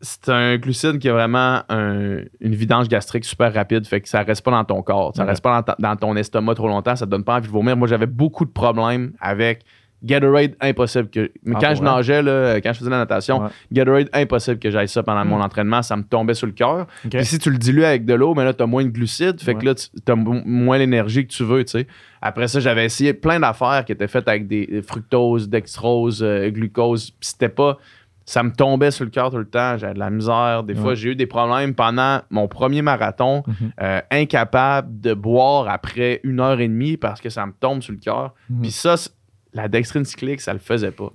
c'est 0.00 0.28
un 0.30 0.56
glucide 0.56 0.98
qui 0.98 1.08
a 1.08 1.12
vraiment 1.12 1.62
un- 1.68 2.20
une 2.40 2.54
vidange 2.54 2.88
gastrique 2.88 3.24
super 3.24 3.52
rapide, 3.52 3.86
fait 3.86 4.00
que 4.00 4.08
ça 4.08 4.22
reste 4.22 4.42
pas 4.44 4.50
dans 4.50 4.64
ton 4.64 4.82
corps, 4.82 5.12
ça 5.14 5.24
reste 5.24 5.42
pas 5.42 5.62
dans, 5.78 5.96
ton 5.96 6.16
estomac 6.16 6.54
trop 6.54 6.68
longtemps, 6.68 6.96
ça 6.96 7.06
te 7.06 7.10
donne 7.10 7.24
pas 7.24 7.36
envie 7.36 7.48
de 7.48 7.52
vomir. 7.52 7.76
Moi, 7.76 7.86
j'avais 7.88 8.06
beaucoup 8.06 8.44
de 8.44 8.50
problèmes 8.50 9.12
avec 9.20 9.62
Gatorade, 10.02 10.54
impossible 10.62 11.10
que. 11.10 11.30
Mais 11.44 11.56
Ah, 11.56 11.58
quand 11.60 11.74
je 11.74 11.82
vrai? 11.82 11.90
nageais, 11.94 12.22
là, 12.22 12.58
quand 12.62 12.72
je 12.72 12.78
faisais 12.78 12.88
la 12.88 12.96
natation, 12.96 13.42
Ouais. 13.42 13.48
Gatorade, 13.70 14.08
impossible 14.14 14.58
que 14.58 14.70
j'aille 14.70 14.88
ça 14.88 15.02
pendant 15.02 15.26
mon 15.26 15.42
entraînement. 15.42 15.82
Ça 15.82 15.94
me 15.94 16.02
tombait 16.04 16.32
sur 16.32 16.46
le 16.46 16.54
cœur. 16.54 16.86
Puis 17.10 17.22
si 17.26 17.38
tu 17.38 17.50
le 17.50 17.58
dilues 17.58 17.84
avec 17.84 18.06
de 18.06 18.14
l'eau, 18.14 18.34
mais 18.34 18.44
là, 18.44 18.54
tu 18.54 18.62
as 18.62 18.66
moins 18.66 18.82
de 18.82 18.88
glucides. 18.88 19.42
Fait 19.42 19.54
que 19.54 19.66
là, 19.66 19.74
tu 19.74 19.90
as 20.10 20.14
moins 20.16 20.78
l'énergie 20.78 21.26
que 21.26 21.32
tu 21.34 21.44
veux, 21.44 21.62
tu 21.66 21.72
sais. 21.72 21.86
Après 22.22 22.48
ça, 22.48 22.60
j'avais 22.60 22.86
essayé 22.86 23.12
plein 23.12 23.40
d'affaires 23.40 23.84
qui 23.84 23.92
étaient 23.92 24.08
faites 24.08 24.26
avec 24.26 24.46
des 24.48 24.80
fructose, 24.80 25.50
dextrose, 25.50 26.22
euh, 26.22 26.48
glucose. 26.48 27.10
Puis 27.10 27.28
c'était 27.28 27.50
pas. 27.50 27.76
Ça 28.30 28.44
me 28.44 28.52
tombait 28.52 28.92
sur 28.92 29.04
le 29.04 29.10
cœur 29.10 29.30
tout 29.32 29.38
le 29.38 29.44
temps. 29.48 29.76
J'avais 29.76 29.94
de 29.94 29.98
la 29.98 30.08
misère. 30.10 30.62
Des 30.62 30.76
fois, 30.76 30.94
j'ai 30.94 31.10
eu 31.10 31.16
des 31.16 31.26
problèmes 31.26 31.74
pendant 31.74 32.20
mon 32.30 32.46
premier 32.46 32.80
marathon. 32.80 33.42
Mhm. 33.46 33.72
euh, 33.82 34.00
incapable 34.12 35.00
de 35.00 35.14
boire 35.14 35.68
après 35.68 36.20
une 36.22 36.38
heure 36.38 36.60
et 36.60 36.68
demie 36.68 36.96
parce 36.96 37.20
que 37.20 37.28
ça 37.28 37.44
me 37.44 37.52
tombe 37.58 37.82
sur 37.82 37.92
le 37.92 37.98
cœur. 37.98 38.34
Mhm. 38.48 38.60
Puis 38.62 38.70
ça, 38.70 38.94
la 39.52 39.66
dextrine 39.66 40.04
cyclique, 40.04 40.40
ça 40.40 40.52
le 40.52 40.60
faisait 40.60 40.92
pas. 40.92 41.10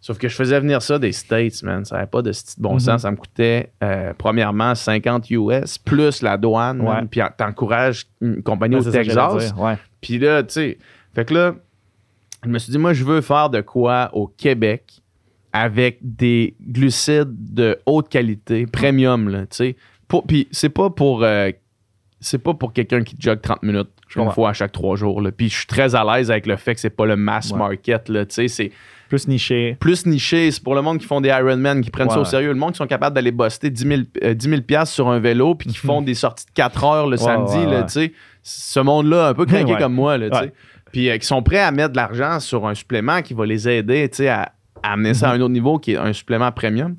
Sauf 0.00 0.18
que 0.18 0.28
je 0.28 0.34
faisais 0.36 0.58
venir 0.60 0.82
ça 0.82 0.98
des 1.00 1.10
States, 1.10 1.62
man. 1.64 1.84
Ça 1.84 1.96
n'avait 1.96 2.06
pas 2.08 2.22
de 2.22 2.30
bon 2.58 2.74
Mhm. 2.74 2.78
sens. 2.80 3.02
Ça 3.02 3.10
me 3.10 3.16
coûtait, 3.16 3.72
euh, 3.82 4.12
premièrement, 4.16 4.74
50 4.76 5.30
US, 5.30 5.78
plus 5.78 6.22
la 6.22 6.36
douane. 6.36 6.80
Ouais. 6.80 7.04
Puis 7.10 7.22
en- 7.22 7.30
t'encourages 7.36 8.06
une 8.20 8.40
compagnie 8.42 8.76
Ouais, 8.76 8.86
au 8.86 8.90
Texas. 8.90 9.52
Puis 10.00 10.18
là, 10.18 10.42
tu 10.44 10.52
sais, 10.54 10.78
fait 11.14 11.24
que 11.24 11.34
là, 11.34 11.54
je 12.44 12.48
me 12.48 12.58
suis 12.58 12.70
dit, 12.70 12.78
moi, 12.78 12.92
je 12.92 13.04
veux 13.04 13.20
faire 13.20 13.50
de 13.50 13.60
quoi 13.60 14.10
au 14.12 14.28
Québec 14.28 15.01
avec 15.52 15.98
des 16.02 16.54
glucides 16.60 17.54
de 17.54 17.78
haute 17.86 18.08
qualité, 18.08 18.66
premium, 18.66 19.28
là, 19.28 19.40
tu 19.42 19.46
sais. 19.56 19.76
Puis 20.26 20.48
c'est 20.50 20.68
pas 20.68 20.90
pour... 20.90 21.22
euh, 21.24 21.50
c'est 22.20 22.38
pas 22.38 22.54
pour 22.54 22.72
quelqu'un 22.72 23.02
qui 23.02 23.16
jogue 23.18 23.40
30 23.40 23.62
minutes 23.64 23.88
une 24.14 24.20
comprends. 24.22 24.34
fois 24.34 24.50
à 24.50 24.52
chaque 24.52 24.70
trois 24.72 24.94
jours. 24.94 25.20
là. 25.20 25.32
Puis 25.32 25.48
je 25.48 25.56
suis 25.56 25.66
très 25.66 25.94
à 25.96 26.04
l'aise 26.04 26.30
avec 26.30 26.46
le 26.46 26.54
fait 26.56 26.74
que 26.74 26.80
c'est 26.80 26.90
pas 26.90 27.04
le 27.06 27.16
mass 27.16 27.50
Ouais. 27.50 27.58
market. 27.58 28.08
Là, 28.08 28.24
tu 28.26 28.34
sais, 28.34 28.46
c'est 28.48 28.70
Plus 29.08 29.26
niché. 29.26 29.76
plus 29.80 30.06
niché. 30.06 30.50
C'est 30.52 30.62
pour 30.62 30.74
le 30.76 30.82
monde 30.82 30.98
qui 30.98 31.06
font 31.06 31.20
des 31.20 31.30
Ironman, 31.30 31.80
qui 31.82 31.90
prennent 31.90 32.08
ça 32.10 32.16
Ouais. 32.16 32.20
au 32.20 32.24
sérieux. 32.24 32.48
Le 32.52 32.54
monde 32.58 32.72
qui 32.72 32.76
sont 32.78 32.86
capables 32.86 33.14
d'aller 33.16 33.32
buster 33.32 33.70
10 33.70 33.82
000, 33.88 34.00
euh, 34.22 34.34
10 34.34 34.48
000 34.48 34.62
piastres 34.62 34.94
sur 34.94 35.08
un 35.08 35.18
vélo 35.18 35.54
puis 35.56 35.68
qui 35.70 35.76
font 35.78 36.00
des 36.02 36.14
sorties 36.14 36.46
de 36.46 36.52
4 36.52 36.84
heures 36.84 37.06
le. 37.08 37.16
Ouais, 37.18 37.24
samedi. 37.24 37.56
ouais, 37.56 37.64
là, 37.66 37.80
ouais. 37.80 37.86
tu 37.86 37.92
sais. 37.92 38.12
Ce 38.44 38.78
monde-là, 38.80 39.28
un 39.28 39.34
peu 39.34 39.44
craqué 39.46 39.64
Ouais. 39.72 39.78
comme 39.78 39.94
moi. 39.94 40.16
Là, 40.16 40.30
tu 40.30 40.36
sais. 40.36 40.42
Ouais. 40.44 40.52
Puis 40.92 41.10
euh, 41.10 41.18
qui 41.18 41.26
sont 41.26 41.42
prêts 41.42 41.58
à 41.60 41.72
mettre 41.72 41.90
de 41.92 41.96
l'argent 41.96 42.38
sur 42.38 42.66
un 42.68 42.74
supplément 42.74 43.20
qui 43.22 43.34
va 43.34 43.46
les 43.46 43.68
aider 43.68 44.08
tu 44.10 44.18
sais, 44.18 44.28
à, 44.28 44.42
à 44.42 44.52
amener 44.82 45.14
ça 45.14 45.30
à 45.30 45.34
un 45.34 45.40
autre 45.40 45.52
niveau 45.52 45.78
qui 45.78 45.92
est 45.92 45.96
un 45.96 46.12
supplément 46.12 46.52
premium. 46.52 46.96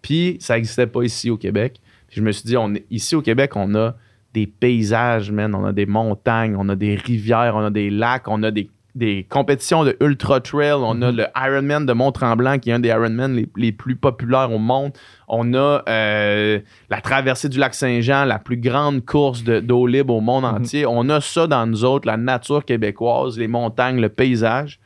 Puis 0.00 0.36
ça 0.40 0.54
n'existait 0.54 0.86
pas 0.86 1.02
ici 1.02 1.30
au 1.30 1.36
Québec. 1.36 1.80
Puis 2.08 2.16
je 2.20 2.22
me 2.22 2.32
suis 2.32 2.44
dit, 2.44 2.56
on 2.56 2.72
ici 2.90 3.14
au 3.14 3.22
Québec, 3.22 3.52
on 3.56 3.74
a 3.74 3.94
des 4.34 4.46
paysages, 4.46 5.30
man. 5.30 5.54
On 5.54 5.64
a 5.64 5.72
des 5.72 5.86
montagnes, 5.86 6.56
on 6.58 6.68
a 6.68 6.76
des 6.76 6.94
rivières, 6.96 7.54
on 7.56 7.64
a 7.64 7.70
des 7.70 7.90
lacs, 7.90 8.28
on 8.28 8.42
a 8.42 8.50
des, 8.50 8.68
des 8.94 9.26
compétitions 9.28 9.84
de 9.84 9.96
ultra 10.00 10.40
trail. 10.40 10.72
On 10.76 11.00
a 11.02 11.12
le 11.12 11.26
Ironman 11.36 11.86
de 11.86 11.92
Mont-Tremblant, 11.92 12.58
qui 12.58 12.70
est 12.70 12.72
un 12.72 12.80
des 12.80 12.88
Ironman 12.88 13.34
les, 13.36 13.48
les 13.56 13.72
plus 13.72 13.94
populaires 13.96 14.50
au 14.52 14.58
monde. 14.58 14.92
On 15.28 15.54
a 15.54 15.82
euh, 15.88 16.58
la 16.90 17.00
traversée 17.00 17.48
du 17.48 17.58
lac 17.58 17.74
Saint-Jean, 17.74 18.24
la 18.24 18.38
plus 18.38 18.56
grande 18.56 19.04
course 19.04 19.44
de- 19.44 19.60
d'eau 19.60 19.86
libre 19.86 20.14
au 20.14 20.20
monde 20.20 20.44
entier. 20.44 20.84
On 20.86 21.08
a 21.08 21.20
ça 21.20 21.46
dans 21.46 21.66
nous 21.66 21.84
autres, 21.84 22.06
la 22.06 22.16
nature 22.16 22.64
québécoise, 22.64 23.38
les 23.38 23.48
montagnes, 23.48 24.00
le 24.00 24.08
paysage. 24.08 24.80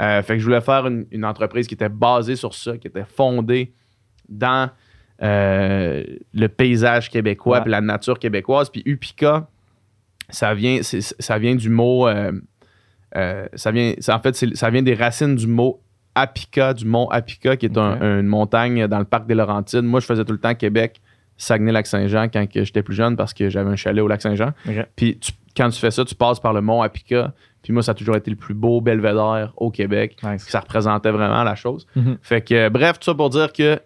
Euh, 0.00 0.22
fait 0.22 0.34
que 0.34 0.38
je 0.38 0.44
voulais 0.44 0.60
faire 0.62 0.86
une, 0.86 1.06
une 1.10 1.24
entreprise 1.24 1.66
qui 1.66 1.74
était 1.74 1.88
basée 1.88 2.36
sur 2.36 2.54
ça, 2.54 2.78
qui 2.78 2.86
était 2.88 3.04
fondée 3.04 3.72
dans 4.28 4.70
euh, 5.22 6.02
le 6.32 6.46
paysage 6.48 7.10
québécois 7.10 7.58
Ouais. 7.58 7.62
puis 7.62 7.70
la 7.70 7.80
nature 7.80 8.18
québécoise. 8.18 8.70
Puis 8.70 8.82
Upica, 8.86 9.48
ça 10.28 10.54
vient, 10.54 10.80
ça 10.82 11.38
vient 11.38 11.54
du 11.54 11.68
mot. 11.68 12.08
euh, 12.08 12.32
ça 13.54 13.70
vient, 13.70 13.92
en 14.08 14.18
fait, 14.20 14.34
ça 14.56 14.70
vient 14.70 14.82
des 14.82 14.94
racines 14.94 15.36
du 15.36 15.46
mot 15.46 15.80
Apica, 16.14 16.74
du 16.74 16.84
mont 16.86 17.08
Apica, 17.08 17.56
qui 17.56 17.66
est 17.66 17.78
un- 17.78 18.20
une 18.20 18.26
montagne 18.26 18.86
dans 18.86 18.98
le 18.98 19.04
parc 19.04 19.26
des 19.26 19.34
Laurentides. 19.34 19.82
Moi, 19.82 20.00
je 20.00 20.06
faisais 20.06 20.24
tout 20.24 20.32
le 20.32 20.38
temps 20.40 20.54
Québec, 20.54 21.00
Saguenay-Lac-Saint-Jean 21.36 22.28
quand 22.28 22.46
j'étais 22.52 22.82
plus 22.82 22.94
jeune 22.94 23.16
parce 23.16 23.32
que 23.34 23.48
j'avais 23.50 23.70
un 23.70 23.76
chalet 23.76 24.02
au 24.02 24.08
Lac-Saint-Jean. 24.08 24.52
Puis 24.96 25.18
tu- 25.18 25.32
quand 25.56 25.68
tu 25.70 25.78
fais 25.78 25.90
ça, 25.90 26.04
tu 26.04 26.14
passes 26.14 26.40
par 26.40 26.52
le 26.52 26.60
mont 26.62 26.82
Apica. 26.82 27.32
Puis 27.62 27.72
moi, 27.72 27.82
ça 27.82 27.92
a 27.92 27.94
toujours 27.94 28.16
été 28.16 28.30
le 28.30 28.36
plus 28.36 28.54
beau 28.54 28.80
belvédère 28.80 29.52
au 29.56 29.70
Québec. 29.70 30.16
Nice. 30.22 30.46
Ça 30.48 30.60
représentait 30.60 31.10
vraiment 31.10 31.44
la 31.44 31.54
chose. 31.54 31.86
Mhm. 31.94 32.18
Fait 32.22 32.42
que, 32.42 32.68
bref, 32.68 32.98
tout 32.98 33.04
ça 33.04 33.14
pour 33.14 33.30
dire 33.30 33.52
que 33.52 33.78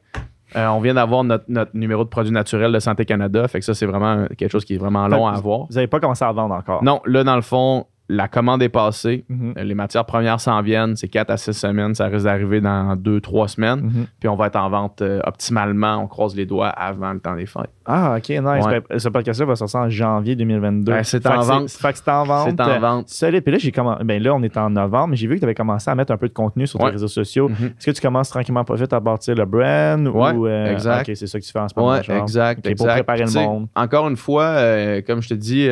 euh, 0.54 0.66
on 0.68 0.80
vient 0.80 0.94
d'avoir 0.94 1.24
notre, 1.24 1.44
notre 1.48 1.76
numéro 1.76 2.04
de 2.04 2.08
produit 2.08 2.32
naturel 2.32 2.72
de 2.72 2.78
Santé 2.78 3.04
Canada. 3.04 3.46
Fait 3.48 3.58
que 3.58 3.64
ça, 3.64 3.74
c'est 3.74 3.86
vraiment 3.86 4.26
quelque 4.38 4.50
chose 4.50 4.64
qui 4.64 4.74
est 4.74 4.78
vraiment 4.78 5.08
long 5.08 5.26
à 5.26 5.34
avoir. 5.36 5.66
Vous 5.66 5.74
n'avez 5.74 5.88
pas 5.88 6.00
commencé 6.00 6.24
à 6.24 6.32
vendre 6.32 6.54
encore? 6.54 6.82
Non, 6.82 7.00
là, 7.04 7.24
dans 7.24 7.36
le 7.36 7.42
fond, 7.42 7.86
la 8.08 8.28
commande 8.28 8.62
est 8.62 8.68
passée. 8.68 9.24
Mhm. 9.28 9.54
Euh, 9.58 9.64
Les 9.64 9.74
matières 9.74 10.04
premières 10.04 10.40
s'en 10.40 10.62
viennent. 10.62 10.94
C'est 10.96 11.08
4 11.08 11.30
à 11.30 11.36
6 11.36 11.52
semaines. 11.52 11.94
Ça 11.94 12.06
risque 12.06 12.24
d'arriver 12.24 12.60
dans 12.60 12.94
2-3 12.96 13.48
semaines. 13.48 13.80
Mhm. 13.80 14.06
Puis 14.20 14.28
on 14.28 14.36
va 14.36 14.46
être 14.46 14.56
en 14.56 14.68
vente 14.70 15.02
euh, 15.02 15.20
optimalement. 15.24 15.96
On 15.96 16.06
croise 16.06 16.36
les 16.36 16.46
doigts 16.46 16.68
avant 16.68 17.12
le 17.12 17.18
temps 17.20 17.34
des 17.34 17.46
fêtes. 17.46 17.70
Ah, 17.84 18.16
OK, 18.16 18.28
nice. 18.28 18.42
Ouais. 18.66 18.80
Ben, 18.88 18.98
ce 18.98 19.08
podcast-là 19.08 19.46
va 19.46 19.56
sortir 19.56 19.80
en 19.80 19.88
janvier 19.88 20.36
2022. 20.36 20.92
Ben, 20.92 21.02
c'est 21.02 21.26
en 21.26 21.40
vente. 21.40 21.70
Fait 21.70 21.92
que 21.92 21.98
c'est 21.98 22.08
en 22.10 22.24
vente. 22.24 22.48
C'est 22.50 22.60
en 22.60 22.78
vente. 22.80 23.08
Solide. 23.08 23.42
Puis 23.42 23.52
là, 23.52 23.58
j'ai 23.58 23.72
ben 24.04 24.22
là, 24.22 24.34
on 24.34 24.42
est 24.42 24.56
en 24.56 24.70
novembre, 24.70 25.08
mais 25.08 25.16
j'ai 25.16 25.26
vu 25.26 25.34
que 25.34 25.40
tu 25.40 25.44
avais 25.44 25.54
commencé 25.54 25.90
à 25.90 25.94
mettre 25.94 26.12
un 26.12 26.16
peu 26.16 26.28
de 26.28 26.32
contenu 26.34 26.66
sur 26.66 26.78
tes 26.78 26.84
Ouais. 26.86 26.90
réseaux 26.92 27.08
sociaux. 27.08 27.48
Mhm. 27.48 27.66
Est-ce 27.78 27.86
que 27.86 27.90
tu 27.90 28.00
commences 28.00 28.30
tranquillement 28.30 28.64
pas 28.64 28.74
vite 28.76 28.92
à 28.92 29.00
bâtir 29.00 29.34
le 29.34 29.44
brand? 29.44 30.06
Ouais, 30.08 30.32
ou, 30.32 30.46
euh, 30.46 30.72
exact. 30.72 31.08
OK, 31.08 31.16
c'est 31.16 31.26
ça 31.26 31.38
que 31.40 31.44
tu 31.44 31.50
fais 31.52 31.58
en 31.58 31.68
ce 31.68 31.74
moment. 31.76 31.92
Ouais, 31.92 32.02
genre. 32.02 32.16
exact. 32.22 32.66
Ok, 32.66 32.76
pour 32.76 32.86
préparer 32.86 33.24
le 33.24 33.32
monde. 33.32 33.66
Encore 33.74 34.08
une 34.08 34.16
fois, 34.16 34.44
euh, 34.44 35.02
comme 35.06 35.20
je 35.22 35.28
te 35.28 35.34
dis, 35.34 35.68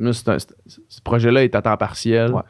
un- 0.00 0.12
ce 0.38 1.00
projet-là 1.02 1.44
est 1.44 1.54
à 1.54 1.62
temps 1.62 1.76
partiel. 1.76 2.32
Ouais. 2.32 2.42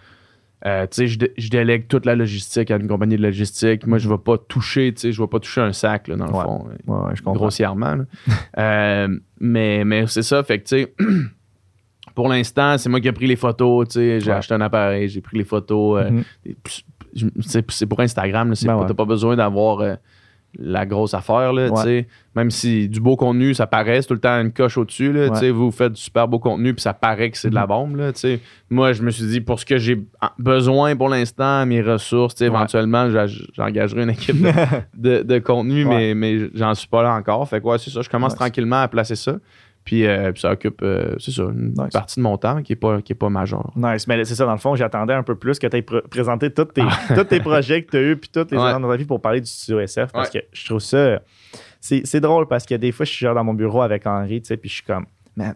Euh, 0.66 0.86
je, 0.96 1.18
dé- 1.18 1.32
je 1.36 1.50
délègue 1.50 1.88
toute 1.88 2.06
la 2.06 2.14
logistique 2.16 2.70
à 2.70 2.76
une 2.76 2.88
compagnie 2.88 3.16
de 3.18 3.22
logistique. 3.22 3.86
Moi, 3.86 3.98
je 3.98 4.08
ne 4.08 4.14
vais 4.14 4.18
pas 4.18 4.38
toucher, 4.38 4.94
je 4.96 5.20
vais 5.20 5.28
pas 5.28 5.38
toucher 5.38 5.60
un 5.60 5.74
sac, 5.74 6.08
là, 6.08 6.16
dans 6.16 6.24
le 6.26 6.32
Ouais. 6.32 6.42
fond. 6.42 6.64
Ouais, 6.86 7.10
je 7.14 7.20
comprends. 7.22 7.34
grossièrement. 7.34 7.96
Euh, 8.58 9.08
mais 9.40 9.84
mais 9.84 10.06
c'est 10.06 10.22
ça, 10.22 10.42
fait 10.42 10.60
que 10.60 10.88
pour 12.14 12.28
l'instant, 12.28 12.78
c'est 12.78 12.88
moi 12.88 13.00
qui 13.00 13.08
ai 13.08 13.12
pris 13.12 13.26
les 13.26 13.36
photos, 13.36 13.88
j'ai 13.92 14.30
acheté 14.30 14.54
un 14.54 14.60
appareil, 14.60 15.08
j'ai 15.08 15.20
pris 15.20 15.36
les 15.38 15.44
photos. 15.44 16.02
euh, 16.02 16.10
Mhm. 16.10 16.24
je- 17.14 17.26
c'est 17.68 17.86
pour 17.86 18.00
Instagram, 18.00 18.54
Ben 18.64 18.84
t'as 18.86 18.94
pas 18.94 19.04
besoin 19.04 19.36
d'avoir 19.36 19.82
la 20.58 20.86
grosse 20.86 21.14
affaire, 21.14 21.52
là, 21.52 21.68
Ouais. 21.70 22.06
Même 22.36 22.50
si 22.50 22.88
du 22.88 22.98
beau 23.00 23.14
contenu, 23.16 23.54
ça 23.54 23.66
paraît, 23.68 24.02
c'est 24.02 24.08
tout 24.08 24.14
le 24.14 24.20
temps 24.20 24.40
une 24.40 24.50
coche 24.52 24.76
au-dessus, 24.76 25.12
là, 25.12 25.28
vous 25.52 25.70
faites 25.70 25.92
du 25.92 26.00
super 26.00 26.26
beau 26.26 26.38
contenu, 26.40 26.74
puis 26.74 26.82
ça 26.82 26.92
paraît 26.92 27.30
que 27.30 27.38
c'est 27.38 27.48
de 27.50 27.54
la 27.54 27.62
Mhm. 27.62 27.68
bombe, 27.68 27.96
là. 27.96 28.10
Moi, 28.70 28.92
je 28.92 29.02
me 29.02 29.10
suis 29.10 29.24
dit, 29.26 29.40
pour 29.40 29.60
ce 29.60 29.64
que 29.66 29.78
j'ai 29.78 30.00
besoin 30.38 30.96
pour 30.96 31.08
l'instant, 31.08 31.64
mes 31.66 31.80
ressources, 31.80 32.40
Ouais. 32.40 32.46
éventuellement, 32.46 33.08
j'engagerai 33.54 34.02
une 34.02 34.10
équipe 34.10 34.40
de, 34.42 34.50
de, 34.96 35.22
de 35.22 35.38
contenu, 35.38 35.84
mais, 35.84 36.14
mais 36.14 36.50
j'en 36.54 36.74
suis 36.74 36.88
pas 36.88 37.02
là 37.02 37.14
encore. 37.14 37.48
Fait 37.48 37.60
que 37.60 37.66
ouais, 37.66 37.78
c'est 37.78 37.90
ça. 37.90 38.02
Je 38.02 38.08
commence 38.08 38.34
tranquillement 38.34 38.80
à 38.82 38.88
placer 38.88 39.16
ça. 39.16 39.36
Puis, 39.84 40.06
euh, 40.06 40.32
puis 40.32 40.40
ça 40.40 40.52
occupe, 40.52 40.80
euh, 40.82 41.14
c'est 41.18 41.30
ça, 41.30 41.42
une 41.42 41.74
Nice. 41.76 41.92
partie 41.92 42.16
de 42.18 42.22
mon 42.22 42.38
temps 42.38 42.62
qui 42.62 42.72
est 42.72 42.76
pas, 42.76 43.02
qui 43.02 43.12
est 43.12 43.16
pas 43.16 43.28
majeure. 43.28 43.70
Nice. 43.76 44.06
Mais 44.06 44.24
c'est 44.24 44.34
ça, 44.34 44.46
dans 44.46 44.52
le 44.52 44.58
fond, 44.58 44.74
j'attendais 44.74 45.12
un 45.12 45.22
peu 45.22 45.34
plus 45.34 45.58
que 45.58 45.66
tu 45.66 45.76
aies 45.76 45.82
présenté 45.82 46.50
tous 46.50 46.64
tes, 46.66 46.82
tous 47.14 47.24
tes 47.24 47.40
projets 47.40 47.82
que 47.82 47.90
tu 47.90 47.96
as 47.98 48.02
eus 48.02 48.16
puis 48.16 48.30
toutes 48.32 48.50
les 48.52 48.56
Ouais. 48.58 48.72
dans 48.72 48.88
ta 48.88 48.96
vie 48.96 49.04
pour 49.04 49.20
parler 49.20 49.40
du 49.42 49.46
studio 49.46 49.80
SF 49.80 50.10
parce 50.12 50.32
Ouais. 50.32 50.40
que 50.40 50.46
je 50.52 50.64
trouve 50.64 50.80
ça. 50.80 51.20
C'est 51.80 52.20
drôle 52.20 52.46
parce 52.48 52.64
que 52.64 52.74
des 52.76 52.92
fois, 52.92 53.04
je 53.04 53.10
suis 53.12 53.24
genre 53.26 53.34
dans 53.34 53.44
mon 53.44 53.52
bureau 53.54 53.82
avec 53.82 54.06
Henri, 54.06 54.40
tu 54.40 54.48
sais, 54.48 54.56
puis 54.56 54.70
je 54.70 54.76
suis 54.76 54.84
comme, 54.84 55.04
man, 55.36 55.54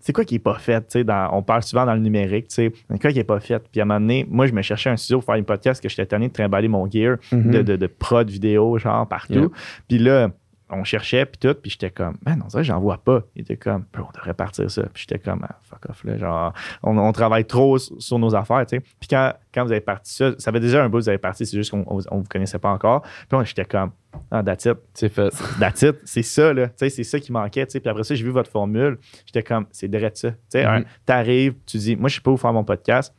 c'est 0.00 0.12
quoi 0.12 0.24
qui 0.24 0.36
est 0.36 0.40
pas 0.40 0.58
fait, 0.58 0.80
tu 0.80 0.86
sais, 0.90 1.04
dans- 1.04 1.28
on 1.32 1.42
parle 1.44 1.62
souvent 1.62 1.86
dans 1.86 1.94
le 1.94 2.00
numérique, 2.00 2.48
tu 2.48 2.54
sais, 2.54 2.72
c'est 2.90 3.00
quoi 3.00 3.12
qui 3.12 3.18
est 3.20 3.24
pas 3.24 3.38
fait? 3.38 3.62
Puis 3.70 3.80
à 3.80 3.84
un 3.84 3.86
moment 3.86 4.00
donné, 4.00 4.26
moi, 4.28 4.46
je 4.46 4.52
me 4.52 4.62
cherchais 4.62 4.90
un 4.90 4.96
studio 4.96 5.18
pour 5.18 5.26
faire 5.26 5.36
une 5.36 5.44
podcast 5.44 5.80
que 5.80 5.88
j'étais 5.88 6.06
tanné 6.06 6.26
de 6.28 6.32
trimballer 6.32 6.66
mon 6.66 6.90
gear 6.90 7.18
Mhm. 7.30 7.50
de, 7.52 7.62
de, 7.62 7.76
de 7.76 7.86
prod 7.86 8.28
vidéo, 8.28 8.76
genre 8.78 9.06
partout. 9.06 9.34
Yeah. 9.34 9.48
Puis 9.88 9.98
là, 9.98 10.30
on 10.70 10.84
cherchait, 10.84 11.24
puis 11.24 11.38
tout, 11.38 11.54
puis 11.54 11.70
j'étais 11.70 11.90
comme, 11.90 12.18
man, 12.26 12.42
on 12.44 12.48
dirait 12.48 12.62
que 12.62 12.66
j'en 12.66 12.78
vois 12.80 12.98
pas. 12.98 13.22
Il 13.34 13.42
était 13.42 13.56
comme, 13.56 13.84
Bro, 13.92 14.04
on 14.08 14.12
devrait 14.16 14.34
partir 14.34 14.70
ça. 14.70 14.82
Puis 14.92 15.06
j'étais 15.08 15.18
comme, 15.18 15.44
ah, 15.48 15.58
fuck 15.62 15.88
off, 15.88 16.04
là, 16.04 16.18
genre, 16.18 16.52
on, 16.82 16.98
on 16.98 17.12
travaille 17.12 17.46
trop 17.46 17.78
sur 17.78 18.18
nos 18.18 18.34
affaires, 18.34 18.66
tu 18.66 18.76
sais. 18.76 18.80
Puis 19.00 19.08
quand, 19.08 19.32
quand 19.54 19.64
vous 19.64 19.72
avez 19.72 19.80
parti 19.80 20.12
ça, 20.12 20.32
ça 20.38 20.52
fait 20.52 20.60
déjà 20.60 20.84
un 20.84 20.88
bout 20.88 20.98
que 20.98 21.04
vous 21.04 21.08
avez 21.08 21.16
parti, 21.18 21.46
c'est 21.46 21.56
juste 21.56 21.70
qu'on 21.70 21.84
on, 21.88 22.18
vous 22.18 22.24
connaissait 22.28 22.58
pas 22.58 22.70
encore. 22.70 23.02
Puis 23.28 23.38
j'étais 23.44 23.64
comme, 23.64 23.92
ah, 24.30 24.42
that's 24.42 24.66
it, 24.66 24.76
C'est 24.94 25.08
fait. 25.08 25.30
that's 25.60 25.80
it, 25.82 25.96
c'est 26.04 26.22
ça, 26.22 26.52
là. 26.52 26.66
Tu 26.68 26.74
sais, 26.76 26.90
c'est 26.90 27.04
ça 27.04 27.18
qui 27.18 27.32
manquait, 27.32 27.64
tu 27.66 27.72
sais. 27.72 27.80
Puis 27.80 27.88
après 27.88 28.04
ça, 28.04 28.14
j'ai 28.14 28.24
vu 28.24 28.30
votre 28.30 28.50
formule, 28.50 28.98
j'étais 29.24 29.42
comme, 29.42 29.66
c'est 29.72 29.88
direct 29.88 30.16
ça. 30.18 30.32
Tu 30.32 30.36
sais, 30.50 30.64
Mhm. 30.66 30.70
un- 30.70 30.84
t'arrives, 31.06 31.54
tu 31.66 31.78
dis, 31.78 31.96
moi, 31.96 32.08
je 32.08 32.16
sais 32.16 32.20
pas 32.20 32.30
où 32.30 32.36
faire 32.36 32.52
mon 32.52 32.64
podcast. 32.64 33.14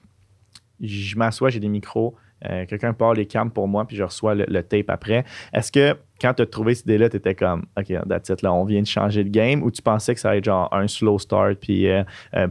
Je 0.82 1.18
m'assois, 1.18 1.50
j'ai 1.50 1.60
des 1.60 1.68
micros. 1.68 2.16
euh, 2.50 2.66
Quelqu'un 2.66 2.94
part 2.94 3.14
les 3.14 3.26
cams 3.26 3.52
pour 3.52 3.68
moi, 3.68 3.86
puis 3.86 3.98
je 3.98 4.04
reçois 4.04 4.34
le, 4.34 4.46
le 4.48 4.64
tape 4.64 4.90
après. 4.90 5.26
Est-ce 5.52 5.72
que 5.72 5.98
quand 6.22 6.34
tu 6.34 6.42
as 6.42 6.46
trouvé 6.46 6.76
cette 6.76 6.86
idée-là, 6.86 7.10
tu 7.10 7.18
étais 7.18 7.36
comme, 7.36 7.66
OK, 7.78 7.94
that's 8.08 8.30
it, 8.30 8.42
là, 8.42 8.54
on 8.54 8.64
vient 8.66 8.82
de 8.82 8.88
changer 8.88 9.24
le 9.24 9.30
game, 9.30 9.64
ou 9.64 9.72
tu 9.72 9.82
pensais 9.82 10.14
que 10.14 10.20
ça 10.20 10.30
allait 10.30 10.40
être 10.40 10.46
genre 10.46 10.68
un 10.74 10.88
slow 10.88 11.18
start, 11.20 11.56
puis 11.56 11.88
euh, 11.90 12.04
euh, 12.36 12.48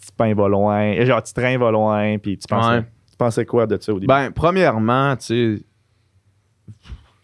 petit 0.00 0.12
pain 0.16 0.34
va 0.34 0.48
loin, 0.48 0.94
euh, 0.96 1.06
genre 1.06 1.22
petit 1.22 1.34
train 1.34 1.56
va 1.58 1.70
loin, 1.70 2.18
puis 2.18 2.36
tu 2.38 2.46
pensais, 2.48 2.76
Ouais. 2.78 2.82
tu 3.10 3.16
pensais 3.16 3.44
quoi 3.46 3.66
de 3.66 3.78
ça 3.80 3.92
au 3.92 3.96
début? 3.96 4.06
Ben, 4.08 4.30
premièrement, 4.30 5.16
tu 5.16 5.56
sais, 5.58 5.62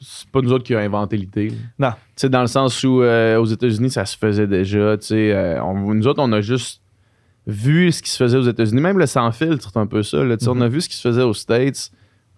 c'est 0.00 0.28
pas 0.30 0.40
nous 0.40 0.52
autres 0.52 0.64
qui 0.64 0.74
avons 0.74 0.84
inventé 0.84 1.16
l'idée. 1.16 1.52
non. 1.78 1.90
Tu 1.90 1.96
sais, 2.22 2.28
dans 2.28 2.40
le 2.40 2.46
sens 2.46 2.82
où 2.84 3.02
euh, 3.02 3.36
aux 3.38 3.44
États-Unis, 3.46 3.90
ça 3.90 4.04
se 4.04 4.16
faisait 4.16 4.46
déjà. 4.46 4.96
Tu 4.98 5.06
sais, 5.08 5.58
nous 5.62 6.06
autres, 6.06 6.22
on 6.22 6.32
a 6.32 6.40
juste 6.40 6.80
vu 7.46 7.90
ce 7.92 8.02
qui 8.02 8.10
se 8.10 8.16
faisait 8.16 8.36
aux 8.36 8.42
États-Unis. 8.48 8.80
Même 8.80 8.98
le 8.98 9.06
sans 9.06 9.32
filtre, 9.32 9.70
c'est 9.72 9.78
un 9.78 9.86
peu 9.86 10.02
ça. 10.02 10.22
là. 10.22 10.36
On 10.46 10.60
a 10.60 10.68
vu 10.68 10.80
ce 10.80 10.88
qui 10.88 10.96
se 10.96 11.00
faisait 11.08 11.22
aux 11.22 11.34
States. 11.34 11.90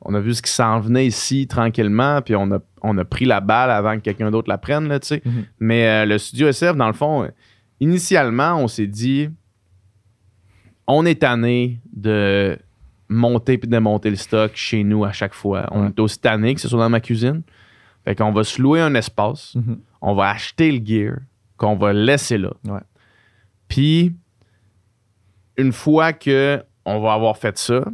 On 0.02 0.14
a 0.14 0.20
vu 0.20 0.34
ce 0.34 0.42
qui 0.42 0.50
s'en 0.50 0.80
venait 0.80 1.06
ici 1.06 1.46
tranquillement, 1.46 2.22
puis 2.22 2.34
on 2.36 2.50
a, 2.52 2.58
on 2.82 2.96
a 2.98 3.04
pris 3.04 3.24
la 3.26 3.40
balle 3.40 3.70
avant 3.70 3.96
que 3.96 4.00
quelqu'un 4.02 4.30
d'autre 4.30 4.48
la 4.48 4.58
prenne, 4.58 4.88
là, 4.88 4.98
tu 5.00 5.08
sais. 5.08 5.22
Mhm. 5.24 5.44
Mais 5.60 5.86
euh, 5.86 6.06
le 6.06 6.18
studio 6.18 6.48
SF, 6.48 6.76
dans 6.76 6.86
le 6.86 6.92
fond, 6.94 7.28
initialement, 7.80 8.56
on 8.56 8.68
s'est 8.68 8.86
dit, 8.86 9.28
on 10.86 11.04
est 11.06 11.20
tanné 11.20 11.80
de 11.92 12.58
monter 13.08 13.58
puis 13.58 13.68
démonter 13.68 14.10
le 14.10 14.16
stock 14.16 14.52
chez 14.54 14.84
nous 14.84 15.04
à 15.04 15.12
chaque 15.12 15.34
fois. 15.34 15.66
On 15.72 15.82
Ouais. 15.82 15.88
est 15.88 16.00
aussi 16.00 16.18
tanné 16.20 16.54
que 16.54 16.60
ce 16.60 16.68
soit 16.68 16.78
dans 16.80 16.88
ma 16.90 17.00
cuisine. 17.00 17.42
Fait 18.04 18.14
qu'on 18.14 18.32
va 18.32 18.44
se 18.44 18.60
louer 18.62 18.80
un 18.80 18.94
espace, 18.94 19.54
Mhm. 19.56 19.78
on 20.00 20.14
va 20.14 20.30
acheter 20.30 20.72
le 20.72 20.84
gear, 20.84 21.16
qu'on 21.56 21.76
va 21.76 21.92
laisser 21.92 22.38
là. 22.38 22.52
Ouais. 22.66 22.80
Puis, 23.68 24.14
une 25.56 25.72
fois 25.72 26.12
que 26.12 26.62
on 26.86 27.00
va 27.00 27.12
avoir 27.12 27.36
fait 27.36 27.58
ça, 27.58 27.84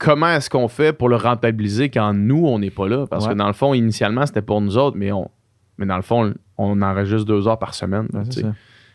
comment 0.00 0.28
est-ce 0.28 0.50
qu'on 0.50 0.66
fait 0.68 0.92
pour 0.92 1.08
le 1.08 1.14
rentabiliser 1.16 1.90
quand 1.90 2.12
nous, 2.14 2.44
on 2.46 2.58
n'est 2.58 2.70
pas 2.70 2.88
là? 2.88 3.06
Parce 3.06 3.26
Ouais. 3.26 3.32
que 3.34 3.38
dans 3.38 3.46
le 3.46 3.52
fond, 3.52 3.74
initialement, 3.74 4.26
c'était 4.26 4.42
pour 4.42 4.60
nous 4.60 4.76
autres, 4.76 4.96
mais, 4.96 5.12
on, 5.12 5.30
mais 5.78 5.86
dans 5.86 5.96
le 5.96 6.02
fond, 6.02 6.34
on 6.58 6.82
enregistre 6.82 7.26
deux 7.26 7.46
heures 7.46 7.58
par 7.58 7.74
semaine. 7.74 8.08
Ouais. 8.12 8.22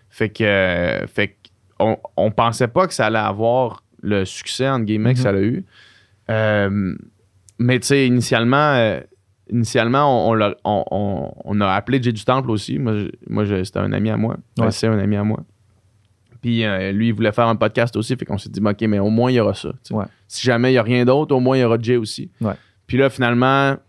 Fait 0.10 0.30
que, 0.30 0.44
euh, 0.44 1.08
fait 1.08 1.28
que 1.30 1.34
on, 1.80 1.98
on 2.18 2.32
pensait 2.32 2.68
pas 2.68 2.88
que 2.88 2.94
ça 2.94 3.06
allait 3.06 3.18
avoir 3.20 3.84
le 4.02 4.26
succès, 4.26 4.68
entre 4.70 4.86
guillemets, 4.86 5.14
que 5.14 5.20
ça 5.20 5.32
l'a 5.32 5.42
eu. 5.42 5.64
Euh, 6.30 6.96
mais 7.60 7.80
tu 7.80 7.88
sais, 7.88 8.08
initialement, 8.08 8.74
euh, 8.76 9.00
initialement 9.50 10.28
on, 10.28 10.32
on 10.32 10.34
l'a- 10.34 10.56
on- 10.64 10.84
on- 10.92 11.32
on 11.44 11.62
a 11.62 11.68
appelé 11.70 12.02
Jay 12.02 12.12
du 12.12 12.24
Temple 12.26 12.50
aussi. 12.52 12.80
Moi, 12.80 12.94
je- 12.98 13.08
moi 13.30 13.46
je- 13.46 13.64
c'était 13.64 13.80
un 13.80 13.92
ami 13.94 14.10
à 14.10 14.18
moi. 14.18 14.38
Ouais, 14.58 14.72
C'est 14.72 14.88
un 14.88 14.98
ami 15.00 15.16
à 15.18 15.24
moi. 15.24 15.40
Puis 16.46 16.64
euh, 16.64 16.92
lui, 16.92 17.08
il 17.08 17.12
voulait 17.12 17.32
faire 17.32 17.48
un 17.48 17.56
podcast 17.56 17.96
aussi. 17.96 18.16
Fait 18.16 18.24
qu'on 18.24 18.38
s'est 18.38 18.50
dit, 18.50 18.60
OK, 18.64 18.80
mais 18.82 19.00
au 19.00 19.10
moins, 19.10 19.32
il 19.32 19.34
y 19.34 19.40
aura 19.40 19.56
ça. 19.56 19.70
Ouais. 19.90 20.06
Si 20.28 20.46
jamais 20.46 20.70
il 20.70 20.74
n'y 20.74 20.78
a 20.78 20.84
rien 20.84 21.04
d'autre, 21.04 21.34
au 21.34 21.40
moins, 21.40 21.58
il 21.58 21.62
y 21.62 21.64
aura 21.64 21.80
Jay 21.82 21.98
aussi. 21.98 22.30
Ouais. 22.40 22.54
Puis 22.86 22.98
là, 23.00 23.10
finalement, 23.10 23.74
tu 23.74 23.80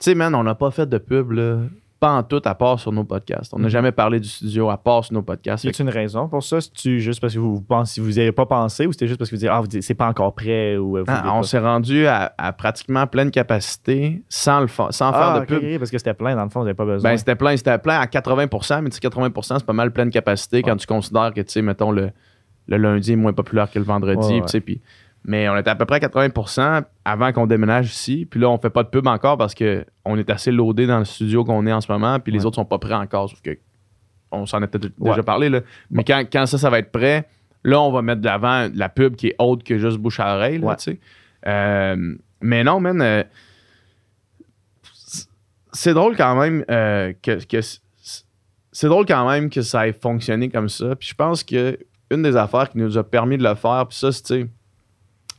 sais, 0.00 0.14
man, 0.14 0.34
on 0.34 0.42
n'a 0.42 0.54
pas 0.54 0.70
fait 0.70 0.86
de 0.86 0.98
pub, 0.98 1.30
là, 1.30 1.60
pas 2.04 2.12
en 2.12 2.22
tout, 2.22 2.42
à 2.44 2.54
part 2.54 2.78
sur 2.78 2.92
nos 2.92 3.04
podcasts. 3.04 3.54
On 3.54 3.58
n'a 3.58 3.64
Mhm. 3.64 3.70
jamais 3.70 3.92
parlé 3.92 4.20
du 4.20 4.28
studio 4.28 4.68
à 4.70 4.76
part 4.76 5.04
sur 5.04 5.14
nos 5.14 5.22
podcasts. 5.22 5.64
Y 5.64 5.68
a 5.68 5.82
une 5.82 5.88
raison 5.88 6.28
pour 6.28 6.42
ça? 6.42 6.60
C'est-tu 6.60 7.00
juste 7.00 7.20
parce 7.20 7.32
que 7.34 7.38
vous, 7.38 7.60
pensez, 7.62 8.00
vous 8.00 8.10
n'y 8.10 8.20
avez 8.20 8.32
pas 8.32 8.46
pensé 8.46 8.86
ou 8.86 8.92
c'était 8.92 9.06
juste 9.06 9.18
parce 9.18 9.30
que 9.30 9.36
vous 9.36 9.40
dites, 9.40 9.48
ah, 9.50 9.62
c'est 9.80 9.94
pas 9.94 10.08
encore 10.08 10.34
prêt 10.34 10.76
ou 10.76 10.98
euh, 10.98 11.00
vous 11.00 11.06
Ah, 11.08 11.32
on 11.34 11.42
s'est 11.42 11.58
rendu 11.58 12.06
à, 12.06 12.34
à 12.36 12.52
pratiquement 12.52 13.06
pleine 13.06 13.30
capacité 13.30 14.22
sans, 14.28 14.60
le 14.60 14.68
sans 14.68 14.90
faire 14.90 15.12
Ah, 15.14 15.40
de 15.40 15.54
ok, 15.54 15.60
pub. 15.60 15.78
parce 15.78 15.90
que 15.90 15.98
c'était 15.98 16.14
plein, 16.14 16.36
dans 16.36 16.44
le 16.44 16.50
fond, 16.50 16.60
vous 16.60 16.66
n'avez 16.66 16.76
pas 16.76 16.84
besoin. 16.84 17.10
Ben, 17.10 17.16
c'était 17.16 17.36
plein, 17.36 17.56
c'était 17.56 17.78
plein 17.78 17.98
à 17.98 18.06
80% 18.06 18.82
mais 18.82 18.90
tu 18.90 18.96
sais, 18.96 19.00
80% 19.00 19.58
c'est 19.58 19.64
pas 19.66 19.72
mal 19.72 19.90
pleine 19.92 20.10
capacité 20.10 20.62
quand 20.62 20.76
tu 20.76 20.86
considères 20.86 21.32
que, 21.34 21.40
tu 21.40 21.52
sais, 21.52 21.62
mettons, 21.62 21.90
le, 21.90 22.10
le 22.68 22.76
lundi 22.76 23.12
est 23.12 23.16
moins 23.16 23.32
populaire 23.32 23.70
que 23.70 23.78
le 23.78 23.84
vendredi. 23.84 24.34
Ouais, 24.34 24.40
ouais. 24.42 24.80
Mais 25.24 25.48
on 25.48 25.56
était 25.56 25.70
à 25.70 25.74
peu 25.74 25.86
près 25.86 25.96
à 25.96 26.08
80% 26.08 26.84
avant 27.04 27.32
qu'on 27.32 27.46
déménage 27.46 27.90
ici. 27.92 28.26
Puis 28.30 28.38
là, 28.40 28.48
on 28.50 28.58
fait 28.58 28.70
pas 28.70 28.82
de 28.82 28.88
pub 28.88 29.06
encore 29.06 29.36
parce 29.38 29.54
qu'on 29.54 30.18
est 30.18 30.30
assez 30.30 30.50
loadé 30.52 30.86
dans 30.86 30.98
le 30.98 31.04
studio 31.04 31.44
qu'on 31.44 31.66
est 31.66 31.72
en 31.72 31.80
ce 31.80 31.90
moment, 31.90 32.20
puis 32.20 32.32
les 32.32 32.40
Ouais. 32.40 32.46
autres 32.46 32.56
sont 32.56 32.64
pas 32.64 32.78
prêts 32.78 32.94
encore. 32.94 33.30
Sauf 33.30 33.40
que 33.40 33.56
on 34.30 34.46
s'en 34.46 34.62
était 34.62 34.78
Ouais. 34.98 35.10
déjà 35.10 35.22
parlé. 35.22 35.48
Là. 35.48 35.60
Mais 35.90 36.04
quand, 36.04 36.22
quand 36.30 36.44
ça, 36.46 36.58
ça 36.58 36.68
va 36.68 36.78
être 36.80 36.90
prêt, 36.92 37.26
là, 37.62 37.80
on 37.80 37.90
va 37.92 38.02
mettre 38.02 38.20
de 38.20 38.26
l'avant 38.26 38.68
la 38.74 38.88
pub 38.88 39.16
qui 39.16 39.28
est 39.28 39.36
autre 39.38 39.64
que 39.64 39.78
juste 39.78 39.98
bouche 39.98 40.20
à 40.20 40.34
oreille. 40.36 40.58
là, 40.58 40.66
Ouais. 40.68 40.76
tu 40.76 40.92
sais. 40.92 41.00
Euh, 41.46 42.16
mais 42.40 42.64
non, 42.64 42.80
man, 42.80 43.00
euh, 43.00 43.22
c'est 45.72 45.94
drôle 45.94 46.16
quand 46.16 46.36
même 46.36 46.64
euh, 46.70 47.12
que, 47.22 47.44
que 47.44 47.60
c'est 48.72 48.86
drôle 48.88 49.06
quand 49.06 49.28
même 49.28 49.50
que 49.50 49.62
ça 49.62 49.86
ait 49.88 49.92
fonctionné 49.92 50.48
comme 50.48 50.68
ça. 50.68 50.96
Puis 50.96 51.08
je 51.08 51.14
pense 51.14 51.42
que 51.44 51.78
une 52.10 52.22
des 52.22 52.36
affaires 52.36 52.68
qui 52.70 52.78
nous 52.78 52.98
a 52.98 53.04
permis 53.04 53.38
de 53.38 53.42
le 53.44 53.54
faire, 53.54 53.86
puis 53.88 53.96
ça, 53.96 54.12
c'est 54.12 54.46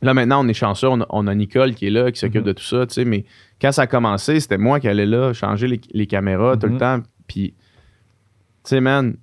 là 0.02 0.14
maintenant 0.14 0.44
on 0.44 0.48
est 0.48 0.54
chanceux, 0.54 0.88
on 0.88 1.00
a, 1.00 1.06
on 1.10 1.26
a 1.26 1.34
Nicole 1.34 1.74
qui 1.74 1.86
est 1.86 1.90
là, 1.90 2.10
qui 2.12 2.18
s'occupe 2.20 2.42
Mhm. 2.42 2.46
de 2.48 2.52
tout 2.52 2.64
ça, 2.64 2.86
tu 2.86 2.94
sais, 2.94 3.04
mais 3.04 3.24
quand 3.60 3.72
ça 3.72 3.82
a 3.82 3.86
commencé, 3.86 4.40
c'était 4.40 4.58
moi 4.58 4.78
qui 4.80 4.88
allais 4.88 5.06
là, 5.06 5.32
changer 5.32 5.66
les, 5.68 5.80
les 5.92 6.06
caméras 6.06 6.56
tout 6.56 6.66
le 6.66 6.74
Mhm. 6.74 6.78
temps. 6.78 7.00
Puis, 7.26 7.52
tu 7.52 7.56
sais, 8.64 8.80
man, 8.80 9.16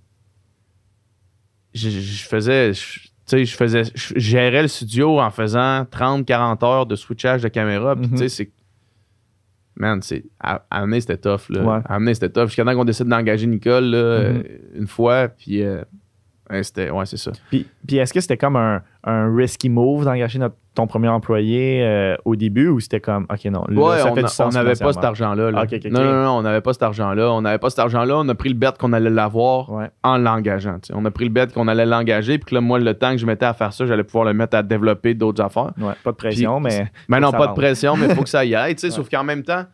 je, 1.74 1.90
je 1.90 2.24
faisais, 2.26 2.72
tu 2.72 3.10
sais, 3.26 3.46
je 3.46 3.56
faisais, 3.56 3.84
je 3.96 4.14
gérais 4.20 4.62
le 4.64 4.68
studio 4.68 5.20
en 5.20 5.30
faisant 5.32 5.86
30-40 5.86 6.64
heures 6.64 6.86
de 6.86 6.96
switchage 6.96 7.42
de 7.42 7.48
caméra. 7.48 7.96
Puis, 7.96 8.06
Mhm. 8.08 8.12
tu 8.12 8.18
sais, 8.18 8.30
c'est. 8.30 8.52
Man, 9.76 10.02
c'est. 10.04 10.24
À, 10.40 10.66
à 10.70 10.82
amener, 10.84 11.02
c'était 11.02 11.18
tough, 11.18 11.50
là. 11.50 11.64
Ouais. 11.64 11.82
À 11.86 11.96
amener, 11.96 12.14
c'était 12.14 12.30
tough. 12.30 12.46
Jusqu'à 12.48 12.64
temps 12.64 12.76
qu'on 12.76 12.86
décide 12.86 13.08
d'engager 13.08 13.48
Nicole, 13.48 13.86
là, 13.86 13.98
euh, 13.98 14.34
Mhm. 14.34 14.44
une 14.82 14.88
fois. 14.88 15.30
Puis, 15.30 15.64
euh, 15.64 15.82
ouais, 16.54 16.64
c'était. 16.64 16.90
Ouais, 16.90 17.06
c'est 17.06 17.18
ça. 17.18 17.32
Puis, 17.50 17.68
puis 17.86 17.98
est-ce 17.98 18.14
que 18.14 18.22
c'était 18.22 18.38
comme 18.38 18.56
un, 18.56 18.82
un 19.04 19.36
risky 19.36 19.70
move 19.70 20.06
d'engager 20.06 20.40
notre- 20.40 20.56
ton 20.76 20.88
premier 20.88 21.08
employé 21.10 21.84
euh, 21.84 22.16
au 22.26 22.36
début 22.36 22.68
ou 22.68 22.80
c'était 22.80 23.00
comme, 23.00 23.28
OK, 23.32 23.46
non, 23.46 23.64
là, 23.68 23.80
Ouais, 23.80 24.00
ça 24.00 24.12
on 24.12 24.16
fait 24.16 24.22
a- 24.22 24.24
du 24.24 24.30
sens 24.30 24.56
on 24.56 24.58
n'avait 24.58 24.74
pas 24.76 24.92
cet 24.94 25.04
argent-là. 25.04 25.52
là. 25.52 25.66
Non, 25.92 26.04
non, 26.04 26.24
non, 26.24 26.32
on 26.38 26.42
n'avait 26.42 26.62
pas 26.62 26.74
cet 26.74 26.82
argent-là. 26.84 27.32
On 27.32 27.42
n'avait 27.42 27.60
pas 27.60 27.70
cet 27.70 27.78
argent-là. 27.80 28.16
On 28.18 28.28
a 28.30 28.34
pris 28.34 28.50
le 28.50 28.56
bet 28.56 28.72
qu'on 28.80 28.92
allait 28.94 29.10
l'avoir 29.12 29.72
Ouais. 29.72 29.90
en 30.04 30.18
l'engageant. 30.18 30.78
On 30.94 31.06
a 31.06 31.12
pris 31.12 31.26
le 31.26 31.30
bet 31.32 31.48
qu'on 31.54 31.68
allait 31.68 31.86
l'engager. 31.86 32.40
Puis 32.40 32.46
que 32.50 32.56
là, 32.56 32.62
moi, 32.62 32.80
le 32.80 32.94
temps 32.96 33.12
que 33.12 33.18
je 33.20 33.26
mettais 33.28 33.46
à 33.46 33.54
faire 33.54 33.72
ça, 33.72 33.86
j'allais 33.86 34.04
pouvoir 34.04 34.26
le 34.26 34.34
mettre 34.34 34.58
à 34.58 34.64
développer 34.64 35.14
d'autres 35.14 35.44
affaires. 35.44 35.74
Ouais, 35.80 35.94
pas 36.04 36.12
de 36.12 36.16
pression, 36.18 36.60
Puis- 36.62 36.74
mais. 36.76 36.92
Mais 37.08 37.20
non, 37.20 37.32
pas 37.32 37.48
de 37.48 37.54
pression, 37.54 37.96
mais 37.96 38.08
il 38.08 38.16
faut 38.16 38.24
que 38.24 38.30
ça 38.30 38.44
y 38.44 38.56
aille. 38.56 38.76
Sauf 38.78 39.10
qu'en 39.10 39.24
même 39.24 39.44
temps, 39.44 39.66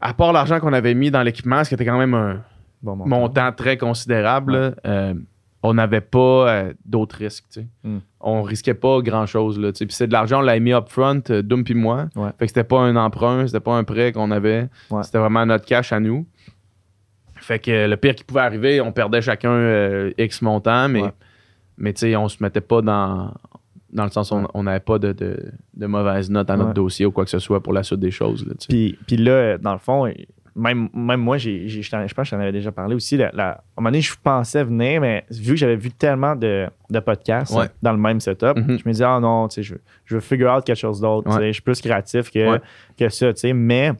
à 0.00 0.14
part 0.14 0.32
l'argent 0.32 0.60
qu'on 0.60 0.72
avait 0.72 0.94
mis 0.94 1.10
dans 1.10 1.22
l'équipement, 1.22 1.64
ce 1.64 1.70
qui 1.70 1.74
était 1.74 1.86
quand 1.86 1.98
même 1.98 2.14
un 2.14 2.40
Bon, 2.84 2.94
montant. 2.96 3.08
montant 3.10 3.52
très 3.52 3.76
considérable, 3.76 4.52
là, 4.52 4.74
euh, 4.86 5.14
on 5.62 5.74
n'avait 5.74 6.02
pas 6.02 6.48
euh, 6.50 6.72
d'autres 6.84 7.16
risques. 7.16 7.46
tu 7.50 7.60
sais. 7.62 7.66
Mm. 7.82 7.98
On 8.20 8.42
risquait 8.42 8.74
pas 8.74 9.00
grand-chose. 9.00 9.58
Puis 9.74 9.86
c'est 9.90 10.06
de 10.06 10.12
l'argent, 10.12 10.38
on 10.38 10.42
l'avait 10.42 10.60
mis 10.60 10.72
upfront, 10.72 11.22
euh, 11.30 11.42
Doom 11.42 11.64
puis 11.64 11.74
moi. 11.74 12.08
Ouais. 12.14 12.28
Fait 12.38 12.44
que 12.44 12.48
c'était 12.48 12.64
pas 12.64 12.80
un 12.80 12.94
emprunt, 12.96 13.46
c'était 13.46 13.60
pas 13.60 13.74
un 13.74 13.84
prêt 13.84 14.12
qu'on 14.12 14.30
avait. 14.30 14.68
Ouais. 14.90 15.02
C'était 15.02 15.18
vraiment 15.18 15.44
notre 15.46 15.64
cash 15.64 15.92
à 15.92 16.00
nous. 16.00 16.26
Fait 17.36 17.58
que 17.58 17.70
euh, 17.70 17.86
le 17.88 17.96
pire 17.96 18.14
qui 18.14 18.24
pouvait 18.24 18.40
arriver, 18.42 18.80
on 18.80 18.92
perdait 18.92 19.20
chacun 19.22 19.50
euh, 19.50 20.12
X 20.18 20.40
montant, 20.42 20.88
mais, 20.88 21.02
Ouais. 21.02 21.12
mais 21.78 22.16
on 22.16 22.28
se 22.28 22.42
mettait 22.42 22.60
pas 22.60 22.80
dans, 22.82 23.32
dans 23.92 24.04
le 24.04 24.10
sens 24.10 24.30
où 24.30 24.40
on- 24.54 24.62
n'avait 24.62 24.80
pas 24.80 24.98
de, 24.98 25.12
de, 25.12 25.52
de 25.74 25.86
mauvaises 25.86 26.30
notes 26.30 26.48
à 26.50 26.56
notre 26.56 26.68
Ouais. 26.68 26.74
dossier 26.74 27.06
ou 27.06 27.10
quoi 27.12 27.24
que 27.24 27.30
ce 27.30 27.38
soit 27.38 27.62
pour 27.62 27.72
la 27.72 27.82
suite 27.82 28.00
des 28.00 28.10
choses. 28.10 28.46
Là, 28.46 28.54
puis 28.68 29.16
là, 29.16 29.58
dans 29.58 29.72
le 29.72 29.78
fond, 29.78 30.06
même, 30.56 30.88
même 30.94 31.20
moi, 31.20 31.36
j'ai, 31.36 31.66
je 31.68 31.82
je 31.82 31.90
pense 31.90 32.06
que 32.14 32.24
je 32.24 32.30
t'en 32.30 32.38
avais 32.40 32.52
déjà 32.52 32.70
parlé 32.70 32.94
aussi. 32.94 33.16
la- 33.16 33.30
la- 33.32 33.48
à 33.50 33.52
un 33.52 33.80
moment 33.80 33.90
donné, 33.90 34.00
je 34.02 34.14
pensais 34.22 34.62
venir, 34.62 35.00
mais 35.00 35.24
vu 35.30 35.50
que 35.54 35.56
j'avais 35.56 35.76
vu 35.76 35.90
tellement 35.90 36.36
de, 36.36 36.68
de 36.90 37.00
podcasts 37.00 37.54
Ouais. 37.56 37.66
dans 37.82 37.92
le 37.92 37.98
même 37.98 38.20
setup, 38.20 38.56
Mhm. 38.56 38.78
je 38.78 38.82
me 38.86 38.92
disais, 38.92 39.04
ah 39.04 39.18
non, 39.20 39.48
tu 39.48 39.56
sais, 39.56 39.62
je, 39.64 39.74
je 40.04 40.14
veux 40.14 40.20
figure 40.20 40.52
out 40.54 40.64
quelque 40.64 40.76
chose 40.78 41.00
d'autre. 41.00 41.28
tu 41.28 41.32
sais, 41.34 41.40
Ouais. 41.40 41.46
Je 41.48 41.52
suis 41.54 41.62
plus 41.62 41.80
créatif 41.80 42.30
que, 42.30 42.52
Ouais. 42.52 42.60
que 42.96 43.08
ça, 43.08 43.32
tu 43.32 43.40
sais. 43.40 43.52
Mais 43.52 43.92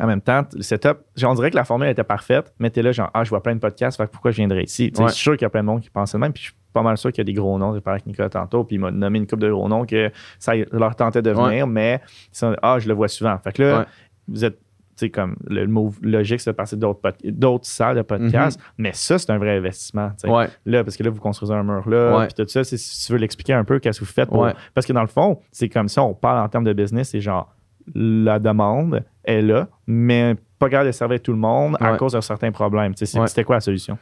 en 0.00 0.06
même 0.06 0.20
temps, 0.20 0.42
le 0.54 0.62
setup, 0.62 0.98
on 1.24 1.34
dirait 1.34 1.50
que 1.50 1.56
la 1.56 1.64
formule 1.64 1.88
était 1.88 2.04
parfaite, 2.04 2.52
mais 2.58 2.68
t'es 2.70 2.82
là, 2.82 2.92
genre, 2.92 3.10
ah, 3.14 3.24
je 3.24 3.30
vois 3.30 3.42
plein 3.42 3.54
de 3.54 3.60
podcasts, 3.60 3.96
fait 3.96 4.06
pourquoi 4.10 4.30
je 4.32 4.36
viendrais 4.36 4.64
ici? 4.64 4.90
Tu 4.90 4.96
sais, 4.96 5.02
Ouais. 5.02 5.08
Je 5.08 5.14
suis 5.14 5.22
sûr 5.22 5.32
qu'il 5.34 5.42
y 5.42 5.46
a 5.46 5.50
plein 5.50 5.62
de 5.62 5.66
monde 5.66 5.80
qui 5.80 5.90
pense 5.90 6.12
de 6.12 6.18
même, 6.18 6.32
puis 6.32 6.42
je 6.42 6.48
suis 6.48 6.56
pas 6.72 6.82
mal 6.82 6.98
sûr 6.98 7.10
qu'il 7.12 7.18
y 7.20 7.22
a 7.22 7.24
des 7.24 7.32
gros 7.32 7.56
noms. 7.58 7.74
J'ai 7.74 7.80
parlé 7.80 7.96
avec 7.98 8.06
Nicolas 8.06 8.28
tantôt, 8.28 8.64
puis 8.64 8.76
il 8.76 8.80
m'a 8.80 8.90
nommé 8.90 9.18
une 9.18 9.26
couple 9.26 9.42
de 9.42 9.50
gros 9.50 9.68
noms 9.68 9.86
que 9.86 10.10
ça 10.38 10.52
leur 10.72 10.94
tentait 10.96 11.22
de 11.22 11.30
venir, 11.30 11.66
mais 11.66 12.00
ils 12.32 12.36
sont- 12.36 12.54
ah, 12.60 12.78
je 12.78 12.88
le 12.88 12.92
vois 12.94 13.08
souvent. 13.08 13.38
Fait 13.38 13.52
que 13.52 13.62
là, 13.62 13.86
vous 14.28 14.44
êtes, 14.44 14.58
sais, 14.96 15.10
comme 15.10 15.36
le 15.46 15.66
move 15.66 15.98
logique, 16.02 16.40
c'est 16.40 16.50
de 16.50 16.56
passer 16.56 16.76
d'autres 16.76 17.66
salles 17.66 17.96
de 17.96 18.02
podcast, 18.02 18.58
mais 18.78 18.92
ça, 18.94 19.18
c'est 19.18 19.30
un 19.30 19.38
vrai 19.38 19.56
investissement. 19.58 20.10
Mhm. 20.24 20.30
Ouais. 20.30 20.48
Là, 20.64 20.84
parce 20.84 20.96
que 20.96 21.02
là, 21.02 21.10
vous 21.10 21.20
construisez 21.20 21.52
un 21.54 21.62
mur 21.62 21.88
là, 21.88 22.12
puis 22.26 22.34
tout 22.44 22.48
ça, 22.48 22.64
si 22.64 22.76
tu 23.06 23.12
veux 23.12 23.18
l'expliquer 23.18 23.52
un 23.52 23.64
peu, 23.64 23.78
qu'est-ce 23.78 24.00
que 24.00 24.04
vous 24.04 24.10
faites 24.12 24.28
pour- 24.28 24.40
Ouais. 24.40 24.54
Parce 24.74 24.86
que 24.86 24.92
dans 24.92 25.02
le 25.02 25.06
fond, 25.08 25.40
c'est 25.52 25.68
comme 25.68 25.88
ça, 25.88 26.02
on 26.02 26.14
parle 26.14 26.44
en 26.44 26.48
termes 26.48 26.64
de 26.64 26.72
business, 26.72 27.10
c'est 27.10 27.20
genre 27.20 27.54
la 27.94 28.38
demande 28.38 29.04
est 29.24 29.42
là, 29.42 29.68
mais 29.86 30.34
pas 30.58 30.68
capable 30.68 30.88
de 30.88 30.92
servir 30.92 31.20
tout 31.22 31.32
le 31.32 31.38
monde 31.38 31.76
à 31.80 31.96
cause 31.98 32.12
de 32.14 32.20
certains 32.20 32.50
problèmes. 32.50 32.94
Tu 32.94 33.00
sais, 33.00 33.06
c'est- 33.06 33.20
Ouais. 33.20 33.26
C'était 33.28 33.44
quoi 33.44 33.56
la 33.56 33.60
solution? 33.60 33.96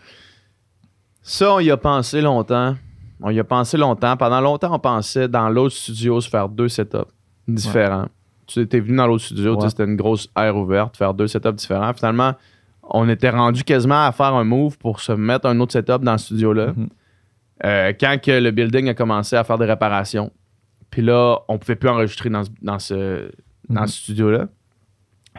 Ça, 1.22 1.54
on 1.54 1.60
y 1.60 1.70
a 1.70 1.76
pensé 1.76 2.20
longtemps. 2.20 2.76
On 3.22 3.30
y 3.30 3.40
a 3.40 3.44
pensé 3.44 3.76
longtemps. 3.76 4.16
Pendant 4.16 4.40
longtemps, 4.40 4.74
on 4.74 4.78
pensait 4.78 5.28
dans 5.28 5.48
l'autre 5.48 5.74
studio 5.74 6.20
se 6.20 6.28
faire 6.28 6.48
deux 6.48 6.68
setups 6.68 6.98
différents. 7.48 8.06
Tu 8.46 8.60
étais 8.60 8.80
venu 8.80 8.96
dans 8.96 9.06
l'autre 9.06 9.24
studio, 9.24 9.56
Ouais. 9.60 9.68
c'était 9.68 9.84
une 9.84 9.96
grosse 9.96 10.28
aire 10.36 10.56
ouverte, 10.56 10.96
faire 10.96 11.14
deux 11.14 11.26
setups 11.28 11.52
différents. 11.52 11.92
Finalement, 11.94 12.34
on 12.82 13.08
était 13.08 13.30
rendu 13.30 13.64
quasiment 13.64 14.06
à 14.06 14.12
faire 14.12 14.34
un 14.34 14.44
move 14.44 14.76
pour 14.78 15.00
se 15.00 15.12
mettre 15.12 15.46
un 15.46 15.58
autre 15.60 15.72
setup 15.72 16.02
dans 16.02 16.18
ce 16.18 16.26
studio-là. 16.26 16.72
Mhm. 16.76 16.88
Euh, 17.64 17.92
quand 17.98 18.18
que 18.22 18.32
le 18.32 18.50
building 18.50 18.88
a 18.90 18.94
commencé 18.94 19.36
à 19.36 19.44
faire 19.44 19.56
des 19.58 19.64
réparations, 19.64 20.30
puis 20.90 21.00
là, 21.02 21.38
on 21.48 21.58
pouvait 21.58 21.76
plus 21.76 21.88
enregistrer 21.88 22.28
dans 22.30 22.44
ce, 22.44 22.50
dans 22.60 22.78
ce, 22.78 23.30
dans 23.70 23.80
Mhm. 23.82 23.86
ce 23.86 23.96
studio-là. 24.02 24.48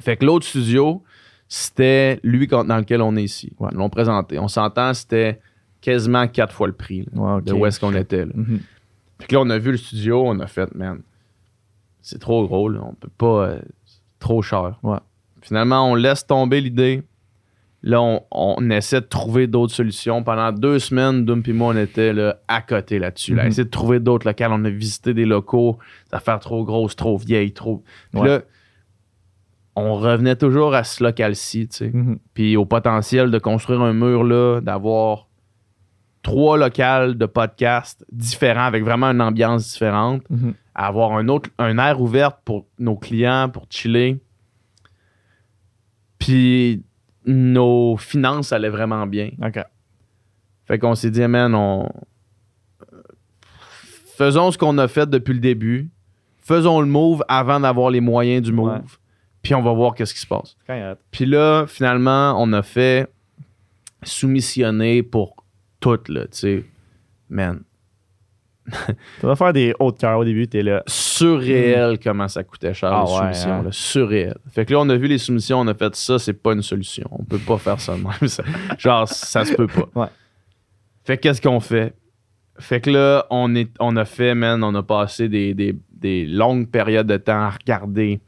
Fait 0.02 0.18
que 0.18 0.26
l'autre 0.26 0.46
studio, 0.46 1.04
c'était 1.48 2.20
lui 2.24 2.48
dans 2.48 2.64
lequel 2.78 3.02
on 3.02 3.16
est 3.16 3.24
ici. 3.24 3.54
Ouais. 3.60 3.70
Ils 3.72 3.78
l'ont 3.78 3.90
présenté. 3.90 4.40
On 4.40 4.48
s'entend, 4.48 4.94
c'était 4.94 5.40
quasiment 5.82 6.28
quatre 6.28 6.54
fois 6.54 6.68
le 6.68 6.74
prix 6.74 7.02
là, 7.14 7.22
Ouais, 7.22 7.34
ok. 7.38 7.44
de 7.44 7.54
où 7.54 7.66
est-ce 7.66 7.80
qu'on 7.80 7.94
était. 7.94 8.26
là. 8.26 8.32
Mhm. 8.34 8.60
Fait 9.20 9.28
que 9.28 9.36
là, 9.36 9.42
on 9.42 9.50
a 9.50 9.58
vu 9.58 9.72
le 9.72 9.78
studio, 9.78 10.24
on 10.26 10.40
a 10.40 10.48
fait, 10.48 10.74
man, 10.76 11.02
c'est 12.08 12.20
trop 12.20 12.46
gros, 12.48 12.70
là. 12.70 12.82
on 12.84 12.94
peut 12.94 13.10
pas, 13.18 13.48
euh, 13.48 13.60
c'est 13.86 14.00
trop 14.20 14.42
cher. 14.42 14.80
Ouais. 14.84 14.98
Finalement, 15.42 15.90
on 15.92 15.96
laisse 15.96 16.26
tomber 16.28 16.62
l'idée. 16.62 17.02
Là, 17.82 18.02
on, 18.02 18.22
on 18.32 18.70
essaie 18.72 19.02
de 19.02 19.06
trouver 19.06 19.46
d'autres 19.48 19.74
solutions. 19.74 20.24
Pendant 20.24 20.52
deux 20.52 20.80
semaines, 20.80 21.24
Doom 21.26 21.44
et 21.46 21.54
moi, 21.54 21.74
on 21.74 21.78
était 21.78 22.14
là, 22.14 22.38
à 22.48 22.62
côté 22.62 22.98
là-dessus. 23.00 23.36
Là, 23.36 23.44
Mhm. 23.44 23.48
essayer 23.50 23.64
de 23.66 23.70
trouver 23.70 24.00
d'autres 24.00 24.26
locales. 24.28 24.52
On 24.54 24.66
a 24.66 24.70
visité 24.70 25.14
des 25.14 25.26
locaux, 25.26 25.78
ça 26.10 26.20
fait 26.20 26.38
trop 26.40 26.64
grosse, 26.64 26.96
trop 26.96 27.18
vieille, 27.18 27.54
trop. 27.54 27.84
Puis 28.12 28.22
Ouais. 28.22 28.28
là, 28.28 28.42
on 29.76 29.96
revenait 29.96 30.36
toujours 30.36 30.74
à 30.74 30.84
ce 30.84 31.04
local-ci, 31.04 31.68
tu 31.68 31.76
sais. 31.78 31.92
Mhm. 31.94 32.18
Puis 32.34 32.56
au 32.58 32.66
potentiel 32.66 33.30
de 33.30 33.38
construire 33.40 33.82
un 33.82 33.94
mur 33.94 34.24
là, 34.24 34.62
d'avoir 34.62 35.25
trois 36.26 36.58
locales 36.58 37.16
de 37.20 37.26
podcast 37.28 38.04
différents 38.12 38.66
avec 38.66 38.84
vraiment 38.84 39.06
une 39.12 39.22
ambiance 39.22 39.72
différente, 39.72 40.24
Mhm. 40.32 40.56
avoir 40.74 41.12
un 41.14 41.28
autre 41.28 41.52
un 41.60 41.78
air 41.78 42.02
ouvert 42.02 42.38
pour 42.38 42.66
nos 42.80 42.96
clients 42.96 43.48
pour 43.48 43.68
chiller. 43.70 44.20
Puis 46.18 46.84
nos 47.28 47.96
finances 47.98 48.52
allaient 48.52 48.70
vraiment 48.70 49.06
bien. 49.06 49.30
OK. 49.44 49.60
Fait 50.66 50.80
qu'on 50.80 50.96
s'est 50.96 51.12
dit 51.12 51.28
man, 51.28 51.54
on 51.54 51.88
faisons 54.18 54.50
ce 54.52 54.58
qu'on 54.58 54.78
a 54.80 54.88
fait 54.88 55.08
depuis 55.08 55.34
le 55.36 55.40
début. 55.40 55.90
Faisons 56.40 56.80
le 56.80 56.88
move 56.88 57.24
avant 57.28 57.60
d'avoir 57.60 57.92
les 57.92 58.02
moyens 58.02 58.42
du 58.44 58.52
move. 58.52 58.70
Ouais. 58.74 58.82
Puis 59.44 59.54
on 59.54 59.62
va 59.62 59.74
voir 59.74 59.94
qu'est-ce 59.94 60.14
qui 60.16 60.20
se 60.22 60.28
passe. 60.28 60.58
Puis 61.12 61.28
là, 61.28 61.66
finalement, 61.68 62.36
on 62.42 62.52
a 62.54 62.64
fait 62.64 63.08
soumissionner 64.02 65.04
pour 65.04 65.36
tout, 65.80 66.00
là, 66.10 66.22
tu 66.24 66.28
sais. 66.32 66.66
Man, 67.30 67.62
Tu 69.20 69.26
vas 69.26 69.36
faire 69.36 69.54
des 69.54 69.74
hauts 69.80 69.92
de 69.92 69.98
cœur 69.98 70.18
au 70.20 70.26
début, 70.26 70.48
t'es 70.48 70.64
là. 70.64 70.82
surréel 70.88 72.00
comment 72.04 72.28
ça 72.28 72.44
coûtait 72.44 72.74
cher, 72.74 72.92
Ah 72.92 73.04
les 73.06 73.12
ouais, 73.12 73.18
soumissions, 73.34 73.54
hein. 73.54 73.64
là, 73.64 73.70
surréel. 73.72 74.38
Fait 74.50 74.66
que 74.66 74.74
là, 74.74 74.80
on 74.80 74.90
a 74.90 74.96
vu 74.96 75.08
les 75.08 75.18
soumissions, 75.20 75.60
on 75.60 75.68
a 75.68 75.74
fait 75.76 75.96
ça, 75.96 76.18
c'est 76.18 76.34
pas 76.34 76.54
une 76.54 76.62
solution. 76.64 77.08
On 77.12 77.24
peut 77.24 77.38
pas 77.40 77.58
faire 77.60 77.80
ça 77.80 77.96
de 77.96 78.02
même. 78.04 78.28
Ça- 78.28 78.44
Genre, 78.80 79.08
ça 79.08 79.46
se 79.46 79.54
peut 79.54 79.68
pas. 79.68 79.88
Ouais. 80.02 80.08
Fait 81.04 81.18
que 81.18 81.22
qu'est-ce 81.24 81.42
qu'on 81.42 81.60
fait? 81.60 81.94
Fait 82.58 82.82
que 82.82 82.90
là, 82.90 83.28
on, 83.30 83.54
est, 83.54 83.70
on 83.80 83.96
a 83.98 84.06
fait, 84.06 84.34
man, 84.34 84.64
on 84.64 84.74
a 84.74 84.82
passé 84.82 85.30
des, 85.30 85.54
des- 85.54 85.78
des 85.92 86.26
longues 86.26 86.68
périodes 86.70 87.08
de 87.08 87.18
temps 87.18 87.42
à 87.42 87.50
regarder 87.52 88.20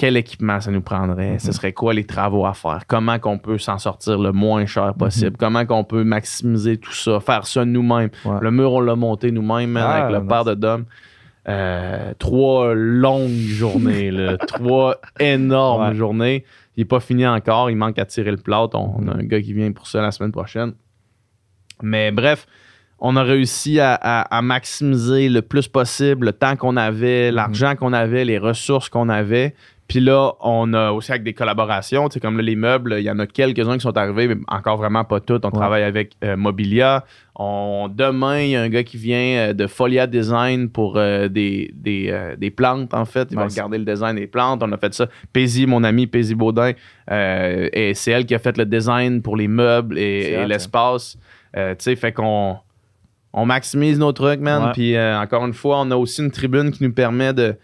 quel 0.00 0.16
équipement 0.16 0.58
ça 0.62 0.70
nous 0.70 0.80
prendrait, 0.80 1.32
Mhm. 1.32 1.38
ce 1.40 1.52
serait 1.52 1.74
quoi 1.74 1.92
les 1.92 2.04
travaux 2.04 2.46
à 2.46 2.54
faire, 2.54 2.84
comment 2.88 3.18
qu'on 3.18 3.36
peut 3.36 3.58
s'en 3.58 3.76
sortir 3.76 4.18
le 4.18 4.32
moins 4.32 4.64
cher 4.64 4.94
possible, 4.94 5.36
comment 5.38 5.66
qu'on 5.66 5.84
peut 5.84 6.04
maximiser 6.04 6.78
tout 6.78 6.94
ça, 6.94 7.20
faire 7.20 7.46
ça 7.46 7.66
nous-mêmes. 7.66 8.08
Mhm. 8.24 8.32
Ouais. 8.32 8.38
Le 8.40 8.50
mur, 8.50 8.72
on 8.72 8.80
l'a 8.80 8.96
monté 8.96 9.30
nous-mêmes, 9.30 9.70
man, 9.70 9.84
Ah, 9.86 10.06
avec 10.06 10.18
le 10.20 10.26
père 10.26 10.44
de 10.46 10.54
Dom. 10.54 10.86
Euh, 11.48 12.12
trois 12.18 12.72
longues 12.74 13.28
journées, 13.28 14.10
là. 14.10 14.36
trois 14.46 14.96
énormes 15.18 15.88
Ouais. 15.90 15.94
journées. 15.94 16.44
Il 16.76 16.80
n'est 16.80 16.84
pas 16.86 17.00
fini 17.00 17.26
encore, 17.26 17.68
il 17.70 17.76
manque 17.76 17.98
à 17.98 18.06
tirer 18.06 18.30
le 18.30 18.36
plâtre. 18.38 18.78
On, 18.78 18.94
on 19.00 19.08
a 19.08 19.14
Mhm. 19.14 19.20
un 19.20 19.24
gars 19.24 19.40
qui 19.42 19.52
vient 19.52 19.70
pour 19.72 19.86
ça 19.86 20.00
la 20.00 20.12
semaine 20.12 20.32
prochaine. 20.32 20.72
Mais 21.82 22.10
bref, 22.10 22.46
on 23.00 23.16
a 23.16 23.22
réussi 23.22 23.80
à, 23.80 23.94
à- 23.94 24.22
à 24.36 24.42
maximiser 24.42 25.28
le 25.28 25.42
plus 25.42 25.68
possible 25.68 26.26
le 26.26 26.32
temps 26.32 26.56
qu'on 26.56 26.76
avait, 26.76 27.30
l'argent 27.32 27.74
qu'on 27.74 27.92
avait, 27.92 28.24
les 28.24 28.38
ressources 28.38 28.88
qu'on 28.88 29.08
avait. 29.08 29.54
Puis 29.90 29.98
là, 29.98 30.34
on 30.38 30.72
a 30.72 30.92
aussi 30.92 31.10
avec 31.10 31.24
des 31.24 31.32
collaborations, 31.32 32.08
tu 32.08 32.14
sais, 32.14 32.20
comme 32.20 32.36
là, 32.36 32.44
les 32.44 32.54
meubles, 32.54 32.94
il 33.00 33.02
y 33.02 33.10
en 33.10 33.18
a 33.18 33.26
quelques-uns 33.26 33.74
qui 33.74 33.80
sont 33.80 33.98
arrivés, 33.98 34.28
mais 34.28 34.36
encore 34.46 34.76
vraiment 34.76 35.02
pas 35.02 35.18
toutes. 35.18 35.44
On 35.44 35.50
travaille 35.50 35.82
avec 35.82 36.12
euh, 36.22 36.36
Mobilia. 36.36 37.04
On, 37.34 37.90
demain, 37.92 38.38
il 38.38 38.50
y 38.50 38.56
a 38.56 38.62
un 38.62 38.68
gars 38.68 38.84
qui 38.84 38.98
vient 38.98 39.18
euh, 39.18 39.52
de 39.52 39.66
Folia 39.66 40.06
Design 40.06 40.70
pour 40.70 40.96
euh, 40.96 41.26
des, 41.26 41.72
des, 41.74 42.06
euh, 42.08 42.36
des 42.36 42.52
plantes, 42.52 42.94
en 42.94 43.04
fait. 43.04 43.26
Il 43.32 43.36
va 43.36 43.46
regarder 43.46 43.78
le 43.78 43.84
design 43.84 44.14
des 44.14 44.28
plantes. 44.28 44.62
On 44.62 44.70
a 44.70 44.78
fait 44.78 44.94
ça. 44.94 45.08
Paisy, 45.32 45.66
mon 45.66 45.82
ami 45.82 46.06
Paisy 46.06 46.36
Baudin, 46.36 46.70
et 47.10 47.92
c'est 47.96 48.12
elle 48.12 48.26
qui 48.26 48.36
a 48.36 48.38
fait 48.38 48.56
le 48.56 48.66
design 48.66 49.22
pour 49.22 49.36
les 49.36 49.48
meubles 49.48 49.98
et, 49.98 50.46
l'espace. 50.46 51.18
Tu 51.52 51.60
sais, 51.78 51.96
fait 51.96 52.12
qu'on 52.12 52.58
on 53.32 53.44
maximise 53.44 53.98
nos 53.98 54.12
trucs, 54.12 54.40
man. 54.40 54.70
Puis 54.72 54.96
encore 54.96 55.44
une 55.44 55.54
fois, 55.54 55.80
on 55.80 55.90
a 55.90 55.96
aussi 55.96 56.22
une 56.22 56.30
tribune 56.30 56.70
qui 56.70 56.84
nous 56.84 56.92
permet 56.92 57.32
de 57.32 57.56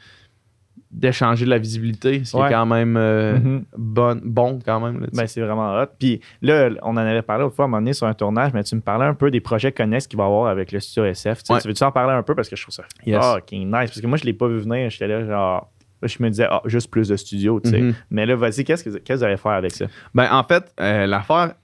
d'échanger 0.93 1.45
de 1.45 1.51
la 1.51 1.59
visibilité, 1.59 2.25
ce 2.25 2.31
qui 2.31 2.37
Ouais. 2.37 2.49
est 2.49 2.53
quand 2.53 2.65
même 2.67 2.97
euh, 2.97 3.39
Mhm. 3.39 3.65
bon, 3.77 4.21
bon 4.25 4.59
quand 4.65 4.81
même. 4.81 5.01
là. 5.01 5.07
Ben, 5.13 5.27
c'est 5.27 5.41
vraiment 5.41 5.75
hot. 5.81 5.87
Puis 5.99 6.21
là, 6.43 6.69
on 6.83 6.91
en 6.91 6.97
avait 6.99 7.23
parlé 7.23 7.45
autrefois 7.45 7.65
à 7.65 7.69
un 7.69 7.71
moment 7.71 7.81
donné 7.83 7.93
sur 7.93 8.07
un 8.07 8.15
tournage, 8.15 8.53
mais 8.55 8.63
tu 8.65 8.75
me 8.77 8.81
parlais 8.81 9.05
un 9.05 9.15
peu 9.15 9.31
des 9.31 9.41
projets 9.41 9.73
connexes 9.73 10.07
qu'il 10.07 10.17
va 10.17 10.25
y 10.25 10.27
avoir 10.27 10.47
avec 10.49 10.73
le 10.73 10.81
studio 10.81 11.05
SF. 11.05 11.39
Tu, 11.43 11.47
sais, 11.47 11.53
Ouais. 11.55 11.61
tu 11.61 11.69
veux-tu 11.69 11.83
en 11.85 11.93
parler 11.93 12.15
un 12.15 12.23
peu? 12.23 12.35
Parce 12.35 12.49
que 12.49 12.57
je 12.57 12.63
trouve 12.63 12.75
ça 12.75 12.85
Yes. 13.05 13.23
fucking 13.25 13.67
nice. 13.67 13.91
Parce 13.91 14.01
que 14.01 14.07
moi, 14.07 14.17
je 14.17 14.25
l'ai 14.25 14.33
pas 14.33 14.47
vu 14.49 14.59
venir. 14.61 14.89
J'étais 14.91 15.09
là, 15.09 15.25
genre. 15.27 15.71
Je 16.03 16.23
me 16.23 16.29
disais, 16.29 16.47
ah, 16.49 16.61
juste 16.67 16.91
plus 16.91 17.09
de 17.09 17.17
studios, 17.17 17.59
tu 17.59 17.71
sais. 17.71 17.81
Mhm. 17.81 17.95
Mais 18.11 18.27
là, 18.27 18.37
vas-y, 18.37 18.63
qu'est-ce 18.65 18.85
que, 18.85 18.91
qu'est-ce 18.91 19.03
que 19.07 19.15
vous 19.15 19.25
allez 19.25 19.37
faire 19.39 19.53
avec 19.53 19.73
ça? 19.73 19.87
Ben, 20.15 20.29
en 20.31 20.45
fait, 20.45 20.73
euh, 20.79 21.07
l'affaire, 21.07 21.55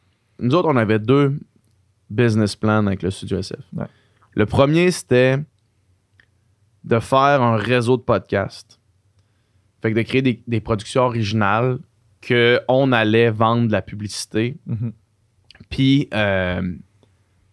nous 0.40 0.54
autres, 0.54 0.68
on 0.68 0.76
avait 0.76 0.98
deux 0.98 1.38
business 2.10 2.56
plans 2.56 2.84
avec 2.86 3.02
le 3.02 3.10
studio 3.10 3.38
SF. 3.38 3.60
Ouais. 3.76 3.84
Le 4.34 4.46
premier, 4.46 4.90
c'était 4.90 5.36
de 6.84 6.98
faire 6.98 7.42
un 7.42 7.56
réseau 7.56 7.96
de 7.96 8.02
podcasts. 8.02 8.80
Fait 9.82 9.90
que 9.92 9.96
de 9.96 10.02
créer 10.02 10.22
des, 10.22 10.42
des 10.46 10.60
productions 10.60 11.02
originales 11.02 11.78
qu'on 12.26 12.92
allait 12.92 13.30
vendre 13.30 13.66
de 13.66 13.72
la 13.72 13.82
publicité, 13.82 14.56
Mhm. 14.66 14.92
puis 15.68 16.08
euh, 16.14 16.62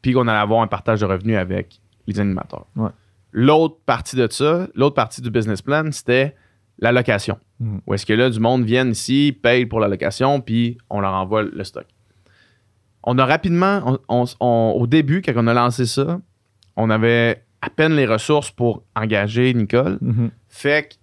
puis 0.01 0.13
qu'on 0.13 0.27
allait 0.27 0.39
avoir 0.39 0.61
un 0.61 0.67
partage 0.67 1.01
de 1.01 1.05
revenus 1.05 1.35
avec 1.37 1.81
les 2.07 2.19
animateurs. 2.19 2.67
Ouais. 2.75 2.89
L'autre 3.31 3.77
partie 3.85 4.15
de 4.15 4.27
ça, 4.31 4.67
l'autre 4.75 4.95
partie 4.95 5.21
du 5.21 5.29
business 5.29 5.61
plan, 5.61 5.91
c'était 5.91 6.35
la 6.79 6.91
location. 6.91 7.37
Mhm. 7.59 7.81
Où 7.85 7.93
est-ce 7.93 8.05
que 8.05 8.13
là, 8.13 8.29
du 8.29 8.39
monde 8.39 8.63
vient 8.63 8.87
ici, 8.87 9.37
paye 9.41 9.65
pour 9.65 9.79
la 9.79 9.87
location, 9.87 10.39
puis 10.39 10.77
on 10.89 10.99
leur 11.01 11.13
envoie 11.13 11.43
le 11.43 11.63
stock. 11.63 11.85
On 13.03 13.17
a 13.17 13.25
rapidement, 13.25 13.81
on- 13.85 13.99
on- 14.23 14.25
on- 14.39 14.71
au 14.79 14.87
début, 14.87 15.21
quand 15.21 15.33
on 15.35 15.47
a 15.47 15.53
lancé 15.53 15.85
ça, 15.85 16.19
on 16.75 16.89
avait 16.89 17.43
à 17.61 17.69
peine 17.69 17.93
les 17.95 18.05
ressources 18.05 18.51
pour 18.51 18.83
engager 18.95 19.53
Nicole. 19.53 19.97
Mhm. 20.01 20.31
Fait 20.47 20.89
que 20.89 20.95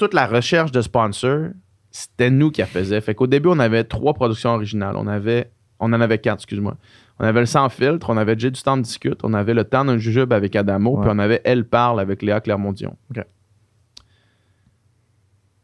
toute 0.00 0.14
la 0.14 0.26
recherche 0.26 0.72
de 0.72 0.80
sponsors, 0.80 1.48
c'était 1.90 2.30
nous 2.30 2.50
qui 2.50 2.60
la 2.62 2.66
faisions. 2.66 3.00
Fait 3.02 3.14
qu'au 3.14 3.26
début, 3.26 3.48
on 3.50 3.58
avait 3.58 3.84
trois 3.84 4.14
productions 4.14 4.50
originales. 4.50 4.94
On 4.96 5.06
avait, 5.06 5.50
on 5.78 5.92
en 5.92 6.00
avait 6.00 6.18
quatre, 6.18 6.38
excuse-moi. 6.38 6.76
On 7.18 7.24
avait 7.24 7.40
le 7.40 7.46
Sans 7.46 7.68
Filtre, 7.68 8.08
on 8.08 8.16
avait 8.16 8.34
J'ai 8.38 8.50
du 8.50 8.62
temps 8.62 8.78
de 8.78 8.82
discute, 8.82 9.20
on 9.24 9.34
avait 9.34 9.52
le 9.52 9.64
temps 9.64 9.84
d'un 9.84 9.98
jujube 9.98 10.32
avec 10.32 10.56
Adamo, 10.56 10.94
Ouais. 10.96 11.02
puis 11.02 11.10
on 11.14 11.18
avait 11.18 11.42
Elle 11.44 11.66
parle 11.66 12.00
avec 12.00 12.22
Léa 12.22 12.40
Clermont-Dion. 12.40 12.96
OK. 13.10 13.22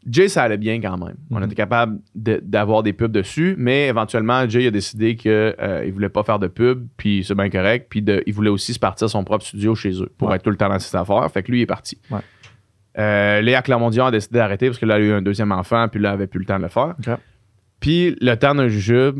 Jay, 0.09 0.29
ça 0.29 0.43
allait 0.43 0.57
bien 0.57 0.79
quand 0.79 0.97
même. 0.97 1.17
On 1.31 1.37
Mhm. 1.39 1.43
était 1.47 1.55
capable 1.55 1.99
de- 2.15 2.39
d'avoir 2.41 2.81
des 2.81 2.93
pubs 2.93 3.11
dessus, 3.11 3.55
mais 3.57 3.87
éventuellement, 3.87 4.47
Jay 4.47 4.67
a 4.67 4.71
décidé 4.71 5.17
qu'il 5.17 5.31
ne 5.31 5.91
voulait 5.91 6.07
pas 6.07 6.23
faire 6.23 6.39
de 6.39 6.47
pub, 6.47 6.87
puis 6.95 7.25
c'est 7.27 7.35
bien 7.35 7.49
correct, 7.49 7.87
puis 7.89 8.01
de- 8.01 8.23
il 8.25 8.33
voulait 8.33 8.49
aussi 8.49 8.73
se 8.73 8.79
partir 8.79 9.09
son 9.09 9.25
propre 9.25 9.43
studio 9.43 9.75
chez 9.75 10.01
eux 10.01 10.09
pour 10.17 10.29
Ouais. 10.29 10.37
être 10.37 10.43
tout 10.43 10.49
le 10.49 10.55
temps 10.55 10.69
dans 10.69 10.79
ses 10.79 10.95
affaires. 10.95 11.29
Fait 11.31 11.43
que 11.43 11.51
lui, 11.51 11.59
il 11.59 11.63
est 11.63 11.65
parti. 11.65 11.99
Ouais. 12.09 12.19
Euh, 12.97 13.41
Léa 13.41 13.61
Clermont-Dion 13.61 14.05
a 14.07 14.11
décidé 14.11 14.39
d'arrêter 14.39 14.67
parce 14.67 14.79
que 14.79 14.85
là, 14.85 14.95
elle 14.97 15.03
a 15.03 15.05
eu 15.05 15.11
un 15.11 15.21
deuxième 15.21 15.51
enfant, 15.51 15.87
puis 15.87 15.99
là, 16.01 16.09
elle 16.09 16.15
avait 16.15 16.27
plus 16.27 16.39
le 16.39 16.45
temps 16.45 16.57
de 16.57 16.63
le 16.63 16.69
faire. 16.69 16.95
Puis 17.79 18.15
le 18.21 18.35
temps 18.35 18.55
d'un 18.55 18.67
jujube, 18.67 19.19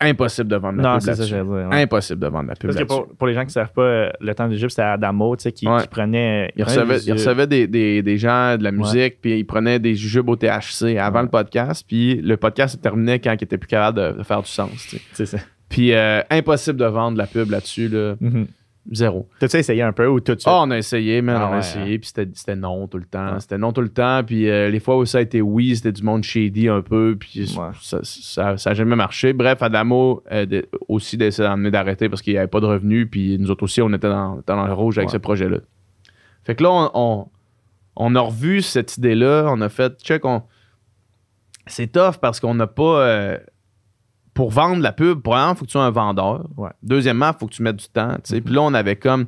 impossible 0.00 0.48
de 0.48 0.56
vendre 0.56 0.76
la 0.82 0.82
Non, 0.90 0.92
pub 0.98 1.00
c'est 1.02 1.14
ça, 1.14 1.24
dire. 1.24 1.46
ouais. 1.46 1.64
Impossible 1.82 2.20
de 2.20 2.26
vendre 2.26 2.48
la 2.48 2.54
pub 2.56 2.70
Parce 2.70 2.78
que 2.82 2.86
pour, 2.86 3.08
pour 3.16 3.26
les 3.26 3.32
gens 3.34 3.40
qui 3.40 3.46
ne 3.46 3.52
savent 3.52 3.72
pas, 3.72 3.82
euh, 3.82 4.10
le 4.20 4.34
temps 4.34 4.48
du 4.48 4.58
jeu, 4.58 4.68
c'était 4.68 4.82
Adamo, 4.82 5.34
tu 5.36 5.44
sais, 5.44 5.52
qui, 5.52 5.66
qui 5.66 5.88
prenait. 5.90 6.52
Il 6.56 6.64
prenait 6.64 6.80
recevait, 6.80 6.98
des- 6.98 7.06
il 7.08 7.12
recevait 7.14 7.46
des, 7.46 7.66
des- 7.66 8.02
des 8.02 8.18
gens 8.18 8.56
de 8.58 8.62
la 8.64 8.70
musique, 8.72 9.20
puis 9.20 9.38
il 9.38 9.44
prenait 9.44 9.78
des 9.78 9.94
jujubes 9.94 10.28
au 10.28 10.36
THC 10.36 10.98
avant 10.98 11.18
Ouais. 11.18 11.22
le 11.24 11.30
podcast, 11.30 11.84
puis 11.88 12.16
le 12.20 12.36
podcast 12.36 12.74
se 12.76 12.80
terminait 12.80 13.18
quand 13.18 13.32
il 13.32 13.44
était 13.44 13.56
plus 13.58 13.68
capable 13.68 13.98
de, 13.98 14.18
de 14.18 14.22
faire 14.22 14.42
du 14.42 14.48
sens. 14.50 14.94
C'est 15.12 15.26
ça. 15.26 15.38
Puis 15.68 15.92
euh, 15.94 16.20
impossible 16.30 16.78
de 16.78 16.84
vendre 16.84 17.16
la 17.16 17.26
pub 17.26 17.50
là-dessus, 17.50 17.88
là, 17.88 18.14
Mhm. 18.20 18.46
Zéro. 18.92 19.28
T'as-tu 19.38 19.56
essayé 19.56 19.82
un 19.82 19.92
peu 19.92 20.06
ou 20.06 20.20
tout 20.20 20.34
de 20.34 20.40
suite? 20.40 20.48
Ah, 20.52 20.60
on 20.62 20.70
a 20.70 20.78
essayé, 20.78 21.18
Ah 21.18 21.22
on 21.24 21.28
a 21.36 21.50
ouais, 21.52 21.58
essayé, 21.58 21.98
puis 21.98 22.10
c'était, 22.14 22.54
non 22.56 22.86
tout 22.86 22.98
le 22.98 23.06
temps. 23.06 23.34
Ouais. 23.34 23.40
C'était 23.40 23.56
non 23.58 23.72
tout 23.72 23.80
le 23.80 23.88
temps, 23.88 24.22
puis 24.24 24.48
euh, 24.50 24.68
les 24.70 24.80
fois 24.80 24.98
où 24.98 25.04
ça 25.06 25.18
a 25.18 25.20
été 25.22 25.40
oui, 25.40 25.74
c'était 25.76 25.92
du 25.92 26.02
monde 26.02 26.22
shady 26.22 26.68
un 26.68 26.82
peu, 26.82 27.16
puis 27.18 27.40
Ouais. 27.58 27.68
ça, 27.80 28.00
ça, 28.02 28.56
ça 28.58 28.70
a 28.70 28.74
jamais 28.74 28.96
marché. 28.96 29.32
Bref, 29.32 29.62
Adamo 29.62 30.22
euh, 30.30 30.44
de- 30.46 30.66
aussi 30.88 31.16
d'essayer 31.16 31.48
d'emmener 31.48 31.70
d'arrêter 31.70 32.08
parce 32.08 32.20
qu'il 32.22 32.34
n'y 32.34 32.38
avait 32.38 32.48
pas 32.48 32.60
de 32.60 32.66
revenus, 32.66 33.08
puis 33.10 33.38
nous 33.38 33.50
autres 33.50 33.64
aussi, 33.64 33.80
on 33.80 33.92
était 33.92 34.08
dans, 34.08 34.40
dans 34.46 34.66
le 34.66 34.72
rouge 34.72 34.98
avec 34.98 35.10
ce 35.10 35.16
projet-là. 35.18 35.58
Fait 36.44 36.54
que 36.54 36.62
là, 36.62 36.70
on, 36.70 36.90
on, 36.94 37.26
on 37.96 38.14
a 38.16 38.20
revu 38.20 38.60
cette 38.60 38.98
idée-là, 38.98 39.46
on 39.48 39.60
a 39.62 39.68
fait, 39.70 39.98
check, 40.02 40.24
on... 40.26 40.42
c'est 41.66 41.90
tough 41.90 42.18
parce 42.20 42.38
qu'on 42.40 42.54
n'a 42.54 42.66
pas... 42.66 43.00
euh, 43.06 43.38
pour 44.34 44.50
vendre 44.50 44.82
la 44.82 44.92
pub, 44.92 45.20
premièrement, 45.22 45.52
il 45.52 45.56
faut 45.56 45.64
que 45.64 45.70
tu 45.70 45.72
sois 45.72 45.84
un 45.84 45.90
vendeur. 45.90 46.44
Ouais. 46.56 46.70
Deuxièmement, 46.82 47.30
il 47.32 47.38
faut 47.38 47.46
que 47.46 47.54
tu 47.54 47.62
mettes 47.62 47.76
du 47.76 47.88
temps. 47.88 48.08
Mhm. 48.30 48.40
Puis 48.42 48.54
là, 48.54 48.62
on 48.62 48.74
avait 48.74 48.96
comme 48.96 49.26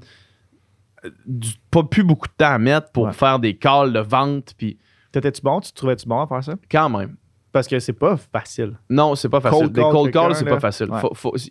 euh, 1.04 1.11
du- 1.26 1.54
pas 1.70 1.84
plus 1.84 2.02
beaucoup 2.02 2.26
de 2.28 2.32
temps 2.36 2.50
à 2.52 2.59
mettre 2.59 2.90
pour 2.90 3.04
Ouais. 3.04 3.12
faire 3.12 3.38
des 3.38 3.54
calls 3.57 3.92
de 3.92 4.00
vente. 4.00 4.54
Puis 4.59 4.78
T'étais-tu 5.12 5.40
bon? 5.40 5.61
Tu 5.61 5.70
te 5.70 5.76
trouvais-tu 5.76 6.07
bon 6.07 6.20
à 6.20 6.26
faire 6.26 6.44
ça? 6.44 6.54
quand 6.70 6.90
même. 6.90 7.16
Parce 7.52 7.66
que 7.68 7.78
c'est 7.78 7.94
pas 7.94 8.16
facile. 8.18 8.72
Non, 8.90 9.14
c'est 9.14 9.30
pas 9.30 9.40
facile. 9.40 9.61
Cold 9.61 9.72
des 9.72 9.80
cold 9.80 10.12
calls, 10.12 10.34
c'est 10.34 10.44
pas 10.44 10.61
facile. 10.61 10.88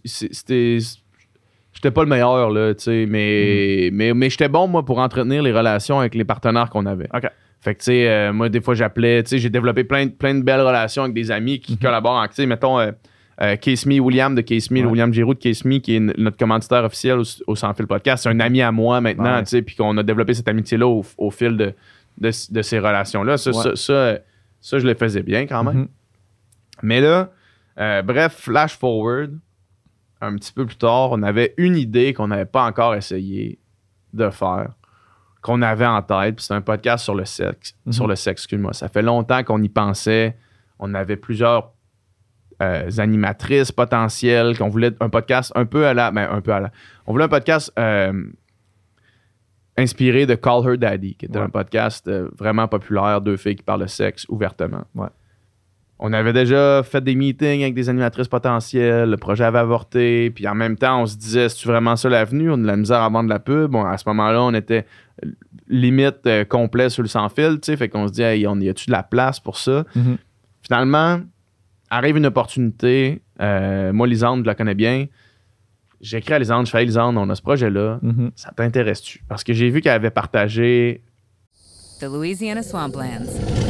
C'était. 0.04 0.78
J'étais 1.74 1.92
pas 1.92 2.04
le 2.04 2.10
meilleur, 2.10 2.52
là, 2.52 2.74
tu 2.74 2.84
sais, 2.86 3.06
mais, 3.06 3.90
mais, 3.92 4.14
mais 4.14 4.30
j'étais 4.30 4.48
bon, 4.48 4.66
moi, 4.66 4.86
pour 4.86 5.00
entretenir 5.00 5.44
les 5.44 5.52
relations 5.52 6.00
avec 6.00 6.16
les 6.16 6.24
partenaires 6.24 6.70
qu'on 6.70 6.86
avait. 6.86 7.10
OK. 7.14 7.28
Fait 7.60 7.74
que, 7.76 7.80
tu 7.80 7.86
sais, 7.86 8.08
euh, 8.08 8.32
moi, 8.32 8.48
des 8.48 8.62
fois, 8.62 8.76
j'appelais, 8.76 9.24
tu 9.24 9.32
sais, 9.32 9.40
j'ai 9.40 9.50
développé 9.50 9.84
plein, 9.84 10.06
de- 10.06 10.12
plein 10.12 10.36
de 10.36 10.42
belles 10.42 10.62
relations 10.62 11.04
avec 11.04 11.14
des 11.16 11.32
amis 11.32 11.60
qui 11.60 11.78
collaborent 11.78 12.16
en, 12.22 12.28
tu 12.28 12.36
sais, 12.36 12.46
mettons, 12.46 12.80
euh, 12.80 12.92
Euh, 13.42 13.58
Case 13.58 13.86
Me, 13.86 14.00
William 14.00 14.34
de 14.34 14.42
Case 14.42 14.72
Me, 14.72 14.80
Ouais. 14.82 14.86
William 14.86 15.14
Giroux 15.14 15.34
de 15.34 15.40
Case 15.40 15.66
Me, 15.66 15.80
qui 15.80 15.96
est 15.98 16.00
notre 16.00 16.38
commanditaire 16.38 16.84
officiel 16.86 17.20
au, 17.20 17.24
au 17.48 17.56
Sans 17.56 17.74
Fil 17.74 17.86
Podcast. 17.88 18.24
C'est 18.24 18.30
un 18.30 18.40
ami 18.40 18.62
à 18.62 18.72
moi 18.72 19.02
maintenant, 19.02 19.36
Ouais. 19.36 19.44
tu 19.44 19.50
sais, 19.50 19.62
puis 19.62 19.76
qu'on 19.76 19.98
a 19.98 20.04
développé 20.04 20.34
cette 20.34 20.48
amitié-là 20.48 20.88
au, 20.88 21.04
au 21.18 21.32
fil 21.32 21.58
de, 21.58 21.74
de, 22.18 22.32
de 22.52 22.62
ces 22.62 22.80
relations-là. 22.80 23.38
Ça, 23.38 23.52
Ouais. 23.52 23.64
ça, 23.64 23.76
ça, 23.76 24.18
ça, 24.62 24.80
je 24.80 24.88
le 24.88 24.94
faisais 24.94 25.22
bien 25.22 25.48
quand 25.48 25.64
même. 25.66 25.78
Mhm. 25.80 25.88
Mais 26.84 27.02
là, 27.02 27.30
euh, 27.78 28.02
bref, 28.02 28.36
flash 28.40 28.78
forward, 28.78 29.38
un 30.22 30.36
petit 30.36 30.54
peu 30.54 30.66
plus 30.66 30.78
tard, 30.78 31.12
on 31.12 31.22
avait 31.22 31.54
une 31.58 31.76
idée 31.76 32.14
qu'on 32.14 32.30
n'avait 32.30 32.46
pas 32.46 32.64
encore 32.64 32.96
essayé 32.96 33.60
de 34.14 34.30
faire, 34.30 34.70
qu'on 35.42 35.62
avait 35.62 35.86
en 35.86 36.02
tête, 36.02 36.38
puis 36.38 36.46
c'est 36.46 36.54
un 36.54 36.62
podcast 36.62 37.04
sur 37.04 37.16
le 37.16 37.26
sexe. 37.26 37.76
Mhm. 37.86 37.92
Sur 37.92 38.08
le 38.08 38.16
sexe, 38.16 38.44
excuse-moi. 38.44 38.72
Ça 38.72 38.88
fait 38.88 39.02
longtemps 39.02 39.44
qu'on 39.44 39.62
y 39.62 39.68
pensait. 39.70 40.38
On 40.80 40.94
avait 40.94 41.18
plusieurs 41.18 41.74
euh, 42.62 42.90
animatrices 42.98 43.72
potentielles, 43.72 44.58
qu'on 44.58 44.70
voulait 44.70 44.92
un 45.00 45.10
podcast 45.10 45.52
un 45.56 45.66
peu 45.66 45.86
à 45.88 45.94
la. 45.94 46.12
Ben, 46.12 46.28
un 46.32 46.42
peu 46.42 46.52
à 46.54 46.60
la. 46.60 46.72
On 47.08 47.12
voulait 47.12 47.26
un 47.26 47.30
podcast 47.30 47.72
euh, 47.78 48.14
inspiré 49.78 50.26
de 50.26 50.36
Call 50.36 50.66
Her 50.66 50.78
Daddy, 50.78 51.16
qui 51.16 51.26
était 51.26 51.38
Ouais. 51.38 51.46
un 51.46 51.50
podcast 51.50 52.08
euh, 52.08 52.30
vraiment 52.38 52.68
populaire, 52.68 53.20
deux 53.22 53.38
filles 53.38 53.58
qui 53.58 53.64
parlent 53.64 53.82
de 53.82 53.88
sexe 53.88 54.26
ouvertement. 54.30 54.86
Ouais. 54.96 55.08
On 56.00 56.12
avait 56.14 56.34
déjà 56.34 56.82
fait 56.84 57.02
des 57.02 57.16
meetings 57.16 57.62
avec 57.62 57.74
des 57.74 57.88
animatrices 57.90 58.28
potentielles, 58.28 59.10
le 59.10 59.18
projet 59.18 59.46
avait 59.46 59.60
avorté, 59.60 60.30
puis 60.30 60.46
en 60.48 60.56
même 60.56 60.76
temps, 60.78 61.02
on 61.02 61.06
se 61.06 61.16
disait, 61.16 61.48
c'est 61.48 61.66
vraiment 61.68 61.96
ça 61.96 62.10
l'avenue? 62.10 62.50
On 62.52 62.56
a 62.56 62.58
de 62.58 62.68
la 62.68 62.76
misère 62.76 63.02
à 63.02 63.08
vendre 63.10 63.26
de 63.30 63.34
la 63.34 63.40
pub. 63.40 63.72
Bon, 63.72 63.86
à 63.86 63.98
ce 63.98 64.04
moment-là, 64.08 64.44
on 64.44 64.54
était 64.54 64.86
limite 65.70 66.28
complet 66.50 66.90
sur 66.90 67.02
le 67.02 67.08
sans-fil, 67.08 67.60
tu 67.62 67.68
sais, 67.72 67.78
fait 67.78 67.88
qu'on 67.88 68.08
se 68.08 68.12
dit, 68.14 68.24
hey, 68.24 68.46
on 68.46 68.60
y 68.60 68.68
a-tu 68.70 68.88
de 68.88 68.92
la 68.92 69.04
place 69.04 69.40
pour 69.40 69.58
ça? 69.58 69.86
Mhm. 69.96 70.18
Finalement, 70.64 71.22
arrive 71.90 72.18
une 72.18 72.26
opportunité. 72.26 73.22
euh, 73.42 73.92
moi, 73.94 74.08
Lisande, 74.08 74.42
je 74.42 74.46
la 74.46 74.56
connais 74.56 74.76
bien. 74.76 75.08
J'écris 76.02 76.34
à 76.34 76.40
Lisande, 76.40 76.66
je 76.66 76.72
fais, 76.72 76.84
Lisande, 76.86 77.18
on 77.18 77.30
a 77.30 77.36
ce 77.36 77.42
projet-là. 77.42 78.00
Mhm. 78.02 78.32
Ça 78.36 78.52
t'intéresse-tu? 78.56 79.24
Parce 79.28 79.44
que 79.44 79.54
j'ai 79.54 79.70
vu 79.70 79.82
qu'elle 79.82 79.94
avait 79.94 80.10
partagé 80.12 81.02
The 82.00 82.04
Louisiana 82.06 82.62
Swamplands. 82.62 83.30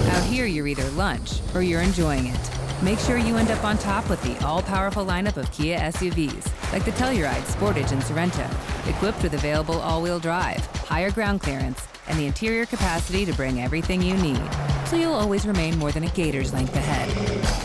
Out 0.09 0.23
here, 0.31 0.47
you're 0.47 0.67
either 0.67 0.85
lunch 0.97 1.41
or 1.53 1.61
you're 1.61 1.83
enjoying 1.83 2.25
it. 2.27 2.64
Make 2.83 2.99
sure 2.99 3.17
you 3.17 3.37
end 3.37 3.51
up 3.51 3.63
on 3.63 3.77
top 3.77 4.09
with 4.09 4.21
the 4.21 4.37
all 4.45 4.61
powerful 4.61 5.05
lineup 5.05 5.37
of 5.37 5.49
Kia 5.51 5.79
SUVs, 5.79 6.73
like 6.73 6.83
the 6.83 6.91
Telluride, 6.91 7.41
Sportage, 7.43 7.91
and 7.91 8.03
Sorrento, 8.03 8.47
equipped 8.87 9.23
with 9.23 9.33
available 9.33 9.79
all 9.79 10.01
wheel 10.01 10.19
drive, 10.19 10.65
higher 10.83 11.09
ground 11.09 11.41
clearance, 11.41 11.87
and 12.07 12.19
the 12.19 12.25
interior 12.25 12.65
capacity 12.65 13.25
to 13.25 13.33
bring 13.33 13.61
everything 13.61 14.01
you 14.01 14.15
need. 14.17 14.41
So 14.87 14.97
you'll 14.97 15.13
always 15.13 15.47
remain 15.47 15.79
more 15.79 15.91
than 15.91 16.03
a 16.03 16.09
gator's 16.09 16.53
length 16.53 16.75
ahead. 16.75 17.09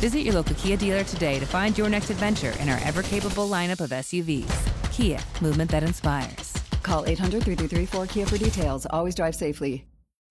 Visit 0.00 0.20
your 0.20 0.34
local 0.34 0.54
Kia 0.54 0.76
dealer 0.76 1.04
today 1.04 1.38
to 1.38 1.44
find 1.44 1.76
your 1.76 1.88
next 1.88 2.10
adventure 2.10 2.54
in 2.60 2.68
our 2.68 2.78
ever 2.84 3.02
capable 3.02 3.48
lineup 3.48 3.80
of 3.80 3.90
SUVs. 3.90 4.92
Kia, 4.92 5.18
movement 5.42 5.70
that 5.72 5.82
inspires. 5.82 6.54
Call 6.82 7.04
800 7.04 7.42
333 7.42 7.86
4KIA 7.86 8.28
for 8.28 8.38
details. 8.38 8.86
Always 8.90 9.14
drive 9.16 9.34
safely. 9.34 9.84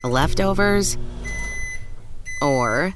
Leftovers? 0.04 0.98
Or 2.42 2.96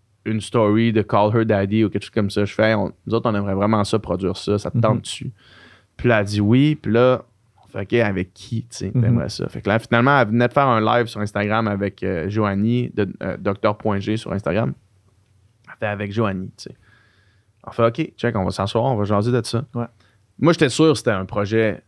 Une 0.25 0.41
story 0.41 0.91
de 0.93 1.01
Call 1.01 1.35
Her 1.35 1.45
Daddy 1.45 1.83
ou 1.83 1.89
quelque 1.89 2.03
chose 2.03 2.09
comme 2.11 2.29
ça. 2.29 2.45
Je 2.45 2.53
fais, 2.53 2.69
Hey, 2.69 2.75
on- 2.75 2.91
nous 3.07 3.13
autres, 3.13 3.29
on 3.29 3.35
aimerait 3.35 3.55
vraiment 3.55 3.83
ça, 3.83 3.97
produire 3.99 4.37
ça. 4.37 4.57
Ça 4.59 4.69
te 4.71 4.77
Mhm. 4.77 4.81
tente 4.83 5.01
dessus. 5.01 5.31
Puis 5.97 6.09
là, 6.09 6.19
elle 6.19 6.25
dit 6.25 6.41
oui. 6.41 6.75
Puis 6.75 6.91
là, 6.91 7.23
on 7.63 7.67
fait, 7.67 7.81
OK, 7.81 7.93
avec 7.93 8.33
qui, 8.33 8.61
tu 8.63 8.67
sais, 8.69 8.91
Mhm. 8.93 9.01
t'aimerais 9.01 9.29
ça? 9.29 9.47
Fait 9.49 9.61
que 9.61 9.69
là, 9.69 9.79
finalement, 9.79 10.19
elle 10.19 10.27
venait 10.27 10.47
de 10.47 10.53
faire 10.53 10.67
un 10.67 10.79
live 10.97 11.07
sur 11.07 11.21
Instagram 11.21 11.67
avec 11.67 12.03
euh, 12.03 12.29
Joanie, 12.29 12.91
de 12.93 13.07
euh, 13.23 13.37
Docteur.g 13.37 14.17
sur 14.17 14.31
Instagram. 14.33 14.73
Elle 15.67 15.73
fait 15.79 15.85
avec 15.87 16.11
Joanie, 16.11 16.51
tu 16.57 16.63
sais. 16.69 16.75
On 17.63 17.71
fait, 17.71 17.85
OK, 17.85 18.13
check, 18.17 18.35
on 18.35 18.43
va 18.43 18.51
s'asseoir, 18.51 18.83
on 18.85 18.95
va 18.95 19.03
jaser 19.05 19.31
de 19.31 19.41
ça. 19.45 19.63
Ouais. 19.75 19.85
Moi, 20.39 20.53
j'étais 20.53 20.69
sûr 20.69 20.91
que 20.91 20.97
c'était 20.97 21.11
un 21.11 21.25
projet 21.25 21.83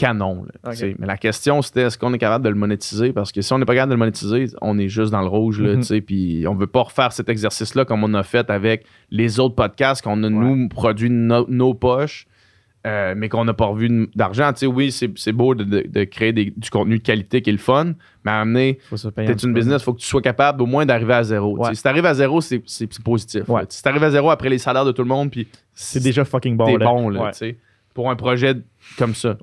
canon. 0.00 0.44
là, 0.64 0.74
tu. 0.74 0.96
Mais 0.98 1.06
la 1.06 1.16
question, 1.16 1.60
c'était 1.62 1.82
est-ce 1.82 1.98
qu'on 1.98 2.12
est 2.14 2.18
capable 2.18 2.44
de 2.44 2.48
le 2.48 2.54
monétiser? 2.56 3.12
Parce 3.12 3.32
que 3.32 3.42
si 3.42 3.52
on 3.52 3.58
n'est 3.58 3.64
pas 3.64 3.74
capable 3.74 3.90
de 3.90 3.94
le 3.96 3.98
monétiser, 3.98 4.46
on 4.62 4.78
est 4.78 4.88
juste 4.88 5.12
dans 5.12 5.20
le 5.20 5.28
rouge. 5.28 5.60
Là, 5.60 5.74
Mhm. 5.74 5.80
tu 5.80 5.86
sais, 5.86 6.00
Puis 6.00 6.44
on 6.48 6.54
veut 6.54 6.66
pas 6.66 6.82
refaire 6.82 7.12
cet 7.12 7.28
exercice-là 7.28 7.84
comme 7.84 8.02
on 8.02 8.14
a 8.14 8.22
fait 8.22 8.48
avec 8.50 8.86
les 9.10 9.38
autres 9.38 9.54
podcasts 9.54 10.02
qu'on 10.02 10.22
a, 10.24 10.28
nous, 10.30 10.68
produit 10.68 11.10
no- 11.10 11.46
nos 11.48 11.74
poches. 11.74 12.26
euh, 12.86 13.12
mais 13.14 13.28
qu'on 13.28 13.44
n'a 13.44 13.52
pas 13.52 13.66
revu 13.66 14.08
d'argent. 14.14 14.50
Tu 14.54 14.60
sais, 14.60 14.66
oui, 14.66 14.90
c'est 14.90 15.10
c'est 15.18 15.32
beau 15.32 15.54
de, 15.54 15.64
de- 15.64 15.84
de 15.86 16.04
créer 16.04 16.32
des- 16.32 16.50
du 16.56 16.70
contenu 16.70 16.96
de 16.96 17.02
qualité 17.02 17.42
qui 17.42 17.50
est 17.50 17.52
le 17.52 17.58
fun, 17.58 17.92
mais 18.24 18.30
à 18.30 18.40
amener, 18.40 18.78
t'es 19.14 19.28
un 19.28 19.36
une 19.36 19.52
business, 19.52 19.82
il 19.82 19.84
faut 19.84 19.92
que 19.92 20.00
tu 20.00 20.06
sois 20.06 20.22
capable 20.22 20.62
au 20.62 20.66
moins 20.66 20.86
d'arriver 20.86 21.12
à 21.12 21.22
zéro. 21.22 21.58
tu 21.58 21.62
sais. 21.64 21.68
Ouais. 21.68 21.74
Si 21.74 21.82
t'arrives 21.82 22.06
à 22.06 22.14
zéro, 22.14 22.40
c'est 22.40 22.62
c'est- 22.64 22.90
c'est 22.90 23.02
positif. 23.04 23.46
Ouais. 23.50 23.64
Si 23.68 23.82
t'arrives 23.82 24.02
à 24.04 24.10
zéro 24.10 24.30
après 24.30 24.48
les 24.48 24.56
salaires 24.56 24.86
de 24.86 24.92
tout 24.92 25.02
le 25.02 25.08
monde, 25.08 25.30
puis 25.30 25.46
C'est 25.74 26.02
déjà 26.02 26.24
fucking 26.24 26.56
bon. 26.56 26.64
t'es 26.64 26.78
là. 26.78 26.86
bon, 26.86 27.10
là, 27.10 27.24
Ouais. 27.24 27.30
tu 27.32 27.36
sais, 27.38 27.58
pour 27.92 28.08
un 28.10 28.16
projet 28.16 28.54
comme 28.96 29.14
ça. 29.14 29.36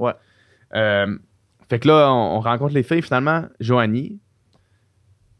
Euh, 0.76 1.18
fait 1.70 1.80
que 1.80 1.88
là, 1.88 2.12
on, 2.12 2.38
on 2.38 2.40
rencontre 2.40 2.74
les 2.74 2.84
filles. 2.84 3.02
Finalement, 3.02 3.46
Joanie 3.60 4.20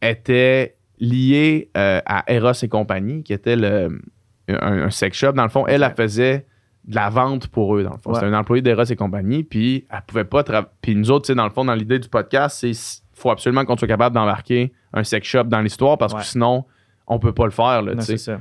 était 0.02 0.78
liée 1.00 1.70
euh, 1.78 2.02
à 2.06 2.24
Eros 2.32 2.52
et 2.62 2.68
compagnie, 2.70 3.24
qui 3.24 3.34
était 3.34 3.56
le, 3.56 4.02
un, 4.50 4.84
un 4.84 4.90
sex 4.90 5.18
shop. 5.18 5.34
Dans 5.34 5.44
le 5.44 5.50
fond, 5.50 5.66
elle, 5.68 5.84
elle 5.84 5.96
faisait 5.96 6.46
de 6.86 6.96
la 6.96 7.10
vente 7.10 7.48
pour 7.48 7.76
eux, 7.76 7.84
dans 7.84 7.92
le 7.92 7.98
fond. 7.98 8.12
Ouais. 8.12 8.16
C'était 8.20 8.28
un 8.28 8.40
employé 8.40 8.62
d'Eros 8.62 8.84
et 8.84 8.96
compagnie, 8.96 9.44
puis 9.44 9.86
elle 9.92 10.02
pouvait 10.08 10.24
pas... 10.24 10.44
Puis 10.82 10.96
nous 10.96 11.12
autres, 11.12 11.34
dans 11.34 11.44
le 11.44 11.50
fond, 11.52 11.66
dans 11.66 11.74
l'idée 11.76 12.00
du 12.00 12.08
podcast, 12.10 12.60
c'est 12.62 12.72
faut 13.14 13.32
absolument 13.32 13.66
qu'on 13.66 13.76
soit 13.76 13.88
capable 13.88 14.14
d'embarquer 14.16 14.72
un 14.94 15.04
sex 15.04 15.28
shop 15.28 15.46
dans 15.46 15.60
l'histoire, 15.62 15.98
parce 15.98 16.14
Ouais. 16.14 16.20
que 16.20 16.26
sinon, 16.26 16.66
on 17.08 17.20
peut 17.20 17.34
pas 17.34 17.46
le 17.46 17.52
faire, 17.52 17.82
là, 17.82 17.96
tu 17.96 18.18
sais. 18.18 18.38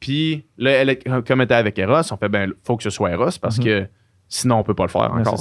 Puis 0.00 0.46
là, 0.58 0.70
elle, 0.70 0.98
comme 1.24 1.40
elle 1.40 1.44
était 1.44 1.54
avec 1.54 1.78
Eros, 1.78 2.12
on 2.12 2.16
fait, 2.16 2.28
ben, 2.28 2.52
faut 2.64 2.76
que 2.76 2.82
ce 2.82 2.90
soit 2.90 3.10
Eros 3.10 3.30
parce 3.40 3.58
Mhm. 3.58 3.64
que 3.64 3.86
sinon, 4.28 4.58
on 4.58 4.62
peut 4.62 4.74
pas 4.74 4.84
le 4.84 4.88
faire 4.88 5.12
encore. 5.12 5.38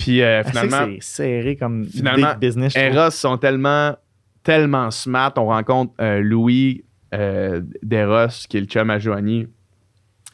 Puis 0.00 0.22
euh, 0.22 0.42
finalement, 0.44 0.86
c'est 1.00 1.02
serré 1.02 1.56
comme 1.56 1.84
finalement, 1.84 2.30
big 2.32 2.38
business. 2.38 2.74
Eros 2.76 3.10
sont 3.10 3.36
tellement, 3.38 3.94
tellement 4.42 4.90
smart. 4.90 5.32
On 5.36 5.46
rencontre 5.46 5.92
euh, 6.00 6.20
Louis 6.20 6.82
euh, 7.14 7.60
d'Eros, 7.82 8.46
qui 8.48 8.56
est 8.56 8.60
le 8.60 8.66
chum 8.66 8.90
à 8.90 8.98
Joanie. 8.98 9.46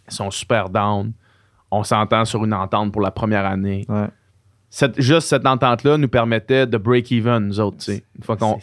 Ils 0.09 0.15
sont 0.15 0.31
super 0.31 0.71
down. 0.71 1.13
On 1.71 1.83
s'entend 1.83 2.25
sur 2.25 2.45
une 2.45 2.55
entente 2.55 2.93
pour 2.93 3.03
la 3.03 3.11
première 3.11 3.45
année. 3.45 3.85
Ouais. 3.89 4.07
Cette- 4.71 5.01
juste 5.01 5.29
cette 5.29 5.47
entente-là 5.47 5.97
nous 5.99 6.09
permettait 6.09 6.67
de 6.67 6.77
break 6.77 7.11
even, 7.13 7.47
nous 7.49 7.61
autres. 7.61 7.79
Une 7.91 8.23
fois 8.23 8.37
qu'on, 8.37 8.59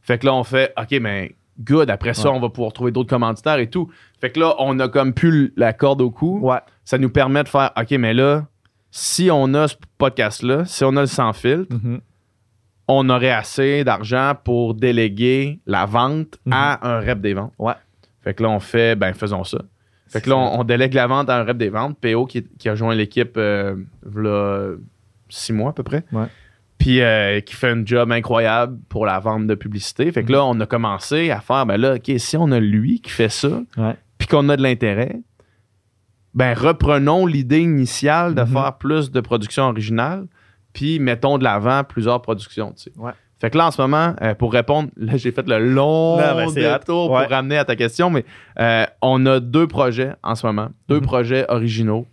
fait 0.00 0.18
que 0.18 0.26
là, 0.26 0.34
on 0.34 0.44
fait, 0.44 0.72
OK, 0.80 0.98
mais 1.00 1.34
good. 1.60 1.90
Après 1.90 2.14
ça, 2.14 2.30
Ouais. 2.30 2.36
on 2.36 2.40
va 2.40 2.48
pouvoir 2.48 2.72
trouver 2.72 2.90
d'autres 2.90 3.10
commanditaires 3.10 3.58
et 3.58 3.68
tout. 3.68 3.90
Fait 4.20 4.30
que 4.30 4.40
là, 4.40 4.54
on 4.58 4.78
a 4.80 4.88
comme 4.88 5.12
plus 5.12 5.52
la 5.56 5.72
corde 5.72 6.00
au 6.00 6.10
cou. 6.10 6.38
Ouais. 6.42 6.58
Ça 6.84 6.96
nous 6.96 7.10
permet 7.10 7.42
de 7.44 7.48
faire, 7.48 7.70
OK, 7.78 7.90
mais 7.92 8.14
là, 8.14 8.46
si 8.90 9.30
on 9.32 9.52
a 9.54 9.68
ce 9.68 9.76
podcast-là, 9.98 10.64
si 10.64 10.84
on 10.84 10.96
a 10.96 11.00
le 11.00 11.06
sans 11.06 11.32
filtre, 11.32 11.74
Mhm. 11.74 12.00
on 12.88 13.08
aurait 13.10 13.30
assez 13.30 13.84
d'argent 13.84 14.32
pour 14.44 14.74
déléguer 14.74 15.60
la 15.66 15.84
vente 15.86 16.38
à 16.50 16.88
un 16.88 17.00
rep 17.00 17.20
des 17.20 17.34
ventes. 17.34 17.52
Ouais. 17.58 17.74
Fait 18.22 18.34
que 18.34 18.42
là, 18.42 18.48
on 18.50 18.60
fait, 18.60 18.96
ben, 18.96 19.12
faisons 19.12 19.44
ça. 19.44 19.58
Fait 20.08 20.22
que 20.22 20.30
là, 20.30 20.36
on, 20.36 20.60
on 20.60 20.64
délègue 20.64 20.94
la 20.94 21.06
vente 21.06 21.28
à 21.28 21.38
un 21.38 21.44
rep 21.44 21.58
des 21.58 21.68
ventes. 21.68 21.98
PO 22.00 22.24
qui, 22.26 22.44
qui 22.58 22.68
a 22.70 22.74
joint 22.74 22.94
l'équipe, 22.94 23.36
euh, 23.36 23.76
six 25.28 25.52
mois 25.52 25.70
à 25.70 25.72
peu 25.72 25.82
près. 25.82 26.04
Ouais. 26.12 26.26
Puis 26.78 27.00
euh, 27.02 27.40
qui 27.40 27.54
fait 27.54 27.68
un 27.70 27.84
job 27.84 28.10
incroyable 28.12 28.78
pour 28.88 29.04
la 29.04 29.18
vente 29.18 29.46
de 29.46 29.54
publicité. 29.54 30.10
Fait 30.12 30.22
que 30.24 30.32
là, 30.32 30.44
on 30.44 30.58
a 30.60 30.66
commencé 30.66 31.30
à 31.30 31.40
faire, 31.40 31.66
ben 31.66 31.76
là, 31.76 31.94
OK, 31.96 32.10
si 32.18 32.36
on 32.36 32.50
a 32.52 32.60
lui 32.60 33.00
qui 33.00 33.10
fait 33.10 33.28
ça, 33.28 33.60
Ouais. 33.76 33.96
puis 34.16 34.28
qu'on 34.28 34.48
a 34.48 34.56
de 34.56 34.62
l'intérêt, 34.62 35.16
ben 36.34 36.54
reprenons 36.54 37.26
l'idée 37.26 37.60
initiale 37.60 38.34
de 38.34 38.42
Mhm. 38.42 38.48
faire 38.48 38.78
plus 38.78 39.10
de 39.10 39.20
production 39.20 39.64
originale, 39.64 40.26
puis 40.72 40.98
mettons 41.00 41.38
de 41.38 41.44
l'avant 41.44 41.82
plusieurs 41.84 42.20
productions. 42.22 42.72
tu 42.72 42.84
sais. 42.84 42.92
Ouais. 42.96 43.12
Fait 43.40 43.50
que 43.50 43.56
là, 43.58 43.68
en 43.68 43.70
ce 43.70 43.80
moment, 43.80 44.14
euh, 44.20 44.34
pour 44.34 44.52
répondre, 44.52 44.90
là, 44.96 45.16
j'ai 45.16 45.30
fait 45.30 45.46
le 45.48 45.58
long 45.58 46.16
Non, 46.18 46.34
ben, 46.46 46.52
détour 46.52 47.10
Ouais. 47.12 47.22
pour 47.22 47.30
ramener 47.30 47.56
à 47.56 47.64
ta 47.64 47.76
question, 47.76 48.10
mais 48.10 48.24
euh, 48.58 48.84
on 49.00 49.24
a 49.26 49.38
deux 49.38 49.68
projets 49.68 50.12
en 50.24 50.34
ce 50.34 50.44
moment, 50.46 50.70
deux 50.88 50.96
Mhm. 51.00 51.02
projets 51.06 51.44
originaux 51.48 52.06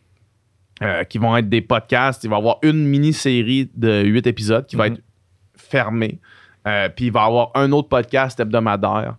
euh, 0.83 1.03
qui 1.05 1.17
vont 1.19 1.35
être 1.37 1.47
des 1.49 1.61
podcasts. 1.61 2.23
Il 2.25 2.29
va 2.29 2.35
y 2.35 2.39
avoir 2.39 2.57
une 2.61 2.85
mini-série 2.85 3.71
de 3.75 4.03
huit 4.03 4.27
épisodes 4.27 4.65
qui 4.67 4.75
va 4.75 4.87
Mhm. 4.89 4.93
être 4.95 5.01
fermée. 5.57 6.19
Puis 6.95 7.05
il 7.05 7.11
va 7.11 7.21
y 7.23 7.25
avoir 7.27 7.51
un 7.55 7.71
autre 7.71 7.87
podcast 7.89 8.39
hebdomadaire 8.39 9.15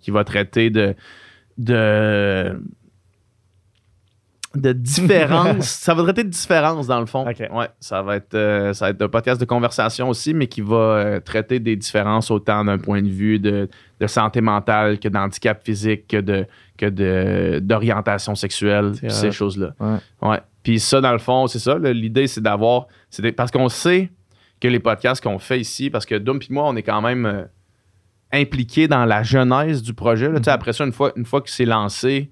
qui 0.00 0.10
va 0.10 0.22
traiter 0.24 0.68
de, 0.70 0.94
de 1.58 2.60
de 4.56 4.72
différence. 4.72 5.64
ça 5.68 5.94
va 5.94 6.02
traiter 6.02 6.24
de 6.24 6.28
différence 6.28 6.86
dans 6.88 6.98
le 7.00 7.06
fond. 7.06 7.24
Ouais, 7.24 7.68
ça 7.78 8.02
va 8.02 8.16
être 8.16 8.34
euh, 8.34 8.72
ça 8.72 8.86
va 8.86 8.90
être 8.90 9.02
un 9.02 9.08
podcast 9.08 9.40
de 9.40 9.44
conversation 9.44 10.08
aussi, 10.08 10.34
mais 10.34 10.48
qui 10.48 10.60
va 10.60 10.76
euh, 10.76 11.20
traiter 11.20 11.60
des 11.60 11.76
différences 11.76 12.30
autant 12.32 12.64
d'un 12.64 12.78
point 12.78 13.00
de 13.00 13.08
vue 13.08 13.38
de, 13.38 13.68
de 14.00 14.06
santé 14.08 14.40
mentale 14.40 14.98
que 14.98 15.08
d'handicap 15.08 15.62
physique 15.64 16.08
que 16.08 16.16
de 16.20 16.46
que 16.76 16.86
de 16.86 17.60
d'orientation 17.62 18.34
sexuelle, 18.34 18.92
ces 19.08 19.30
choses-là. 19.30 19.72
Ouais. 19.78 19.98
Ouais. 20.30 20.40
Puis 20.64 20.80
ça 20.80 21.00
dans 21.00 21.12
le 21.12 21.18
fond, 21.18 21.46
c'est 21.46 21.58
ça. 21.60 21.78
L'idée 21.78 22.26
c'est 22.26 22.40
d'avoir 22.40 22.86
parce 23.36 23.50
qu'on 23.52 23.68
sait 23.68 24.10
que 24.60 24.66
les 24.68 24.80
podcasts 24.80 25.22
qu'on 25.22 25.38
fait 25.38 25.60
ici, 25.60 25.90
parce 25.90 26.04
que 26.04 26.16
Doom 26.16 26.38
et 26.38 26.52
moi, 26.52 26.64
on 26.66 26.76
est 26.76 26.82
quand 26.82 27.00
même 27.00 27.24
euh, 27.24 27.44
impliqués 28.32 28.88
dans 28.88 29.04
la 29.06 29.22
genèse 29.22 29.82
du 29.82 29.94
projet. 29.94 30.26
là. 30.26 30.34
Tu 30.34 30.38
Mhm. 30.40 30.44
sais, 30.44 30.50
Après 30.50 30.72
ça, 30.72 30.84
une 30.84 30.92
fois, 30.92 31.12
une 31.16 31.24
fois 31.24 31.40
que 31.40 31.48
c'est 31.50 31.64
lancé, 31.64 32.30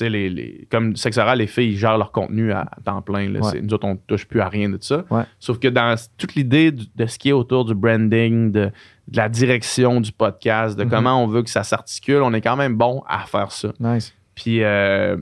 les, 0.00 0.28
les- 0.30 0.68
comme 0.70 0.94
Sexe 0.96 1.18
Oral, 1.18 1.38
les 1.38 1.46
filles, 1.46 1.72
ils 1.72 1.76
gèrent 1.78 1.98
leur 1.98 2.12
contenu 2.12 2.52
à, 2.52 2.60
à 2.60 2.80
temps 2.84 3.02
plein. 3.02 3.28
là. 3.28 3.40
Ouais. 3.40 3.60
Nous 3.60 3.72
autres, 3.74 3.86
on 3.86 3.92
ne 3.94 3.98
touche 4.06 4.26
plus 4.26 4.40
à 4.40 4.48
rien 4.48 4.68
de 4.68 4.78
ça. 4.80 5.04
Ouais. 5.10 5.22
Sauf 5.40 5.58
que 5.58 5.68
dans 5.68 5.94
toute 6.18 6.34
l'idée 6.34 6.70
de 6.72 7.06
ce 7.06 7.18
qui 7.18 7.30
est 7.30 7.32
autour 7.32 7.64
du 7.64 7.74
branding, 7.74 8.52
de, 8.52 8.70
de 9.08 9.16
la 9.16 9.28
direction 9.28 10.00
du 10.00 10.12
podcast, 10.12 10.78
de 10.78 10.84
Mhm. 10.84 10.90
comment 10.90 11.22
on 11.22 11.26
veut 11.26 11.42
que 11.42 11.50
ça 11.50 11.62
s'articule, 11.64 12.22
on 12.22 12.32
est 12.34 12.40
quand 12.40 12.56
même 12.56 12.76
bon 12.76 13.02
à 13.08 13.20
faire 13.20 13.50
ça. 13.52 13.72
Nice. 13.80 14.14
Puis, 14.34 14.62
euh, 14.62 15.16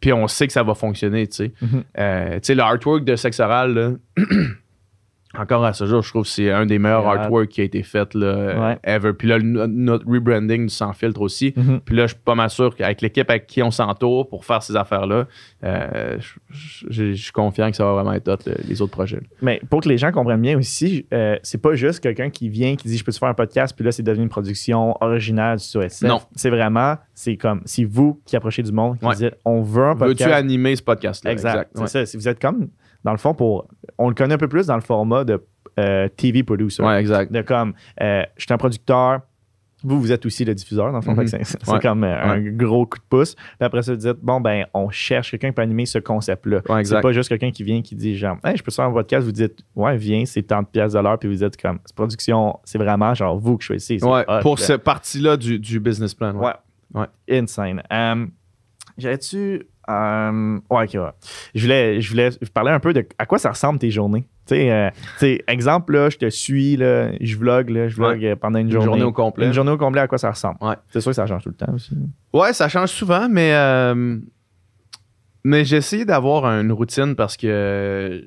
puis 0.00 0.12
on 0.12 0.26
sait 0.28 0.46
que 0.46 0.52
ça 0.52 0.62
va 0.62 0.74
fonctionner, 0.74 1.26
tu 1.26 1.36
sais. 1.36 1.52
Mhm. 1.60 1.84
Euh, 1.98 2.34
tu 2.34 2.40
sais, 2.42 2.54
le 2.54 2.62
artwork 2.62 3.04
de 3.04 3.16
Sexe 3.16 3.40
Oral, 3.40 3.74
là, 3.74 3.90
encore 5.40 5.64
à 5.64 5.72
ce 5.72 5.86
jour, 5.86 6.02
je 6.02 6.10
trouve 6.10 6.22
que 6.24 6.28
c'est 6.28 6.50
un 6.50 6.66
des 6.66 6.78
meilleurs 6.78 7.06
artworks 7.06 7.48
qui 7.48 7.60
a 7.60 7.64
été 7.64 7.82
fait 7.82 8.14
là, 8.14 8.68
Ouais. 8.68 8.78
ever. 8.84 9.12
Puis 9.12 9.28
là, 9.28 9.38
notre 9.40 10.06
rebranding 10.06 10.64
du 10.66 10.72
Sans 10.74 10.92
Filtre 10.92 11.20
aussi. 11.20 11.52
Mhm. 11.56 11.80
Puis 11.84 11.94
là, 11.96 12.04
je 12.06 12.14
suis 12.14 12.22
pas 12.24 12.34
mal 12.34 12.50
sûr 12.50 12.74
qu'avec 12.74 13.00
l'équipe 13.02 13.28
avec 13.30 13.46
qui 13.46 13.62
on 13.62 13.70
s'entoure 13.70 14.28
pour 14.28 14.44
faire 14.44 14.62
ces 14.62 14.76
affaires-là, 14.76 15.26
euh, 15.64 16.16
je- 16.18 16.86
je 16.90 17.12
je 17.12 17.22
suis 17.22 17.32
confiant 17.32 17.70
que 17.70 17.76
ça 17.76 17.84
va 17.84 17.92
vraiment 17.92 18.12
être 18.12 18.28
hot, 18.28 18.36
le- 18.46 18.54
les 18.68 18.80
autres 18.82 18.92
projets. 18.92 19.20
Mais 19.42 19.60
pour 19.70 19.80
que 19.80 19.88
les 19.88 19.98
gens 19.98 20.12
comprennent 20.12 20.40
bien 20.42 20.58
aussi, 20.58 21.06
euh, 21.12 21.36
c'est 21.42 21.60
pas 21.60 21.74
juste 21.74 22.00
quelqu'un 22.00 22.30
qui 22.30 22.48
vient 22.48 22.76
qui 22.76 22.88
dit 22.88 22.96
je 22.98 23.04
peux 23.04 23.12
te 23.12 23.18
faire 23.18 23.28
un 23.28 23.34
podcast 23.34 23.74
puis 23.74 23.84
là 23.84 23.92
c'est 23.92 24.02
devenu 24.02 24.24
une 24.24 24.28
production 24.28 24.94
originale 25.02 25.58
du 25.58 25.64
SOSF. 25.64 26.02
Non. 26.08 26.20
C'est 26.34 26.50
vraiment 26.50 26.96
c'est 27.14 27.36
comme 27.36 27.62
si 27.64 27.84
vous 27.84 28.20
qui 28.24 28.36
approchez 28.36 28.62
du 28.62 28.72
monde 28.72 28.98
qui 28.98 29.04
Ouais. 29.06 29.14
dites 29.16 29.34
on 29.44 29.62
veut 29.62 29.84
un 29.84 29.94
Veux-tu 29.94 30.22
podcast. 30.24 30.32
animer 30.32 30.76
ce 30.76 30.82
podcast-là? 30.82 31.32
exact. 31.32 31.70
C'est 31.74 31.80
ouais. 31.80 31.86
ça. 31.88 32.06
Si 32.06 32.16
vous 32.16 32.28
êtes 32.28 32.40
comme 32.40 32.68
dans 33.06 33.12
le 33.12 33.18
fond 33.18 33.34
pour 33.34 33.68
on 33.98 34.08
le 34.08 34.14
connaît 34.14 34.34
un 34.34 34.38
peu 34.38 34.48
plus 34.48 34.66
dans 34.66 34.74
le 34.74 34.80
format 34.82 35.24
de 35.24 35.42
euh, 35.78 36.08
TV 36.08 36.42
producer. 36.42 36.82
Ouais, 36.82 36.98
exact. 37.00 37.32
De 37.32 37.40
comme 37.42 37.72
euh, 38.02 38.22
je 38.36 38.44
suis 38.44 38.52
un 38.52 38.58
producteur. 38.58 39.20
Vous, 39.84 40.00
vous 40.00 40.10
êtes 40.10 40.26
aussi 40.26 40.44
le 40.44 40.54
diffuseur, 40.54 40.90
dans 40.90 40.98
le 40.98 41.02
fond. 41.02 41.12
Mhm. 41.12 41.24
Que 41.24 41.26
C'est 41.44 41.68
Ouais. 41.68 41.78
comme 41.80 42.02
euh, 42.02 42.20
un 42.20 42.40
gros 42.40 42.86
coup 42.86 42.98
de 42.98 43.04
pouce. 43.08 43.34
Puis 43.34 43.44
après 43.60 43.82
ça, 43.82 43.92
vous 43.92 43.98
dites, 43.98 44.16
bon, 44.22 44.40
ben, 44.40 44.64
on 44.74 44.90
cherche 44.90 45.30
quelqu'un 45.30 45.48
qui 45.48 45.54
peut 45.54 45.62
animer 45.62 45.86
ce 45.86 45.98
concept-là. 46.00 46.62
Ouais, 46.68 46.82
c'est 46.84 47.00
pas 47.00 47.12
juste 47.12 47.28
quelqu'un 47.28 47.52
qui 47.52 47.62
vient 47.62 47.80
qui 47.82 47.94
dit, 47.94 48.16
genre, 48.16 48.38
hey, 48.42 48.56
je 48.56 48.62
peux 48.64 48.72
faire 48.72 48.86
un 48.86 48.92
podcast. 48.92 49.24
Vous 49.24 49.32
dites, 49.32 49.60
ouais, 49.76 49.96
viens, 49.96 50.24
c'est 50.24 50.42
tant 50.42 50.62
de 50.62 50.66
pièces 50.66 50.94
de 50.94 50.98
l'heure. 50.98 51.18
Puis 51.18 51.28
vous 51.28 51.36
dites, 51.44 51.56
comme, 51.60 51.78
cette 51.84 51.94
production, 51.94 52.58
c'est 52.64 52.78
vraiment 52.78 53.14
genre 53.14 53.38
vous 53.38 53.56
que 53.58 53.64
choisissez. 53.64 54.02
Ouais, 54.02 54.24
hot, 54.26 54.40
pour 54.40 54.56
là. 54.56 54.64
cette 54.64 54.82
partie-là 54.82 55.36
du, 55.36 55.60
du 55.60 55.78
business 55.78 56.14
plan. 56.14 56.34
Ouais. 56.34 57.06
Insane. 57.30 57.82
Um, 57.90 58.30
J'avais-tu. 58.98 59.68
Um, 59.88 60.60
ouais, 60.70 60.84
ok, 60.84 60.94
ouais. 60.94 61.10
Je 61.54 61.62
voulais, 61.62 62.00
je 62.00 62.10
voulais 62.10 62.30
vous 62.30 62.50
parler 62.52 62.70
un 62.72 62.80
peu 62.80 62.92
de 62.92 63.06
à 63.18 63.26
quoi 63.26 63.38
ça 63.38 63.50
ressemble 63.50 63.78
tes 63.78 63.90
journées. 63.90 64.26
Tu 64.46 64.54
sais, 64.54 64.70
euh, 64.70 65.38
exemple, 65.48 65.92
là, 65.94 66.08
je 66.08 66.18
te 66.18 66.28
suis, 66.30 66.76
là, 66.76 67.10
je 67.20 67.36
vlog, 67.36 67.68
là, 67.70 67.88
je 67.88 67.96
vlog 67.96 68.18
Ouais. 68.20 68.28
euh, 68.30 68.36
pendant 68.36 68.58
une 68.60 68.66
Une 68.66 68.72
journée. 68.72 68.86
journée 68.86 69.02
au 69.02 69.12
complet. 69.12 69.46
Une 69.46 69.52
journée 69.52 69.72
au 69.72 69.76
complet, 69.78 70.00
à 70.02 70.06
quoi 70.08 70.18
ça 70.18 70.30
ressemble? 70.30 70.56
Ouais. 70.60 70.76
C'est 70.90 71.00
sûr 71.00 71.10
que 71.10 71.16
ça 71.16 71.26
change 71.26 71.42
tout 71.42 71.48
le 71.48 71.54
temps 71.56 71.72
aussi. 71.74 71.96
Ouais, 72.32 72.52
ça 72.52 72.68
change 72.68 72.90
souvent, 72.90 73.28
mais, 73.28 73.52
euh, 73.54 74.18
mais 75.44 75.64
j'ai 75.64 75.76
essayé 75.78 76.04
d'avoir 76.04 76.44
une 76.46 76.70
routine 76.72 77.14
parce 77.16 77.36
que 77.36 77.46
euh, 77.48 78.20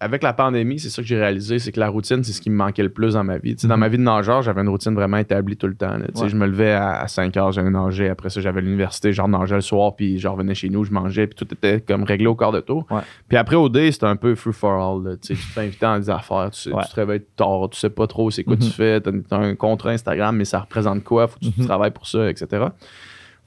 avec 0.00 0.22
la 0.22 0.32
pandémie, 0.34 0.78
c'est 0.78 0.90
ça 0.90 1.00
que 1.00 1.08
j'ai 1.08 1.16
réalisé, 1.18 1.58
c'est 1.58 1.72
que 1.72 1.80
la 1.80 1.88
routine, 1.88 2.22
c'est 2.24 2.32
ce 2.32 2.40
qui 2.42 2.50
me 2.50 2.56
manquait 2.56 2.82
le 2.82 2.88
plus 2.90 3.14
dans 3.14 3.24
ma 3.24 3.38
vie. 3.38 3.54
Dans 3.54 3.68
Mhm. 3.74 3.80
ma 3.80 3.88
vie 3.88 3.96
de 3.96 4.02
nageur, 4.02 4.42
j'avais 4.42 4.60
une 4.60 4.68
routine 4.68 4.92
vraiment 4.94 5.16
établie 5.16 5.56
tout 5.56 5.66
le 5.68 5.76
temps. 5.76 5.96
là. 5.96 6.06
Ouais. 6.16 6.28
Je 6.28 6.36
me 6.36 6.46
levais 6.46 6.72
à, 6.72 7.06
5 7.08 7.34
heures, 7.36 7.52
j'allais 7.52 7.70
nager. 7.70 8.08
Après 8.10 8.28
ça, 8.28 8.40
j'avais 8.40 8.60
l'université, 8.60 9.12
genre 9.12 9.28
nageais 9.28 9.54
le 9.54 9.60
soir, 9.62 9.94
puis 9.96 10.18
je 10.18 10.28
revenais 10.28 10.54
chez 10.54 10.68
nous, 10.68 10.84
je 10.84 10.92
mangeais, 10.92 11.26
puis 11.26 11.36
tout 11.36 11.52
était 11.54 11.80
comme 11.80 12.02
réglé 12.02 12.26
au 12.26 12.34
quart 12.34 12.52
de 12.52 12.60
tour. 12.60 12.84
Ouais. 12.90 13.00
Puis 13.28 13.38
après, 13.38 13.56
au 13.56 13.68
day, 13.68 13.92
c'était 13.92 14.06
un 14.06 14.16
peu 14.16 14.34
free 14.34 14.52
for 14.52 14.72
all. 14.72 15.04
là. 15.10 15.16
Tu 15.16 15.32
inviter 15.56 15.78
dans 15.86 15.98
des 15.98 16.10
affaires, 16.10 16.50
tu, 16.50 16.60
sais, 16.60 16.72
Ouais. 16.72 16.82
tu 16.84 16.90
te 16.90 16.96
réveilles 16.96 17.22
tard, 17.36 17.68
tu 17.70 17.78
sais 17.80 17.88
pas 17.90 18.06
trop 18.06 18.30
c'est 18.30 18.44
quoi 18.44 18.56
Mhm. 18.56 18.62
tu 18.62 18.70
fais, 18.70 19.00
t'as 19.00 19.10
as 19.30 19.36
un 19.36 19.54
contrat 19.54 19.90
Instagram, 19.90 20.36
mais 20.36 20.44
ça 20.44 20.58
représente 20.60 21.02
quoi, 21.04 21.28
faut 21.28 21.38
que 21.38 21.46
tu 21.46 21.52
Mhm. 21.60 21.66
travailles 21.66 21.92
pour 21.92 22.06
ça, 22.06 22.28
etc. 22.28 22.66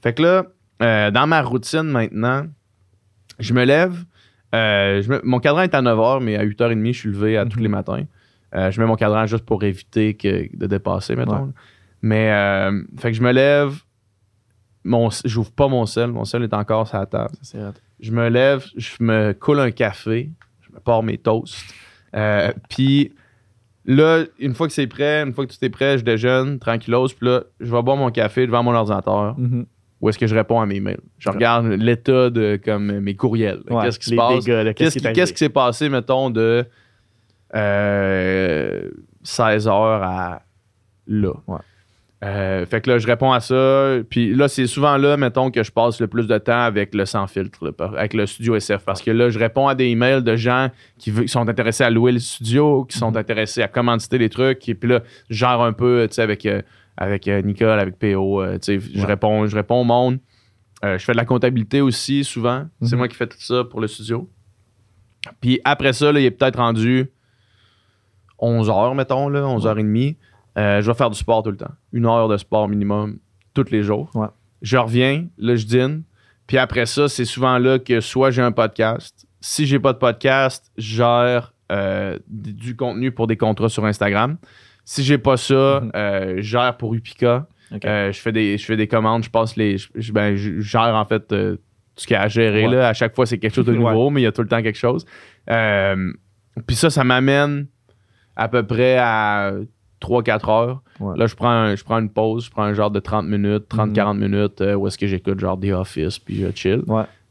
Fait 0.02 0.12
que 0.14 0.22
là, 0.22 0.44
euh, 0.82 1.10
dans 1.10 1.26
ma 1.26 1.42
routine 1.42 1.82
maintenant, 1.82 2.46
je 3.38 3.52
me 3.54 3.64
lève. 3.64 4.04
Euh, 4.54 5.02
je 5.02 5.12
mon 5.24 5.38
cadran 5.40 5.62
est 5.62 5.74
à 5.74 5.82
9h, 5.82 6.22
mais 6.22 6.36
à 6.36 6.44
8h30, 6.44 6.92
je 6.92 6.98
suis 6.98 7.08
levé 7.10 7.36
à 7.36 7.44
tous 7.44 7.58
Mhm. 7.58 7.62
les 7.62 7.68
matins. 7.68 8.04
Euh, 8.54 8.70
je 8.70 8.80
mets 8.80 8.86
mon 8.86 8.96
cadran 8.96 9.26
juste 9.26 9.44
pour 9.44 9.62
éviter 9.62 10.14
que, 10.14 10.48
de 10.56 10.66
dépasser, 10.66 11.14
mettons. 11.16 11.44
Ouais. 11.46 11.52
Mais, 12.00 12.30
euh, 12.32 12.82
fait 12.98 13.10
que 13.10 13.16
je 13.16 13.22
me 13.22 13.32
lève. 13.32 13.74
Mon, 14.84 15.10
j'ouvre 15.24 15.50
pas 15.52 15.68
mon 15.68 15.84
sel. 15.84 16.12
Mon 16.12 16.24
sel 16.24 16.42
est 16.44 16.54
encore 16.54 16.86
sur 16.88 16.98
la 16.98 17.06
table. 17.06 17.34
Je 18.00 18.10
me 18.12 18.28
lève, 18.28 18.64
je 18.76 18.92
me 19.00 19.32
coule 19.32 19.60
un 19.60 19.70
café, 19.70 20.30
je 20.62 20.72
me 20.72 20.78
pars 20.80 21.02
mes 21.02 21.18
toasts. 21.18 21.58
Puis 22.70 23.12
là, 23.84 24.24
une 24.38 24.54
fois 24.54 24.66
que 24.68 24.72
c'est 24.72 24.86
prêt, 24.86 25.22
une 25.22 25.34
fois 25.34 25.46
que 25.46 25.52
tout 25.52 25.62
est 25.64 25.68
prêt, 25.70 25.98
je 25.98 26.04
déjeune 26.04 26.58
tranquillos. 26.58 27.08
Puis 27.08 27.26
là, 27.26 27.42
je 27.60 27.70
vais 27.74 27.82
boire 27.82 27.96
mon 27.96 28.10
café 28.10 28.46
devant 28.46 28.62
mon 28.62 28.72
ordinateur 28.74 29.36
Mhm. 29.38 29.66
Où 30.00 30.08
est-ce 30.08 30.18
que 30.18 30.26
je 30.26 30.34
réponds 30.34 30.60
à 30.60 30.66
mes 30.66 30.80
mails. 30.80 31.00
Je 31.18 31.28
regarde 31.28 31.66
l'état 31.66 32.30
de 32.30 32.58
comme 32.62 33.00
mes 33.00 33.14
courriels. 33.14 33.60
Ouais, 33.68 33.84
Qu'est-ce 33.84 33.98
qui 33.98 34.10
se 34.10 34.14
passe? 34.14 34.44
Qu'est-ce 34.74 35.32
qui 35.32 35.38
s'est 35.38 35.48
passé, 35.48 35.88
mettons, 35.88 36.30
de 36.30 36.64
euh, 37.54 38.88
16h 39.24 39.70
à 39.70 40.42
là? 41.06 41.32
Ouais. 41.46 41.58
Euh, 42.24 42.66
fait 42.66 42.80
que 42.80 42.90
là, 42.90 42.98
je 42.98 43.06
réponds 43.06 43.30
à 43.30 43.40
ça. 43.40 43.98
Puis 44.10 44.34
là, 44.34 44.48
c'est 44.48 44.66
souvent 44.66 44.96
là, 44.96 45.16
mettons, 45.16 45.50
que 45.50 45.62
je 45.62 45.70
passe 45.70 46.00
le 46.00 46.08
plus 46.08 46.26
de 46.26 46.36
temps 46.38 46.62
avec 46.62 46.94
le 46.94 47.06
sans 47.06 47.26
filtre, 47.28 47.64
là, 47.64 47.72
avec 47.96 48.12
le 48.14 48.26
studio 48.26 48.56
SF. 48.56 48.84
Parce 48.84 49.02
que 49.02 49.12
là, 49.12 49.30
je 49.30 49.38
réponds 49.38 49.68
à 49.68 49.74
des 49.74 49.86
emails 49.86 50.22
de 50.22 50.34
gens 50.34 50.68
qui, 50.98 51.12
sont 51.28 51.48
intéressés 51.48 51.84
à 51.84 51.90
louer 51.90 52.12
le 52.12 52.18
studio, 52.18 52.84
qui 52.84 52.98
sont 52.98 53.16
intéressés 53.16 53.62
à 53.62 53.68
commanditer 53.68 54.18
les 54.18 54.28
trucs. 54.28 54.68
Et 54.68 54.74
puis 54.74 54.90
là, 54.90 55.02
je 55.30 55.36
gère 55.36 55.60
un 55.60 55.72
peu, 55.72 56.06
tu 56.08 56.14
sais, 56.14 56.22
avec, 56.22 56.44
euh, 56.46 56.62
avec 56.98 57.26
euh, 57.28 57.40
Nicole, 57.42 57.78
avec 57.80 57.98
PO. 57.98 58.42
euh, 58.42 58.58
tu 58.58 58.80
sais, 58.80 58.90
je, 58.94 59.06
réponds, 59.06 59.46
je 59.46 59.54
réponds 59.56 59.80
au 59.80 59.84
monde. 59.84 60.18
Euh, 60.84 60.98
je 60.98 61.04
fais 61.04 61.12
de 61.12 61.16
la 61.16 61.24
comptabilité 61.24 61.80
aussi, 61.80 62.24
souvent. 62.24 62.66
C'est 62.82 62.92
Mhm. 62.92 62.98
moi 62.98 63.08
qui 63.08 63.14
fais 63.16 63.26
tout 63.26 63.40
ça 63.40 63.64
pour 63.64 63.80
le 63.80 63.86
studio. 63.88 64.28
Puis 65.40 65.60
après 65.64 65.92
ça, 65.92 66.12
là, 66.12 66.20
il 66.20 66.26
est 66.26 66.30
peut-être 66.30 66.56
rendu 66.58 67.10
11 68.38 68.68
h 68.68 68.94
mettons, 68.94 69.28
là, 69.28 69.40
11h30. 69.46 70.16
Euh, 70.56 70.80
je 70.80 70.90
vais 70.90 70.96
faire 70.96 71.10
du 71.10 71.18
sport 71.18 71.42
tout 71.42 71.50
le 71.50 71.56
temps. 71.56 71.70
Une 71.92 72.06
heure 72.06 72.28
de 72.28 72.36
sport 72.36 72.68
minimum, 72.68 73.18
tous 73.54 73.70
les 73.70 73.82
jours. 73.82 74.10
Ouais. 74.14 74.26
Je 74.62 74.76
reviens, 74.76 75.26
là, 75.38 75.54
je 75.56 75.66
dîne. 75.66 76.02
Puis 76.46 76.58
après 76.58 76.86
ça, 76.86 77.08
c'est 77.08 77.24
souvent 77.24 77.58
là 77.58 77.78
que 77.78 78.00
soit 78.00 78.30
j'ai 78.30 78.42
un 78.42 78.52
podcast. 78.52 79.26
Si 79.40 79.66
j'ai 79.66 79.78
pas 79.78 79.92
de 79.92 79.98
podcast, 79.98 80.72
je 80.76 80.96
gère 80.96 81.52
euh, 81.70 82.18
du 82.28 82.74
contenu 82.74 83.12
pour 83.12 83.26
des 83.26 83.36
contrats 83.36 83.68
sur 83.68 83.84
Instagram. 83.84 84.36
Si 84.90 85.02
j'ai 85.04 85.18
pas 85.18 85.36
ça, 85.36 85.80
Mhm. 85.82 85.90
euh, 85.94 86.34
je 86.38 86.42
gère 86.42 86.74
pour 86.78 86.94
Upica. 86.94 87.46
Ok. 87.74 87.84
Euh, 87.84 88.10
je, 88.10 88.18
fais 88.18 88.32
des, 88.32 88.56
je 88.56 88.64
fais 88.64 88.76
des 88.78 88.88
commandes, 88.88 89.22
je 89.22 89.28
passe 89.28 89.54
les. 89.54 89.76
Je, 89.76 90.12
ben, 90.12 90.34
je 90.34 90.60
gère 90.60 90.94
en 90.94 91.04
fait 91.04 91.30
euh, 91.32 91.56
tout 91.56 91.60
ce 91.96 92.06
qu'il 92.06 92.14
y 92.14 92.16
a 92.16 92.22
à 92.22 92.28
gérer. 92.28 92.66
Ouais. 92.66 92.74
Là. 92.76 92.88
À 92.88 92.94
chaque 92.94 93.14
fois, 93.14 93.26
c'est 93.26 93.36
quelque 93.38 93.54
chose 93.54 93.66
de 93.66 93.72
Ouais. 93.76 93.78
nouveau, 93.78 94.08
mais 94.08 94.22
il 94.22 94.24
y 94.24 94.26
a 94.26 94.32
tout 94.32 94.40
le 94.40 94.48
temps 94.48 94.62
quelque 94.62 94.78
chose. 94.78 95.04
Puis 96.66 96.76
ça, 96.76 96.88
ça 96.90 97.04
m'amène 97.04 97.66
à 98.34 98.48
peu 98.48 98.62
près 98.66 98.96
à 98.98 99.52
3-4 100.00 100.48
heures. 100.50 100.82
Ouais. 101.00 101.18
Là, 101.18 101.26
je 101.26 101.34
prends, 101.34 101.50
un- 101.50 101.76
je 101.76 101.84
prends 101.84 101.98
une 101.98 102.08
pause, 102.10 102.46
je 102.46 102.50
prends 102.50 102.62
un 102.62 102.72
genre 102.72 102.90
de 102.90 103.00
30 103.00 103.26
minutes, 103.26 103.64
30-40 103.68 104.18
minutes, 104.18 104.60
euh, 104.62 104.74
où 104.74 104.86
est-ce 104.86 104.96
que 104.96 105.06
j'écoute 105.06 105.38
genre 105.38 105.58
The 105.60 105.66
Office, 105.72 106.18
puis 106.18 106.40
je 106.40 106.48
chill. 106.54 106.82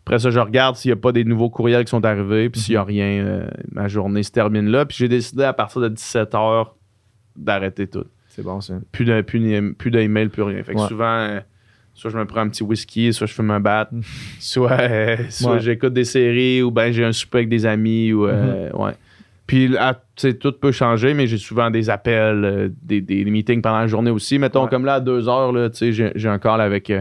Après 0.06 0.19
ça, 0.19 0.30
je 0.30 0.40
regarde 0.40 0.76
s'il 0.76 0.90
n'y 0.90 0.94
a 0.94 1.02
pas 1.02 1.11
des 1.11 1.23
nouveaux 1.26 1.49
courriels 1.49 1.84
qui 1.84 1.90
sont 1.90 2.06
arrivés, 2.06 2.49
puis 2.49 2.61
s'il 2.61 2.76
Mhm. 2.77 2.77
n'y 2.77 2.82
a 2.82 2.84
rien, 2.86 3.26
euh, 3.26 3.48
ma 3.72 3.88
journée 3.90 4.22
se 4.23 4.32
termine 4.32 4.68
là. 4.68 4.86
Puis 4.86 4.98
j'ai 4.99 5.07
décidé 5.10 5.44
à 5.44 5.52
partir 5.53 5.82
de 5.82 5.90
17 5.90 6.34
heures 6.36 6.77
d'arrêter 7.38 7.88
tout. 7.88 8.05
C'est 8.30 8.43
bon, 8.43 8.61
ça. 8.61 8.76
Plus 8.91 9.05
de, 9.05 9.22
plus, 9.22 9.39
de- 9.39 9.73
plus 9.77 9.91
d'email, 9.91 10.30
plus 10.30 10.43
rien. 10.43 10.61
Fait 10.64 10.73
que 10.73 10.80
Ouais. 10.80 10.88
souvent, 10.88 11.05
euh, 11.05 11.39
soit 11.93 12.11
je 12.11 12.18
me 12.18 12.26
prends 12.26 12.41
un 12.41 12.49
petit 12.49 12.64
whisky, 12.64 13.11
soit 13.14 13.26
je 13.27 13.34
fume 13.34 13.51
un 13.51 13.59
bat, 13.59 13.89
soit, 14.39 14.72
euh, 14.80 15.18
soit 15.30 15.53
Ouais. 15.53 15.59
j'écoute 15.59 15.93
des 15.93 16.03
séries, 16.05 16.61
ou 16.61 16.69
ben 16.72 16.91
j'ai 16.91 17.03
un 17.05 17.11
souper 17.14 17.39
avec 17.39 17.49
des 17.49 17.65
amis, 17.65 18.14
ou 18.14 18.27
euh, 18.27 18.69
Mhm. 18.73 18.80
ouais. 18.81 18.91
Puis, 19.47 19.69
là, 19.69 19.97
tout 20.41 20.51
peut 20.51 20.73
changer, 20.73 21.14
mais 21.14 21.26
j'ai 21.26 21.38
souvent 21.38 21.69
des 21.72 21.89
appels, 21.89 22.43
euh, 22.43 22.69
des, 22.84 22.99
des 22.99 23.23
meetings 23.23 23.61
pendant 23.61 23.80
la 23.80 23.88
journée 23.88 24.11
aussi. 24.11 24.38
Mettons, 24.39 24.64
Ouais. 24.65 24.69
comme 24.69 24.84
là, 24.84 24.95
à 24.95 24.99
deux 24.99 25.30
heures, 25.30 25.53
là, 25.53 25.69
tu 25.69 25.77
sais, 25.77 25.91
j'ai, 25.93 26.11
j'ai 26.15 26.27
un 26.27 26.38
call 26.38 26.59
avec, 26.59 26.91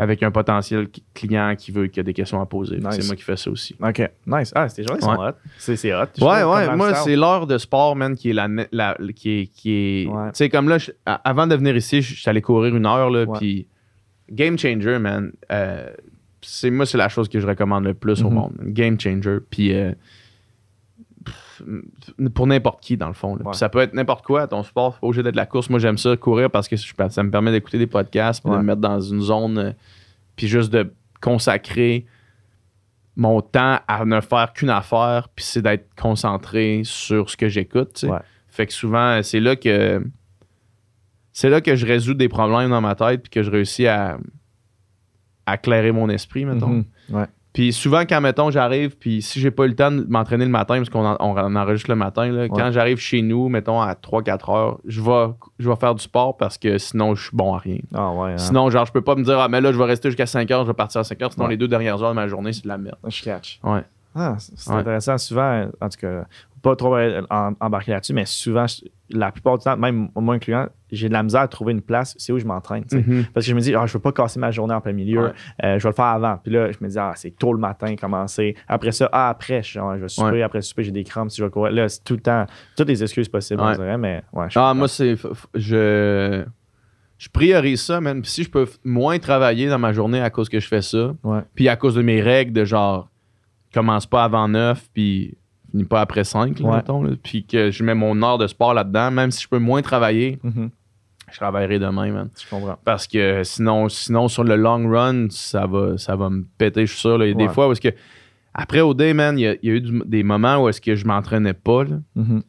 avec 0.00 0.22
un 0.22 0.30
potentiel 0.30 0.88
client 1.14 1.54
qui 1.56 1.72
veut, 1.72 1.86
qui 1.88 2.00
a 2.00 2.02
des 2.02 2.14
questions 2.14 2.40
à 2.40 2.46
poser. 2.46 2.76
Nice. 2.78 2.86
C'est 3.00 3.06
moi 3.06 3.16
qui 3.16 3.22
fais 3.22 3.36
ça 3.36 3.50
aussi. 3.50 3.76
OK. 3.82 4.02
Nice. 4.26 4.50
Ah, 4.54 4.66
tes 4.68 4.82
journées 4.82 5.00
sont 5.02 5.10
Ouais. 5.16 5.28
hot. 5.28 5.34
C'est 5.58 5.92
hot. 5.94 6.06
Ouais, 6.20 6.42
ouais. 6.42 6.74
Moi, 6.76 6.94
c'est 6.94 7.16
l'heure 7.16 7.46
de 7.46 7.58
sport, 7.58 7.94
man, 7.96 8.16
qui 8.16 8.30
est 8.30 8.32
la, 8.32 8.48
la- 8.72 8.96
qui 9.14 9.30
est, 9.40 9.46
qui 9.46 9.72
est. 9.72 10.06
Ouais. 10.06 10.28
Tu 10.28 10.38
sais, 10.38 10.48
comme 10.48 10.68
là, 10.68 10.78
je- 10.78 10.90
avant 11.04 11.46
de 11.46 11.54
venir 11.54 11.76
ici, 11.76 12.00
je 12.02 12.14
je 12.14 12.20
suis 12.20 12.30
allé 12.30 12.40
courir 12.40 12.74
une 12.74 12.86
heure, 12.86 13.10
là, 13.10 13.26
puis 13.38 13.66
game 14.30 14.58
changer, 14.58 14.98
man. 14.98 15.32
Euh, 15.52 15.90
c'est 16.40 16.70
moi, 16.70 16.86
c'est 16.86 16.96
la 16.98 17.08
chose 17.10 17.28
que 17.28 17.38
je 17.38 17.46
recommande 17.46 17.84
le 17.84 17.92
plus 17.94 18.22
au 18.22 18.28
Mhm. 18.30 18.34
monde. 18.34 18.54
Game 18.62 18.98
changer. 18.98 19.38
Puis 19.50 19.74
euh, 19.74 19.92
pour 22.34 22.46
n'importe 22.46 22.82
qui, 22.82 22.96
dans 22.96 23.08
le 23.08 23.14
fond. 23.14 23.36
Ouais. 23.36 23.54
Ça 23.54 23.68
peut 23.68 23.80
être 23.80 23.94
n'importe 23.94 24.24
quoi. 24.24 24.46
Ton 24.46 24.62
sport, 24.62 24.98
pas 24.98 25.06
obligé 25.06 25.22
d'être 25.22 25.36
la 25.36 25.46
course. 25.46 25.70
Moi, 25.70 25.78
j'aime 25.78 25.98
ça, 25.98 26.16
courir, 26.16 26.50
parce 26.50 26.68
que 26.68 26.76
ça 26.76 27.22
me 27.22 27.30
permet 27.30 27.52
d'écouter 27.52 27.78
des 27.78 27.86
podcasts, 27.86 28.42
puis 28.42 28.52
de 28.52 28.56
me 28.56 28.62
mettre 28.62 28.80
dans 28.80 29.00
une 29.00 29.20
zone, 29.20 29.58
euh, 29.58 29.72
puis 30.36 30.48
juste 30.48 30.72
de 30.72 30.92
consacrer 31.20 32.06
mon 33.16 33.40
temps 33.42 33.78
à 33.86 34.04
ne 34.04 34.20
faire 34.20 34.52
qu'une 34.52 34.70
affaire, 34.70 35.28
puis 35.34 35.44
c'est 35.44 35.62
d'être 35.62 35.94
concentré 35.94 36.82
sur 36.84 37.28
ce 37.28 37.36
que 37.36 37.48
j'écoute. 37.48 38.04
Ouais. 38.08 38.18
Fait 38.48 38.66
que 38.66 38.72
souvent, 38.72 39.22
c'est 39.22 39.40
là 39.40 39.56
que 39.56 40.02
c'est 41.32 41.50
là 41.50 41.60
que 41.60 41.76
je 41.76 41.86
résous 41.86 42.14
des 42.14 42.28
problèmes 42.28 42.70
dans 42.70 42.80
ma 42.80 42.94
tête, 42.94 43.22
puis 43.22 43.30
que 43.30 43.42
je 43.42 43.50
réussis 43.50 43.86
à, 43.86 44.18
à 45.46 45.58
clairer 45.58 45.92
mon 45.92 46.08
esprit, 46.08 46.44
mettons. 46.44 46.68
Mhm. 46.68 46.84
Ouais. 47.10 47.26
Puis 47.52 47.72
souvent, 47.72 48.02
quand, 48.02 48.20
mettons, 48.20 48.50
j'arrive, 48.50 48.96
puis 48.96 49.22
si 49.22 49.40
j'ai 49.40 49.50
pas 49.50 49.64
eu 49.64 49.68
le 49.70 49.74
temps 49.74 49.90
de 49.90 50.06
m'entraîner 50.08 50.44
le 50.44 50.50
matin, 50.52 50.76
parce 50.76 50.88
qu'on 50.88 51.04
en- 51.04 51.16
on, 51.18 51.36
en 51.36 51.56
enregistre 51.56 51.90
le 51.90 51.96
matin, 51.96 52.28
là, 52.30 52.48
quand 52.48 52.70
j'arrive 52.70 52.98
chez 52.98 53.22
nous, 53.22 53.48
mettons, 53.48 53.80
à 53.80 53.94
3-4 53.94 54.50
heures, 54.54 54.78
je 54.86 55.00
vais, 55.02 55.32
je 55.58 55.68
vais 55.68 55.74
faire 55.76 55.94
du 55.96 56.02
sport 56.02 56.36
parce 56.36 56.58
que 56.58 56.78
sinon, 56.78 57.16
je 57.16 57.24
suis 57.28 57.36
bon 57.36 57.54
à 57.54 57.58
rien. 57.58 57.78
Ah 57.92 58.12
ouais. 58.12 58.32
hein. 58.32 58.38
Sinon, 58.38 58.70
genre, 58.70 58.86
je 58.86 58.92
peux 58.92 59.02
pas 59.02 59.16
me 59.16 59.24
dire, 59.24 59.38
ah, 59.40 59.48
mais 59.48 59.60
là, 59.60 59.72
je 59.72 59.78
vais 59.78 59.84
rester 59.84 60.08
jusqu'à 60.10 60.26
5 60.26 60.48
heures, 60.52 60.62
je 60.62 60.68
vais 60.68 60.74
partir 60.74 61.00
à 61.00 61.04
5 61.04 61.20
heures, 61.22 61.32
sinon 61.32 61.46
Ouais. 61.46 61.50
les 61.52 61.56
deux 61.56 61.66
dernières 61.68 62.00
heures 62.02 62.10
de 62.10 62.14
ma 62.14 62.28
journée, 62.28 62.52
c'est 62.52 62.62
de 62.62 62.68
la 62.68 62.78
merde. 62.78 62.98
Je 63.08 63.22
catch. 63.22 63.58
Ouais. 63.64 63.82
Ah, 64.14 64.36
c'est 64.38 64.70
intéressant. 64.70 65.18
Souvent, 65.18 65.66
en 65.80 65.88
tout 65.88 65.98
cas, 66.00 66.24
pas 66.62 66.76
trop 66.76 66.94
euh, 66.96 67.22
embarquer 67.60 67.92
là-dessus, 67.92 68.12
mais 68.12 68.26
souvent, 68.26 68.66
la 69.08 69.32
plupart 69.32 69.58
du 69.58 69.64
temps, 69.64 69.76
même 69.76 70.08
moi 70.14 70.34
incluant, 70.34 70.66
j'ai 70.92 71.08
de 71.08 71.12
la 71.12 71.22
misère 71.22 71.42
à 71.42 71.48
trouver 71.48 71.72
une 71.72 71.80
place, 71.82 72.14
c'est 72.18 72.32
où 72.32 72.38
je 72.38 72.44
m'entraîne. 72.44 72.84
Mhm. 72.92 73.24
Parce 73.34 73.46
que 73.46 73.50
je 73.50 73.54
me 73.56 73.60
dis, 73.60 73.74
ah, 73.74 73.86
je 73.86 73.92
veux 73.92 73.98
pas 74.00 74.12
casser 74.12 74.38
ma 74.40 74.50
journée 74.50 74.74
en 74.74 74.80
plein 74.80 74.92
milieu, 74.92 75.24
Ouais. 75.26 75.32
euh, 75.64 75.78
je 75.78 75.82
vais 75.82 75.88
le 75.90 75.94
faire 75.94 76.04
avant. 76.06 76.38
Puis 76.42 76.52
là, 76.52 76.70
je 76.72 76.78
me 76.80 76.88
dis, 76.88 76.98
ah, 76.98 77.12
c'est 77.16 77.30
tôt 77.36 77.52
le 77.52 77.58
matin, 77.58 77.94
commencer. 77.96 78.54
Après 78.68 78.92
ça, 78.92 79.08
ah, 79.12 79.28
après, 79.30 79.62
je, 79.62 79.72
genre, 79.72 79.94
je 79.96 80.02
vais 80.02 80.08
souper, 80.08 80.30
Ouais. 80.30 80.42
après 80.42 80.62
souper, 80.62 80.84
j'ai 80.84 80.90
des 80.92 81.04
crampes, 81.04 81.30
si 81.30 81.38
je 81.38 81.44
vais 81.44 81.50
courir. 81.50 81.72
Là, 81.72 81.88
c'est 81.88 82.02
tout 82.04 82.14
le 82.14 82.20
temps, 82.20 82.46
toutes 82.76 82.88
les 82.88 83.02
excuses 83.02 83.28
possibles, 83.28 83.60
on 83.62 83.72
dirait, 83.72 83.98
mais 83.98 84.22
ouais. 84.32 84.46
je 84.50 84.58
Ah, 84.58 84.74
moi, 84.74 84.88
c'est. 84.88 85.16
Je. 85.54 86.44
Je 87.18 87.28
priorise 87.28 87.82
ça. 87.82 88.00
Puis 88.00 88.12
si 88.24 88.44
je 88.44 88.50
peux 88.50 88.66
moins 88.82 89.18
travailler 89.18 89.68
dans 89.68 89.78
ma 89.78 89.92
journée 89.92 90.20
à 90.22 90.30
cause 90.30 90.48
que 90.48 90.58
je 90.58 90.66
fais 90.66 90.80
ça, 90.80 91.14
Ouais. 91.22 91.40
puis 91.54 91.68
à 91.68 91.76
cause 91.76 91.94
de 91.94 92.00
mes 92.02 92.22
règles 92.22 92.52
de 92.54 92.64
genre, 92.64 93.10
commence 93.74 94.06
pas 94.06 94.24
avant 94.24 94.48
9, 94.48 94.88
puis 94.94 95.36
finis 95.70 95.84
pas 95.84 96.00
après 96.00 96.24
5, 96.24 96.58
là, 96.60 96.68
Ouais. 96.68 96.76
mettons, 96.76 97.02
là, 97.02 97.10
puis 97.22 97.44
que 97.44 97.70
je 97.70 97.84
mets 97.84 97.94
mon 97.94 98.22
heure 98.22 98.38
de 98.38 98.46
sport 98.46 98.72
là-dedans, 98.72 99.10
même 99.10 99.30
si 99.30 99.42
je 99.42 99.48
peux 99.48 99.58
moins 99.58 99.82
travailler, 99.82 100.38
Mhm. 100.42 100.70
Je 101.30 101.36
travaillerai 101.38 101.78
demain, 101.78 102.10
man. 102.12 102.30
Je 102.40 102.48
comprends. 102.48 102.78
Parce 102.84 103.06
que 103.06 103.42
sinon, 103.44 103.88
sinon 103.88 104.28
sur 104.28 104.44
le 104.44 104.56
long 104.56 104.88
run, 104.90 105.26
ça 105.30 105.66
va, 105.66 105.96
ça 105.98 106.16
va 106.16 106.30
me 106.30 106.44
péter, 106.58 106.86
je 106.86 106.92
suis 106.92 107.00
sûr. 107.00 107.18
là. 107.18 107.26
Il 107.26 107.30
y 107.30 107.32
a 107.32 107.34
des 107.34 107.48
fois 107.52 107.66
parce 107.68 107.80
que, 107.80 107.88
après 108.54 108.80
au 108.80 108.94
day, 108.94 109.14
man, 109.14 109.38
il 109.38 109.42
y 109.42 109.46
a, 109.46 109.54
il 109.62 109.68
y 109.68 109.72
a 109.72 109.74
eu 109.76 109.80
du- 109.80 110.02
des 110.06 110.22
moments 110.22 110.62
où 110.62 110.68
est-ce 110.68 110.80
que 110.80 110.94
je 110.94 111.06
m'entraînais 111.06 111.54
pas, 111.54 111.84
là. 111.84 111.96
Mhm. 112.14 112.42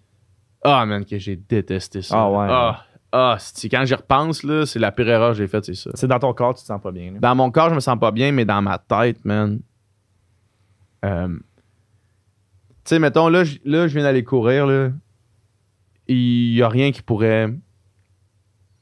Ah, 0.64 0.86
man, 0.86 1.06
que 1.06 1.18
j'ai 1.18 1.36
détesté 1.36 2.02
ça. 2.02 2.16
Ah, 2.22 2.30
ouais. 2.30 2.48
Ah, 2.50 2.86
ah, 3.12 3.36
c'est- 3.40 3.68
quand 3.70 3.84
j'y 3.86 3.96
repense, 3.96 4.44
là, 4.44 4.66
c'est 4.66 4.80
la 4.80 4.92
pire 4.92 5.10
erreur 5.10 5.32
que 5.32 5.38
j'ai 5.38 5.48
faite, 5.48 5.66
c'est 5.66 5.74
ça. 5.76 5.90
C'est 5.96 6.08
dans 6.08 6.20
ton 6.20 6.34
corps, 6.34 6.54
tu 6.54 6.62
te 6.62 6.68
sens 6.68 6.82
pas 6.82 6.92
bien. 6.92 7.12
là. 7.14 7.20
Dans 7.20 7.36
mon 7.36 7.50
corps, 7.52 7.70
je 7.70 7.76
me 7.76 7.80
sens 7.80 8.00
pas 8.00 8.12
bien, 8.12 8.32
mais 8.32 8.46
dans 8.46 8.62
ma 8.62 8.78
tête, 8.78 9.24
man. 9.26 9.60
euh, 11.04 11.28
tu 11.28 11.42
sais, 12.86 13.00
mettons, 13.00 13.28
là, 13.28 13.44
je- 13.44 13.58
là, 13.66 13.88
je 13.88 13.94
viens 13.94 14.04
d'aller 14.04 14.24
courir, 14.24 14.66
là. 14.68 14.90
Il 16.08 16.54
y 16.54 16.62
a 16.62 16.68
rien 16.70 16.92
qui 16.92 17.02
pourrait. 17.02 17.50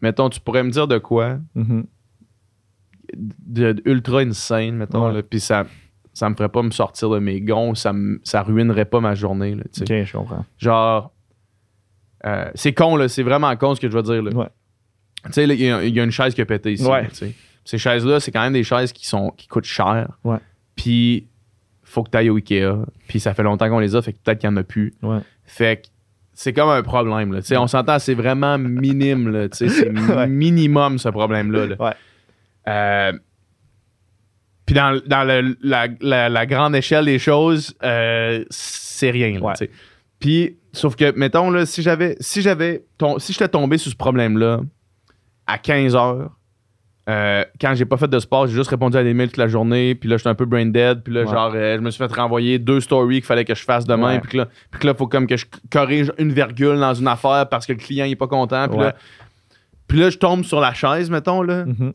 Mettons, 0.02 0.30
tu 0.30 0.40
pourrais 0.40 0.64
me 0.64 0.70
dire 0.72 0.88
de 0.88 0.98
quoi? 0.98 1.40
Mhm. 1.56 1.86
de, 3.16 3.72
de 3.74 3.82
ultra 3.86 4.20
insane, 4.20 4.76
mettons, 4.76 5.12
Ouais. 5.12 5.24
puis 5.24 5.40
ça, 5.40 5.66
ça 6.14 6.30
me 6.30 6.36
ferait 6.36 6.50
pas 6.50 6.62
me 6.62 6.70
sortir 6.70 7.10
de 7.10 7.18
mes 7.18 7.42
gonds, 7.42 7.74
ça, 7.74 7.92
me- 7.92 8.20
ça 8.24 8.44
ruinerait 8.44 8.86
pas 8.86 9.00
ma 9.00 9.16
journée, 9.16 9.56
là. 9.56 9.64
Ok, 9.82 9.88
je 9.88 10.12
comprends. 10.14 10.46
Genre, 10.60 11.12
euh, 12.28 12.52
c'est 12.54 12.74
con, 12.74 12.96
là, 12.98 13.08
c'est 13.08 13.24
vraiment 13.24 13.56
con 13.58 13.74
ce 13.74 13.82
que 13.82 13.90
je 13.90 13.96
veux 13.98 14.04
dire, 14.04 14.22
là. 14.22 14.32
Ouais. 14.32 14.50
Tu 15.26 15.32
sais, 15.34 15.44
il 15.46 15.60
y, 15.60 15.72
a- 15.72 15.84
il 15.84 15.96
y 15.96 16.00
a 16.00 16.04
une 16.04 16.12
chaise 16.12 16.36
qui 16.36 16.42
a 16.42 16.46
pété 16.46 16.74
ici, 16.74 16.86
Ouais. 16.86 17.02
là. 17.04 17.10
Ces 17.66 17.78
chaises-là, 17.80 18.20
c'est 18.20 18.32
quand 18.32 18.42
même 18.42 18.54
des 18.54 18.64
chaises 18.64 18.92
qui, 18.94 19.08
sont, 19.08 19.32
qui 19.32 19.48
coûtent 19.48 19.66
cher. 19.66 20.18
Ouais. 20.24 20.38
Puis, 20.76 21.28
faut 21.84 22.04
que 22.04 22.12
tu 22.12 22.18
ailles 22.18 22.30
au 22.30 22.36
Ikea. 22.38 22.86
Puis, 23.08 23.20
ça 23.20 23.34
fait 23.34 23.44
longtemps 23.44 23.68
qu'on 23.70 23.80
les 23.80 23.96
a, 23.96 24.02
fait 24.04 24.14
que 24.14 24.20
peut-être 24.24 24.40
qu'il 24.40 24.50
n'y 24.52 24.56
en 24.56 24.58
a 24.58 24.64
plus. 24.64 24.94
Ouais. 25.02 25.20
Fait 25.46 25.82
que 25.82 25.88
c'est 26.42 26.54
comme 26.54 26.70
un 26.70 26.82
problème, 26.84 27.34
là. 27.34 27.42
On 27.60 27.68
s'entend, 27.68 28.00
c'est 28.00 28.14
vraiment 28.14 28.58
minime, 28.58 29.28
là. 29.30 29.48
C'est 29.52 29.90
Ouais. 29.92 30.26
minimum, 30.28 30.98
ce 30.98 31.10
problème-là, 31.10 31.66
là. 31.66 31.76
Ouais. 31.78 31.92
Euh, 32.70 33.12
puis 34.66 34.74
dans, 34.74 35.02
dans 35.06 35.26
le- 35.28 35.58
la, 35.62 35.88
la- 36.00 36.30
la 36.30 36.46
grande 36.46 36.76
échelle 36.78 37.06
des 37.06 37.20
choses, 37.20 37.76
euh, 37.84 38.46
c'est 38.50 39.10
rien. 39.12 39.34
là, 39.40 39.54
Ouais. 39.60 39.70
Puis, 40.20 40.58
sauf 40.72 40.96
que, 40.96 41.12
mettons, 41.18 41.50
là, 41.52 41.66
si 41.66 41.82
j'avais 41.82 42.16
si 42.22 42.42
j'avais 42.42 42.86
si 43.18 43.34
j'étais 43.34 43.50
tombé 43.50 43.78
sur 43.78 43.92
ce 43.92 43.98
problème-là 43.98 44.62
à 45.46 45.58
15 45.58 45.94
heures, 45.96 46.32
euh, 47.10 47.44
quand 47.60 47.74
j'ai 47.76 47.86
pas 47.86 47.98
fait 47.98 48.08
de 48.08 48.20
sport, 48.20 48.46
j'ai 48.48 48.54
juste 48.54 48.70
répondu 48.70 48.96
à 48.96 49.04
des 49.04 49.14
mails 49.14 49.30
toute 49.30 49.38
la 49.38 49.48
journée, 49.48 49.96
puis 49.96 50.08
là, 50.10 50.18
j'étais 50.18 50.30
un 50.30 50.36
peu 50.36 50.46
brain 50.46 50.68
dead, 50.68 51.02
puis 51.04 51.14
là, 51.14 51.22
Ouais. 51.22 51.28
genre, 51.28 51.52
euh, 51.56 51.76
je 51.78 51.82
me 51.82 51.90
suis 51.92 51.98
fait 51.98 52.14
renvoyer 52.14 52.60
deux 52.60 52.80
stories 52.82 53.16
qu'il 53.16 53.26
fallait 53.26 53.46
que 53.46 53.56
je 53.56 53.64
fasse 53.64 53.86
demain, 53.86 54.14
Ouais. 54.14 54.20
puis 54.20 54.32
que 54.32 54.38
là, 54.38 54.48
puis 54.72 54.80
que 54.80 54.88
là, 54.88 54.94
faut 54.94 55.08
comme 55.08 55.26
que 55.28 55.36
je 55.36 55.46
corrige 55.72 56.12
une 56.20 56.32
virgule 56.32 56.80
dans 56.80 56.94
une 56.94 57.08
affaire 57.08 57.48
parce 57.50 57.66
que 57.66 57.74
le 57.74 57.80
client 57.80 58.06
il 58.06 58.12
est 58.12 58.16
pas 58.16 58.28
content, 58.28 58.68
puis 58.68 58.78
Ouais. 58.78 58.86
là, 58.86 58.96
puis 59.88 60.00
là, 60.00 60.10
je 60.12 60.18
tombe 60.18 60.44
sur 60.44 60.60
la 60.60 60.74
chaise, 60.74 61.10
mettons, 61.10 61.42
là, 61.42 61.66
Mhm. 61.66 61.94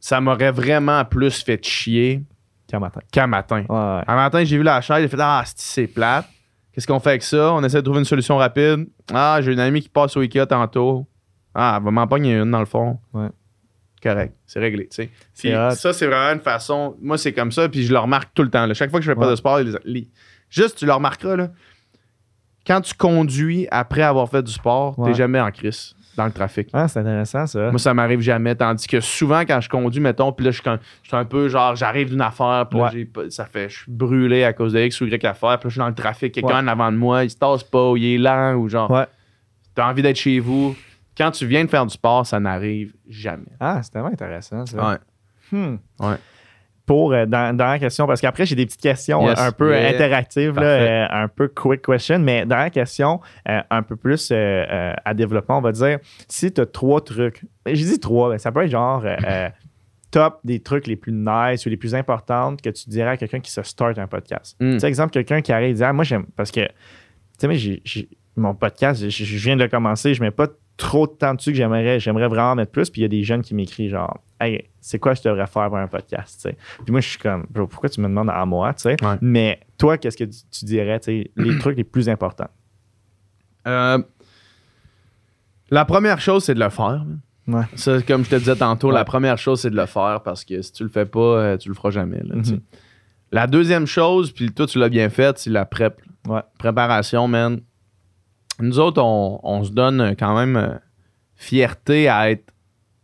ça 0.00 0.20
m'aurait 0.20 0.50
vraiment 0.52 1.04
plus 1.04 1.42
fait 1.42 1.64
chier 1.64 2.22
Qu'un 2.68 2.78
matin. 2.80 3.00
qu'un 3.12 3.26
matin. 3.26 3.64
Un 3.68 4.14
matin, 4.16 4.44
j'ai 4.44 4.56
vu 4.58 4.62
la 4.62 4.80
chaise, 4.80 5.02
j'ai 5.02 5.08
fait 5.08 5.16
Ah, 5.20 5.42
c'est- 5.46 5.56
c'est 5.58 5.86
plate. 5.86 6.26
Qu'est-ce 6.72 6.86
qu'on 6.86 7.00
fait 7.00 7.10
avec 7.10 7.22
ça? 7.22 7.52
On 7.52 7.64
essaie 7.64 7.78
de 7.78 7.82
trouver 7.82 7.98
une 7.98 8.04
solution 8.04 8.36
rapide. 8.36 8.86
Ah, 9.12 9.40
j'ai 9.42 9.52
une 9.52 9.58
amie 9.60 9.80
qui 9.80 9.88
passe 9.88 10.16
au 10.16 10.20
Ikea 10.20 10.46
tantôt. 10.46 11.06
Ah, 11.54 11.74
elle 11.78 11.84
va 11.84 11.90
m'en 11.90 12.06
pogner 12.06 12.34
une 12.38 12.50
dans 12.50 12.60
le 12.60 12.64
fond. 12.66 12.98
Ouais. 13.12 13.26
Correct, 14.02 14.32
c'est 14.46 14.60
réglé, 14.60 14.88
tu 14.88 14.96
sais. 14.96 15.10
Puis 15.38 15.50
ça, 15.76 15.92
c'est 15.92 16.06
vraiment 16.06 16.32
une 16.34 16.40
façon. 16.40 16.96
Moi, 17.02 17.18
c'est 17.18 17.32
comme 17.34 17.52
ça, 17.52 17.68
puis 17.68 17.82
je 17.84 17.92
le 17.92 17.98
remarque 17.98 18.30
tout 18.34 18.42
le 18.42 18.50
temps. 18.50 18.64
là. 18.66 18.72
Chaque 18.74 18.90
fois 18.90 18.98
que 19.00 19.04
je 19.04 19.10
fais 19.12 19.18
pas 19.18 19.28
de 19.30 19.36
sport, 19.36 19.58
les- 19.58 19.72
les- 19.84 20.08
juste, 20.48 20.78
tu 20.78 20.86
le 20.86 20.92
remarqueras, 20.92 21.36
là. 21.36 21.48
Quand 22.66 22.80
tu 22.80 22.94
conduis 22.94 23.66
après 23.70 24.02
avoir 24.02 24.28
fait 24.28 24.42
du 24.42 24.52
sport, 24.52 24.98
Ouais. 24.98 25.10
t'es 25.10 25.16
jamais 25.16 25.40
en 25.40 25.50
crise 25.50 25.94
dans 26.16 26.26
le 26.26 26.32
trafic. 26.32 26.68
Ah, 26.72 26.88
c'est 26.88 27.00
intéressant, 27.00 27.46
ça. 27.46 27.70
Moi, 27.70 27.78
ça 27.78 27.94
m'arrive 27.94 28.20
jamais. 28.20 28.54
Tandis 28.54 28.86
que 28.86 29.00
souvent, 29.00 29.40
quand 29.40 29.60
je 29.60 29.68
conduis, 29.68 30.00
mettons, 30.00 30.32
puis 30.32 30.44
là, 30.44 30.50
je 30.50 30.56
suis, 30.56 30.62
quand- 30.64 30.78
je 31.02 31.08
suis 31.08 31.16
un 31.16 31.24
peu 31.24 31.48
genre, 31.48 31.74
j'arrive 31.76 32.10
d'une 32.10 32.20
affaire, 32.20 32.66
puis 32.70 32.80
Ouais. 32.80 33.30
ça 33.30 33.46
fait, 33.46 33.68
je 33.70 33.78
suis 33.82 33.90
brûlé 33.92 34.44
à 34.44 34.52
cause 34.52 34.72
de 34.74 34.80
X 34.80 35.00
ou 35.00 35.06
Y 35.06 35.24
affaire, 35.24 35.58
puis 35.58 35.66
là, 35.66 35.68
je 35.68 35.68
suis 35.70 35.78
dans 35.78 35.88
le 35.88 35.94
trafic, 35.94 36.32
quelqu'un 36.34 36.64
en 36.64 36.68
avant 36.68 36.92
de 36.92 36.96
moi, 36.96 37.24
il 37.24 37.30
se 37.30 37.36
tasse 37.36 37.64
pas, 37.64 37.90
ou 37.90 37.96
il 37.96 38.14
est 38.14 38.18
lent, 38.18 38.54
ou 38.54 38.68
genre, 38.68 38.90
Ouais. 38.90 39.06
t'as 39.74 39.88
envie 39.90 40.02
d'être 40.02 40.16
chez 40.16 40.38
vous. 40.38 40.76
Quand 41.20 41.30
tu 41.32 41.46
viens 41.46 41.64
de 41.64 41.70
faire 41.70 41.84
du 41.84 41.92
sport, 41.92 42.24
ça 42.26 42.40
n'arrive 42.40 42.94
jamais. 43.08 43.52
Ah, 43.60 43.80
c'est 43.82 43.90
tellement 43.90 44.08
intéressant, 44.08 44.64
ça. 44.64 44.98
Hmm. 45.52 45.76
Ouais. 46.00 46.14
Pour, 46.86 47.12
euh, 47.12 47.26
dans, 47.26 47.54
dans 47.56 47.66
la 47.66 47.78
question, 47.78 48.06
parce 48.06 48.20
qu'après, 48.20 48.46
j'ai 48.46 48.56
des 48.56 48.64
petites 48.66 48.80
questions 48.80 49.28
Yes. 49.28 49.38
euh, 49.38 49.48
un 49.48 49.52
peu 49.52 49.70
Yeah. 49.72 49.90
interactives, 49.90 50.54
là, 50.58 50.62
euh, 50.62 51.06
un 51.10 51.28
peu 51.28 51.46
quick 51.48 51.82
question, 51.84 52.18
mais 52.18 52.46
dans 52.46 52.56
la 52.56 52.70
question, 52.70 53.20
euh, 53.48 53.60
un 53.70 53.82
peu 53.82 53.96
plus 53.96 54.30
euh, 54.32 54.34
euh, 54.36 54.94
à 55.04 55.14
développement, 55.14 55.58
on 55.58 55.60
va 55.60 55.72
dire, 55.72 55.98
si 56.26 56.52
tu 56.52 56.60
as 56.60 56.66
trois 56.66 57.00
trucs, 57.04 57.44
j'ai 57.66 57.84
dit 57.84 58.00
trois, 58.00 58.30
ben, 58.30 58.38
ça 58.38 58.50
peut 58.50 58.64
être 58.64 58.70
genre 58.70 59.04
euh, 59.04 59.14
euh, 59.24 59.48
top 60.10 60.40
des 60.42 60.58
trucs 60.60 60.86
les 60.88 60.96
plus 60.96 61.12
nice 61.12 61.64
ou 61.66 61.68
les 61.68 61.76
plus 61.76 61.94
importantes 61.94 62.60
que 62.62 62.70
tu 62.70 62.88
dirais 62.88 63.10
à 63.10 63.16
quelqu'un 63.16 63.38
qui 63.40 63.52
se 63.52 63.62
start 63.62 63.98
un 63.98 64.08
podcast. 64.08 64.56
Mm. 64.60 64.72
Tu 64.72 64.80
sais, 64.80 64.88
exemple, 64.88 65.12
quelqu'un 65.12 65.42
qui 65.42 65.52
arrive 65.52 65.70
et 65.70 65.74
dit, 65.74 65.84
ah, 65.84 65.92
moi, 65.92 66.02
j'aime, 66.04 66.26
parce 66.34 66.50
que, 66.50 66.60
tu 66.62 66.72
sais, 67.38 67.46
moi, 67.46 67.56
j'ai- 67.56 67.82
j'ai- 67.84 68.08
mon 68.36 68.54
podcast, 68.54 69.08
je, 69.08 69.24
je 69.24 69.36
viens 69.38 69.56
de 69.56 69.62
le 69.62 69.68
commencer, 69.68 70.14
je 70.14 70.22
mets 70.22 70.30
pas 70.32 70.48
trop 70.76 71.06
de 71.06 71.12
temps 71.12 71.34
dessus 71.34 71.50
que 71.50 71.56
j'aimerais, 71.56 72.00
j'aimerais 72.00 72.28
vraiment 72.28 72.54
mettre 72.54 72.72
plus. 72.72 72.88
Puis 72.90 73.00
il 73.00 73.02
y 73.02 73.04
a 73.04 73.08
des 73.08 73.22
jeunes 73.22 73.42
qui 73.42 73.54
m'écrivent 73.54 73.90
genre, 73.90 74.18
hey, 74.40 74.64
c'est 74.80 74.98
quoi 74.98 75.14
je 75.14 75.22
devrais 75.22 75.46
faire 75.46 75.68
pour 75.68 75.76
un 75.76 75.86
podcast, 75.88 76.36
tu 76.42 76.48
sais. 76.50 76.56
Puis 76.84 76.90
moi, 76.92 77.00
je 77.00 77.08
suis 77.08 77.18
comme, 77.18 77.46
Bro, 77.50 77.66
pourquoi 77.66 77.88
tu 77.90 78.00
me 78.00 78.08
demandes 78.08 78.30
à 78.30 78.44
moi, 78.46 78.72
tu 78.74 78.82
sais. 78.82 78.96
Ouais. 79.04 79.16
Mais 79.20 79.60
toi, 79.76 79.98
qu'est-ce 79.98 80.16
que 80.16 80.24
tu, 80.24 80.38
tu 80.50 80.64
dirais, 80.64 81.00
les 81.06 81.58
trucs 81.58 81.76
les 81.76 81.84
plus 81.84 82.08
importants? 82.08 82.48
Euh, 83.66 83.98
la 85.70 85.84
première 85.84 86.20
chose, 86.20 86.44
c'est 86.44 86.54
de 86.54 86.60
le 86.60 86.70
faire. 86.70 87.04
Ouais. 87.46 87.64
Ça, 87.74 88.00
comme 88.02 88.24
je 88.24 88.30
te 88.30 88.36
disais 88.36 88.56
tantôt, 88.56 88.88
Ouais. 88.88 88.94
la 88.94 89.04
première 89.04 89.38
chose, 89.38 89.60
c'est 89.60 89.70
de 89.70 89.76
le 89.76 89.86
faire 89.86 90.20
parce 90.24 90.44
que 90.44 90.60
si 90.62 90.72
tu 90.72 90.82
le 90.84 90.88
fais 90.88 91.06
pas, 91.06 91.20
euh, 91.20 91.56
tu 91.56 91.68
le 91.68 91.74
feras 91.74 91.90
jamais. 91.90 92.20
là. 92.24 92.36
Mhm. 92.36 92.60
La 93.32 93.46
deuxième 93.46 93.86
chose, 93.86 94.32
puis 94.32 94.50
toi, 94.52 94.66
tu 94.66 94.78
l'as 94.78 94.88
bien 94.88 95.08
fait, 95.08 95.38
c'est 95.38 95.50
la 95.50 95.64
prep. 95.64 96.00
Ouais. 96.26 96.40
Préparation, 96.58 97.28
man. 97.28 97.60
Nous 98.60 98.78
autres, 98.78 99.02
on, 99.02 99.40
on 99.42 99.64
se 99.64 99.70
donne 99.72 100.14
quand 100.18 100.36
même 100.36 100.56
euh, 100.56 100.74
fierté 101.34 102.08
à 102.08 102.30
être 102.30 102.52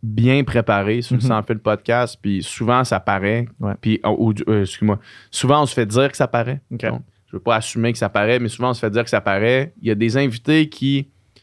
bien 0.03 0.43
préparé 0.43 1.01
sur 1.01 1.15
le 1.15 1.21
sans 1.21 1.41
fil 1.43 1.59
podcast, 1.59 2.17
puis 2.21 2.43
souvent, 2.43 2.83
ça 2.83 2.99
paraît. 2.99 3.47
Ouais. 3.59 3.73
Puis, 3.81 3.99
oh, 4.03 4.31
euh, 4.47 4.61
excuse-moi, 4.61 4.99
souvent, 5.31 5.63
on 5.63 5.65
se 5.65 5.73
fait 5.73 5.85
dire 5.87 6.09
que 6.11 6.17
ça 6.17 6.27
paraît. 6.27 6.61
OK. 6.71 6.85
Donc, 6.85 7.01
je 7.27 7.35
veux 7.35 7.41
pas 7.41 7.55
assumer 7.55 7.91
que 7.91 7.97
ça 7.97 8.07
paraît, 8.09 8.39
mais 8.39 8.47
souvent, 8.47 8.69
on 8.69 8.73
se 8.73 8.79
fait 8.79 8.89
dire 8.91 9.03
que 9.03 9.09
ça 9.09 9.21
paraît. 9.21 9.73
Il 9.81 9.87
y 9.87 9.91
a 9.91 9.95
des 9.95 10.15
invités 10.15 10.69
qui, 10.69 11.07
tu 11.35 11.41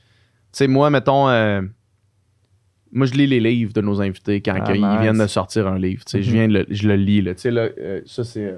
sais, 0.53 0.67
moi, 0.69 0.89
mettons, 0.89 1.29
euh, 1.29 1.61
moi, 2.93 3.07
je 3.07 3.15
lis 3.15 3.27
les 3.27 3.41
livres 3.41 3.73
de 3.73 3.81
nos 3.81 4.01
invités 4.01 4.41
quand 4.41 4.55
Ah, 4.65 4.73
ils 4.75 4.81
nice. 4.81 5.01
viennent 5.01 5.19
de 5.19 5.27
sortir 5.27 5.67
un 5.67 5.79
livre. 5.79 6.05
tu 6.05 6.13
sais, 6.13 6.23
Je 6.23 6.29
Mhm. 6.31 6.35
viens, 6.37 6.47
le, 6.47 6.67
je 6.71 6.89
le 6.89 6.95
lis. 6.97 7.21
Là. 7.23 7.35
Tu 7.35 7.41
sais, 7.43 7.51
là, 7.51 7.69
euh, 7.79 8.01
ça, 8.07 8.23
c'est 8.25 8.55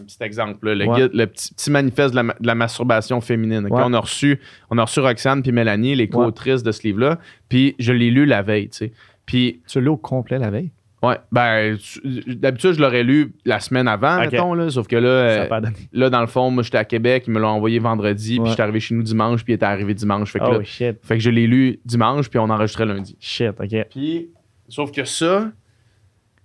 un 0.00 0.04
petit 0.04 0.16
exemple. 0.22 0.66
là, 0.66 0.74
le, 0.74 0.86
Ouais. 0.86 1.00
guide- 1.02 1.14
le 1.14 1.26
petit, 1.26 1.54
petit 1.54 1.70
manifeste 1.70 2.10
de 2.10 2.16
la, 2.16 2.22
ma- 2.24 2.36
de 2.40 2.46
la 2.46 2.54
masturbation 2.54 3.20
féminine. 3.20 3.64
Ouais. 3.70 3.82
On, 3.84 3.92
a 3.92 4.00
reçu, 4.00 4.40
on 4.70 4.78
a 4.78 4.82
reçu 4.84 5.00
Roxane 5.00 5.42
puis 5.42 5.52
Mélanie, 5.52 5.94
les 5.94 6.08
co-autrices 6.08 6.62
de 6.62 6.72
ce 6.72 6.82
livre-là. 6.82 7.18
Puis 7.48 7.74
je 7.78 7.92
l'ai 7.92 8.10
lu 8.10 8.26
la 8.26 8.42
veille. 8.42 8.68
tu 8.68 8.78
sais. 8.78 8.92
Puis, 9.26 9.60
Tu 9.68 9.80
l'as 9.80 9.90
au 9.92 9.96
complet 9.96 10.38
la 10.38 10.50
veille? 10.50 10.70
ouais, 11.02 11.18
ben, 11.30 11.76
tu- 11.76 12.34
d'habitude, 12.34 12.72
je 12.72 12.80
l'aurais 12.80 13.02
lu 13.02 13.32
la 13.44 13.60
semaine 13.60 13.86
avant, 13.88 14.18
mettons. 14.20 14.54
Là, 14.54 14.70
sauf 14.70 14.86
que 14.86 14.96
là, 14.96 15.08
euh, 15.08 15.48
là, 15.92 16.08
dans 16.10 16.20
le 16.22 16.26
fond, 16.26 16.50
moi, 16.50 16.62
j'étais 16.62 16.78
à 16.78 16.84
Québec. 16.86 17.24
Ils 17.26 17.32
me 17.34 17.40
l'ont 17.40 17.48
envoyé 17.48 17.78
vendredi. 17.78 18.38
Puis 18.40 18.50
j'étais 18.50 18.62
arrivé 18.62 18.80
chez 18.80 18.94
nous 18.94 19.02
dimanche. 19.02 19.44
Puis 19.44 19.52
il 19.52 19.56
était 19.56 19.66
arrivé 19.66 19.92
dimanche. 19.94 20.32
Fait 20.32 20.38
que, 20.38 20.44
Oh 20.46 20.52
là, 20.58 20.64
shit. 20.64 20.96
fait 21.02 21.14
que 21.18 21.20
je 21.22 21.28
l'ai 21.30 21.46
lu 21.46 21.78
dimanche. 21.84 22.28
Puis 22.30 22.38
on 22.38 22.48
enregistrait 22.50 22.86
lundi. 22.86 23.16
Shit, 23.20 23.52
ok. 23.60 23.86
Puis, 23.90 24.28
sauf 24.68 24.92
que 24.92 25.04
ça, 25.04 25.50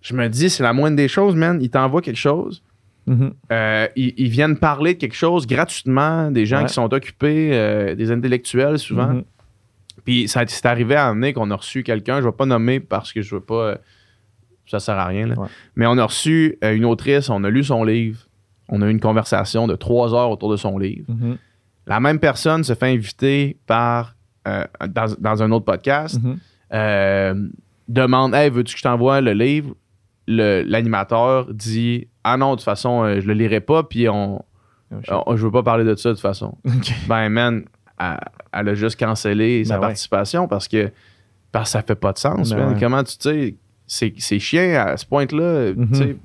je 0.02 0.14
me 0.14 0.28
dis, 0.30 0.50
c'est 0.50 0.64
la 0.64 0.74
moindre 0.74 0.96
des 0.98 1.08
choses, 1.08 1.36
man. 1.36 1.60
Ils 1.62 1.70
t'envoient 1.70 2.02
quelque 2.02 2.18
chose. 2.18 2.62
Mhm. 3.10 3.34
euh, 3.52 3.88
ils, 3.96 4.14
ils 4.18 4.30
viennent 4.30 4.58
parler 4.58 4.94
de 4.94 5.00
quelque 5.00 5.16
chose 5.16 5.46
gratuitement, 5.48 6.32
des 6.32 6.46
gens 6.46 6.60
Ouais. 6.62 6.66
qui 6.68 6.74
sont 6.74 6.94
occupés, 6.94 7.50
euh, 7.54 7.96
des 7.96 8.12
intellectuels 8.12 8.78
souvent. 8.80 9.08
Mhm. 9.08 9.24
Puis 10.06 10.28
ça 10.28 10.44
c'est 10.48 10.66
arrivé 10.66 10.96
à 10.96 11.08
amener 11.08 11.34
qu'on 11.34 11.52
a 11.52 11.56
reçu 11.56 11.84
quelqu'un, 11.84 12.18
je 12.22 12.26
ne 12.26 12.32
vais 12.32 12.36
pas 12.38 12.46
nommer 12.46 12.80
parce 12.80 13.12
que 13.12 13.22
je 13.22 13.36
veux 13.36 13.42
pas. 13.42 13.56
euh, 13.72 13.76
ça 14.68 14.80
sert 14.80 14.96
à 14.98 15.06
rien. 15.08 15.26
là. 15.28 15.36
Ouais. 15.40 15.48
Mais 15.76 15.88
on 15.88 15.98
a 15.98 16.06
reçu 16.06 16.58
une 16.62 16.86
autrice, 16.86 17.30
on 17.30 17.44
a 17.44 17.50
lu 17.50 17.64
son 17.64 17.84
livre, 17.84 18.20
on 18.70 18.82
a 18.84 18.88
eu 18.88 18.92
une 18.92 19.00
conversation 19.00 19.66
de 19.68 19.76
trois 19.76 20.14
heures 20.14 20.30
autour 20.30 20.52
de 20.52 20.58
son 20.58 20.78
livre. 20.78 21.06
Mhm. 21.10 21.38
La 21.88 22.00
même 22.00 22.20
personne 22.20 22.64
se 22.64 22.76
fait 22.76 22.88
inviter 22.94 23.58
par 23.66 24.16
euh, 24.48 24.64
dans, 24.88 25.12
dans 25.20 25.42
un 25.44 25.52
autre 25.52 25.66
podcast, 25.66 26.20
euh, 26.74 27.34
demande 27.88 28.36
Hey, 28.36 28.50
veux-tu 28.52 28.74
que 28.74 28.78
je 28.78 28.84
t'envoie 28.84 29.22
le 29.22 29.34
livre 29.34 29.76
Le- 30.28 30.62
L'animateur 30.68 31.52
dit 31.52 32.08
Ah 32.34 32.38
non, 32.38 32.52
de 32.52 32.56
toute 32.58 32.66
façon, 32.66 33.04
euh, 33.04 33.20
je 33.22 33.28
le 33.28 33.34
lirai 33.34 33.60
pas, 33.62 33.84
puis 33.84 34.08
on, 34.10 34.44
Oh, 35.12 35.22
on- 35.28 35.36
je 35.38 35.46
veux 35.46 35.52
pas 35.52 35.62
parler 35.62 35.84
de 35.84 35.94
ça 35.96 36.10
de 36.10 36.14
toute 36.16 36.22
façon. 36.22 36.58
Ben, 37.08 37.30
man, 37.30 37.64
elle, 38.00 38.18
elle 38.52 38.70
a 38.70 38.74
juste 38.74 39.00
cancellé 39.00 39.64
sa 39.64 39.76
Ben 39.76 39.82
ouais. 39.82 39.88
participation 39.90 40.48
parce 40.48 40.68
que, 40.68 40.90
parce 41.52 41.66
que 41.66 41.72
ça 41.74 41.82
fait 41.84 41.94
pas 41.96 42.12
de 42.12 42.18
sens. 42.18 42.50
Ben 42.50 42.58
man. 42.58 42.74
ouais. 42.74 42.80
Comment 42.80 43.04
tu 43.04 43.14
sais, 43.20 43.56
c'est 43.86 44.14
c'est 44.18 44.40
chiant 44.40 44.84
à 44.88 44.98
ce 44.98 45.06
point-là, 45.06 45.74
Mhm. 45.76 45.90
tu 45.92 45.96
sais, 45.96 46.18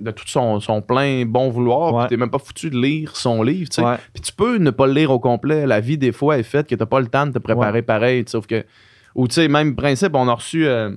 de 0.00 0.10
tout 0.12 0.28
son, 0.28 0.60
son 0.60 0.80
plein 0.80 1.26
bon 1.26 1.50
vouloir, 1.50 1.92
Ouais. 1.92 2.00
puis 2.02 2.10
t'es 2.10 2.16
même 2.16 2.30
pas 2.30 2.38
foutu 2.38 2.70
de 2.70 2.76
lire 2.80 3.16
son 3.16 3.42
livre, 3.42 3.68
tu 3.68 3.74
sais. 3.76 3.82
Ouais. 3.84 3.96
Puis 4.12 4.22
tu 4.22 4.32
peux 4.32 4.58
ne 4.58 4.70
pas 4.70 4.86
le 4.86 4.92
lire 4.92 5.10
au 5.10 5.18
complet. 5.18 5.66
La 5.66 5.80
vie, 5.80 5.98
des 5.98 6.12
fois, 6.12 6.38
est 6.38 6.42
faite 6.44 6.68
que 6.68 6.74
t'as 6.76 6.86
pas 6.86 7.00
le 7.00 7.08
temps 7.08 7.26
de 7.26 7.32
te 7.32 7.38
préparer 7.38 7.82
pareil. 7.82 8.24
Sauf 8.28 8.46
que. 8.46 8.64
Ou 9.16 9.26
tu 9.28 9.34
sais, 9.34 9.48
même 9.48 9.74
principe, 9.76 10.14
on 10.14 10.28
a 10.28 10.34
reçu. 10.34 10.66
euh, 10.66 10.90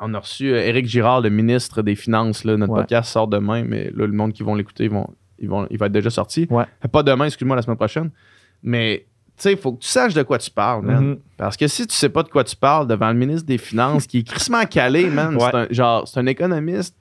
on 0.00 0.14
a 0.14 0.18
reçu 0.20 0.52
euh, 0.52 0.64
Éric 0.64 0.86
Girard, 0.86 1.20
le 1.20 1.30
ministre 1.30 1.82
des 1.82 1.94
Finances. 1.96 2.44
Là, 2.44 2.56
notre 2.56 2.72
Ouais. 2.72 2.80
podcast 2.80 3.10
sort 3.10 3.28
demain, 3.28 3.64
mais 3.64 3.90
là, 3.94 4.06
le 4.06 4.12
monde 4.12 4.32
qui 4.32 4.42
vont 4.42 4.54
l'écouter, 4.54 4.84
ils 4.84 4.90
vont, 4.90 5.06
ils 5.38 5.48
vont, 5.48 5.66
il 5.70 5.78
va 5.78 5.86
être 5.86 5.92
déjà 5.92 6.10
sorti. 6.10 6.46
Ouais. 6.50 6.64
Pas 6.92 7.02
demain, 7.02 7.24
excuse-moi, 7.26 7.56
la 7.56 7.62
semaine 7.62 7.76
prochaine. 7.76 8.10
Mais 8.62 9.06
tu 9.36 9.42
sais, 9.42 9.52
il 9.52 9.58
faut 9.58 9.72
que 9.72 9.80
tu 9.82 9.88
saches 9.88 10.14
de 10.14 10.22
quoi 10.22 10.38
tu 10.38 10.50
parles, 10.50 10.84
man. 10.84 11.04
Mhm. 11.04 11.18
Parce 11.36 11.56
que 11.56 11.68
si 11.68 11.86
tu 11.86 11.94
sais 11.94 12.08
pas 12.08 12.22
de 12.22 12.28
quoi 12.28 12.42
tu 12.44 12.56
parles 12.56 12.86
devant 12.88 13.08
le 13.08 13.14
ministre 13.14 13.46
des 13.46 13.58
Finances, 13.58 14.06
qui 14.06 14.18
est 14.18 14.22
crissement 14.28 14.64
calé, 14.66 15.08
man, 15.10 15.36
Ouais. 15.36 15.48
c'est 15.50 15.56
un, 15.56 15.66
genre, 15.70 16.08
c'est 16.08 16.18
un 16.20 16.26
économiste 16.26 16.96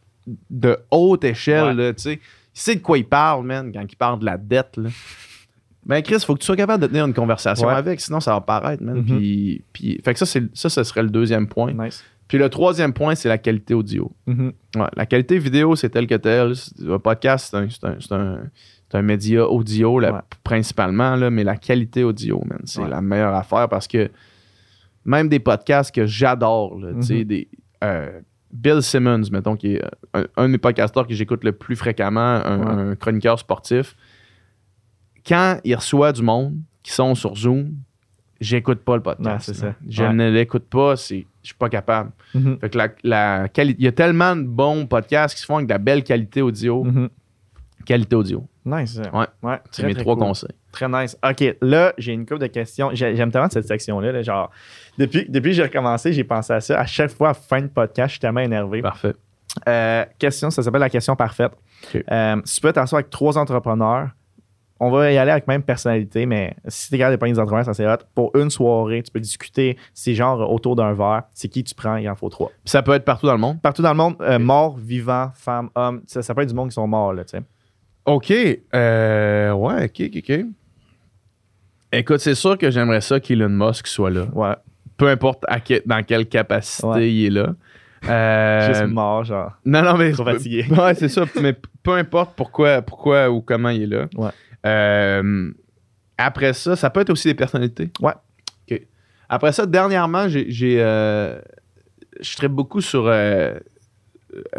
de 0.49 0.77
haute 0.91 1.23
échelle, 1.23 1.93
tu 1.95 2.01
sais. 2.03 2.13
Il 2.13 2.59
sait 2.59 2.75
de 2.75 2.81
quoi 2.81 2.97
il 2.97 3.05
parle, 3.05 3.45
man, 3.45 3.71
quand 3.71 3.83
il 3.87 3.95
parle 3.95 4.19
de 4.19 4.25
la 4.25 4.37
dette, 4.37 4.77
là. 4.77 4.89
Ben, 5.85 6.01
Chris, 6.01 6.19
faut 6.25 6.33
que 6.33 6.39
tu 6.39 6.45
sois 6.45 6.57
capable 6.57 6.81
de 6.83 6.87
tenir 6.87 7.05
une 7.05 7.13
conversation 7.13 7.67
Ouais. 7.69 7.73
avec, 7.73 8.01
sinon 8.01 8.19
ça 8.19 8.33
va 8.33 8.41
paraître, 8.41 8.83
man. 8.83 8.97
Mhm. 8.97 9.05
Puis, 9.05 9.63
puis- 9.71 10.01
fait 10.03 10.11
que 10.13 10.19
ça, 10.19 10.25
c'est, 10.25 10.43
ça, 10.53 10.69
ce 10.69 10.83
serait 10.83 11.01
le 11.03 11.09
deuxième 11.09 11.47
point. 11.47 11.71
Nice. 11.71 12.03
Puis 12.27 12.37
le 12.37 12.49
troisième 12.49 12.91
point, 12.93 13.15
c'est 13.15 13.29
la 13.29 13.37
qualité 13.37 13.73
audio. 13.73 14.11
Mhm. 14.25 14.51
Ouais, 14.75 14.87
la 14.95 15.05
qualité 15.05 15.37
vidéo, 15.39 15.75
c'est 15.75 15.89
tel 15.89 16.07
que 16.07 16.15
tel. 16.15 16.53
Un 16.89 16.99
podcast, 16.99 17.47
c'est 17.51 17.57
un, 17.57 17.69
c'est 17.69 17.83
un- 17.85 17.97
c'est 17.99 18.11
un- 18.13 18.41
c'est 18.91 18.97
un 18.97 19.01
média 19.01 19.45
audio 19.47 19.99
là, 19.99 20.13
Ouais. 20.13 20.19
principalement, 20.43 21.15
là, 21.15 21.29
mais 21.29 21.43
la 21.43 21.55
qualité 21.57 22.03
audio, 22.03 22.41
man, 22.45 22.59
c'est 22.65 22.81
Ouais. 22.81 22.89
la 22.89 23.01
meilleure 23.01 23.33
affaire 23.35 23.67
parce 23.69 23.87
que 23.87 24.09
même 25.05 25.29
des 25.29 25.39
podcasts 25.39 25.93
que 25.93 26.05
j'adore, 26.05 26.79
sais, 27.01 27.19
Mhm. 27.19 27.23
des, 27.23 27.47
euh, 27.83 28.19
Bill 28.51 28.81
Simmons, 28.81 29.23
mettons, 29.31 29.55
qui 29.55 29.75
est 29.75 29.83
euh, 29.83 29.89
un, 30.13 30.25
un 30.37 30.47
de 30.47 30.51
mes 30.53 30.57
podcasteurs 30.57 31.05
que 31.07 31.13
j'écoute 31.13 31.43
le 31.43 31.51
plus 31.53 31.75
fréquemment, 31.75 32.41
un 32.45 32.95
chroniqueur 32.95 33.37
sportif, 33.39 33.95
quand 35.27 35.59
il 35.63 35.75
reçoit 35.75 36.11
du 36.13 36.21
monde 36.23 36.55
qui 36.83 36.91
sont 36.93 37.13
sur 37.15 37.35
Zoom, 37.35 37.73
j'écoute 38.41 38.79
pas 38.83 38.95
le 38.95 39.01
podcast. 39.03 39.47
Ouais, 39.47 39.53
c'est 39.53 39.59
ça. 39.59 39.73
Je 39.87 40.03
Ouais. 40.03 40.13
ne 40.13 40.29
l'écoute 40.29 40.65
pas, 40.69 40.95
c'est, 40.95 41.25
je 41.41 41.47
suis 41.47 41.55
pas 41.55 41.69
capable. 41.69 42.11
Mhm. 42.33 42.59
Fait 42.59 42.69
que 42.69 42.77
la, 42.77 42.87
la 43.03 43.47
quali- 43.47 43.75
il 43.77 43.83
y 43.85 43.87
a 43.87 43.91
tellement 43.91 44.35
de 44.35 44.43
bons 44.43 44.85
podcasts 44.85 45.35
qui 45.35 45.41
se 45.41 45.45
font 45.45 45.55
avec 45.57 45.67
de 45.67 45.73
la 45.73 45.77
belle 45.79 46.03
qualité 46.03 46.41
audio. 46.41 46.83
Mhm. 46.83 47.09
Qualité 47.85 48.15
audio. 48.15 48.45
Nice. 48.65 48.99
Ouais. 49.13 49.25
Ouais, 49.43 49.59
C'est 49.71 49.81
très, 49.83 49.87
mes 49.87 49.93
très 49.93 50.03
trois 50.03 50.15
cool. 50.15 50.25
conseils. 50.25 50.49
Très 50.73 50.89
nice. 50.89 51.17
OK, 51.23 51.55
là, 51.61 51.93
j'ai 51.97 52.11
une 52.13 52.25
couple 52.25 52.41
de 52.41 52.47
questions. 52.47 52.89
J'ai- 52.93 53.15
J'aime 53.15 53.31
tellement 53.31 53.49
cette 53.49 53.65
section-là. 53.67 54.11
là, 54.11 54.21
genre, 54.21 54.51
depuis, 54.97 55.25
depuis 55.29 55.51
que 55.51 55.55
j'ai 55.55 55.63
recommencé, 55.63 56.11
j'ai 56.11 56.25
pensé 56.25 56.51
à 56.53 56.59
ça. 56.59 56.79
À 56.79 56.85
chaque 56.85 57.11
fois, 57.11 57.29
à 57.29 57.33
fin 57.33 57.61
de 57.61 57.67
podcast, 57.67 58.09
je 58.09 58.11
suis 58.13 58.19
tellement 58.19 58.41
énervé. 58.41 58.81
Parfait. 58.81 59.13
Euh, 59.67 60.03
question, 60.19 60.49
ça 60.51 60.61
s'appelle 60.61 60.81
la 60.81 60.89
question 60.89 61.15
parfaite. 61.15 61.53
Euh, 62.11 62.41
si 62.43 62.55
tu 62.55 62.61
peux 62.61 62.73
t'asseoir 62.73 62.99
avec 62.99 63.09
trois 63.09 63.37
entrepreneurs, 63.37 64.09
on 64.79 64.91
va 64.91 65.11
y 65.11 65.17
aller 65.17 65.31
avec 65.31 65.47
même 65.47 65.63
personnalité, 65.63 66.25
mais 66.25 66.55
si 66.67 66.89
t'es 66.89 66.97
capable 66.97 67.15
de 67.15 67.19
prendre 67.19 67.33
des 67.33 67.39
entrepreneurs, 67.39 67.65
ça 67.65 67.73
c'est 67.73 67.87
hot. 67.87 67.97
Pour 68.13 68.35
une 68.35 68.49
soirée, 68.49 69.01
tu 69.03 69.11
peux 69.11 69.19
discuter, 69.19 69.77
c'est 69.93 70.13
genre 70.13 70.51
autour 70.51 70.75
d'un 70.75 70.93
verre. 70.93 71.23
C'est 71.33 71.47
qui 71.47 71.63
tu 71.63 71.73
prends, 71.73 71.95
il 71.97 72.07
en 72.09 72.15
faut 72.15 72.29
trois. 72.29 72.49
Puis 72.49 72.71
ça 72.71 72.83
peut 72.83 72.93
être 72.93 73.05
partout 73.05 73.25
dans 73.25 73.33
le 73.33 73.39
monde? 73.39 73.61
Partout 73.61 73.81
dans 73.81 73.91
le 73.91 73.97
monde, 73.97 74.15
euh, 74.21 74.37
morts, 74.39 74.77
vivants, 74.77 75.31
femmes, 75.35 75.69
hommes, 75.75 76.01
ça, 76.05 76.21
ça 76.21 76.35
peut 76.35 76.41
être 76.41 76.49
du 76.49 76.55
monde 76.55 76.69
qui 76.69 76.75
sont 76.75 76.87
morts, 76.87 77.13
là, 77.13 77.23
tu 77.23 77.37
sais. 77.37 77.43
OK. 78.05 78.31
Euh, 78.75 79.51
ouais, 79.51 79.85
OK, 79.85 80.01
OK, 80.05 80.23
OK. 80.29 80.45
Écoute, 81.91 82.19
c'est 82.19 82.35
sûr 82.35 82.57
que 82.57 82.69
j'aimerais 82.69 83.01
ça 83.01 83.19
qu'Elon 83.19 83.49
Musk 83.49 83.87
soit 83.87 84.09
là. 84.09 84.25
Ouais, 84.33 84.53
Peu 84.97 85.07
importe 85.07 85.43
à 85.47 85.59
dans 85.85 86.03
quelle 86.03 86.27
capacité 86.27 86.87
Ouais. 86.87 87.11
il 87.11 87.25
est 87.25 87.29
là. 87.29 87.53
Euh, 88.07 88.67
juste 88.67 88.85
mort, 88.85 89.23
genre. 89.23 89.53
non, 89.65 89.81
non, 89.81 89.97
mais. 89.97 90.11
Trop 90.11 90.23
fatigué. 90.23 90.65
Ouais, 90.69 90.93
c'est 90.93 91.09
ça. 91.09 91.23
Mais 91.41 91.55
peu 91.81 91.93
importe 91.93 92.35
pourquoi, 92.35 92.83
pourquoi 92.83 93.27
ou 93.27 93.41
comment 93.41 93.69
il 93.69 93.81
est 93.83 93.87
là. 93.87 94.05
Ouais. 94.15 94.29
Euh, 94.67 95.51
après 96.17 96.53
ça, 96.53 96.75
ça 96.75 96.89
peut 96.89 97.01
être 97.01 97.09
aussi 97.11 97.27
des 97.27 97.35
personnalités. 97.35 97.91
Ouais. 98.01 98.13
OK. 98.69 98.81
Après 99.29 99.51
ça, 99.51 99.65
dernièrement, 99.65 100.27
j'ai. 100.27 100.77
euh, 100.79 101.39
je 102.19 102.35
traite 102.35 102.51
beaucoup 102.51 102.81
sur, 102.81 103.05
euh, 103.05 103.53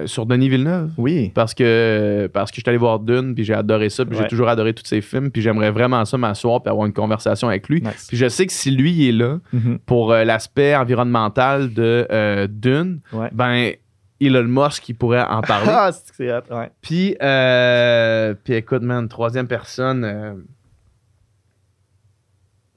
sur 0.06 0.26
Denis 0.26 0.48
Villeneuve. 0.48 0.92
Oui. 0.96 1.32
Parce 1.34 1.54
que, 1.54 2.28
parce 2.32 2.50
que 2.52 2.56
je 2.56 2.60
suis 2.60 2.68
allé 2.68 2.78
voir 2.78 3.00
Dune, 3.00 3.34
puis 3.34 3.42
j'ai 3.44 3.54
adoré 3.54 3.88
ça, 3.90 4.04
puis 4.04 4.16
j'ai 4.16 4.28
toujours 4.28 4.48
adoré 4.48 4.72
tous 4.74 4.86
ses 4.86 5.00
films, 5.00 5.30
puis 5.32 5.42
j'aimerais 5.42 5.70
vraiment 5.72 6.04
ça 6.04 6.16
m'asseoir 6.16 6.62
puis 6.62 6.70
avoir 6.70 6.86
une 6.86 6.92
conversation 6.92 7.48
avec 7.48 7.68
lui. 7.68 7.80
Nice. 7.82 8.06
Puis 8.08 8.16
je 8.16 8.28
sais 8.28 8.46
que 8.46 8.52
si 8.52 8.70
lui 8.70 8.92
il 8.92 9.08
est 9.08 9.12
là 9.12 9.38
Mhm. 9.52 9.78
pour 9.86 10.12
l'aspect 10.12 10.76
environnemental 10.76 11.72
de 11.74 12.46
Dune, 12.46 13.00
Ouais. 13.12 13.30
ben 13.32 13.72
Elon 14.20 14.44
Musk 14.44 14.88
il 14.88 14.94
pourrait 14.94 15.22
en 15.22 15.40
parler. 15.42 15.70
Ah, 15.70 15.90
c'est 15.92 16.32
hot, 16.32 16.40
ouais. 16.50 16.70
puis, 16.80 17.16
euh, 17.22 18.34
puis 18.44 18.54
écoute, 18.54 18.82
man, 18.82 19.08
troisième 19.08 19.46
personne, 19.46 20.04
euh, 20.04 20.34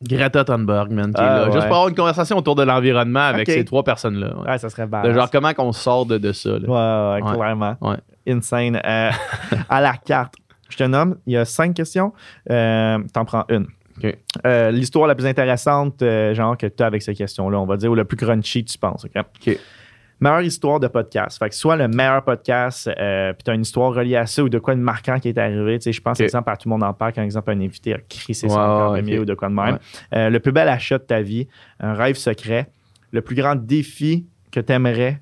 Greta 0.04 0.44
Thunberg, 0.44 0.90
man, 0.92 1.14
qui 1.14 1.22
est 1.22 1.24
Ah, 1.24 1.36
là. 1.42 1.46
ouais. 1.46 1.52
Juste 1.52 1.68
pour 1.68 1.76
avoir 1.76 1.88
une 1.90 1.96
conversation 1.96 2.36
autour 2.38 2.56
de 2.56 2.64
l'environnement 2.64 3.20
avec 3.20 3.48
ces 3.50 3.64
trois 3.66 3.84
personnes-là. 3.84 4.36
ouais. 4.40 4.50
Ouais, 4.50 4.58
ça 4.58 4.70
serait 4.70 4.88
badass. 4.88 5.14
genre, 5.14 5.30
comment 5.30 5.54
qu'on 5.54 5.72
sort 5.72 6.06
de, 6.08 6.18
de 6.18 6.32
ça. 6.32 6.58
là? 6.58 7.20
Ouais, 7.20 7.24
ouais, 7.24 7.36
clairement. 7.38 7.76
Ouais. 7.82 7.98
Insane. 8.28 8.82
Euh, 8.84 9.12
à 9.70 9.82
la 9.82 9.94
carte, 9.94 10.36
je 10.70 10.78
te 10.78 10.84
nomme, 10.84 11.18
il 11.28 11.34
y 11.34 11.38
a 11.38 11.46
cinq 11.46 11.76
questions. 11.76 12.14
Euh, 12.50 12.98
T'en 13.14 13.26
prends 13.26 13.46
une. 13.50 13.68
OK. 14.04 14.18
Euh, 14.48 14.72
L'histoire 14.72 15.06
la 15.06 15.14
plus 15.14 15.28
intéressante, 15.28 16.04
genre, 16.34 16.58
que 16.58 16.66
tu 16.66 16.82
as 16.82 16.88
avec 16.88 17.04
ces 17.04 17.14
questions-là, 17.14 17.60
on 17.60 17.66
va 17.68 17.78
dire, 17.78 17.92
ou 17.92 17.96
le 17.96 18.06
plus 18.06 18.18
crunchy, 18.18 18.64
tu 18.66 18.78
penses. 18.80 19.06
OK? 19.06 19.12
OK. 19.18 19.60
Meilleure 20.22 20.42
histoire 20.42 20.80
de 20.80 20.88
podcast. 20.88 21.40
Fait 21.40 21.50
que 21.50 21.56
soit 21.56 21.76
le 21.76 21.88
meilleur 21.88 22.24
podcast, 22.24 22.88
euh, 22.88 23.34
puis 23.34 23.44
tu 23.44 23.52
as 23.52 23.56
une 23.56 23.64
histoire 23.64 23.94
reliée 23.94 24.16
à 24.16 24.28
ça 24.28 24.44
ou 24.44 24.50
de 24.50 24.60
quoi 24.60 24.76
de 24.76 24.80
marquant 24.80 25.20
qui 25.20 25.28
est 25.30 25.38
arrivé. 25.38 25.80
Tu 25.80 25.86
sais, 25.86 25.92
je 25.94 26.02
pense, 26.02 26.18
OK. 26.20 26.24
exemple, 26.24 26.50
à 26.52 26.58
tout 26.58 26.70
le 26.70 26.72
monde 26.72 26.84
en 26.84 26.94
parle 26.94 27.12
quand, 27.14 27.24
exemple, 27.24 27.50
un 27.52 27.60
invité 27.60 27.96
a 27.96 27.98
crissé 27.98 28.46
Ouais, 28.46 28.54
son 28.54 28.56
cœur 28.58 28.92
ouais, 28.92 29.02
de 29.02 29.08
mieux 29.08 29.18
OK. 29.18 29.22
ou 29.24 29.26
de 29.26 29.34
quoi 29.34 29.50
de 29.50 29.54
même. 29.56 29.74
Ouais. 29.74 29.80
Euh, 30.18 30.30
le 30.30 30.40
plus 30.40 30.52
bel 30.52 30.70
achat 30.70 31.00
de 31.00 31.04
ta 31.04 31.22
vie, 31.22 31.48
un 31.80 31.94
rêve 31.94 32.16
secret, 32.16 32.70
le 33.12 33.22
plus 33.22 33.36
grand 33.36 33.56
défi 33.56 34.28
que 34.52 34.60
tu 34.60 34.72
aimerais 34.72 35.22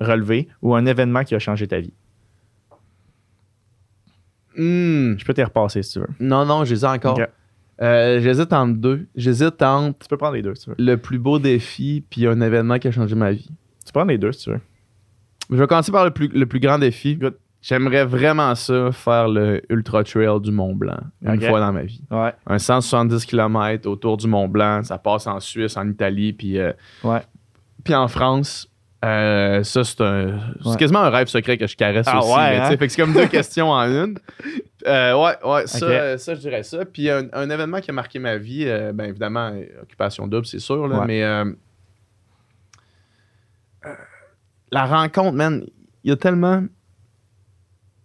relever 0.00 0.48
ou 0.62 0.74
un 0.74 0.86
événement 0.86 1.24
qui 1.24 1.34
a 1.34 1.38
changé 1.38 1.66
ta 1.66 1.80
vie. 1.80 1.92
Hmm. 4.56 5.18
Je 5.18 5.24
peux 5.24 5.34
te 5.34 5.42
repasser 5.42 5.82
si 5.82 5.92
tu 5.94 6.00
veux. 6.00 6.08
Non, 6.20 6.46
non, 6.46 6.64
ai 6.64 6.84
encore. 6.86 7.18
Euh, 7.82 8.20
J'hésite 8.20 8.52
entre 8.52 8.78
deux. 8.78 9.06
J'hésite 9.14 9.60
entre 9.60 9.98
Tu 9.98 10.08
peux 10.08 10.16
prendre 10.16 10.34
les 10.34 10.42
deux 10.42 10.54
si 10.54 10.64
tu 10.64 10.70
veux. 10.70 10.76
le 10.78 10.96
plus 10.96 11.18
beau 11.18 11.38
défi 11.38 12.02
puis 12.08 12.26
un 12.26 12.40
événement 12.40 12.78
qui 12.78 12.88
a 12.88 12.90
changé 12.90 13.14
ma 13.14 13.32
vie. 13.32 13.50
Tu 13.86 13.92
prendre 13.92 14.08
les 14.10 14.18
deux 14.18 14.32
si 14.32 14.44
tu 14.44 14.50
veux. 14.50 14.60
Je 15.50 15.56
vais 15.56 15.66
commencer 15.66 15.92
par 15.92 16.04
le 16.04 16.10
plus, 16.10 16.28
le 16.28 16.44
plus 16.46 16.60
grand 16.60 16.78
défi. 16.78 17.16
Good. 17.16 17.36
J'aimerais 17.62 18.04
vraiment 18.04 18.54
ça, 18.54 18.92
faire 18.92 19.28
le 19.28 19.60
Ultra 19.70 20.04
Trail 20.04 20.40
du 20.40 20.52
Mont 20.52 20.74
Blanc 20.74 20.98
une 21.22 21.40
fois 21.40 21.58
dans 21.58 21.72
ma 21.72 21.82
vie. 21.82 22.00
Ouais. 22.10 22.32
Un 22.46 22.58
170 22.58 23.24
km 23.26 23.88
autour 23.88 24.16
du 24.18 24.28
Mont 24.28 24.46
Blanc, 24.46 24.82
ça 24.84 24.98
passe 24.98 25.26
en 25.26 25.40
Suisse, 25.40 25.76
en 25.76 25.88
Italie, 25.88 26.32
puis 26.32 26.58
euh, 26.58 26.72
Ouais. 27.02 27.22
Puis 27.82 27.94
en 27.94 28.06
France, 28.08 28.68
euh, 29.04 29.62
ça, 29.64 29.82
c'est 29.84 30.00
un. 30.00 30.38
C'est 30.64 30.78
quasiment 30.78 31.00
un 31.00 31.10
rêve 31.10 31.26
secret 31.28 31.56
que 31.58 31.66
je 31.66 31.76
caresse 31.76 32.06
Ah 32.08 32.18
aussi. 32.20 32.32
hein? 32.38 32.68
Fait 32.76 32.86
que 32.86 32.88
c'est 32.88 33.02
comme 33.02 33.12
deux 33.12 33.26
questions 33.28 33.70
en 33.70 33.82
une. 33.84 34.18
Euh, 34.86 35.14
ouais, 35.20 35.34
ouais, 35.44 35.66
ça, 35.66 36.16
ça, 36.16 36.34
je 36.36 36.38
dirais 36.38 36.62
ça. 36.62 36.84
Puis 36.84 37.10
un, 37.10 37.26
un 37.32 37.50
événement 37.50 37.80
qui 37.80 37.90
a 37.90 37.92
marqué 37.92 38.20
ma 38.20 38.36
vie, 38.36 38.66
euh, 38.68 38.92
ben 38.92 39.06
évidemment, 39.06 39.50
Occupation 39.82 40.28
Double, 40.28 40.46
c'est 40.46 40.60
sûr, 40.60 40.86
là, 40.86 41.02
mais. 41.04 41.24
euh, 41.24 41.44
euh, 43.84 43.94
la 44.72 44.86
rencontre, 44.86 45.32
man, 45.32 45.64
il 46.04 46.10
y 46.10 46.12
a 46.12 46.16
tellement. 46.16 46.62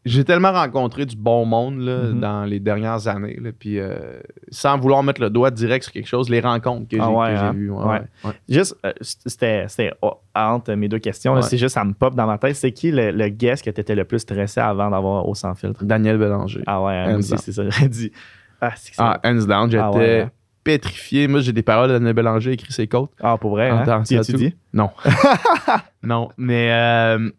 J'ai 0.04 0.24
tellement 0.26 0.52
rencontré 0.52 1.06
du 1.06 1.16
bon 1.16 1.46
monde 1.46 1.78
là, 1.80 2.06
Mhm. 2.08 2.20
dans 2.22 2.44
les 2.46 2.60
dernières 2.60 3.08
années. 3.08 3.38
Là, 3.40 3.52
puis 3.52 3.78
euh, 3.80 4.20
sans 4.50 4.76
vouloir 4.80 5.04
mettre 5.04 5.22
le 5.22 5.30
doigt 5.30 5.52
direct 5.52 5.84
sur 5.84 5.94
quelque 5.94 6.08
chose, 6.08 6.28
les 6.28 6.40
rencontres 6.40 6.88
que 6.88 6.98
j'ai 6.98 7.04
Ah 7.04 7.12
ouais, 7.12 7.36
j'ai 7.36 7.42
hein? 7.44 7.54
vues. 7.54 7.70
ouais. 7.70 8.02
Juste, 8.50 8.76
euh, 8.84 8.94
c'était 9.00 9.92
oh, 10.02 10.16
entre 10.34 10.74
mes 10.74 10.88
deux 10.88 10.98
questions. 10.98 11.40
C'est 11.44 11.58
juste, 11.60 11.76
ça 11.76 11.86
me 11.86 11.94
pop 11.94 12.16
dans 12.16 12.26
ma 12.26 12.40
tête. 12.40 12.56
C'est 12.56 12.72
qui 12.72 12.90
le, 12.92 13.12
le 13.12 13.30
guest 13.30 13.64
que 13.64 13.70
tu 13.70 13.80
étais 13.80 13.94
le 13.94 14.04
plus 14.06 14.18
stressé 14.18 14.60
avant 14.60 14.90
d'avoir 14.90 15.28
au 15.30 15.36
sans 15.36 15.54
filtre? 15.54 15.86
Daniel 15.86 16.18
Bélanger. 16.18 16.64
Ah 16.66 16.82
ouais, 16.82 17.22
c'est 17.22 17.52
ça, 17.52 17.64
j'aurais 17.70 17.88
dit. 17.90 18.12
Ah, 18.60 18.74
Ah, 18.98 19.20
hands 19.24 19.46
down, 19.46 19.70
j'étais 19.70 19.84
Ah 19.84 20.24
hein. 20.26 20.32
Pétrifié. 20.64 21.28
Moi, 21.28 21.40
j'ai 21.42 21.54
des 21.54 21.64
paroles 21.64 21.90
de 21.90 21.94
Daniel 21.94 22.14
Bélanger 22.14 22.52
écrit 22.54 22.72
ses 22.74 22.88
côtes. 22.88 23.12
Ah, 23.22 23.38
pour 23.38 23.52
vrai, 23.52 23.70
hein? 23.70 24.04
Tu 24.08 24.20
dit? 24.34 24.56
Non. 24.74 24.90
non, 26.04 26.30
mais... 26.38 26.72
euh, 26.72 27.30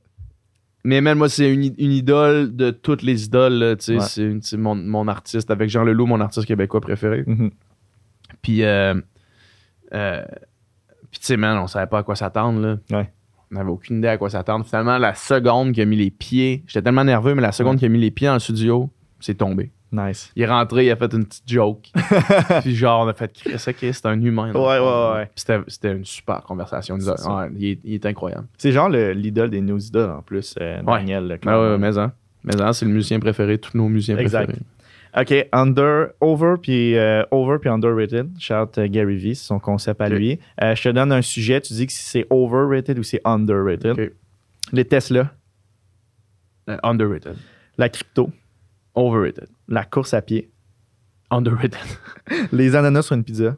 mais 0.85 1.01
même 1.01 1.19
moi, 1.19 1.29
c'est 1.29 1.53
une, 1.53 1.73
une 1.79 1.93
idole 1.93 2.57
de 2.57 2.71
toutes 2.73 3.03
les 3.03 3.25
idoles. 3.27 3.77
Ouais. 3.89 3.99
C'est 4.41 4.57
mon, 4.57 4.75
mon 4.75 5.07
artiste, 5.07 5.51
avec 5.51 5.71
Jean 5.71 5.85
Leloup, 5.85 6.07
mon 6.07 6.21
artiste 6.21 6.47
québécois 6.47 6.81
préféré. 6.81 7.23
Mhm. 7.27 7.51
Puis, 8.43 8.65
euh, 8.65 8.95
euh, 9.95 10.25
puis 11.11 11.21
tu 11.21 11.27
sais, 11.27 11.37
man, 11.37 11.59
on 11.59 11.67
savait 11.69 11.87
pas 11.87 11.99
à 11.99 12.03
quoi 12.03 12.17
s'attendre. 12.17 12.61
là. 12.61 12.77
Ouais. 12.99 13.13
On 13.53 13.55
n'avait 13.57 13.71
aucune 13.71 13.99
idée 13.99 14.09
à 14.09 14.17
quoi 14.17 14.31
s'attendre. 14.31 14.65
Finalement, 14.67 14.99
la 14.99 15.15
seconde 15.15 15.73
qu'il 15.73 15.83
a 15.83 15.87
mis 15.87 15.97
les 15.97 16.11
pieds, 16.11 16.65
j'étais 16.67 16.83
tellement 16.83 17.05
nerveux, 17.05 17.35
mais 17.35 17.43
la 17.43 17.53
seconde 17.53 17.75
Ouais. 17.75 17.79
qu'il 17.81 17.87
a 17.87 17.91
mis 17.91 18.01
les 18.01 18.11
pieds 18.11 18.27
dans 18.27 18.33
le 18.35 18.41
studio, 18.41 18.91
c'est 19.21 19.35
tombé. 19.37 19.71
Nice. 19.93 20.33
Il 20.37 20.43
est 20.43 20.47
rentré, 20.47 20.87
il 20.87 20.91
a 20.91 20.97
fait 20.97 21.13
une 21.13 21.27
petite 21.27 21.47
joke. 21.47 21.91
puis 22.63 22.75
genre, 22.75 23.05
on 23.05 23.09
a 23.09 23.13
fait 23.13 23.31
Chris, 23.33 23.53
ok, 23.69 23.77
c'est 23.81 24.07
un 24.07 24.21
humain. 24.23 24.51
Ouais, 24.53 24.59
ouais, 24.79 25.13
ouais. 25.15 25.25
Puis 25.27 25.33
C'était, 25.37 25.59
c'était 25.69 25.93
une 25.93 26.05
super 26.07 26.43
conversation. 26.43 26.97
Ouais, 26.97 27.51
il, 27.59 27.65
est, 27.73 27.79
il 27.85 27.95
est 27.95 28.07
incroyable. 28.07 28.47
C'est 28.57 28.73
genre 28.73 28.89
le- 28.89 29.13
l'idole 29.13 29.51
des 29.51 29.61
news 29.61 29.79
idoles 29.79 30.11
en 30.11 30.23
plus, 30.23 30.55
euh, 30.61 30.81
Daniel. 30.83 31.27
Ouais, 31.27 31.39
clairement. 31.39 31.71
ouais, 31.73 31.79
mais 31.79 31.99
hein. 31.99 32.13
Mais 32.45 32.61
hein, 32.61 32.73
c'est 32.73 32.87
le 32.87 32.91
musicien 32.93 33.21
préféré, 33.21 33.59
tous 33.59 33.77
nos 33.77 33.89
musiciens 33.89 34.17
Exact. 34.17 34.47
préférés. 34.47 34.65
OK, 35.15 35.49
under, 35.53 36.07
over 36.23 36.55
puis 36.61 36.97
euh, 36.97 37.23
over 37.31 37.59
puis 37.61 37.69
underrated. 37.69 38.31
Shout 38.39 38.79
euh, 38.79 38.89
Gary 38.89 39.17
Vee, 39.17 39.35
c'est 39.37 39.45
son 39.47 39.59
concept 39.59 40.01
à 40.01 40.09
lui. 40.09 40.41
Euh, 40.63 40.75
je 40.75 40.83
te 40.85 40.89
donne 40.89 41.13
un 41.13 41.21
sujet, 41.21 41.61
tu 41.61 41.75
dis 41.75 41.87
que 41.87 41.93
si 41.93 42.03
c'est 42.03 42.27
overrated 42.31 42.99
ou 42.99 43.03
c'est 43.03 43.21
underrated. 43.27 44.15
Les 44.73 44.85
Tesla, 44.87 45.31
Euh, 46.71 46.79
underrated. 46.83 47.37
la 47.77 47.89
crypto, 47.91 48.31
Overrated. 48.95 49.49
la 49.69 49.85
course 49.85 50.13
à 50.15 50.23
pied, 50.23 50.51
Underrated. 51.31 51.79
les 52.53 52.77
ananas 52.77 53.03
sur 53.03 53.15
une 53.17 53.25
pizza, 53.25 53.57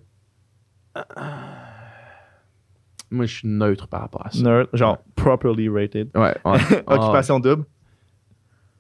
Moi, 3.11 3.27
je 3.27 3.35
suis 3.39 3.49
neutre 3.49 3.87
par 3.89 4.01
rapport 4.01 4.27
à 4.27 4.31
ça. 4.31 4.43
nerd, 4.43 4.69
genre 4.73 4.99
properly 5.15 5.69
rated, 5.69 6.11
Ouais. 6.15 6.35
ouais. 6.45 6.59
occupation 6.87 7.39
double, 7.39 7.65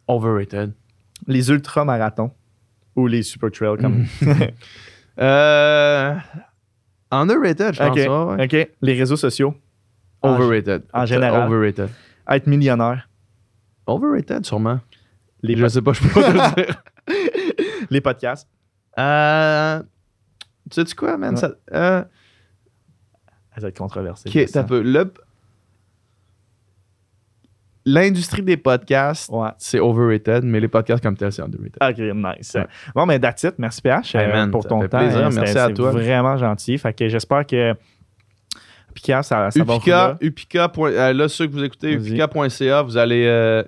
overrated. 0.08 0.72
les 1.26 1.50
ultramarathons 1.50 2.32
ou 2.96 3.06
les 3.06 3.22
super 3.22 3.50
trails 3.50 3.78
comme. 3.78 4.04
Euh, 5.16 6.16
underrated, 7.12 7.72
je 7.72 7.78
pense. 7.78 8.36
Ouais. 8.36 8.44
OK, 8.46 8.70
les 8.82 8.94
réseaux 8.94 9.14
sociaux, 9.16 9.54
En- 10.22 10.30
Overrated. 10.34 10.82
en 10.92 11.06
général. 11.06 11.46
Overrated. 11.46 11.88
être 12.28 12.48
millionnaire, 12.48 13.08
Overrated, 13.86 14.44
sûrement. 14.44 14.80
Les, 15.44 15.56
Je 15.56 15.66
sais 15.68 15.82
pas, 15.82 15.92
je 15.92 16.00
peux 16.02 16.08
pas 16.08 16.22
te 16.22 16.36
le 16.60 16.64
dire. 16.66 16.82
les 17.90 18.00
podcasts. 18.00 18.48
Euh, 18.98 19.82
tu 20.70 20.84
sais 20.86 20.94
quoi, 20.94 21.16
man? 21.16 21.34
Ouais. 21.34 21.40
Ça, 21.40 21.50
euh, 21.72 22.02
Ça 23.54 23.60
va 23.60 23.68
être 23.68 23.78
controversé. 23.78 24.28
ok, 24.28 24.50
t'as 24.52 24.60
un 24.60 24.64
peu. 24.64 24.82
Le- 24.82 25.12
L'industrie 27.86 28.40
des 28.40 28.56
podcasts, 28.56 29.28
Ouais. 29.30 29.50
c'est 29.58 29.78
overrated, 29.78 30.42
mais 30.42 30.58
les 30.58 30.68
podcasts 30.68 31.02
comme 31.02 31.18
tel, 31.18 31.30
c'est 31.30 31.42
underrated. 31.42 31.76
Ok, 31.82 31.98
nice. 32.16 32.54
Ouais. 32.54 32.66
Bon, 32.94 33.04
mais 33.04 33.18
that's 33.20 33.42
it. 33.42 33.56
Merci 33.58 33.82
PH 33.82 34.14
Hey, 34.14 34.24
euh, 34.24 34.32
man, 34.32 34.50
pour 34.50 34.62
ça 34.62 34.70
ton 34.70 34.80
temps. 34.88 34.98
plaisir. 34.98 35.30
Merci 35.30 35.58
à 35.58 35.66
c'est 35.66 35.74
toi. 35.74 35.90
vraiment 35.90 36.38
gentil. 36.38 36.78
Fait 36.78 36.94
que 36.94 37.08
j'espère 37.08 37.44
que 37.46 37.74
Pika, 38.94 39.22
ça, 39.22 39.50
ça 39.50 39.64
va. 39.64 40.16
Upika, 40.22 40.68
point- 40.70 40.92
euh, 40.92 41.12
là, 41.12 41.28
ceux 41.28 41.46
que 41.46 41.52
vous 41.52 41.62
écoutez, 41.64 41.96
Vas-y. 41.96 42.12
upika.ca, 42.22 42.80
vous 42.82 42.96
allez. 42.96 43.26
euh, 43.26 43.62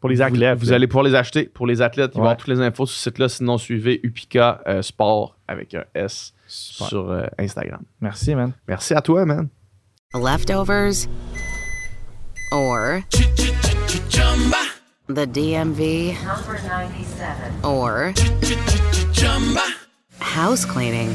pour 0.00 0.08
les 0.08 0.22
athlètes. 0.22 0.58
vous 0.58 0.72
allez 0.72 0.86
pouvoir 0.86 1.04
les 1.04 1.14
acheter. 1.14 1.44
Pour 1.44 1.66
les 1.66 1.82
athlètes, 1.82 2.12
il 2.14 2.18
va 2.18 2.20
y 2.20 2.22
Ouais. 2.22 2.26
avoir 2.28 2.36
toutes 2.36 2.48
les 2.48 2.60
infos 2.60 2.86
sur 2.86 2.96
ce 2.96 3.02
site-là. 3.04 3.28
Sinon, 3.28 3.58
suivez 3.58 4.00
Upika 4.04 4.60
euh, 4.66 4.82
Sport 4.82 5.36
avec 5.48 5.74
un 5.74 5.84
S 5.94 6.32
Super. 6.46 6.86
sur 6.88 7.10
euh, 7.10 7.26
Instagram. 7.38 7.80
Merci, 8.00 8.34
man. 8.34 8.52
Merci 8.66 8.94
à 8.94 9.00
toi, 9.02 9.24
man. 9.24 9.48
Leftovers 10.14 11.06
or 12.52 13.00
the 15.08 15.26
DMV 15.26 16.14
or 17.62 18.12
house 20.20 20.64
cleaning 20.64 21.14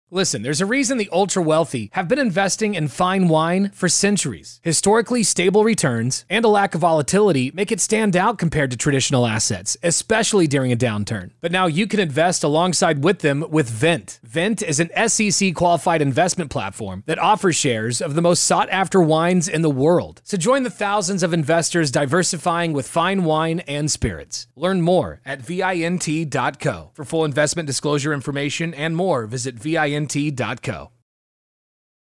Listen, 0.13 0.41
there's 0.41 0.59
a 0.59 0.65
reason 0.65 0.97
the 0.97 1.07
ultra 1.13 1.41
wealthy 1.41 1.89
have 1.93 2.09
been 2.09 2.19
investing 2.19 2.75
in 2.75 2.89
fine 2.89 3.29
wine 3.29 3.71
for 3.73 3.87
centuries. 3.87 4.59
Historically 4.61 5.23
stable 5.23 5.63
returns 5.63 6.25
and 6.29 6.43
a 6.43 6.49
lack 6.49 6.75
of 6.75 6.81
volatility 6.81 7.49
make 7.53 7.71
it 7.71 7.79
stand 7.79 8.17
out 8.17 8.37
compared 8.37 8.71
to 8.71 8.75
traditional 8.75 9.25
assets, 9.25 9.77
especially 9.81 10.47
during 10.47 10.69
a 10.69 10.75
downturn. 10.75 11.31
But 11.39 11.53
now 11.53 11.65
you 11.67 11.87
can 11.87 12.01
invest 12.01 12.43
alongside 12.43 13.05
with 13.05 13.19
them 13.19 13.45
with 13.49 13.69
Vent. 13.69 14.19
Vent 14.21 14.61
is 14.61 14.81
an 14.81 14.89
SEC 15.07 15.55
qualified 15.55 16.01
investment 16.01 16.51
platform 16.51 17.03
that 17.05 17.17
offers 17.17 17.55
shares 17.55 18.01
of 18.01 18.13
the 18.15 18.21
most 18.21 18.43
sought 18.43 18.69
after 18.69 19.01
wines 19.01 19.47
in 19.47 19.61
the 19.61 19.69
world. 19.69 20.19
So 20.25 20.35
join 20.35 20.63
the 20.63 20.69
thousands 20.69 21.23
of 21.23 21.33
investors 21.33 21.89
diversifying 21.89 22.73
with 22.73 22.85
fine 22.85 23.23
wine 23.23 23.61
and 23.61 23.89
spirits. 23.89 24.47
Learn 24.57 24.81
more 24.81 25.21
at 25.25 25.41
VINT.co. 25.41 26.91
For 26.95 27.05
full 27.05 27.23
investment 27.23 27.65
disclosure 27.65 28.13
information 28.13 28.73
and 28.73 28.93
more, 28.93 29.25
visit 29.25 29.55
VINT.co 29.55 30.00
int.co. 30.09 30.91